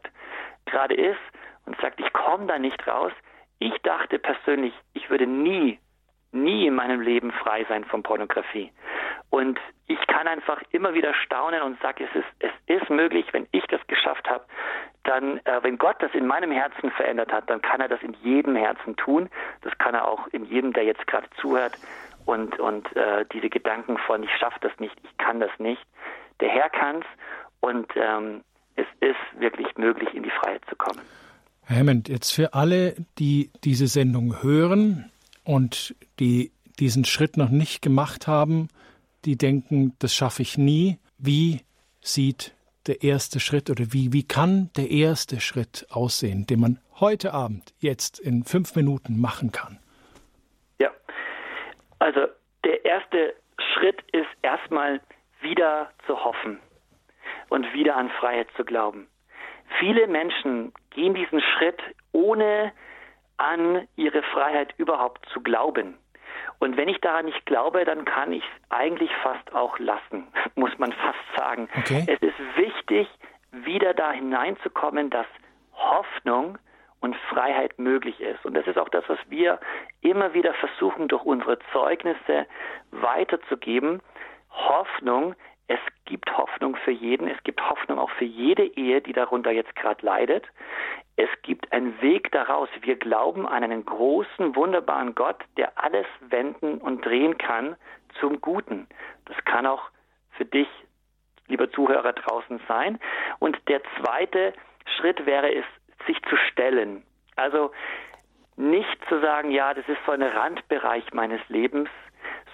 gerade 0.65 0.95
ist 0.95 1.21
und 1.67 1.79
sagt, 1.81 2.01
ich 2.01 2.13
komme 2.13 2.47
da 2.47 2.59
nicht 2.59 2.87
raus. 2.87 3.13
Ich 3.59 3.75
dachte 3.83 4.19
persönlich, 4.19 4.75
ich 4.95 5.11
würde 5.11 5.27
nie, 5.27 5.79
nie 6.33 6.67
in 6.67 6.75
meinem 6.75 7.01
Leben 7.01 7.33
frei 7.33 7.65
sein 7.69 7.85
von 7.85 8.03
Pornografie. 8.03 8.71
Und 9.31 9.59
ich 9.87 10.05
kann 10.07 10.29
einfach 10.29 10.63
immer 10.71 10.95
wieder 10.95 11.15
staunen 11.15 11.63
und 11.63 11.81
sage, 11.81 12.05
es 12.05 12.15
ist, 12.15 12.29
es 12.39 12.81
ist 12.81 12.91
möglich, 12.91 13.27
wenn 13.33 13.47
ich 13.53 13.67
das 13.67 13.81
geschafft 13.87 14.29
habe, 14.29 14.45
dann, 15.05 15.39
äh, 15.39 15.63
wenn 15.63 15.79
Gott 15.79 15.97
das 16.01 16.13
in 16.15 16.27
meinem 16.27 16.51
Herzen 16.51 16.91
verändert 16.91 17.33
hat, 17.33 17.49
dann 17.49 17.63
kann 17.63 17.81
er 17.81 17.89
das 17.89 18.03
in 18.03 18.15
jedem 18.23 18.57
Herzen 18.57 18.97
tun. 18.97 19.29
Das 19.63 19.77
kann 19.79 19.95
er 19.95 20.09
auch 20.09 20.27
in 20.29 20.45
jedem, 20.45 20.73
der 20.73 20.85
jetzt 20.85 21.07
gerade 21.07 21.29
zuhört 21.41 21.75
und, 22.27 22.59
und 22.59 22.95
äh, 22.97 23.25
diese 23.33 23.49
Gedanken 23.49 23.97
von, 23.99 24.23
ich 24.23 24.35
schaffe 24.37 24.59
das 24.61 24.73
nicht, 24.79 24.97
ich 25.05 25.17
kann 25.17 25.41
das 25.41 25.51
nicht. 25.59 25.83
Der 26.41 26.49
Herr 26.49 26.69
kann 26.69 26.97
es 26.97 27.07
und 27.61 27.91
ähm, 27.97 28.43
es 28.75 28.87
ist 29.01 29.41
wirklich 29.41 29.77
möglich, 29.79 30.13
in 30.13 30.23
die 30.23 30.31
Freiheit 30.31 30.63
zu 30.69 30.77
kommen. 30.77 31.01
Herr 31.69 31.79
Hammond, 31.79 32.09
jetzt 32.09 32.31
für 32.31 32.55
alle, 32.55 32.95
die 33.19 33.51
diese 33.65 33.89
Sendung 33.89 34.41
hören 34.41 35.11
und 35.43 35.97
die 36.21 36.53
diesen 36.79 37.05
Schritt 37.05 37.37
noch 37.37 37.49
nicht 37.49 37.83
gemacht 37.83 38.29
haben, 38.29 38.69
die 39.25 39.37
denken, 39.37 39.93
das 39.99 40.15
schaffe 40.15 40.43
ich 40.43 40.57
nie. 40.57 40.99
Wie 41.19 41.63
sieht 42.01 42.55
der 42.87 43.03
erste 43.03 43.41
Schritt 43.41 43.69
oder 43.69 43.93
wie, 43.93 44.13
wie 44.13 44.23
kann 44.23 44.71
der 44.77 44.93
erste 44.93 45.41
Schritt 45.41 45.89
aussehen, 45.91 46.47
den 46.47 46.61
man 46.61 46.79
heute 47.01 47.35
Abend, 47.35 47.75
jetzt 47.81 48.21
in 48.21 48.45
fünf 48.45 48.77
Minuten 48.77 49.21
machen 49.21 49.51
kann? 49.51 49.81
Ja, 50.79 50.93
also 51.99 52.29
der 52.65 52.85
erste 52.85 53.35
Schritt 53.75 54.03
ist 54.13 54.29
erstmal 54.43 55.01
wieder 55.41 55.91
zu 56.07 56.17
hoffen 56.17 56.61
und 57.49 57.65
wieder 57.73 57.97
an 57.97 58.09
Freiheit 58.21 58.47
zu 58.57 58.65
glauben. 58.65 59.09
Viele 59.79 60.07
Menschen 60.07 60.73
gehen 60.91 61.15
diesen 61.15 61.41
Schritt, 61.41 61.81
ohne 62.13 62.73
an 63.37 63.87
ihre 63.97 64.23
Freiheit 64.23 64.75
überhaupt 64.79 65.29
zu 65.33 65.41
glauben. 65.43 65.99
Und 66.59 66.77
wenn 66.77 66.89
ich 66.89 67.01
daran 67.01 67.27
nicht 67.27 67.45
glaube, 67.45 67.85
dann 67.85 68.05
kann 68.05 68.33
ich 68.33 68.43
es 68.43 68.71
eigentlich 68.71 69.11
fast 69.23 69.55
auch 69.55 69.79
lassen, 69.79 70.27
muss 70.55 70.77
man 70.79 70.93
fast 70.93 71.19
sagen. 71.37 71.69
Okay. 71.79 72.05
Es 72.07 72.21
ist 72.21 72.57
wichtig, 72.57 73.09
wieder 73.53 73.95
da 73.95 74.13
hineinzukommen, 74.13 75.11
dass 75.11 75.27
Hoffnung 75.75 76.59
und 77.01 77.15
Freiheit 77.29 77.79
möglich 77.79 78.21
ist. 78.21 78.45
Und 78.45 78.55
das 78.55 78.67
ist 78.67 78.79
auch 78.79 78.89
das, 78.89 79.05
was 79.09 79.19
wir 79.29 79.61
immer 80.01 80.33
wieder 80.33 80.55
versuchen, 80.55 81.09
durch 81.09 81.25
unsere 81.25 81.59
Zeugnisse 81.73 82.47
weiterzugeben. 82.91 84.01
Hoffnung, 84.51 85.35
es 85.69 85.81
gibt 86.05 86.37
Hoffnung 86.37 86.77
für 86.77 86.93
jeden, 86.93 87.29
es 87.29 87.43
gibt 87.43 87.61
Hoffnung 87.61 87.99
auch 87.99 88.11
für 88.11 88.25
jede 88.25 88.65
Ehe, 88.65 89.01
die 89.01 89.13
darunter 89.13 89.51
jetzt 89.51 89.75
gerade 89.75 90.05
leidet. 90.05 90.45
Es 91.17 91.29
gibt 91.43 91.73
einen 91.73 92.01
Weg 92.01 92.31
daraus. 92.31 92.69
Wir 92.83 92.97
glauben 92.97 93.49
an 93.49 93.65
einen 93.65 93.85
großen, 93.85 94.55
wunderbaren 94.55 95.15
Gott, 95.15 95.43
der 95.57 95.73
alles 95.83 96.07
wenden 96.21 96.79
und 96.79 97.05
drehen 97.05 97.37
kann 97.39 97.77
zum 98.21 98.41
Guten. 98.41 98.87
Das 99.25 99.37
kann 99.45 99.67
auch 99.67 99.83
für 100.33 100.45
dich, 100.45 100.69
lieber 101.49 101.71
Zuhörer, 101.71 102.13
draußen 102.13 102.61
sein. 102.69 103.01
Und 103.41 103.57
der 103.69 103.81
zweite 103.99 104.53
Schritt 104.97 105.27
wäre 105.27 105.53
es, 105.53 105.65
sich 106.07 106.23
zu 106.29 106.37
stellen. 106.37 107.03
Also 107.35 107.73
nicht 108.57 109.05
zu 109.09 109.21
sagen, 109.21 109.51
ja, 109.51 109.75
das 109.75 109.89
ist 109.89 109.99
so 110.07 110.13
ein 110.13 110.23
Randbereich 110.23 111.13
meines 111.13 111.41
Lebens, 111.49 111.89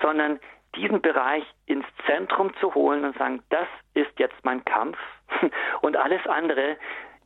sondern 0.01 0.40
diesen 0.74 1.01
Bereich 1.01 1.44
ins 1.66 1.85
Zentrum 2.07 2.55
zu 2.57 2.74
holen 2.74 3.05
und 3.05 3.16
sagen, 3.19 3.43
das 3.51 3.69
ist 3.94 4.19
jetzt 4.19 4.36
mein 4.43 4.65
Kampf 4.65 4.99
und 5.82 5.97
alles 5.97 6.27
andere 6.27 6.77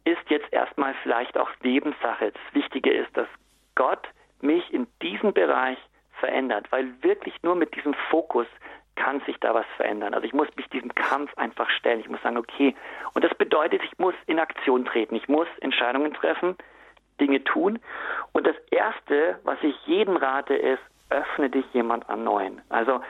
ist 0.05 0.29
jetzt 0.29 0.53
erstmal 0.53 0.95
vielleicht 1.03 1.37
auch 1.37 1.51
Lebenssache. 1.63 2.33
Das 2.33 2.55
Wichtige 2.55 2.93
ist, 2.93 3.17
dass 3.17 3.29
Gott 3.75 4.09
mich 4.41 4.73
in 4.73 4.87
diesem 5.03 5.33
Bereich 5.33 5.79
verändert, 6.21 6.71
weil 6.71 7.03
wirklich 7.03 7.35
nur 7.43 7.55
mit 7.55 7.75
diesem 7.75 7.95
Fokus 8.11 8.47
kann 8.95 9.21
sich 9.27 9.37
da 9.41 9.55
was 9.55 9.67
verändern. 9.77 10.15
Also 10.15 10.27
ich 10.27 10.33
muss 10.33 10.49
mich 10.57 10.69
diesem 10.71 10.95
Kampf 10.95 11.37
einfach 11.37 11.69
stellen. 11.71 12.01
Ich 12.01 12.09
muss 12.09 12.23
sagen, 12.23 12.39
okay. 12.39 12.75
Und 13.15 13.25
das 13.25 13.35
bedeutet, 13.35 13.83
ich 13.85 13.99
muss 13.99 14.15
in 14.27 14.39
Aktion 14.39 14.85
treten. 14.85 15.15
Ich 15.15 15.29
muss 15.29 15.49
Entscheidungen 15.61 16.15
treffen, 16.15 16.57
Dinge 17.21 17.45
tun. 17.45 17.79
Und 18.33 18.47
das 18.47 18.57
Erste, 18.71 19.39
was 19.45 19.59
ich 19.63 19.75
jedem 19.87 20.17
rate, 20.17 20.55
ist, 20.55 20.83
öffne 21.11 21.51
dich 21.51 21.65
jemand 21.73 22.09
an 22.09 22.25
Neuen. 22.25 22.61
Also 22.69 23.01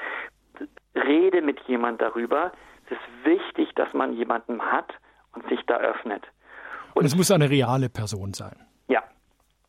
rede 0.95 1.43
mit 1.43 1.61
jemand 1.67 2.01
darüber. 2.01 2.53
Es 2.87 2.93
ist 2.93 3.25
wichtig, 3.25 3.75
dass 3.75 3.93
man 3.93 4.13
jemanden 4.13 4.61
hat 4.63 4.93
und 5.35 5.49
sich 5.49 5.61
da 5.67 5.77
öffnet. 5.77 6.23
Und 6.95 7.05
es 7.05 7.15
muss 7.15 7.31
eine 7.31 7.51
reale 7.51 7.89
Person 7.89 8.33
sein. 8.33 8.57
Ja, 8.89 9.03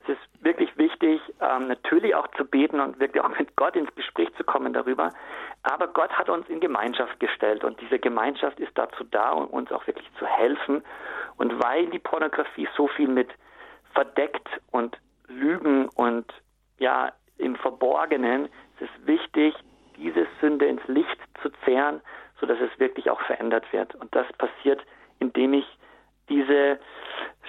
es 0.04 0.10
ist 0.10 0.44
wirklich 0.44 0.78
wichtig, 0.78 1.22
ähm, 1.42 1.68
natürlich 1.68 2.16
auch 2.16 2.28
zu 2.38 2.46
beten 2.46 2.80
und 2.80 3.00
wirklich 3.00 3.22
auch 3.22 3.38
mit 3.38 3.56
Gott 3.58 3.76
ins 3.76 3.94
Gespräch 3.96 4.30
zu 4.38 4.44
kommen 4.44 4.72
darüber. 4.72 5.12
Aber 5.64 5.88
Gott 5.88 6.12
hat 6.12 6.30
uns 6.30 6.48
in 6.48 6.62
Gemeinschaft 6.62 7.20
gestellt 7.20 7.64
und 7.64 7.80
diese 7.82 8.00
Gemeinschaft 8.00 8.60
ist 8.60 8.72
dazu 8.76 9.04
da, 9.04 9.32
um 9.32 9.48
uns 9.48 9.72
auch 9.72 9.86
wirklich 9.88 10.10
zu 10.18 10.26
helfen. 10.26 10.84
Und 11.38 11.62
weil 11.62 11.88
die 11.88 12.00
Pornografie 12.00 12.70
so 12.78 12.88
viel 12.88 13.10
mit 13.10 13.30
verdeckt 13.94 14.48
und 14.72 14.98
Lügen 15.28 15.90
und 15.90 16.32
ja 16.80 17.12
im 17.38 17.56
Verborgenen, 17.56 18.46
ist 18.46 18.82
es 18.82 19.08
wichtig, 19.08 19.54
diese 19.98 20.28
Sünde 20.42 20.66
ins 20.66 20.86
Licht 20.88 21.18
zu 21.42 21.50
zehren, 21.66 22.02
sodass 22.40 22.58
es 22.60 22.80
wirklich 22.80 23.10
auch 23.10 23.22
verändert 23.22 23.66
wird. 23.72 23.96
Und 23.96 24.14
das 24.16 24.28
passiert 24.34 24.82
in 24.82 24.88
indem 25.20 25.54
ich 25.54 25.66
diese 26.30 26.80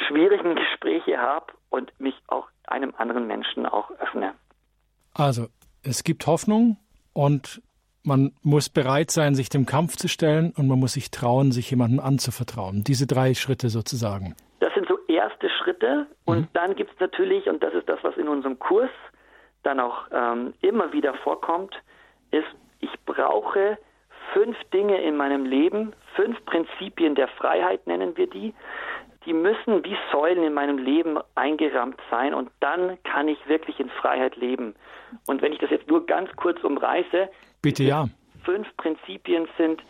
schwierigen 0.07 0.55
Gespräche 0.55 1.19
habe 1.19 1.47
und 1.71 1.93
mich 1.99 2.15
auch 2.29 2.49
einem 2.67 2.95
anderen 2.97 3.27
Menschen 3.27 3.67
auch 3.67 3.91
öffne. 3.99 4.35
Also, 5.15 5.47
es 5.83 6.05
gibt 6.05 6.27
Hoffnung 6.27 6.77
und 7.13 7.63
man 8.05 8.33
muss 8.43 8.69
bereit 8.69 9.11
sein, 9.11 9.35
sich 9.35 9.49
dem 9.49 9.67
Kampf 9.67 9.97
zu 9.97 10.09
stellen 10.09 10.53
und 10.57 10.69
man 10.69 10.79
muss 10.79 10.93
sich 10.93 11.11
trauen, 11.11 11.51
sich 11.51 11.71
jemandem 11.71 12.01
anzuvertrauen. 12.01 12.85
Diese 12.85 13.07
drei 13.07 13.35
Schritte 13.35 13.69
sozusagen. 13.69 14.35
Das 14.61 14.73
sind 14.75 14.87
so 14.89 14.99
erste 15.09 15.51
Schritte 15.51 16.07
und 16.25 16.41
mhm. 16.41 16.49
dann 16.53 16.77
gibt 16.77 16.93
es 16.93 17.01
natürlich, 17.01 17.47
und 17.49 17.63
das 17.63 17.75
ist 17.75 17.89
das, 17.89 17.99
was 18.03 18.17
in 18.17 18.29
unserem 18.29 18.59
Kurs 18.59 18.91
dann 19.69 19.81
auch 19.81 20.07
ähm, 20.11 20.55
immer 20.63 20.93
wieder 20.93 21.15
vorkommt, 21.15 21.75
ist, 22.31 22.49
ich 22.81 22.91
brauche 23.05 23.79
fünf 24.33 24.57
Dinge 24.73 25.01
in 25.03 25.17
meinem 25.17 25.45
Leben, 25.45 25.93
fünf 26.17 26.43
Prinzipien 26.47 27.15
der 27.15 27.29
Freiheit 27.29 27.87
nennen 27.87 28.17
wir 28.17 28.29
die, 28.29 28.55
die 29.27 29.35
müssen 29.35 29.85
wie 29.85 29.97
Säulen 30.11 30.43
in 30.43 30.55
meinem 30.55 30.79
Leben 30.79 31.19
eingerammt 31.35 32.01
sein 32.11 32.33
und 32.33 32.51
dann 32.61 32.97
kann 33.05 33.29
ich 33.29 33.39
wirklich 33.47 33.79
in 33.79 33.91
Freiheit 33.91 34.37
leben. 34.37 34.75
Und 35.27 35.43
wenn 35.43 35.53
ich 35.53 35.59
das 35.59 35.71
jetzt 35.71 35.89
nur 35.89 36.07
ganz 36.07 36.35
kurz 36.37 36.63
umreiße, 36.65 37.29
bitte 37.61 37.85
ja. 37.85 38.09
Fünf 38.45 38.67
Prinzipien 38.79 39.47
sind, 39.59 39.83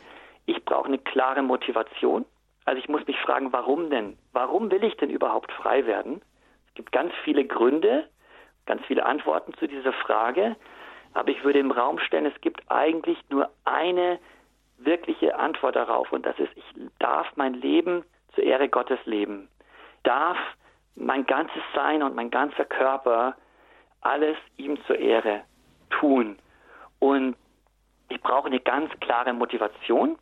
ich 0.46 0.64
brauche 0.64 0.86
eine 0.86 0.98
klare 0.98 1.42
Motivation. 1.42 2.24
Also 2.64 2.80
ich 2.80 2.88
muss 2.88 3.06
mich 3.06 3.18
fragen, 3.20 3.52
warum 3.52 3.90
denn? 3.90 4.16
Warum 4.32 4.70
will 4.72 4.82
ich 4.82 4.96
denn 4.96 5.10
überhaupt 5.10 5.52
frei 5.52 5.86
werden? 5.86 6.20
Es 6.68 6.74
gibt 6.74 6.90
ganz 6.90 7.12
viele 7.22 7.44
Gründe, 7.44 8.08
ganz 8.68 8.84
viele 8.86 9.04
Antworten 9.04 9.54
zu 9.54 9.66
dieser 9.66 9.92
Frage, 9.92 10.54
aber 11.14 11.30
ich 11.30 11.42
würde 11.42 11.58
im 11.58 11.72
Raum 11.72 11.98
stellen, 11.98 12.26
es 12.26 12.40
gibt 12.42 12.62
eigentlich 12.70 13.18
nur 13.30 13.50
eine 13.64 14.20
wirkliche 14.76 15.36
Antwort 15.36 15.74
darauf 15.74 16.12
und 16.12 16.24
das 16.24 16.38
ist, 16.38 16.52
ich 16.54 16.64
darf 17.00 17.26
mein 17.34 17.54
Leben 17.54 18.04
zur 18.34 18.44
Ehre 18.44 18.68
Gottes 18.68 18.98
leben. 19.06 19.48
Darf 20.04 20.36
mein 20.94 21.26
ganzes 21.26 21.62
Sein 21.74 22.02
und 22.02 22.14
mein 22.14 22.30
ganzer 22.30 22.64
Körper 22.64 23.36
alles 24.02 24.36
ihm 24.56 24.78
zur 24.86 24.98
Ehre 24.98 25.42
tun. 25.90 26.38
Und 27.00 27.36
ich 28.08 28.20
brauche 28.20 28.46
eine 28.46 28.60
ganz 28.60 28.92
klare 29.00 29.32
Motivation. 29.32 30.18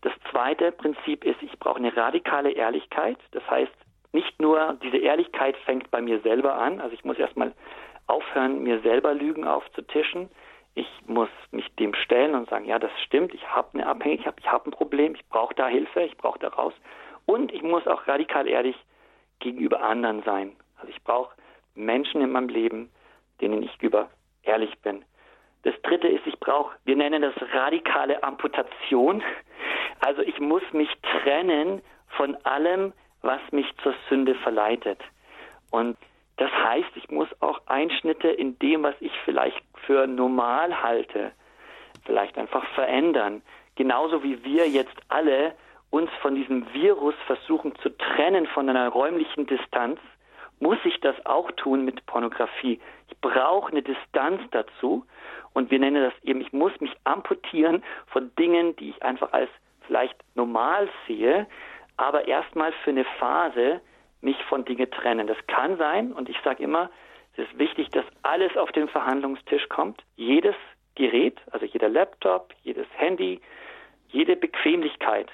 Das 0.00 0.12
zweite 0.30 0.72
Prinzip 0.72 1.24
ist, 1.24 1.40
ich 1.42 1.58
brauche 1.58 1.76
eine 1.76 1.96
radikale 1.96 2.50
Ehrlichkeit. 2.50 3.18
Das 3.32 3.48
heißt, 3.48 3.72
nicht 4.12 4.40
nur 4.40 4.78
diese 4.82 4.98
Ehrlichkeit 4.98 5.56
fängt 5.58 5.90
bei 5.90 6.00
mir 6.00 6.20
selber 6.20 6.54
an. 6.54 6.80
Also 6.80 6.94
ich 6.94 7.04
muss 7.04 7.18
erstmal 7.18 7.52
aufhören, 8.06 8.62
mir 8.62 8.80
selber 8.80 9.14
Lügen 9.14 9.44
aufzutischen. 9.44 10.28
Ich 10.74 10.88
muss 11.06 11.28
mich 11.50 11.66
dem 11.76 11.94
stellen 11.94 12.34
und 12.34 12.48
sagen, 12.48 12.64
ja, 12.64 12.78
das 12.78 12.90
stimmt, 13.04 13.34
ich 13.34 13.46
habe 13.48 13.68
eine 13.74 13.86
Abhängigkeit, 13.86 14.34
ich 14.38 14.50
habe 14.50 14.70
ein 14.70 14.72
Problem, 14.72 15.14
ich 15.14 15.26
brauche 15.28 15.54
da 15.54 15.68
Hilfe, 15.68 16.02
ich 16.02 16.16
brauche 16.16 16.38
da 16.38 16.48
raus. 16.48 16.72
Und 17.26 17.52
ich 17.52 17.62
muss 17.62 17.86
auch 17.86 18.06
radikal 18.06 18.48
ehrlich 18.48 18.76
gegenüber 19.38 19.82
anderen 19.82 20.22
sein. 20.22 20.56
Also 20.76 20.88
ich 20.90 21.02
brauche 21.04 21.34
Menschen 21.74 22.20
in 22.22 22.32
meinem 22.32 22.48
Leben, 22.48 22.90
denen 23.40 23.62
ich 23.62 23.72
gegenüber 23.72 24.08
ehrlich 24.42 24.78
bin. 24.80 25.04
Das 25.62 25.74
dritte 25.82 26.08
ist, 26.08 26.26
ich 26.26 26.38
brauche, 26.40 26.76
wir 26.84 26.96
nennen 26.96 27.22
das 27.22 27.34
radikale 27.52 28.22
Amputation. 28.22 29.22
Also 30.00 30.22
ich 30.22 30.40
muss 30.40 30.62
mich 30.72 30.88
trennen 31.02 31.82
von 32.16 32.34
allem, 32.44 32.92
was 33.22 33.40
mich 33.50 33.66
zur 33.82 33.94
Sünde 34.08 34.34
verleitet. 34.34 35.00
Und 35.70 35.96
das 36.36 36.50
heißt, 36.50 36.90
ich 36.96 37.10
muss 37.10 37.28
auch 37.40 37.60
Einschnitte 37.66 38.28
in 38.28 38.58
dem, 38.58 38.82
was 38.82 38.94
ich 39.00 39.12
vielleicht 39.24 39.62
für 39.86 40.06
normal 40.06 40.82
halte, 40.82 41.32
vielleicht 42.04 42.36
einfach 42.36 42.64
verändern. 42.74 43.42
Genauso 43.76 44.22
wie 44.22 44.44
wir 44.44 44.68
jetzt 44.68 44.96
alle 45.08 45.54
uns 45.90 46.10
von 46.20 46.34
diesem 46.34 46.72
Virus 46.72 47.14
versuchen 47.26 47.74
zu 47.76 47.90
trennen 47.90 48.46
von 48.46 48.68
einer 48.68 48.88
räumlichen 48.88 49.46
Distanz, 49.46 50.00
muss 50.58 50.78
ich 50.84 51.00
das 51.00 51.14
auch 51.26 51.50
tun 51.52 51.84
mit 51.84 52.06
Pornografie. 52.06 52.80
Ich 53.08 53.20
brauche 53.20 53.70
eine 53.70 53.82
Distanz 53.82 54.40
dazu 54.52 55.04
und 55.52 55.70
wir 55.70 55.78
nennen 55.78 56.02
das 56.02 56.14
eben, 56.22 56.40
ich 56.40 56.52
muss 56.52 56.72
mich 56.80 56.92
amputieren 57.04 57.82
von 58.06 58.34
Dingen, 58.36 58.74
die 58.76 58.90
ich 58.90 59.02
einfach 59.02 59.32
als 59.32 59.50
vielleicht 59.86 60.16
normal 60.34 60.88
sehe, 61.06 61.46
aber 62.02 62.26
erstmal 62.26 62.72
für 62.84 62.90
eine 62.90 63.04
Phase 63.18 63.80
mich 64.20 64.36
von 64.48 64.64
Dingen 64.64 64.90
trennen. 64.90 65.26
Das 65.28 65.36
kann 65.46 65.76
sein 65.78 66.12
und 66.12 66.28
ich 66.28 66.36
sage 66.44 66.62
immer, 66.62 66.90
es 67.36 67.48
ist 67.48 67.58
wichtig, 67.58 67.90
dass 67.90 68.04
alles 68.22 68.56
auf 68.56 68.72
den 68.72 68.88
Verhandlungstisch 68.88 69.68
kommt. 69.68 70.02
Jedes 70.16 70.56
Gerät, 70.96 71.40
also 71.52 71.64
jeder 71.64 71.88
Laptop, 71.88 72.52
jedes 72.62 72.86
Handy, 72.96 73.40
jede 74.08 74.36
Bequemlichkeit 74.36 75.28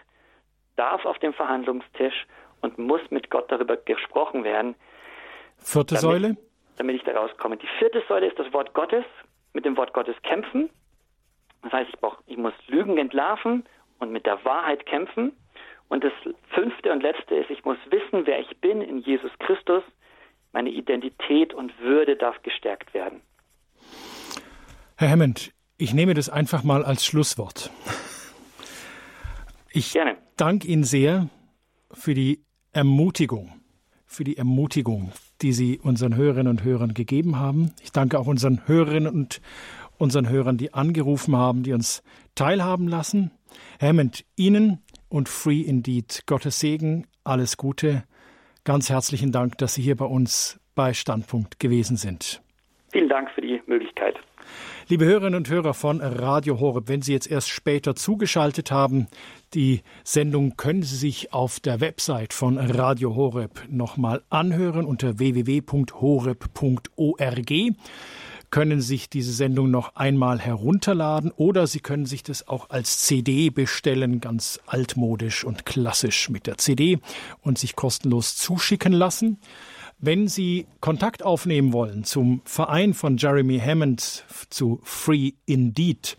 darf 0.76 1.04
auf 1.06 1.18
dem 1.18 1.32
Verhandlungstisch 1.32 2.26
und 2.60 2.78
muss 2.78 3.00
mit 3.10 3.30
Gott 3.30 3.50
darüber 3.50 3.76
gesprochen 3.76 4.44
werden. 4.44 4.74
Vierte 5.56 5.94
damit, 5.94 6.00
Säule? 6.02 6.36
Damit 6.76 6.96
ich 6.96 7.02
da 7.02 7.12
rauskomme. 7.18 7.56
Die 7.56 7.66
vierte 7.78 8.02
Säule 8.08 8.26
ist 8.26 8.38
das 8.38 8.52
Wort 8.52 8.74
Gottes, 8.74 9.04
mit 9.54 9.64
dem 9.64 9.76
Wort 9.76 9.92
Gottes 9.94 10.14
kämpfen. 10.22 10.70
Das 11.62 11.72
heißt, 11.72 11.90
ich, 11.92 11.98
brauch, 11.98 12.18
ich 12.26 12.36
muss 12.36 12.52
Lügen 12.68 12.98
entlarven 12.98 13.64
und 13.98 14.12
mit 14.12 14.26
der 14.26 14.44
Wahrheit 14.44 14.86
kämpfen. 14.86 15.32
Und 15.88 16.04
das 16.04 16.12
fünfte 16.54 16.92
und 16.92 17.02
letzte 17.02 17.34
ist, 17.36 17.50
ich 17.50 17.64
muss 17.64 17.78
wissen, 17.90 18.26
wer 18.26 18.40
ich 18.40 18.56
bin 18.60 18.82
in 18.82 18.98
Jesus 18.98 19.30
Christus. 19.38 19.82
Meine 20.52 20.70
Identität 20.70 21.54
und 21.54 21.78
Würde 21.80 22.16
darf 22.16 22.42
gestärkt 22.42 22.92
werden. 22.94 23.20
Herr 24.96 25.10
Hammond, 25.10 25.52
ich 25.76 25.94
nehme 25.94 26.14
das 26.14 26.28
einfach 26.28 26.64
mal 26.64 26.84
als 26.84 27.06
Schlusswort. 27.06 27.70
Ich 29.70 29.92
Gerne. 29.92 30.16
danke 30.36 30.66
Ihnen 30.66 30.84
sehr 30.84 31.28
für 31.92 32.14
die 32.14 32.42
Ermutigung, 32.72 33.52
für 34.06 34.24
die 34.24 34.36
Ermutigung, 34.36 35.12
die 35.42 35.52
Sie 35.52 35.78
unseren 35.78 36.16
Hörerinnen 36.16 36.48
und 36.48 36.64
Hörern 36.64 36.94
gegeben 36.94 37.38
haben. 37.38 37.72
Ich 37.82 37.92
danke 37.92 38.18
auch 38.18 38.26
unseren 38.26 38.66
Hörerinnen 38.66 39.12
und 39.12 39.40
unseren 39.98 40.28
Hörern, 40.28 40.56
die 40.56 40.74
angerufen 40.74 41.36
haben, 41.36 41.62
die 41.62 41.72
uns 41.72 42.02
teilhaben 42.34 42.88
lassen. 42.88 43.30
Herr 43.78 43.90
Hammond, 43.90 44.24
Ihnen 44.36 44.82
und 45.08 45.28
Free 45.28 45.60
Indeed 45.60 46.24
Gottes 46.26 46.60
Segen, 46.60 47.06
alles 47.24 47.56
Gute. 47.56 48.04
Ganz 48.64 48.90
herzlichen 48.90 49.32
Dank, 49.32 49.58
dass 49.58 49.74
Sie 49.74 49.82
hier 49.82 49.96
bei 49.96 50.04
uns 50.04 50.60
bei 50.74 50.92
Standpunkt 50.94 51.58
gewesen 51.58 51.96
sind. 51.96 52.42
Vielen 52.92 53.08
Dank 53.08 53.30
für 53.30 53.40
die 53.40 53.60
Möglichkeit. 53.66 54.16
Liebe 54.88 55.04
Hörerinnen 55.04 55.34
und 55.34 55.50
Hörer 55.50 55.74
von 55.74 56.00
Radio 56.00 56.60
Horeb, 56.60 56.88
wenn 56.88 57.02
Sie 57.02 57.12
jetzt 57.12 57.30
erst 57.30 57.50
später 57.50 57.94
zugeschaltet 57.94 58.70
haben, 58.70 59.06
die 59.52 59.82
Sendung 60.02 60.56
können 60.56 60.82
Sie 60.82 60.96
sich 60.96 61.34
auf 61.34 61.60
der 61.60 61.82
Website 61.82 62.32
von 62.32 62.56
Radio 62.56 63.14
Horeb 63.14 63.64
nochmal 63.68 64.22
anhören 64.30 64.86
unter 64.86 65.18
www.horeb.org 65.18 66.32
können 68.50 68.80
sich 68.80 69.08
diese 69.10 69.32
Sendung 69.32 69.70
noch 69.70 69.96
einmal 69.96 70.38
herunterladen 70.38 71.30
oder 71.36 71.66
Sie 71.66 71.80
können 71.80 72.06
sich 72.06 72.22
das 72.22 72.48
auch 72.48 72.70
als 72.70 73.00
CD 73.00 73.50
bestellen, 73.50 74.20
ganz 74.20 74.60
altmodisch 74.66 75.44
und 75.44 75.66
klassisch 75.66 76.30
mit 76.30 76.46
der 76.46 76.58
CD 76.58 76.98
und 77.42 77.58
sich 77.58 77.76
kostenlos 77.76 78.36
zuschicken 78.36 78.92
lassen. 78.92 79.38
Wenn 80.00 80.28
Sie 80.28 80.66
Kontakt 80.80 81.24
aufnehmen 81.24 81.72
wollen 81.72 82.04
zum 82.04 82.40
Verein 82.44 82.94
von 82.94 83.16
Jeremy 83.16 83.58
Hammond 83.58 84.24
zu 84.48 84.80
Free 84.84 85.32
Indeed, 85.44 86.16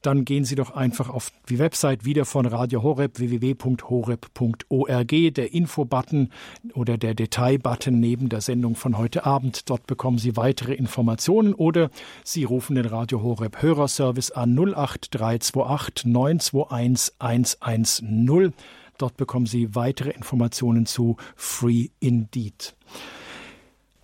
dann 0.03 0.25
gehen 0.25 0.45
Sie 0.45 0.55
doch 0.55 0.71
einfach 0.71 1.11
auf 1.11 1.33
die 1.49 1.59
Website 1.59 2.05
wieder 2.05 2.25
von 2.25 2.47
Radio 2.47 2.83
Horeb, 2.83 3.19
www.horeb.org, 3.19 5.35
der 5.35 5.53
Info-Button 5.53 6.31
oder 6.75 6.97
der 6.99 7.15
Detail-Button 7.15 7.99
neben 7.99 8.29
der 8.29 8.41
Sendung 8.41 8.77
von 8.77 8.99
heute 8.99 9.27
Abend. 9.27 9.69
Dort 9.71 9.87
bekommen 9.87 10.19
Sie 10.19 10.37
weitere 10.37 10.75
Informationen 10.75 11.55
oder 11.55 11.91
Sie 12.25 12.45
rufen 12.45 12.77
den 12.77 12.87
Radio 12.87 13.23
Horeb 13.23 13.63
Hörerservice 13.63 14.31
an 14.31 14.57
08328 14.59 16.07
921 16.07 17.21
110. 17.21 18.53
Dort 18.99 19.17
bekommen 19.17 19.47
Sie 19.47 19.75
weitere 19.75 20.11
Informationen 20.11 20.85
zu 20.85 21.17
Free 21.35 21.89
Indeed. 22.01 22.75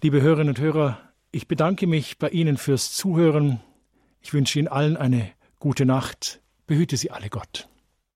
Liebe 0.02 0.22
Hörerinnen 0.22 0.50
und 0.50 0.60
Hörer, 0.60 0.98
ich 1.36 1.48
bedanke 1.48 1.86
mich 1.86 2.16
bei 2.16 2.30
Ihnen 2.30 2.56
fürs 2.56 2.94
Zuhören. 2.94 3.60
Ich 4.22 4.32
wünsche 4.32 4.58
Ihnen 4.58 4.68
allen 4.68 4.96
eine 4.96 5.30
gute 5.58 5.84
Nacht. 5.84 6.40
Behüte 6.66 6.96
Sie 6.96 7.10
alle 7.10 7.28
Gott. 7.28 7.68